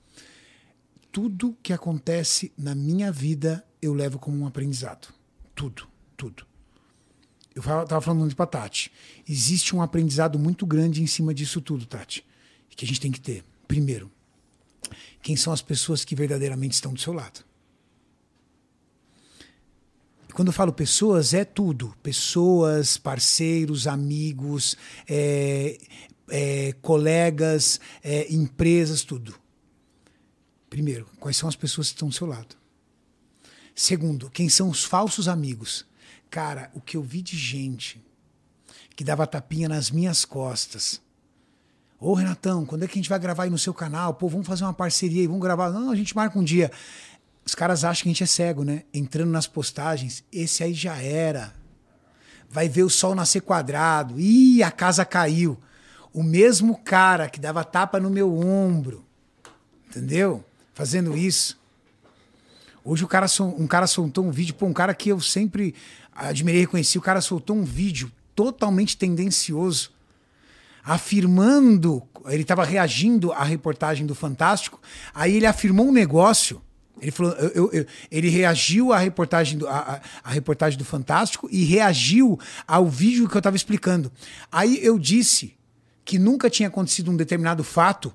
Tudo 1.11 1.57
que 1.63 1.73
acontece 1.73 2.53
na 2.57 2.75
minha 2.75 3.11
vida 3.11 3.65
eu 3.81 3.95
levo 3.95 4.19
como 4.19 4.37
um 4.39 4.47
aprendizado. 4.47 5.09
Tudo, 5.55 5.89
tudo. 6.17 6.47
Eu 7.55 7.63
fala- 7.63 7.87
tava 7.87 8.01
falando 8.03 8.21
muito 8.21 8.37
pra 8.37 8.47
Tati. 8.47 8.93
Existe 9.27 9.75
um 9.75 9.81
aprendizado 9.81 10.39
muito 10.39 10.67
grande 10.67 11.03
em 11.03 11.07
cima 11.07 11.33
disso 11.33 11.61
tudo, 11.61 11.87
Tati. 11.87 12.25
Que 12.69 12.85
a 12.85 12.89
gente 12.89 13.01
tem 13.01 13.11
que 13.11 13.21
ter. 13.21 13.43
Primeiro, 13.67 14.13
quem 15.23 15.35
são 15.35 15.51
as 15.53 15.63
pessoas 15.63 16.05
que 16.05 16.15
verdadeiramente 16.15 16.75
estão 16.75 16.93
do 16.93 17.01
seu 17.01 17.15
lado? 17.15 17.41
E 20.37 20.37
quando 20.37 20.49
eu 20.49 20.53
falo 20.53 20.71
pessoas, 20.71 21.33
é 21.33 21.47
tudo. 21.47 21.97
Pessoas, 22.03 22.99
parceiros, 22.99 23.87
amigos, 23.87 24.77
é, 25.09 25.79
é, 26.29 26.75
colegas, 26.83 27.81
é, 28.03 28.31
empresas, 28.31 29.03
tudo. 29.03 29.35
Primeiro, 30.69 31.07
quais 31.19 31.39
são 31.39 31.49
as 31.49 31.57
pessoas 31.57 31.89
que 31.89 31.95
estão 31.95 32.09
do 32.09 32.15
seu 32.15 32.27
lado? 32.27 32.55
Segundo, 33.75 34.29
quem 34.29 34.51
são 34.51 34.69
os 34.69 34.85
falsos 34.85 35.27
amigos? 35.27 35.87
Cara, 36.29 36.71
o 36.75 36.83
que 36.83 36.99
eu 36.99 37.03
vi 37.03 37.23
de 37.23 37.35
gente 37.35 38.05
que 38.95 39.03
dava 39.03 39.27
tapinha 39.27 39.71
nas 39.71 39.91
minhas 39.91 40.27
costas. 40.27 41.01
Ô, 41.99 42.13
Renatão, 42.13 42.67
quando 42.67 42.83
é 42.83 42.87
que 42.87 42.93
a 42.93 42.97
gente 42.97 43.09
vai 43.09 43.19
gravar 43.19 43.45
aí 43.45 43.51
no 43.51 43.59
seu 43.59 43.73
canal? 43.73 44.13
Pô, 44.13 44.29
vamos 44.29 44.47
fazer 44.47 44.65
uma 44.65 44.75
parceria 44.75 45.23
aí, 45.23 45.27
vamos 45.27 45.41
gravar. 45.41 45.71
Não, 45.71 45.91
a 45.91 45.97
gente 45.97 46.15
marca 46.15 46.39
um 46.39 46.45
dia. 46.45 46.71
Os 47.47 47.55
caras 47.55 47.85
acham 47.85 48.03
que 48.03 48.09
a 48.09 48.13
gente 48.13 48.25
é 48.25 48.27
cego, 48.27 48.65
né? 48.65 48.83
Entrando 48.93 49.31
nas 49.31 49.47
postagens, 49.47 50.25
esse 50.33 50.65
aí 50.65 50.75
já 50.75 50.97
era. 51.01 51.55
vai 52.51 52.69
ver 52.69 52.83
o 52.83 52.91
sol 52.91 53.15
nascer 53.15 53.41
quadrado. 53.41 54.19
Ih, 54.19 54.65
a 54.65 54.71
casa 54.73 55.05
caiu. 55.05 55.57
O 56.13 56.25
mesmo 56.25 56.77
cara 56.79 57.29
que 57.29 57.39
dava 57.39 57.63
tapa 57.63 58.01
no 58.01 58.11
meu 58.11 58.37
ombro, 58.37 59.05
entendeu? 59.89 60.45
Fazendo 60.75 61.17
isso. 61.17 61.57
Hoje 62.85 63.05
o 63.05 63.09
cara, 63.09 63.27
um 63.41 63.67
cara 63.67 63.87
soltou 63.87 64.25
um 64.25 64.31
vídeo, 64.31 64.55
pô, 64.55 64.67
um 64.67 64.73
cara 64.73 64.95
que 64.95 65.11
eu 65.11 65.21
sempre 65.21 65.75
admirei 66.13 66.61
e 66.61 66.65
reconheci, 66.65 66.99
o 66.99 67.03
cara 67.03 67.21
soltou 67.21 67.57
um 67.57 67.65
vídeo 67.65 68.11
totalmente 68.35 68.97
tendencioso, 68.97 69.91
afirmando, 70.85 72.03
ele 72.27 72.43
estava 72.43 72.65
reagindo 72.65 73.33
à 73.33 73.43
reportagem 73.43 74.07
do 74.07 74.15
Fantástico, 74.15 74.81
aí 75.13 75.35
ele 75.35 75.47
afirmou 75.47 75.89
um 75.89 75.93
negócio 75.93 76.63
ele 77.01 77.11
falou, 77.11 77.33
eu, 77.33 77.71
eu, 77.73 77.87
ele 78.11 78.29
reagiu 78.29 78.93
à 78.93 78.99
reportagem, 78.99 79.59
do, 79.59 79.69
à, 79.69 80.01
à, 80.25 80.31
reportagem 80.31 80.79
do 80.79 80.85
Fantástico 80.85 81.49
e 81.51 81.65
reagiu 81.65 82.39
ao 82.67 82.89
vídeo 82.89 83.29
que 83.29 83.37
eu 83.37 83.39
estava 83.41 83.57
explicando. 83.57 84.11
Aí 84.51 84.83
eu 84.83 84.99
disse 84.99 85.55
que 86.05 86.19
nunca 86.19 86.49
tinha 86.49 86.69
acontecido 86.69 87.11
um 87.11 87.17
determinado 87.17 87.63
fato 87.63 88.15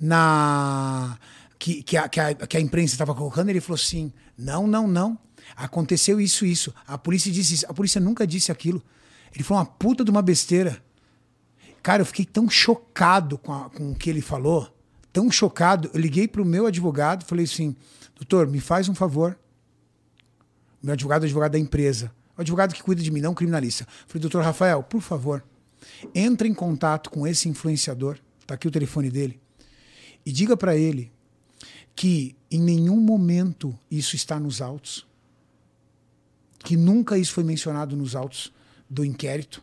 na 0.00 1.18
que, 1.58 1.82
que, 1.82 1.96
a, 1.96 2.08
que, 2.08 2.20
a, 2.20 2.34
que 2.34 2.56
a 2.56 2.60
imprensa 2.60 2.94
estava 2.94 3.14
colocando. 3.14 3.50
Ele 3.50 3.60
falou 3.60 3.76
assim: 3.76 4.12
não, 4.36 4.66
não, 4.66 4.88
não. 4.88 5.18
Aconteceu 5.54 6.20
isso, 6.20 6.46
isso. 6.46 6.74
A 6.86 6.96
polícia 6.96 7.30
disse 7.30 7.54
isso. 7.54 7.66
A 7.68 7.74
polícia 7.74 8.00
nunca 8.00 8.26
disse 8.26 8.50
aquilo. 8.50 8.82
Ele 9.34 9.44
falou 9.44 9.62
uma 9.62 9.66
puta 9.66 10.04
de 10.04 10.10
uma 10.10 10.22
besteira. 10.22 10.82
Cara, 11.82 12.02
eu 12.02 12.06
fiquei 12.06 12.24
tão 12.24 12.48
chocado 12.48 13.36
com, 13.36 13.52
a, 13.52 13.68
com 13.68 13.90
o 13.90 13.94
que 13.94 14.08
ele 14.08 14.22
falou, 14.22 14.74
tão 15.12 15.30
chocado. 15.30 15.90
Eu 15.92 16.00
liguei 16.00 16.26
para 16.26 16.40
o 16.40 16.44
meu 16.44 16.66
advogado, 16.66 17.24
falei 17.24 17.44
assim 17.44 17.76
Doutor, 18.22 18.46
me 18.46 18.60
faz 18.60 18.88
um 18.88 18.94
favor. 18.94 19.36
Meu 20.80 20.92
advogado 20.92 21.24
é 21.24 21.26
advogado 21.26 21.52
da 21.52 21.58
empresa. 21.58 22.12
O 22.38 22.40
advogado 22.40 22.72
que 22.72 22.80
cuida 22.80 23.02
de 23.02 23.10
mim, 23.10 23.20
não 23.20 23.34
criminalista. 23.34 23.84
Falei, 24.06 24.20
doutor 24.20 24.44
Rafael, 24.44 24.80
por 24.80 25.00
favor, 25.00 25.42
entre 26.14 26.48
em 26.48 26.54
contato 26.54 27.10
com 27.10 27.26
esse 27.26 27.48
influenciador. 27.48 28.20
Está 28.40 28.54
aqui 28.54 28.68
o 28.68 28.70
telefone 28.70 29.10
dele. 29.10 29.40
E 30.24 30.30
diga 30.30 30.56
para 30.56 30.76
ele 30.76 31.10
que 31.96 32.36
em 32.48 32.60
nenhum 32.60 33.00
momento 33.00 33.76
isso 33.90 34.14
está 34.14 34.38
nos 34.38 34.62
autos. 34.62 35.04
Que 36.60 36.76
nunca 36.76 37.18
isso 37.18 37.32
foi 37.32 37.42
mencionado 37.42 37.96
nos 37.96 38.14
autos 38.14 38.52
do 38.88 39.04
inquérito. 39.04 39.60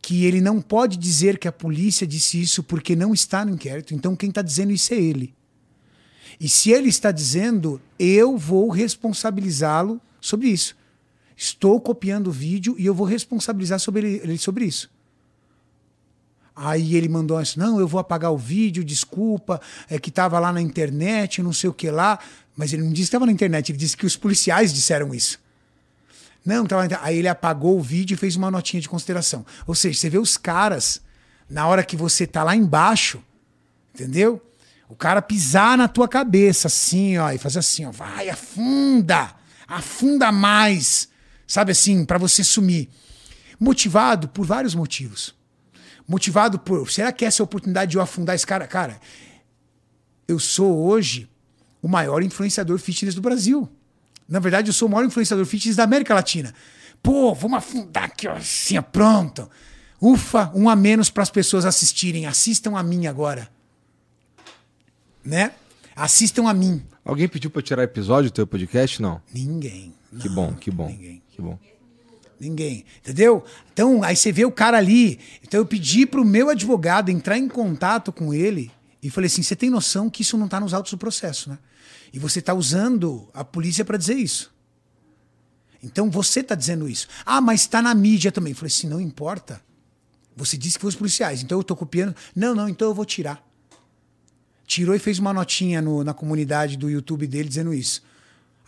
Que 0.00 0.24
ele 0.24 0.40
não 0.40 0.62
pode 0.62 0.96
dizer 0.96 1.36
que 1.38 1.46
a 1.46 1.52
polícia 1.52 2.06
disse 2.06 2.40
isso 2.40 2.62
porque 2.62 2.96
não 2.96 3.12
está 3.12 3.44
no 3.44 3.52
inquérito. 3.52 3.94
Então 3.94 4.16
quem 4.16 4.30
está 4.30 4.40
dizendo 4.40 4.72
isso 4.72 4.94
é 4.94 4.96
ele. 4.96 5.36
E 6.40 6.48
se 6.48 6.70
ele 6.70 6.88
está 6.88 7.10
dizendo, 7.10 7.80
eu 7.98 8.36
vou 8.36 8.68
responsabilizá-lo 8.68 10.00
sobre 10.20 10.48
isso. 10.48 10.76
Estou 11.36 11.80
copiando 11.80 12.28
o 12.28 12.32
vídeo 12.32 12.74
e 12.78 12.86
eu 12.86 12.94
vou 12.94 13.06
responsabilizar 13.06 13.78
sobre 13.78 14.20
ele, 14.22 14.38
sobre 14.38 14.64
isso. 14.64 14.90
Aí 16.54 16.96
ele 16.96 17.08
mandou 17.08 17.36
assim: 17.36 17.60
não, 17.60 17.78
eu 17.78 17.86
vou 17.86 18.00
apagar 18.00 18.32
o 18.32 18.36
vídeo, 18.36 18.84
desculpa, 18.84 19.60
é 19.88 19.98
que 19.98 20.08
estava 20.08 20.38
lá 20.40 20.52
na 20.52 20.60
internet, 20.60 21.42
não 21.42 21.52
sei 21.52 21.70
o 21.70 21.72
que 21.72 21.90
lá. 21.90 22.18
Mas 22.56 22.72
ele 22.72 22.82
não 22.82 22.90
disse 22.90 23.02
que 23.02 23.08
estava 23.10 23.26
na 23.26 23.32
internet, 23.32 23.70
ele 23.70 23.78
disse 23.78 23.96
que 23.96 24.04
os 24.04 24.16
policiais 24.16 24.72
disseram 24.72 25.14
isso. 25.14 25.40
Não, 26.44 26.66
tava 26.66 26.88
Aí 27.02 27.18
ele 27.18 27.28
apagou 27.28 27.78
o 27.78 27.82
vídeo 27.82 28.14
e 28.14 28.16
fez 28.16 28.34
uma 28.34 28.50
notinha 28.50 28.80
de 28.80 28.88
consideração. 28.88 29.46
Ou 29.66 29.74
seja, 29.74 30.00
você 30.00 30.10
vê 30.10 30.18
os 30.18 30.36
caras, 30.36 31.00
na 31.48 31.68
hora 31.68 31.84
que 31.84 31.96
você 31.96 32.26
tá 32.26 32.42
lá 32.42 32.56
embaixo, 32.56 33.22
entendeu? 33.94 34.42
O 34.88 34.96
cara 34.96 35.20
pisar 35.20 35.76
na 35.76 35.86
tua 35.86 36.08
cabeça, 36.08 36.66
assim, 36.68 37.18
ó, 37.18 37.30
e 37.30 37.36
fazer 37.36 37.58
assim, 37.58 37.84
ó, 37.84 37.90
vai, 37.90 38.30
afunda, 38.30 39.34
afunda 39.66 40.32
mais, 40.32 41.08
sabe 41.46 41.72
assim, 41.72 42.06
para 42.06 42.16
você 42.16 42.42
sumir. 42.42 42.88
Motivado 43.60 44.28
por 44.28 44.46
vários 44.46 44.74
motivos. 44.74 45.34
Motivado 46.06 46.58
por, 46.58 46.90
será 46.90 47.12
que 47.12 47.26
essa 47.26 47.42
é 47.42 47.44
a 47.44 47.44
oportunidade 47.44 47.90
de 47.90 47.96
eu 47.98 48.02
afundar 48.02 48.34
esse 48.34 48.46
cara? 48.46 48.66
Cara, 48.66 48.98
eu 50.26 50.38
sou 50.38 50.86
hoje 50.86 51.28
o 51.82 51.88
maior 51.88 52.22
influenciador 52.22 52.78
fitness 52.78 53.14
do 53.14 53.20
Brasil. 53.20 53.68
Na 54.26 54.38
verdade, 54.38 54.70
eu 54.70 54.74
sou 54.74 54.88
o 54.88 54.90
maior 54.90 55.04
influenciador 55.04 55.44
fitness 55.44 55.76
da 55.76 55.84
América 55.84 56.14
Latina. 56.14 56.54
Pô, 57.02 57.34
vamos 57.34 57.58
afundar 57.58 58.04
aqui, 58.04 58.26
ó, 58.26 58.32
assim, 58.32 58.78
ó, 58.78 58.82
pronto. 58.82 59.50
Ufa, 60.00 60.50
um 60.54 60.70
a 60.70 60.74
menos 60.74 61.10
para 61.10 61.24
as 61.24 61.30
pessoas 61.30 61.66
assistirem. 61.66 62.24
Assistam 62.24 62.74
a 62.74 62.82
mim 62.82 63.06
agora 63.06 63.57
né? 65.28 65.52
Assistam 65.94 66.48
a 66.48 66.54
mim. 66.54 66.82
Alguém 67.04 67.28
pediu 67.28 67.50
para 67.50 67.60
tirar 67.60 67.82
episódio 67.82 68.30
do 68.30 68.34
teu 68.34 68.46
podcast? 68.46 69.02
Não. 69.02 69.20
Ninguém. 69.32 69.94
Não, 70.10 70.20
que 70.20 70.28
bom, 70.28 70.54
que 70.54 70.70
bom. 70.70 70.88
Ninguém. 70.88 71.22
Que 71.28 71.42
bom. 71.42 71.58
Ninguém. 72.40 72.84
Entendeu? 73.00 73.44
Então, 73.72 74.02
aí 74.02 74.16
você 74.16 74.32
vê 74.32 74.44
o 74.44 74.52
cara 74.52 74.78
ali. 74.78 75.18
Então 75.42 75.60
eu 75.60 75.66
pedi 75.66 76.06
pro 76.06 76.24
meu 76.24 76.48
advogado 76.48 77.10
entrar 77.10 77.36
em 77.36 77.48
contato 77.48 78.12
com 78.12 78.32
ele 78.32 78.70
e 79.02 79.10
falei 79.10 79.26
assim: 79.26 79.42
você 79.42 79.54
tem 79.54 79.68
noção 79.68 80.08
que 80.08 80.22
isso 80.22 80.38
não 80.38 80.48
tá 80.48 80.60
nos 80.60 80.72
autos 80.72 80.92
do 80.92 80.98
processo, 80.98 81.50
né? 81.50 81.58
E 82.12 82.18
você 82.18 82.40
tá 82.40 82.54
usando 82.54 83.28
a 83.34 83.44
polícia 83.44 83.84
para 83.84 83.98
dizer 83.98 84.14
isso. 84.14 84.54
Então 85.82 86.10
você 86.10 86.42
tá 86.42 86.54
dizendo 86.54 86.88
isso. 86.88 87.06
Ah, 87.26 87.40
mas 87.40 87.66
tá 87.66 87.82
na 87.82 87.94
mídia 87.94 88.32
também. 88.32 88.52
Eu 88.52 88.56
falei 88.56 88.72
assim: 88.72 88.88
não 88.88 89.00
importa. 89.00 89.60
Você 90.36 90.56
disse 90.56 90.76
que 90.76 90.82
foi 90.82 90.90
os 90.90 90.96
policiais, 90.96 91.42
então 91.42 91.58
eu 91.58 91.64
tô 91.64 91.74
copiando. 91.74 92.14
Não, 92.34 92.54
não, 92.54 92.68
então 92.68 92.88
eu 92.88 92.94
vou 92.94 93.04
tirar 93.04 93.47
tirou 94.68 94.94
e 94.94 94.98
fez 94.98 95.18
uma 95.18 95.32
notinha 95.32 95.80
no, 95.80 96.04
na 96.04 96.12
comunidade 96.12 96.76
do 96.76 96.90
YouTube 96.90 97.26
dele 97.26 97.48
dizendo 97.48 97.72
isso. 97.72 98.02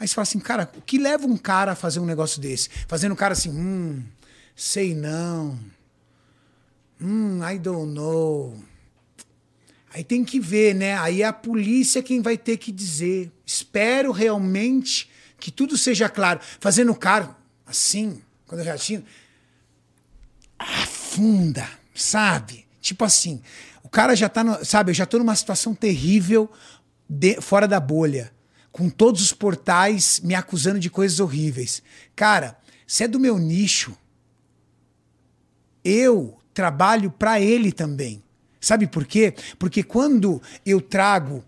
Aí 0.01 0.09
você 0.09 0.15
fala 0.15 0.23
assim, 0.23 0.41
cara, 0.41 0.73
o 0.75 0.81
que 0.81 0.99
leva 0.99 1.27
um 1.27 1.37
cara 1.37 1.73
a 1.73 1.77
fazer 1.77 2.01
um 2.01 2.07
negócio 2.07 2.41
desse? 2.41 2.71
Fazendo 2.89 3.13
um 3.13 3.17
cara 3.17 3.35
assim, 3.35 3.51
hum, 3.51 4.03
sei 4.57 4.95
não. 4.95 5.61
Hum, 6.99 7.41
I 7.47 7.59
don't 7.59 7.93
know. 7.93 8.59
Aí 9.93 10.03
tem 10.03 10.25
que 10.25 10.41
ver, 10.41 10.75
né? 10.75 10.97
Aí 10.99 11.21
é 11.21 11.27
a 11.27 11.35
polícia 11.35 12.03
quem 12.03 12.23
vai 12.23 12.39
ter 12.39 12.57
que 12.57 12.73
dizer. 12.73 13.31
Espero 13.45 14.11
realmente 14.11 15.11
que 15.39 15.51
tudo 15.51 15.77
seja 15.77 16.09
claro. 16.09 16.41
Fazendo 16.61 16.93
o 16.93 16.97
cara 16.97 17.37
assim, 17.67 18.23
quando 18.47 18.65
eu 18.65 18.79
tinha. 18.79 19.05
Afunda, 20.59 21.69
sabe? 21.95 22.67
Tipo 22.81 23.05
assim, 23.05 23.43
o 23.91 23.93
cara 23.93 24.15
já 24.15 24.29
tá, 24.29 24.45
no, 24.45 24.65
sabe, 24.65 24.93
eu 24.93 24.95
já 24.95 25.05
tô 25.05 25.19
numa 25.19 25.35
situação 25.35 25.75
terrível 25.75 26.49
de, 27.09 27.41
fora 27.41 27.67
da 27.67 27.81
bolha, 27.81 28.31
com 28.71 28.89
todos 28.89 29.21
os 29.21 29.33
portais 29.33 30.21
me 30.21 30.33
acusando 30.33 30.79
de 30.79 30.89
coisas 30.89 31.19
horríveis. 31.19 31.83
Cara, 32.15 32.57
se 32.87 33.03
é 33.03 33.09
do 33.09 33.19
meu 33.19 33.37
nicho, 33.37 33.97
eu 35.83 36.39
trabalho 36.55 37.11
para 37.11 37.41
ele 37.41 37.73
também. 37.73 38.23
Sabe 38.61 38.87
por 38.87 39.05
quê? 39.05 39.35
Porque 39.59 39.83
quando 39.83 40.41
eu 40.65 40.81
trago 40.81 41.43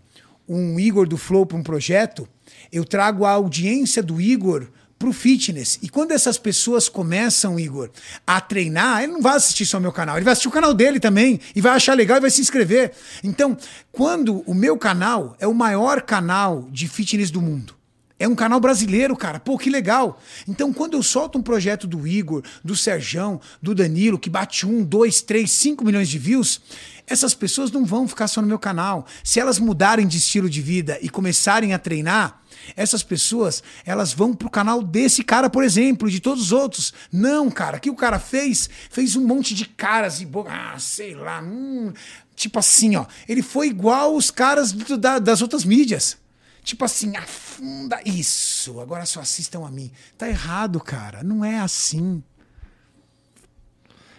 um 0.45 0.77
Igor 0.77 1.07
do 1.07 1.15
Flow 1.15 1.45
para 1.45 1.57
um 1.57 1.63
projeto, 1.63 2.27
eu 2.73 2.83
trago 2.83 3.23
a 3.23 3.31
audiência 3.31 4.03
do 4.03 4.19
Igor 4.19 4.67
pro 5.03 5.11
fitness. 5.11 5.77
E 5.81 5.89
quando 5.89 6.13
essas 6.13 6.37
pessoas 6.37 6.87
começam, 6.87 7.59
Igor, 7.59 7.89
a 8.25 8.39
treinar, 8.39 9.03
ele 9.03 9.11
não 9.11 9.21
vai 9.21 9.35
assistir 9.35 9.65
só 9.65 9.77
o 9.77 9.81
meu 9.81 9.91
canal, 9.91 10.15
ele 10.15 10.23
vai 10.23 10.31
assistir 10.31 10.47
o 10.47 10.51
canal 10.51 10.73
dele 10.73 10.97
também 10.97 11.41
e 11.53 11.59
vai 11.59 11.73
achar 11.73 11.93
legal 11.93 12.19
e 12.19 12.21
vai 12.21 12.29
se 12.29 12.39
inscrever. 12.39 12.93
Então, 13.21 13.57
quando 13.91 14.43
o 14.47 14.53
meu 14.53 14.77
canal 14.77 15.35
é 15.41 15.45
o 15.45 15.53
maior 15.53 16.03
canal 16.03 16.69
de 16.71 16.87
fitness 16.87 17.29
do 17.29 17.41
mundo, 17.41 17.75
é 18.23 18.27
um 18.27 18.35
canal 18.35 18.57
brasileiro, 18.57 19.17
cara. 19.17 19.37
Pô, 19.37 19.57
que 19.57 19.69
legal. 19.69 20.17
Então, 20.47 20.71
quando 20.71 20.93
eu 20.93 21.03
solto 21.03 21.37
um 21.37 21.41
projeto 21.41 21.85
do 21.85 22.07
Igor, 22.07 22.41
do 22.63 22.73
Serjão, 22.73 23.41
do 23.61 23.75
Danilo, 23.75 24.17
que 24.17 24.29
bate 24.29 24.65
um, 24.65 24.81
dois, 24.81 25.21
três, 25.21 25.51
cinco 25.51 25.83
milhões 25.83 26.07
de 26.07 26.17
views, 26.17 26.61
essas 27.05 27.33
pessoas 27.33 27.69
não 27.69 27.83
vão 27.83 28.07
ficar 28.07 28.29
só 28.29 28.41
no 28.41 28.47
meu 28.47 28.57
canal. 28.57 29.05
Se 29.25 29.41
elas 29.41 29.59
mudarem 29.59 30.07
de 30.07 30.19
estilo 30.19 30.49
de 30.49 30.61
vida 30.61 30.97
e 31.01 31.09
começarem 31.09 31.73
a 31.73 31.79
treinar, 31.79 32.41
essas 32.77 33.03
pessoas, 33.03 33.61
elas 33.85 34.13
vão 34.13 34.33
pro 34.33 34.49
canal 34.49 34.81
desse 34.81 35.21
cara, 35.21 35.49
por 35.49 35.61
exemplo, 35.61 36.09
de 36.09 36.21
todos 36.21 36.43
os 36.43 36.51
outros. 36.53 36.93
Não, 37.11 37.51
cara, 37.51 37.75
o 37.75 37.79
que 37.81 37.89
o 37.89 37.95
cara 37.95 38.19
fez? 38.19 38.69
Fez 38.89 39.17
um 39.17 39.27
monte 39.27 39.53
de 39.53 39.65
caras 39.65 40.21
e 40.21 40.27
ah, 40.47 40.79
sei 40.79 41.13
lá, 41.13 41.41
hum, 41.41 41.91
tipo 42.37 42.57
assim, 42.57 42.95
ó. 42.95 43.05
Ele 43.27 43.41
foi 43.41 43.67
igual 43.67 44.15
os 44.15 44.31
caras 44.31 44.71
da, 44.71 45.19
das 45.19 45.41
outras 45.41 45.65
mídias. 45.65 46.22
Tipo 46.63 46.85
assim, 46.85 47.15
afunda 47.17 47.99
isso. 48.05 48.79
Agora 48.79 49.05
só 49.05 49.19
assistam 49.19 49.65
a 49.65 49.69
mim. 49.69 49.91
Tá 50.17 50.29
errado, 50.29 50.79
cara. 50.79 51.21
Não 51.21 51.43
é 51.43 51.59
assim. 51.59 52.23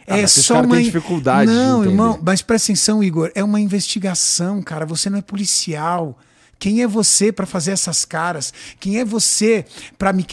Ah, 0.07 0.19
é 0.19 0.27
só 0.27 0.61
uma 0.61 0.83
dificuldade. 0.83 1.51
Não, 1.51 1.83
irmão, 1.83 2.21
mas 2.23 2.43
presta 2.43 2.73
atenção, 2.73 3.03
Igor. 3.03 3.33
É 3.35 3.43
uma 3.43 3.59
investigação, 3.59 4.63
cara. 4.63 4.85
Você 4.85 5.09
não 5.09 5.19
é 5.19 5.23
policial. 5.23 6.19
Quem 6.59 6.83
é 6.83 6.87
você 6.87 7.33
para 7.33 7.47
fazer 7.47 7.73
essas 7.73 8.05
caras? 8.05 8.53
Quem 8.79 8.99
é 8.99 9.05
você 9.05 9.65
para 9.99 10.13
me, 10.13 10.27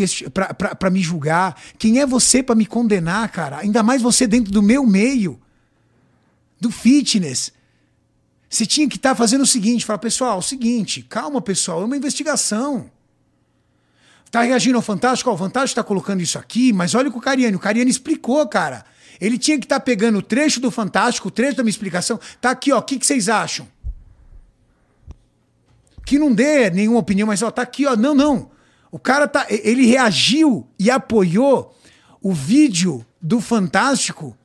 pra, 0.77 0.89
me 0.89 1.01
julgar? 1.01 1.55
Quem 1.77 1.99
é 1.99 2.05
você 2.05 2.43
para 2.43 2.55
me 2.55 2.65
condenar, 2.65 3.29
cara? 3.29 3.59
Ainda 3.59 3.81
mais 3.81 4.01
você 4.01 4.27
dentro 4.27 4.51
do 4.51 4.61
meu 4.61 4.85
meio, 4.85 5.39
do 6.59 6.69
fitness. 6.69 7.53
Você 8.51 8.65
tinha 8.65 8.87
que 8.89 8.97
estar 8.97 9.11
tá 9.11 9.15
fazendo 9.15 9.43
o 9.43 9.47
seguinte: 9.47 9.85
falar, 9.85 9.99
pessoal, 9.99 10.37
o 10.37 10.41
seguinte, 10.41 11.01
calma, 11.01 11.41
pessoal, 11.41 11.81
é 11.81 11.85
uma 11.85 11.95
investigação. 11.95 12.91
Tá 14.29 14.41
reagindo 14.41 14.75
ao 14.75 14.81
Fantástico? 14.81 15.29
Ó, 15.29 15.33
o 15.33 15.37
Fantástico 15.37 15.81
tá 15.81 15.83
colocando 15.83 16.21
isso 16.21 16.37
aqui, 16.37 16.73
mas 16.73 16.93
olha 16.93 17.09
com 17.09 17.17
o 17.17 17.21
Cariani. 17.21 17.55
O 17.55 17.59
Cariani 17.59 17.89
explicou, 17.89 18.45
cara. 18.47 18.85
Ele 19.21 19.37
tinha 19.37 19.57
que 19.57 19.65
estar 19.65 19.79
tá 19.79 19.85
pegando 19.85 20.19
o 20.19 20.21
trecho 20.21 20.59
do 20.59 20.69
Fantástico, 20.69 21.29
o 21.29 21.31
trecho 21.31 21.55
da 21.55 21.63
minha 21.63 21.71
explicação. 21.71 22.19
Tá 22.41 22.51
aqui, 22.51 22.73
ó. 22.73 22.79
O 22.79 22.81
que, 22.81 22.99
que 22.99 23.05
vocês 23.05 23.29
acham? 23.29 23.67
Que 26.05 26.19
não 26.19 26.33
dê 26.33 26.69
nenhuma 26.69 26.99
opinião, 26.99 27.27
mas 27.27 27.41
ó, 27.41 27.49
tá 27.51 27.61
aqui, 27.61 27.85
ó. 27.85 27.95
Não, 27.95 28.13
não. 28.13 28.51
O 28.91 28.99
cara 28.99 29.29
tá. 29.29 29.45
Ele 29.49 29.85
reagiu 29.85 30.67
e 30.77 30.91
apoiou 30.91 31.77
o 32.21 32.33
vídeo 32.33 33.05
do 33.21 33.39
Fantástico, 33.39 34.35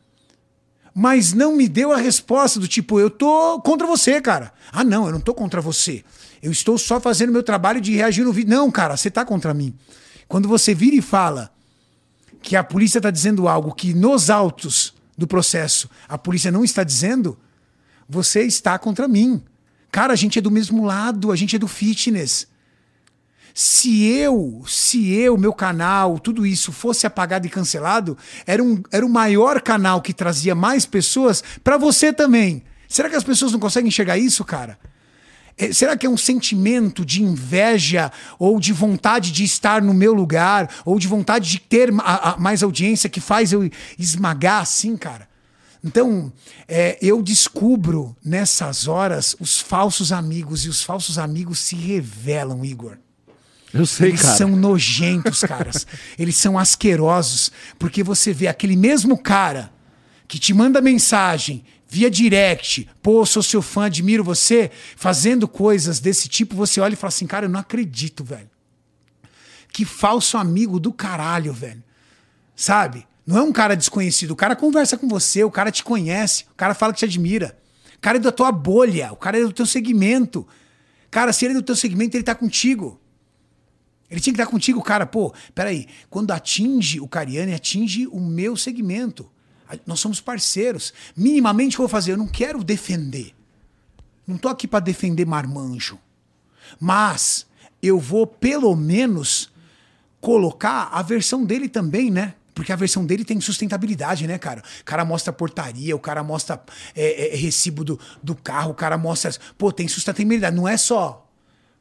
mas 0.99 1.35
não 1.35 1.55
me 1.55 1.69
deu 1.69 1.93
a 1.93 1.99
resposta 1.99 2.59
do 2.59 2.67
tipo, 2.67 2.99
eu 2.99 3.11
tô 3.11 3.61
contra 3.61 3.87
você, 3.87 4.19
cara. 4.19 4.51
Ah, 4.73 4.83
não, 4.83 5.05
eu 5.05 5.13
não 5.13 5.21
tô 5.21 5.35
contra 5.35 5.61
você. 5.61 6.03
Eu 6.43 6.51
estou 6.51 6.79
só 6.79 6.99
fazendo 6.99 7.31
meu 7.31 7.43
trabalho 7.43 7.83
de 7.83 7.95
reagir 7.95 8.25
no 8.25 8.33
vídeo. 8.33 8.49
Não, 8.49 8.71
cara, 8.71 8.97
você 8.97 9.11
tá 9.11 9.23
contra 9.23 9.53
mim. 9.53 9.75
Quando 10.27 10.49
você 10.49 10.75
vira 10.75 10.97
e 10.97 11.03
fala 11.03 11.53
que 12.41 12.57
a 12.57 12.65
polícia 12.65 12.99
está 12.99 13.11
dizendo 13.11 13.47
algo 13.47 13.75
que 13.75 13.93
nos 13.93 14.31
autos 14.31 14.95
do 15.19 15.27
processo 15.27 15.91
a 16.09 16.17
polícia 16.17 16.51
não 16.51 16.65
está 16.65 16.83
dizendo, 16.83 17.39
você 18.09 18.45
está 18.45 18.79
contra 18.79 19.07
mim. 19.07 19.43
Cara, 19.93 20.15
a 20.15 20.17
gente 20.17 20.39
é 20.39 20.43
do 20.43 20.51
mesmo 20.51 20.83
lado, 20.83 21.31
a 21.31 21.37
gente 21.37 21.57
é 21.57 21.59
do 21.59 21.69
fitness. 21.69 22.49
Se 23.59 24.05
eu, 24.05 24.63
se 24.69 25.15
eu, 25.15 25.39
meu 25.39 25.51
canal, 25.51 26.19
tudo 26.19 26.47
isso 26.47 26.71
fosse 26.71 27.07
apagado 27.07 27.47
e 27.47 27.49
cancelado, 27.49 28.15
era, 28.47 28.63
um, 28.63 28.83
era 28.93 29.07
o 29.07 29.09
maior 29.09 29.63
canal 29.63 30.03
que 30.03 30.13
trazia 30.13 30.55
mais 30.55 30.85
pessoas 30.85 31.43
para 31.65 31.79
você 31.79 32.13
também. 32.13 32.63
Será 32.87 33.09
que 33.09 33.17
as 33.17 33.25
pessoas 33.25 33.53
não 33.53 33.59
conseguem 33.59 33.89
enxergar 33.89 34.19
isso, 34.19 34.45
cara? 34.45 34.79
É, 35.57 35.73
será 35.73 35.97
que 35.97 36.05
é 36.05 36.11
um 36.11 36.19
sentimento 36.19 37.03
de 37.03 37.23
inveja 37.23 38.13
ou 38.39 38.61
de 38.61 38.75
vontade 38.75 39.33
de 39.33 39.45
estar 39.45 39.81
no 39.81 39.95
meu 39.95 40.13
lugar 40.13 40.69
ou 40.85 40.99
de 40.99 41.09
vontade 41.09 41.49
de 41.49 41.59
ter 41.59 41.91
a, 42.01 42.33
a, 42.33 42.37
mais 42.37 42.63
audiência 42.63 43.09
que 43.09 43.23
faz 43.23 43.55
eu 43.55 43.71
esmagar 43.99 44.61
assim, 44.61 44.99
cara? 44.99 45.27
Então, 45.83 46.31
é, 46.69 46.99
eu 47.01 47.23
descubro 47.23 48.15
nessas 48.23 48.87
horas 48.87 49.35
os 49.41 49.59
falsos 49.59 50.13
amigos 50.13 50.67
e 50.67 50.69
os 50.69 50.83
falsos 50.83 51.19
amigos 51.19 51.59
se 51.59 51.75
revelam, 51.75 52.63
Igor. 52.63 52.99
Eu 53.77 53.87
sei, 53.87 54.11
Eles 54.11 54.23
cara. 54.23 54.37
são 54.37 54.51
nojentos, 54.51 55.41
caras. 55.41 55.87
Eles 56.19 56.37
são 56.37 56.59
asquerosos, 56.59 57.53
porque 57.79 58.03
você 58.03 58.33
vê 58.33 58.49
aquele 58.49 58.77
mesmo 58.77 59.17
cara 59.19 59.73
que 60.29 60.39
te 60.39 60.53
manda 60.53 60.81
mensagem 60.81 61.65
via 61.89 62.11
direct, 62.11 62.89
pô, 63.03 63.25
sou 63.25 63.43
seu 63.43 63.63
fã, 63.63 63.87
admiro 63.87 64.25
você, 64.25 64.71
fazendo 64.97 65.47
coisas 65.47 66.01
desse 66.01 66.29
tipo, 66.29 66.57
você 66.57 66.81
olha 66.81 66.95
e 66.95 66.97
fala 66.97 67.09
assim, 67.09 67.27
cara, 67.27 67.47
eu 67.47 67.51
não 67.51 67.61
acredito, 67.61 68.25
velho. 68.25 68.51
Que 69.73 69.85
falso 69.85 70.37
amigo 70.37 70.81
do 70.81 70.93
caralho, 70.93 71.53
velho. 71.53 71.83
Sabe? 72.55 73.07
Não 73.27 73.39
é 73.39 73.43
um 73.43 73.53
cara 73.53 73.77
desconhecido. 73.77 74.31
O 74.33 74.37
cara 74.37 74.57
conversa 74.57 74.97
com 74.97 75.09
você, 75.09 75.45
o 75.45 75.51
cara 75.51 75.71
te 75.71 75.85
conhece, 75.85 76.45
o 76.53 76.55
cara 76.55 76.75
fala 76.75 76.93
que 76.93 77.01
te 77.01 77.05
admira. 77.05 77.57
O 77.97 78.01
cara 78.01 78.19
é 78.19 78.21
da 78.21 78.33
tua 78.33 78.51
bolha, 78.51 79.13
o 79.13 79.17
cara 79.17 79.39
é 79.39 79.43
do 79.43 79.53
teu 79.53 79.67
segmento. 79.67 80.47
Cara, 81.11 81.33
se 81.33 81.45
ele 81.45 81.53
é 81.55 81.57
do 81.57 81.63
teu 81.63 81.77
segmento, 81.77 82.17
ele 82.17 82.25
tá 82.25 82.35
contigo. 82.35 83.01
Ele 84.11 84.21
tinha 84.21 84.33
que 84.33 84.41
estar 84.41 84.51
contigo, 84.51 84.83
cara. 84.83 85.07
Pô, 85.07 85.33
peraí. 85.55 85.87
Quando 86.09 86.31
atinge 86.31 87.01
o 87.01 87.09
Cariani, 87.09 87.55
atinge 87.55 88.07
o 88.07 88.21
meu 88.21 88.57
segmento. 88.57 89.29
Nós 89.85 89.99
somos 89.99 90.21
parceiros. 90.21 90.93
Minimamente 91.17 91.77
eu 91.77 91.83
vou 91.83 91.89
fazer? 91.89 92.13
Eu 92.13 92.17
não 92.17 92.29
quero 92.29 92.63
defender. 92.63 93.35
Não 94.27 94.39
tô 94.39 94.49
aqui 94.49 94.69
para 94.69 94.81
defender 94.81 95.27
marmanjo. 95.27 95.99
Mas 96.81 97.47
eu 97.83 97.99
vou, 97.99 98.27
pelo 98.27 98.75
menos, 98.77 99.51
colocar 100.21 100.89
a 100.93 101.03
versão 101.03 101.45
dele 101.45 101.69
também, 101.69 102.11
né? 102.11 102.35
Porque 102.55 102.73
a 102.73 102.77
versão 102.77 103.05
dele 103.05 103.25
tem 103.25 103.39
sustentabilidade, 103.41 104.27
né, 104.27 104.39
cara? 104.39 104.63
O 104.81 104.85
cara 104.85 105.05
mostra 105.05 105.33
portaria, 105.33 105.95
o 105.95 105.99
cara 105.99 106.25
mostra 106.25 106.63
é, 106.95 107.35
é, 107.35 107.37
recibo 107.37 107.85
do, 107.85 108.01
do 108.23 108.35
carro, 108.35 108.71
o 108.71 108.75
cara 108.75 108.97
mostra. 108.97 109.31
Pô, 109.59 109.71
tem 109.71 109.87
sustentabilidade. 109.87 110.57
Não 110.57 110.67
é 110.67 110.77
só 110.77 111.26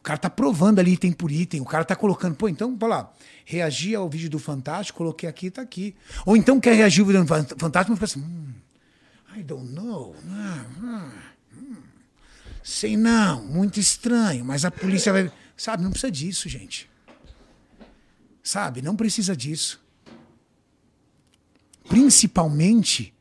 cara 0.06 0.20
tá 0.20 0.30
provando 0.30 0.78
ali 0.78 0.94
item 0.94 1.12
por 1.12 1.32
item, 1.32 1.62
o 1.62 1.66
cara 1.66 1.84
tá 1.84 1.96
colocando, 1.96 2.36
pô, 2.36 2.48
então, 2.48 2.78
vamos 2.78 2.96
lá, 2.96 3.12
reagir 3.44 3.96
ao 3.96 4.08
vídeo 4.08 4.30
do 4.30 4.38
Fantástico, 4.38 5.00
coloquei 5.00 5.28
aqui, 5.28 5.50
tá 5.50 5.64
aqui. 5.64 5.96
Ou 6.26 6.38
então 6.38 6.60
quer 6.60 6.76
reagir 6.76 7.02
ao 7.02 7.08
vídeo 7.08 7.24
do 7.24 7.58
Fantástico 7.58 7.94
e 7.94 7.96
fica 7.96 8.06
assim, 8.06 8.20
hum, 8.20 8.54
I 9.36 9.42
don't 9.42 9.74
know. 9.74 10.16
Hum, 10.24 11.12
hum, 11.58 11.78
sei 12.64 12.96
não, 12.96 13.44
muito 13.46 13.80
estranho, 13.80 14.46
mas 14.46 14.64
a 14.64 14.70
polícia 14.70 15.12
vai. 15.12 15.32
Sabe, 15.58 15.82
não 15.82 15.90
precisa 15.90 16.12
disso, 16.12 16.48
gente. 16.48 16.88
Sabe, 18.44 18.84
não 18.84 18.96
precisa 18.96 19.36
disso. 19.36 19.84
Principalmente 21.90 23.15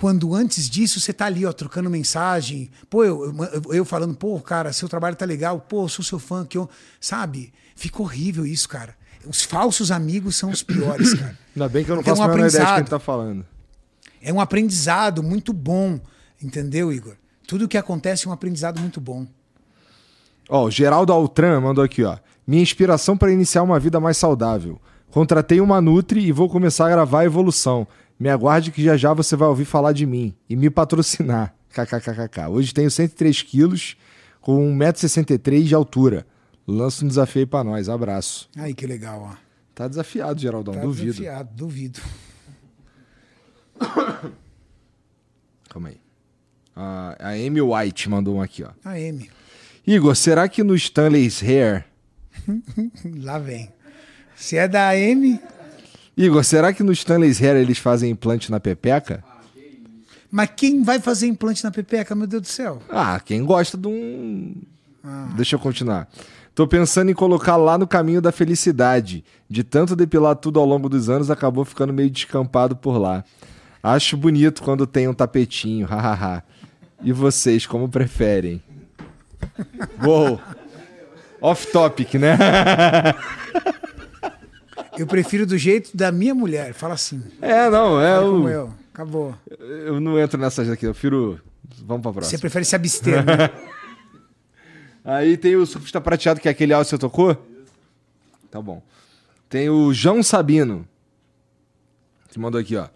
quando 0.00 0.34
antes 0.34 0.70
disso 0.70 0.98
você 0.98 1.12
tá 1.12 1.26
ali, 1.26 1.44
ó, 1.44 1.52
trocando 1.52 1.90
mensagem, 1.90 2.70
pô, 2.88 3.04
eu, 3.04 3.34
eu, 3.52 3.74
eu, 3.74 3.84
falando, 3.84 4.14
pô, 4.14 4.40
cara, 4.40 4.72
seu 4.72 4.88
trabalho 4.88 5.14
tá 5.14 5.26
legal, 5.26 5.60
pô, 5.60 5.86
sou 5.88 6.02
seu 6.02 6.18
fã, 6.18 6.46
que 6.46 6.56
eu, 6.56 6.70
sabe? 6.98 7.52
Fica 7.76 8.00
horrível 8.00 8.46
isso, 8.46 8.66
cara. 8.66 8.96
Os 9.26 9.42
falsos 9.42 9.90
amigos 9.90 10.36
são 10.36 10.50
os 10.50 10.62
piores, 10.62 11.12
cara. 11.12 11.38
Ainda 11.54 11.68
bem 11.68 11.84
que 11.84 11.90
eu 11.90 11.96
não 11.96 12.02
faço 12.02 12.22
é 12.22 12.24
um 12.24 12.28
a 12.30 12.34
menor 12.34 12.48
ideia 12.48 12.64
de 12.64 12.74
quem 12.76 12.84
tá 12.84 12.98
falando. 12.98 13.44
É 14.22 14.32
um 14.32 14.40
aprendizado 14.40 15.22
muito 15.22 15.52
bom, 15.52 16.00
entendeu, 16.42 16.90
Igor? 16.90 17.16
Tudo 17.46 17.68
que 17.68 17.76
acontece 17.76 18.26
é 18.26 18.30
um 18.30 18.32
aprendizado 18.32 18.80
muito 18.80 19.02
bom. 19.02 19.26
Ó, 20.48 20.64
o 20.64 20.70
Geraldo 20.70 21.12
Altran 21.12 21.60
mandou 21.60 21.84
aqui, 21.84 22.04
ó. 22.04 22.16
Minha 22.46 22.62
inspiração 22.62 23.18
para 23.18 23.30
iniciar 23.30 23.62
uma 23.62 23.78
vida 23.78 24.00
mais 24.00 24.16
saudável. 24.16 24.80
Contratei 25.10 25.60
uma 25.60 25.80
Nutri 25.80 26.24
e 26.24 26.32
vou 26.32 26.48
começar 26.48 26.86
a 26.86 26.90
gravar 26.90 27.20
a 27.20 27.24
evolução. 27.26 27.86
Me 28.20 28.28
aguarde 28.28 28.70
que 28.70 28.84
já 28.84 28.98
já 28.98 29.14
você 29.14 29.34
vai 29.34 29.48
ouvir 29.48 29.64
falar 29.64 29.92
de 29.92 30.04
mim 30.04 30.36
e 30.46 30.54
me 30.54 30.68
patrocinar. 30.68 31.54
KKKKK. 31.72 32.48
Hoje 32.50 32.74
tenho 32.74 32.90
103 32.90 33.40
quilos 33.40 33.96
com 34.42 34.76
1,63m 34.76 35.62
de 35.62 35.74
altura. 35.74 36.26
Lança 36.68 37.02
um 37.02 37.08
desafio 37.08 37.40
aí 37.40 37.46
pra 37.46 37.64
nós. 37.64 37.88
Abraço. 37.88 38.50
Ai, 38.58 38.74
que 38.74 38.86
legal, 38.86 39.22
ó. 39.22 39.36
Tá 39.74 39.88
desafiado, 39.88 40.38
Geraldão. 40.38 40.74
Tá 40.74 40.82
duvido. 40.82 41.12
desafiado, 41.12 41.48
duvido. 41.54 42.00
Calma 45.70 45.88
aí. 45.88 46.00
A, 46.76 47.16
a 47.18 47.28
Amy 47.30 47.62
White 47.62 48.10
mandou 48.10 48.36
um 48.36 48.42
aqui, 48.42 48.62
ó. 48.62 48.70
A 48.84 48.90
Amy. 48.90 49.30
Igor, 49.86 50.14
será 50.14 50.46
que 50.46 50.62
no 50.62 50.74
Stanley's 50.74 51.42
Hair... 51.42 51.86
Lá 53.22 53.38
vem. 53.38 53.72
Se 54.36 54.58
é 54.58 54.68
da 54.68 54.90
Amy... 54.90 55.40
Igor, 56.16 56.44
será 56.44 56.72
que 56.72 56.82
no 56.82 56.92
Stanley's 56.92 57.40
Hair 57.40 57.56
eles 57.56 57.78
fazem 57.78 58.10
implante 58.10 58.50
na 58.50 58.60
pepeca? 58.60 59.24
Mas 60.30 60.50
quem 60.56 60.82
vai 60.82 61.00
fazer 61.00 61.26
implante 61.26 61.64
na 61.64 61.70
pepeca, 61.70 62.14
meu 62.14 62.26
Deus 62.26 62.42
do 62.42 62.48
céu? 62.48 62.80
Ah, 62.88 63.20
quem 63.24 63.44
gosta 63.44 63.76
de 63.76 63.88
um. 63.88 64.54
Ah. 65.02 65.28
Deixa 65.34 65.56
eu 65.56 65.60
continuar. 65.60 66.08
Tô 66.54 66.66
pensando 66.66 67.10
em 67.10 67.14
colocar 67.14 67.56
lá 67.56 67.78
no 67.78 67.86
caminho 67.86 68.20
da 68.20 68.30
felicidade. 68.30 69.24
De 69.48 69.64
tanto 69.64 69.96
depilar 69.96 70.36
tudo 70.36 70.60
ao 70.60 70.66
longo 70.66 70.88
dos 70.88 71.08
anos, 71.08 71.30
acabou 71.30 71.64
ficando 71.64 71.92
meio 71.92 72.10
descampado 72.10 72.76
por 72.76 72.98
lá. 72.98 73.24
Acho 73.82 74.16
bonito 74.16 74.62
quando 74.62 74.86
tem 74.86 75.08
um 75.08 75.14
tapetinho, 75.14 75.86
hahaha. 75.88 76.44
e 77.02 77.12
vocês, 77.12 77.66
como 77.66 77.88
preferem? 77.88 78.62
Uou! 80.04 80.40
Off 81.40 81.72
topic, 81.72 82.14
né? 82.14 82.36
Eu 85.00 85.06
prefiro 85.06 85.46
do 85.46 85.56
jeito 85.56 85.96
da 85.96 86.12
minha 86.12 86.34
mulher. 86.34 86.74
Fala 86.74 86.92
assim. 86.92 87.22
É, 87.40 87.70
não, 87.70 87.98
é 87.98 88.20
o. 88.20 88.32
Como 88.32 88.48
eu. 88.50 88.74
Acabou. 88.92 89.34
Eu 89.58 89.98
não 89.98 90.20
entro 90.20 90.38
nessas 90.38 90.68
aqui, 90.68 90.84
eu 90.84 90.92
prefiro. 90.92 91.40
Vamos 91.86 92.02
pra 92.02 92.12
próxima. 92.12 92.30
Você 92.30 92.38
prefere 92.38 92.66
se 92.66 92.76
abster, 92.76 93.24
né? 93.24 93.50
Aí 95.02 95.38
tem 95.38 95.56
o 95.56 95.64
surfista 95.64 96.02
prateado, 96.02 96.38
que 96.38 96.48
é 96.48 96.50
aquele 96.50 96.74
áudio 96.74 96.84
que 96.84 96.90
você 96.90 96.98
tocou? 96.98 97.34
Tá 98.50 98.60
bom. 98.60 98.82
Tem 99.48 99.70
o 99.70 99.94
João 99.94 100.22
Sabino. 100.22 100.86
Que 102.28 102.38
mandou 102.38 102.60
aqui, 102.60 102.76
ó. 102.76 102.86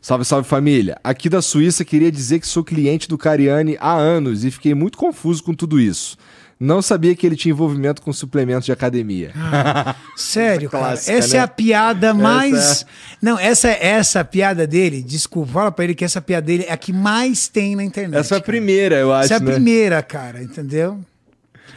Salve, 0.00 0.24
salve 0.24 0.48
família. 0.48 0.98
Aqui 1.04 1.28
da 1.28 1.42
Suíça 1.42 1.84
queria 1.84 2.10
dizer 2.10 2.40
que 2.40 2.46
sou 2.46 2.64
cliente 2.64 3.06
do 3.06 3.18
Cariani 3.18 3.76
há 3.78 3.92
anos 3.92 4.42
e 4.42 4.50
fiquei 4.50 4.74
muito 4.74 4.96
confuso 4.96 5.44
com 5.44 5.52
tudo 5.52 5.78
isso. 5.78 6.16
Não 6.62 6.80
sabia 6.80 7.12
que 7.16 7.26
ele 7.26 7.34
tinha 7.34 7.50
envolvimento 7.50 8.00
com 8.00 8.12
suplementos 8.12 8.64
de 8.64 8.70
academia. 8.70 9.32
Ah, 9.36 9.96
sério, 10.14 10.68
essa 10.68 10.78
clássica, 10.78 11.06
cara. 11.06 11.18
Essa 11.18 11.34
né? 11.34 11.40
é 11.40 11.42
a 11.42 11.48
piada 11.48 12.14
mais. 12.14 12.54
Essa... 12.54 12.86
Não, 13.20 13.36
essa 13.36 13.68
essa 13.68 14.24
piada 14.24 14.64
dele, 14.64 15.02
desculpa, 15.02 15.50
fala 15.52 15.72
pra 15.72 15.84
ele 15.84 15.94
que 15.96 16.04
essa 16.04 16.22
piada 16.22 16.46
dele 16.46 16.64
é 16.68 16.72
a 16.72 16.76
que 16.76 16.92
mais 16.92 17.48
tem 17.48 17.74
na 17.74 17.82
internet. 17.82 18.20
Essa 18.20 18.36
é 18.36 18.38
a 18.38 18.40
primeira, 18.40 18.94
eu 18.94 19.12
acho. 19.12 19.24
Essa 19.24 19.34
é 19.34 19.36
a 19.38 19.40
né? 19.40 19.52
primeira, 19.52 20.02
cara, 20.04 20.40
entendeu? 20.40 21.00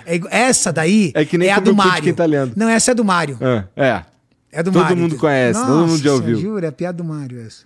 É, 0.06 0.22
essa 0.30 0.72
daí 0.72 1.12
é, 1.16 1.26
que 1.26 1.36
nem 1.36 1.50
é 1.50 1.54
a 1.54 1.60
do 1.60 1.76
Mário. 1.76 2.14
Tá 2.14 2.26
Não, 2.56 2.70
essa 2.70 2.92
é 2.92 2.94
do 2.94 3.04
Mário. 3.04 3.40
É. 3.42 3.64
É, 3.76 4.04
é 4.52 4.62
do 4.62 4.72
todo 4.72 4.84
Mário. 4.84 4.98
mundo 4.98 5.18
conhece, 5.18 5.60
Nossa, 5.60 5.72
todo 5.72 5.88
mundo 5.88 6.04
já 6.04 6.14
ouviu. 6.14 6.40
Jura, 6.40 6.68
é 6.68 6.70
a 6.70 6.72
piada 6.72 7.00
do 7.00 7.04
Mário 7.04 7.42
essa. 7.42 7.64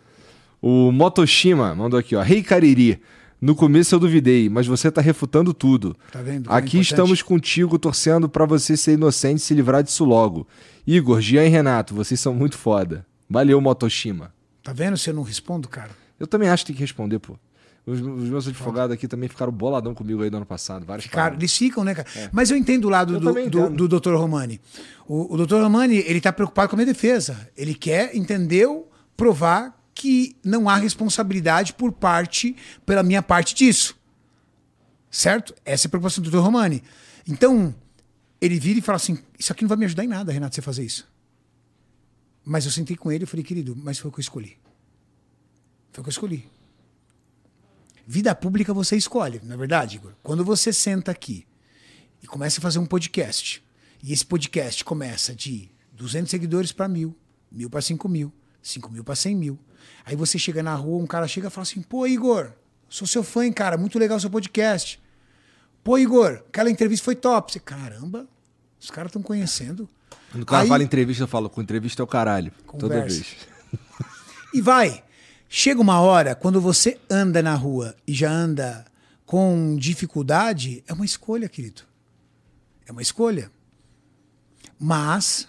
O 0.61 0.89
Motoshima 0.93 1.75
mandou 1.75 1.99
aqui, 1.99 2.15
ó. 2.15 2.21
Rei 2.21 2.37
hey, 2.37 2.43
Cariri. 2.43 3.01
No 3.41 3.55
começo 3.55 3.95
eu 3.95 3.99
duvidei, 3.99 4.49
mas 4.49 4.67
você 4.67 4.91
tá 4.91 4.99
refutando 5.01 5.53
tudo. 5.53 5.95
Tá 6.11 6.21
vendo? 6.21 6.49
É 6.49 6.53
Aqui 6.53 6.77
importante? 6.77 6.81
estamos 6.91 7.21
contigo, 7.21 7.79
torcendo 7.79 8.27
pra 8.27 8.45
você 8.45 8.75
ser 8.75 8.93
inocente 8.93 9.37
e 9.37 9.41
se 9.41 9.53
livrar 9.53 9.81
disso 9.81 10.03
logo. 10.03 10.45
Igor, 10.85 11.21
Gian 11.21 11.45
e 11.45 11.49
Renato, 11.49 11.95
vocês 11.95 12.19
são 12.19 12.33
muito 12.33 12.57
foda. 12.57 13.05
Valeu, 13.29 13.61
Motoshima. 13.61 14.33
Tá 14.61 14.73
vendo 14.73 14.97
se 14.97 15.09
eu 15.09 15.13
não 15.13 15.23
respondo, 15.23 15.69
cara? 15.69 15.91
Eu 16.19 16.27
também 16.27 16.49
acho 16.49 16.63
que 16.65 16.71
tem 16.73 16.75
que 16.75 16.81
responder, 16.83 17.19
pô. 17.19 17.35
Os, 17.85 18.01
os 18.01 18.29
meus 18.29 18.45
advogados 18.47 18.93
aqui 18.93 19.07
também 19.07 19.29
ficaram 19.29 19.51
boladão 19.53 19.95
comigo 19.95 20.21
aí 20.21 20.29
no 20.29 20.37
ano 20.37 20.45
passado. 20.45 20.85
Várias 20.85 21.07
Cara, 21.07 21.15
paradas. 21.31 21.39
eles 21.39 21.55
ficam, 21.57 21.83
né, 21.83 21.95
cara? 21.95 22.07
Mas 22.33 22.51
eu 22.51 22.57
entendo 22.57 22.85
o 22.85 22.89
lado 22.89 23.13
É. 23.13 23.15
Eu 23.15 23.49
do, 23.49 23.69
do, 23.69 23.87
do 23.87 23.99
Dr. 23.99 24.15
Romani. 24.15 24.59
O, 25.07 25.33
o 25.35 25.45
Dr. 25.45 25.55
Romani, 25.61 25.95
ele 26.05 26.19
tá 26.19 26.33
preocupado 26.33 26.67
com 26.69 26.75
a 26.75 26.77
minha 26.77 26.85
defesa. 26.85 27.49
Ele 27.55 27.73
quer, 27.73 28.13
entendeu, 28.15 28.89
provar 29.15 29.78
que 29.99 30.33
não 30.41 30.69
há 30.69 30.77
responsabilidade 30.77 31.73
por 31.73 31.91
parte, 31.91 32.55
pela 32.85 33.03
minha 33.03 33.21
parte 33.21 33.53
disso. 33.53 33.99
Certo? 35.11 35.53
Essa 35.65 35.87
é 35.87 35.87
a 35.87 35.89
preocupação 35.89 36.23
do 36.23 36.31
Dr. 36.31 36.37
Romani. 36.37 36.81
Então, 37.27 37.75
ele 38.39 38.57
vira 38.57 38.79
e 38.79 38.81
fala 38.81 38.95
assim: 38.95 39.19
Isso 39.37 39.51
aqui 39.51 39.63
não 39.63 39.67
vai 39.67 39.77
me 39.77 39.83
ajudar 39.83 40.05
em 40.05 40.07
nada, 40.07 40.31
Renato, 40.31 40.55
você 40.55 40.61
fazer 40.61 40.85
isso. 40.85 41.05
Mas 42.45 42.63
eu 42.63 42.71
sentei 42.71 42.95
com 42.95 43.11
ele 43.11 43.25
e 43.25 43.27
falei, 43.27 43.43
querido, 43.43 43.75
mas 43.75 43.99
foi 43.99 44.09
o 44.09 44.13
que 44.13 44.19
eu 44.19 44.21
escolhi. 44.21 44.57
Foi 45.91 45.99
o 45.99 46.03
que 46.03 46.07
eu 46.07 46.11
escolhi. 46.11 46.47
Vida 48.07 48.33
pública 48.33 48.73
você 48.73 48.95
escolhe, 48.95 49.41
não 49.43 49.53
é 49.53 49.57
verdade, 49.57 49.97
Igor? 49.97 50.13
Quando 50.23 50.45
você 50.45 50.71
senta 50.71 51.11
aqui 51.11 51.45
e 52.23 52.27
começa 52.27 52.59
a 52.59 52.61
fazer 52.61 52.79
um 52.79 52.85
podcast, 52.85 53.61
e 54.01 54.13
esse 54.13 54.25
podcast 54.25 54.85
começa 54.85 55.35
de 55.35 55.69
200 55.91 56.31
seguidores 56.31 56.71
para 56.71 56.87
mil, 56.87 57.13
mil 57.51 57.69
para 57.69 57.81
5 57.81 58.07
mil, 58.07 58.31
5 58.63 58.89
mil 58.89 59.03
para 59.03 59.15
100 59.15 59.35
mil. 59.35 59.59
Aí 60.05 60.15
você 60.15 60.37
chega 60.39 60.61
na 60.63 60.73
rua, 60.75 61.01
um 61.01 61.07
cara 61.07 61.27
chega 61.27 61.47
e 61.47 61.51
fala 61.51 61.63
assim: 61.63 61.81
pô, 61.81 62.05
Igor, 62.07 62.51
sou 62.89 63.07
seu 63.07 63.23
fã, 63.23 63.45
hein, 63.45 63.53
cara, 63.53 63.77
muito 63.77 63.97
legal 63.99 64.17
o 64.17 64.21
seu 64.21 64.29
podcast. 64.29 64.99
Pô, 65.83 65.97
Igor, 65.97 66.43
aquela 66.47 66.69
entrevista 66.69 67.05
foi 67.05 67.15
top. 67.15 67.51
Você, 67.51 67.59
caramba, 67.59 68.27
os 68.79 68.89
caras 68.91 69.09
estão 69.09 69.21
conhecendo. 69.21 69.87
Quando 70.31 70.43
o 70.43 70.45
cara 70.45 70.63
Aí- 70.63 70.67
fala 70.69 70.83
entrevista, 70.83 71.23
eu 71.23 71.27
falo, 71.27 71.49
com 71.49 71.61
entrevista 71.61 72.01
é 72.01 72.03
o 72.03 72.07
caralho. 72.07 72.51
Toda 72.77 72.95
Conversa. 72.95 73.07
vez. 73.15 73.35
E 74.53 74.61
vai. 74.61 75.03
Chega 75.47 75.79
uma 75.79 75.99
hora, 76.01 76.33
quando 76.35 76.59
você 76.59 76.99
anda 77.09 77.41
na 77.41 77.53
rua 77.55 77.95
e 78.07 78.13
já 78.13 78.31
anda 78.31 78.83
com 79.25 79.75
dificuldade, 79.77 80.83
é 80.87 80.93
uma 80.93 81.05
escolha, 81.05 81.47
querido. 81.47 81.83
É 82.87 82.91
uma 82.91 83.01
escolha. 83.01 83.51
Mas, 84.79 85.47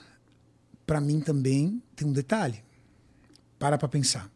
para 0.87 1.01
mim 1.01 1.21
também, 1.21 1.83
tem 1.97 2.07
um 2.07 2.13
detalhe. 2.13 2.63
Para 3.61 3.77
pra 3.77 3.87
pensar. 3.87 4.29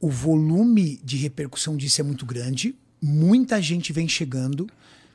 O 0.00 0.08
volume 0.10 0.98
de 1.04 1.18
repercussão 1.18 1.76
disso 1.76 2.00
é 2.00 2.04
muito 2.04 2.24
grande. 2.24 2.74
Muita 3.00 3.60
gente 3.60 3.92
vem 3.92 4.08
chegando. 4.08 4.66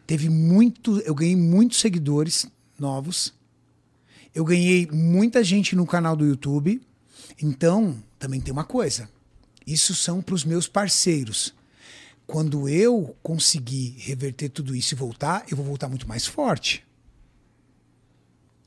Teve 0.06 0.30
muito. 0.30 1.00
Eu 1.00 1.16
ganhei 1.16 1.36
muitos 1.36 1.80
seguidores 1.80 2.45
novos. 2.78 3.34
Eu 4.36 4.45
ganhei 4.45 4.88
muita 4.91 5.44
gente 5.44 5.76
no 5.76 5.88
canal 5.88 6.16
do 6.16 6.28
YouTube. 6.28 6.80
Então, 7.41 8.02
também 8.20 8.40
tem 8.40 8.54
uma 8.54 8.64
coisa. 8.64 9.10
Isso 9.66 9.95
são 9.95 10.22
para 10.22 10.36
os 10.36 10.45
meus 10.45 10.68
parceiros. 10.68 11.56
Quando 12.28 12.70
eu 12.70 13.16
conseguir 13.24 13.95
reverter 13.98 14.50
tudo 14.50 14.76
isso 14.76 14.94
e 14.94 14.98
voltar, 14.98 15.44
eu 15.50 15.58
vou 15.58 15.66
voltar 15.66 15.90
muito 15.90 16.08
mais 16.08 16.28
forte. 16.28 16.86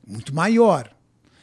Muito 0.05 0.35
maior. 0.35 0.93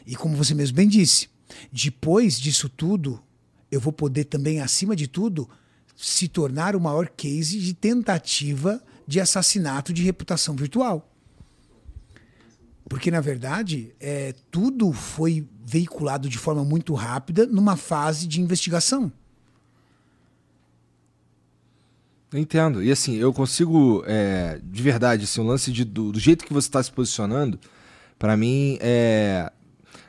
E 0.07 0.15
como 0.15 0.37
você 0.37 0.55
mesmo 0.55 0.77
bem 0.77 0.89
disse, 0.89 1.29
depois 1.73 2.39
disso 2.41 2.69
tudo, 2.69 3.23
eu 3.71 3.81
vou 3.81 3.93
poder 3.93 4.25
também, 4.25 4.61
acima 4.61 4.95
de 4.95 5.07
tudo, 5.07 5.49
se 5.97 6.29
tornar 6.29 6.75
o 6.75 6.81
maior 6.81 7.09
case 7.09 7.59
de 7.61 7.75
tentativa 7.75 8.83
de 9.07 9.21
assassinato 9.21 9.93
de 9.93 10.03
reputação 10.03 10.57
virtual. 10.57 11.11
Porque, 12.89 13.11
na 13.11 13.21
verdade, 13.21 13.95
é, 13.99 14.35
tudo 14.51 14.93
foi 14.93 15.47
veiculado 15.65 16.29
de 16.29 16.37
forma 16.37 16.65
muito 16.65 16.95
rápida 16.95 17.47
numa 17.47 17.77
fase 17.77 18.27
de 18.27 18.41
investigação. 18.41 19.11
Entendo. 22.33 22.83
E 22.83 22.91
assim, 22.91 23.15
eu 23.15 23.33
consigo, 23.33 24.03
é, 24.07 24.61
de 24.63 24.83
verdade, 24.83 25.25
assim, 25.25 25.41
o 25.41 25.45
lance 25.45 25.71
de- 25.71 25.85
do, 25.85 26.11
do 26.11 26.19
jeito 26.19 26.45
que 26.45 26.53
você 26.53 26.67
está 26.67 26.83
se 26.83 26.91
posicionando, 26.91 27.59
pra 28.19 28.37
mim, 28.37 28.77
é, 28.81 29.53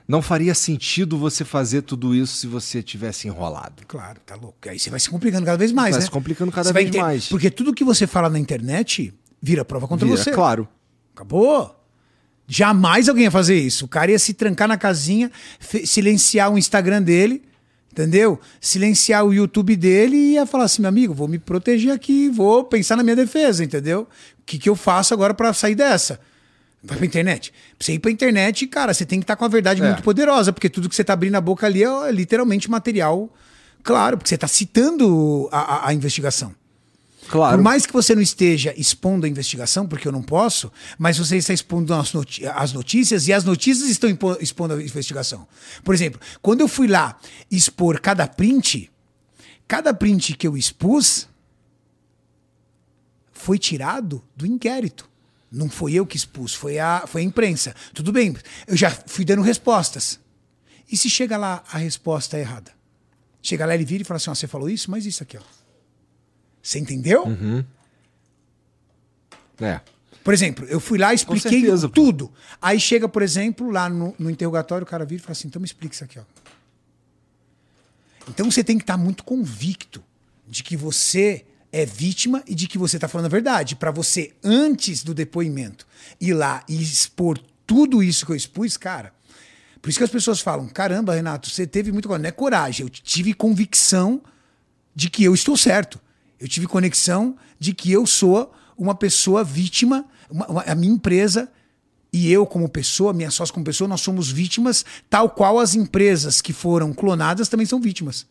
não 0.08 0.22
faria 0.22 0.54
sentido 0.54 1.18
você 1.18 1.44
fazer 1.44 1.82
tudo 1.82 2.14
isso 2.14 2.36
se 2.36 2.48
você 2.48 2.84
tivesse 2.84 3.28
enrolado. 3.28 3.84
Claro, 3.88 4.20
tá 4.26 4.36
louco. 4.36 4.58
Aí 4.68 4.78
você 4.78 4.90
vai 4.90 5.00
se 5.00 5.10
complicando 5.10 5.46
cada 5.46 5.58
vez 5.58 5.72
mais, 5.72 5.92
Vai 5.96 6.00
né? 6.00 6.06
se 6.06 6.12
complicando 6.12 6.52
cada 6.52 6.70
Você 6.70 6.74
vez 6.74 6.92
mais. 6.92 7.28
Porque 7.28 7.50
tudo 7.50 7.74
que 7.74 7.84
você 7.84 8.06
fala 8.06 8.30
na 8.30 8.38
internet 8.38 9.14
vira 9.42 9.66
prova 9.66 9.88
contra 9.88 10.06
Vira, 10.06 10.18
você. 10.18 10.32
Claro. 10.32 10.68
Acabou. 11.14 11.76
Jamais 12.48 13.10
alguém 13.10 13.24
ia 13.24 13.32
fazer 13.32 13.56
isso. 13.56 13.86
O 13.86 13.88
cara 13.88 14.12
ia 14.12 14.20
se 14.20 14.34
trancar 14.34 14.68
na 14.68 14.78
casinha, 14.78 15.32
silenciar 15.86 16.52
o 16.52 16.58
Instagram 16.58 17.02
dele, 17.02 17.42
entendeu? 17.92 18.40
Silenciar 18.62 19.26
o 19.26 19.34
YouTube 19.34 19.76
dele 19.76 20.16
e 20.16 20.34
ia 20.34 20.46
falar 20.46 20.66
assim, 20.66 20.82
meu 20.84 20.90
amigo, 20.90 21.14
vou 21.14 21.28
me 21.28 21.40
proteger 21.40 21.92
aqui, 21.92 22.30
vou 22.30 22.64
pensar 22.64 22.96
na 22.96 23.04
minha 23.04 23.16
defesa, 23.16 23.64
entendeu? 23.64 24.02
O 24.40 24.44
que, 24.46 24.60
que 24.60 24.70
eu 24.70 24.76
faço 24.76 25.14
agora 25.16 25.34
pra 25.34 25.52
sair 25.54 25.74
dessa? 25.74 26.20
Vai 26.86 26.98
pra 26.98 27.06
internet. 27.06 27.52
Pra 27.78 27.86
você 27.86 27.94
ir 27.94 28.00
pra 28.00 28.12
internet, 28.12 28.68
cara, 28.68 28.94
você 28.94 29.06
tem 29.06 29.20
que 29.20 29.24
estar 29.24 29.36
com 29.36 29.46
a 29.46 29.48
verdade 29.48 29.82
É. 29.82 29.86
muito 29.88 30.04
poderosa, 30.04 30.54
porque 30.54 30.70
tudo 30.70 30.88
que 30.90 30.96
você 30.96 31.04
tá 31.04 31.14
abrindo 31.14 31.36
a 31.36 31.42
boca 31.42 31.66
ali 31.66 31.84
é 31.84 32.12
literalmente 32.12 32.70
material 32.70 33.32
claro, 33.84 34.18
porque 34.18 34.30
você 34.30 34.38
tá 34.38 34.48
citando 34.48 35.48
a- 35.52 35.60
a- 35.60 35.88
a 35.90 35.94
investigação. 35.94 36.54
Claro. 37.28 37.58
Por 37.58 37.64
mais 37.64 37.86
que 37.88 37.94
você 37.94 38.14
não 38.14 38.22
esteja 38.22 38.72
expondo 38.78 39.26
a 39.26 39.30
investigação, 39.30 39.88
porque 39.88 40.08
eu 40.08 40.12
não 40.12 40.22
posso, 40.22 40.72
mas 40.98 41.18
você 41.18 41.38
está 41.38 41.54
expondo 41.54 41.92
as, 41.94 42.12
as 42.56 42.72
notícias 42.74 43.28
e 43.28 43.34
as 43.34 43.44
notícias 43.44 43.90
estão 43.90 44.10
expondo 44.40 44.76
a 44.76 44.82
investigação. 44.84 45.48
Por 45.84 45.96
exemplo, 45.96 46.20
quando 46.42 46.62
eu 46.62 46.68
fui 46.68 46.88
lá 46.88 47.18
expor 47.50 48.00
cada 48.00 48.28
print, 48.28 48.92
cada 49.68 49.92
print 49.92 50.36
que 50.38 50.48
eu 50.48 50.56
expus 50.56 51.28
foi 53.32 53.58
tirado 53.58 54.24
do 54.36 54.46
inquérito. 54.46 55.10
Não 55.56 55.70
foi 55.70 55.94
eu 55.94 56.06
que 56.06 56.18
expus, 56.18 56.54
foi 56.54 56.80
a, 56.80 57.06
foi 57.08 57.22
a 57.22 57.24
imprensa. 57.24 57.74
Tudo 57.94 58.12
bem, 58.12 58.36
eu 58.68 58.76
já 58.76 58.92
fui 58.92 59.24
dando 59.24 59.42
respostas. 59.42 60.20
E 60.92 60.98
se 60.98 61.10
chega 61.10 61.38
lá 61.38 61.64
a 61.72 61.78
resposta 61.78 62.36
é 62.36 62.42
errada? 62.42 62.74
Chega 63.42 63.66
lá, 63.66 63.74
ele 63.74 63.86
vira 63.86 64.02
e 64.02 64.06
fala 64.06 64.18
assim: 64.18 64.30
você 64.30 64.48
falou 64.48 64.70
isso, 64.70 64.92
mas 64.92 65.06
isso 65.06 65.24
aqui, 65.24 65.38
ó. 65.38 65.42
Você 66.62 66.78
entendeu? 66.78 67.24
É. 69.62 69.80
Por 70.26 70.34
exemplo, 70.34 70.66
eu 70.66 70.82
fui 70.82 70.98
lá 70.98 71.14
e 71.14 71.16
expliquei 71.16 71.62
certeza, 71.62 71.88
pô. 71.88 71.94
tudo. 71.94 72.34
Aí 72.62 72.78
chega, 72.78 73.08
por 73.08 73.22
exemplo, 73.22 73.72
lá 73.72 73.88
no, 73.88 74.14
no 74.20 74.30
interrogatório, 74.30 74.84
o 74.84 74.88
cara 74.88 75.06
vira 75.06 75.22
e 75.22 75.24
fala 75.24 75.32
assim: 75.32 75.48
então 75.48 75.62
me 75.62 75.66
explica 75.66 75.96
isso 75.96 76.04
aqui, 76.04 76.20
ó. 76.20 76.24
Então 78.28 78.52
você 78.52 78.62
tem 78.62 78.78
que 78.78 78.84
estar 78.84 78.98
muito 78.98 79.24
convicto 79.24 80.04
de 80.46 80.64
que 80.64 80.76
você 80.76 81.46
é 81.78 81.86
vítima 81.86 82.42
e 82.48 82.56
de 82.56 82.68
que 82.70 82.78
você 82.78 82.96
está 82.96 83.06
falando 83.06 83.26
a 83.26 83.30
verdade. 83.30 83.76
Para 83.76 83.92
você, 83.92 84.34
antes 84.42 85.04
do 85.04 85.14
depoimento, 85.14 85.86
ir 86.22 86.34
lá 86.34 86.64
e 86.70 86.82
expor 86.82 87.38
tudo 87.68 88.02
isso 88.02 88.26
que 88.26 88.32
eu 88.32 88.36
expus, 88.36 88.78
cara. 88.78 89.14
Por 89.82 89.90
isso 89.90 89.98
que 89.98 90.04
as 90.06 90.10
pessoas 90.10 90.40
falam: 90.40 90.70
caramba, 90.70 91.14
Renato, 91.14 91.50
você 91.50 91.68
teve 91.68 91.92
muito. 91.92 92.08
Não 92.08 92.26
é 92.26 92.32
coragem, 92.32 92.86
eu 92.86 92.90
tive 92.90 93.34
convicção 93.34 94.22
de 94.96 95.10
que 95.10 95.22
eu 95.26 95.34
estou 95.34 95.58
certo. 95.58 96.00
Eu 96.40 96.48
tive 96.48 96.66
conexão 96.66 97.38
de 97.60 97.74
que 97.74 97.92
eu 97.92 98.06
sou 98.06 98.54
uma 98.78 98.96
pessoa 98.96 99.44
vítima, 99.44 100.06
uma- 100.30 100.48
uma- 100.48 100.62
a 100.64 100.76
minha 100.76 100.94
empresa 100.94 101.52
e 102.12 102.32
eu 102.32 102.46
como 102.46 102.70
pessoa, 102.70 103.12
minha 103.12 103.30
sócia 103.32 103.54
como 103.54 103.66
pessoa, 103.66 103.88
nós 103.90 104.00
somos 104.00 104.32
vítimas, 104.32 104.86
tal 105.10 105.30
qual 105.30 105.60
as 105.60 105.76
empresas 105.76 106.40
que 106.42 106.54
foram 106.54 106.94
clonadas 106.94 107.50
também 107.50 107.66
são 107.66 107.82
vítimas. 107.82 108.26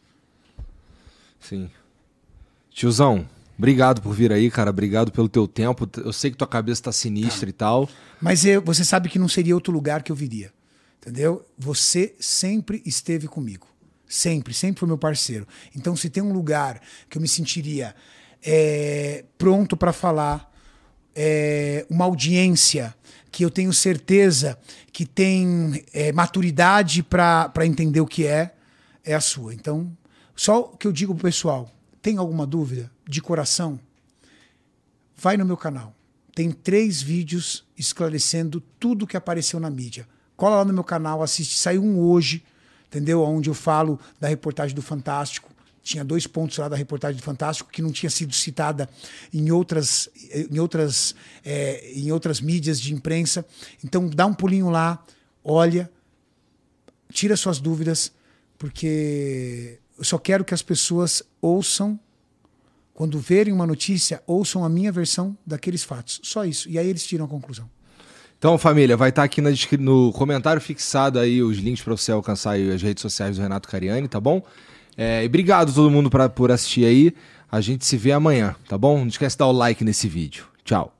Sim. 1.41 1.71
Tiozão, 2.71 3.29
obrigado 3.59 4.01
por 4.03 4.13
vir 4.15 4.33
aí, 4.33 4.51
cara. 4.51 4.71
Obrigado 4.71 5.11
pelo 5.13 5.29
teu 5.29 5.47
tempo. 5.49 5.89
Eu 5.99 6.13
sei 6.13 6.31
que 6.31 6.37
tua 6.37 6.47
cabeça 6.47 6.83
tá 6.85 6.93
sinistra 6.93 7.49
e 7.49 7.53
tal. 7.53 7.89
Mas 8.21 8.45
eu- 8.45 8.63
você 8.63 8.85
sabe 8.85 9.09
que 9.09 9.19
não 9.19 9.29
seria 9.29 9.55
outro 9.55 9.73
lugar 9.73 10.03
que 10.03 10.11
eu 10.13 10.17
viria. 10.17 10.53
Entendeu? 11.01 11.47
Você 11.59 12.15
sempre 12.19 12.83
esteve 12.87 13.29
comigo. 13.29 13.67
Sempre, 14.09 14.55
sempre 14.55 14.81
foi 14.81 14.87
meu 14.89 14.99
parceiro. 14.99 15.47
Então, 15.77 15.95
se 15.97 16.09
tem 16.09 16.23
um 16.23 16.33
lugar 16.33 16.81
que 17.11 17.19
eu 17.19 17.23
me 17.23 17.29
sentiria 17.29 17.95
é, 18.43 19.25
pronto 19.39 19.77
para 19.77 19.93
falar, 19.93 20.51
é, 21.15 21.87
uma 21.89 22.05
audiência 22.05 22.95
que 23.31 23.45
eu 23.45 23.51
tenho 23.51 23.73
certeza 23.73 24.59
que 24.93 25.05
tem 25.05 25.83
é, 25.93 26.13
maturidade 26.13 27.03
para 27.03 27.51
entender 27.67 28.01
o 28.01 28.07
que 28.07 28.27
é, 28.27 28.55
é 29.05 29.15
a 29.15 29.21
sua. 29.21 29.53
Então, 29.55 29.91
só 30.37 30.61
o 30.61 30.77
que 30.77 30.87
eu 30.87 30.93
digo 30.93 31.15
pro 31.15 31.25
pessoal: 31.25 31.71
tem 32.05 32.19
alguma 32.19 32.47
dúvida 32.47 32.89
de 33.09 33.21
coração? 33.21 33.81
vai 35.17 35.37
no 35.37 35.45
meu 35.45 35.57
canal. 35.57 35.95
Tem 36.35 36.51
três 36.51 37.01
vídeos 37.01 37.65
esclarecendo 37.79 38.61
tudo 38.79 39.07
que 39.07 39.17
apareceu 39.17 39.61
na 39.61 39.71
mídia. 39.71 40.07
Cola 40.37 40.57
lá 40.57 40.65
no 40.65 40.73
meu 40.73 40.85
canal, 40.85 41.23
assiste. 41.23 41.57
Saiu 41.57 41.83
um 41.83 41.99
hoje, 42.01 42.45
entendeu? 42.89 43.23
Onde 43.23 43.49
eu 43.49 43.55
falo 43.55 43.99
da 44.21 44.29
reportagem 44.29 44.75
do 44.75 44.83
Fantástico. 44.83 45.51
tinha 45.83 46.05
dois 46.05 46.27
pontos 46.27 46.59
lá 46.59 46.69
da 46.69 46.77
reportagem 46.77 47.17
do 47.17 47.23
Fantástico 47.23 47.71
que 47.71 47.83
não 47.83 47.93
tinha 47.93 48.11
sido 48.11 48.35
citada 48.35 48.89
em 49.33 49.51
outras, 49.51 50.09
em 50.51 50.59
outras, 50.59 51.15
é, 51.45 51.93
em 51.95 52.11
outras 52.11 52.41
mídias 52.41 52.81
de 52.81 52.93
imprensa. 52.93 53.47
Então 53.85 54.09
dá 54.09 54.27
um 54.27 54.35
pulinho 54.35 54.71
lá, 54.71 55.05
olha, 55.45 55.91
tira 57.13 57.37
suas 57.37 57.61
dúvidas, 57.61 58.13
porque 58.59 59.79
eu 59.99 60.05
só 60.05 60.19
quero 60.19 60.45
que 60.45 60.55
as 60.55 60.63
pessoas 60.63 61.23
ouçam 61.41 61.99
quando 62.95 63.19
verem 63.19 63.53
uma 63.53 63.67
notícia, 63.67 64.23
ouçam 64.27 64.65
a 64.65 64.69
minha 64.69 64.93
versão 64.93 65.37
daqueles 65.45 65.83
fatos. 65.83 66.21
Só 66.23 66.45
isso. 66.45 66.69
E 66.69 66.79
aí 66.79 66.87
eles 66.87 67.05
tiram 67.05 67.25
a 67.25 67.29
conclusão. 67.29 67.69
Então, 68.39 68.57
família, 68.57 68.97
vai 68.97 69.09
estar 69.09 69.25
aqui 69.25 69.41
na, 69.41 69.51
no 69.81 70.13
comentário 70.13 70.61
fixado 70.61 71.19
aí 71.19 71.43
os 71.43 71.59
links 71.59 71.83
para 71.83 71.97
você 71.97 72.13
alcançar 72.13 72.57
as 72.57 72.83
redes 72.83 73.01
sociais 73.03 73.37
do 73.37 73.43
Renato 73.43 73.69
Cariani, 73.69 74.07
tá 74.07 74.21
bom? 74.21 74.43
É, 74.97 75.25
e 75.25 75.27
obrigado 75.27 75.75
todo 75.75 75.91
mundo 75.91 76.09
pra, 76.09 76.29
por 76.29 76.53
assistir 76.53 76.85
aí. 76.85 77.15
A 77.51 77.61
gente 77.61 77.85
se 77.85 77.97
vê 77.97 78.13
amanhã, 78.13 78.55
tá 78.69 78.77
bom? 78.79 78.99
Não 78.99 79.09
esquece 79.09 79.35
de 79.35 79.39
dar 79.39 79.47
o 79.47 79.53
like 79.53 79.83
nesse 79.83 80.09
vídeo. 80.09 80.47
Tchau. 80.65 80.94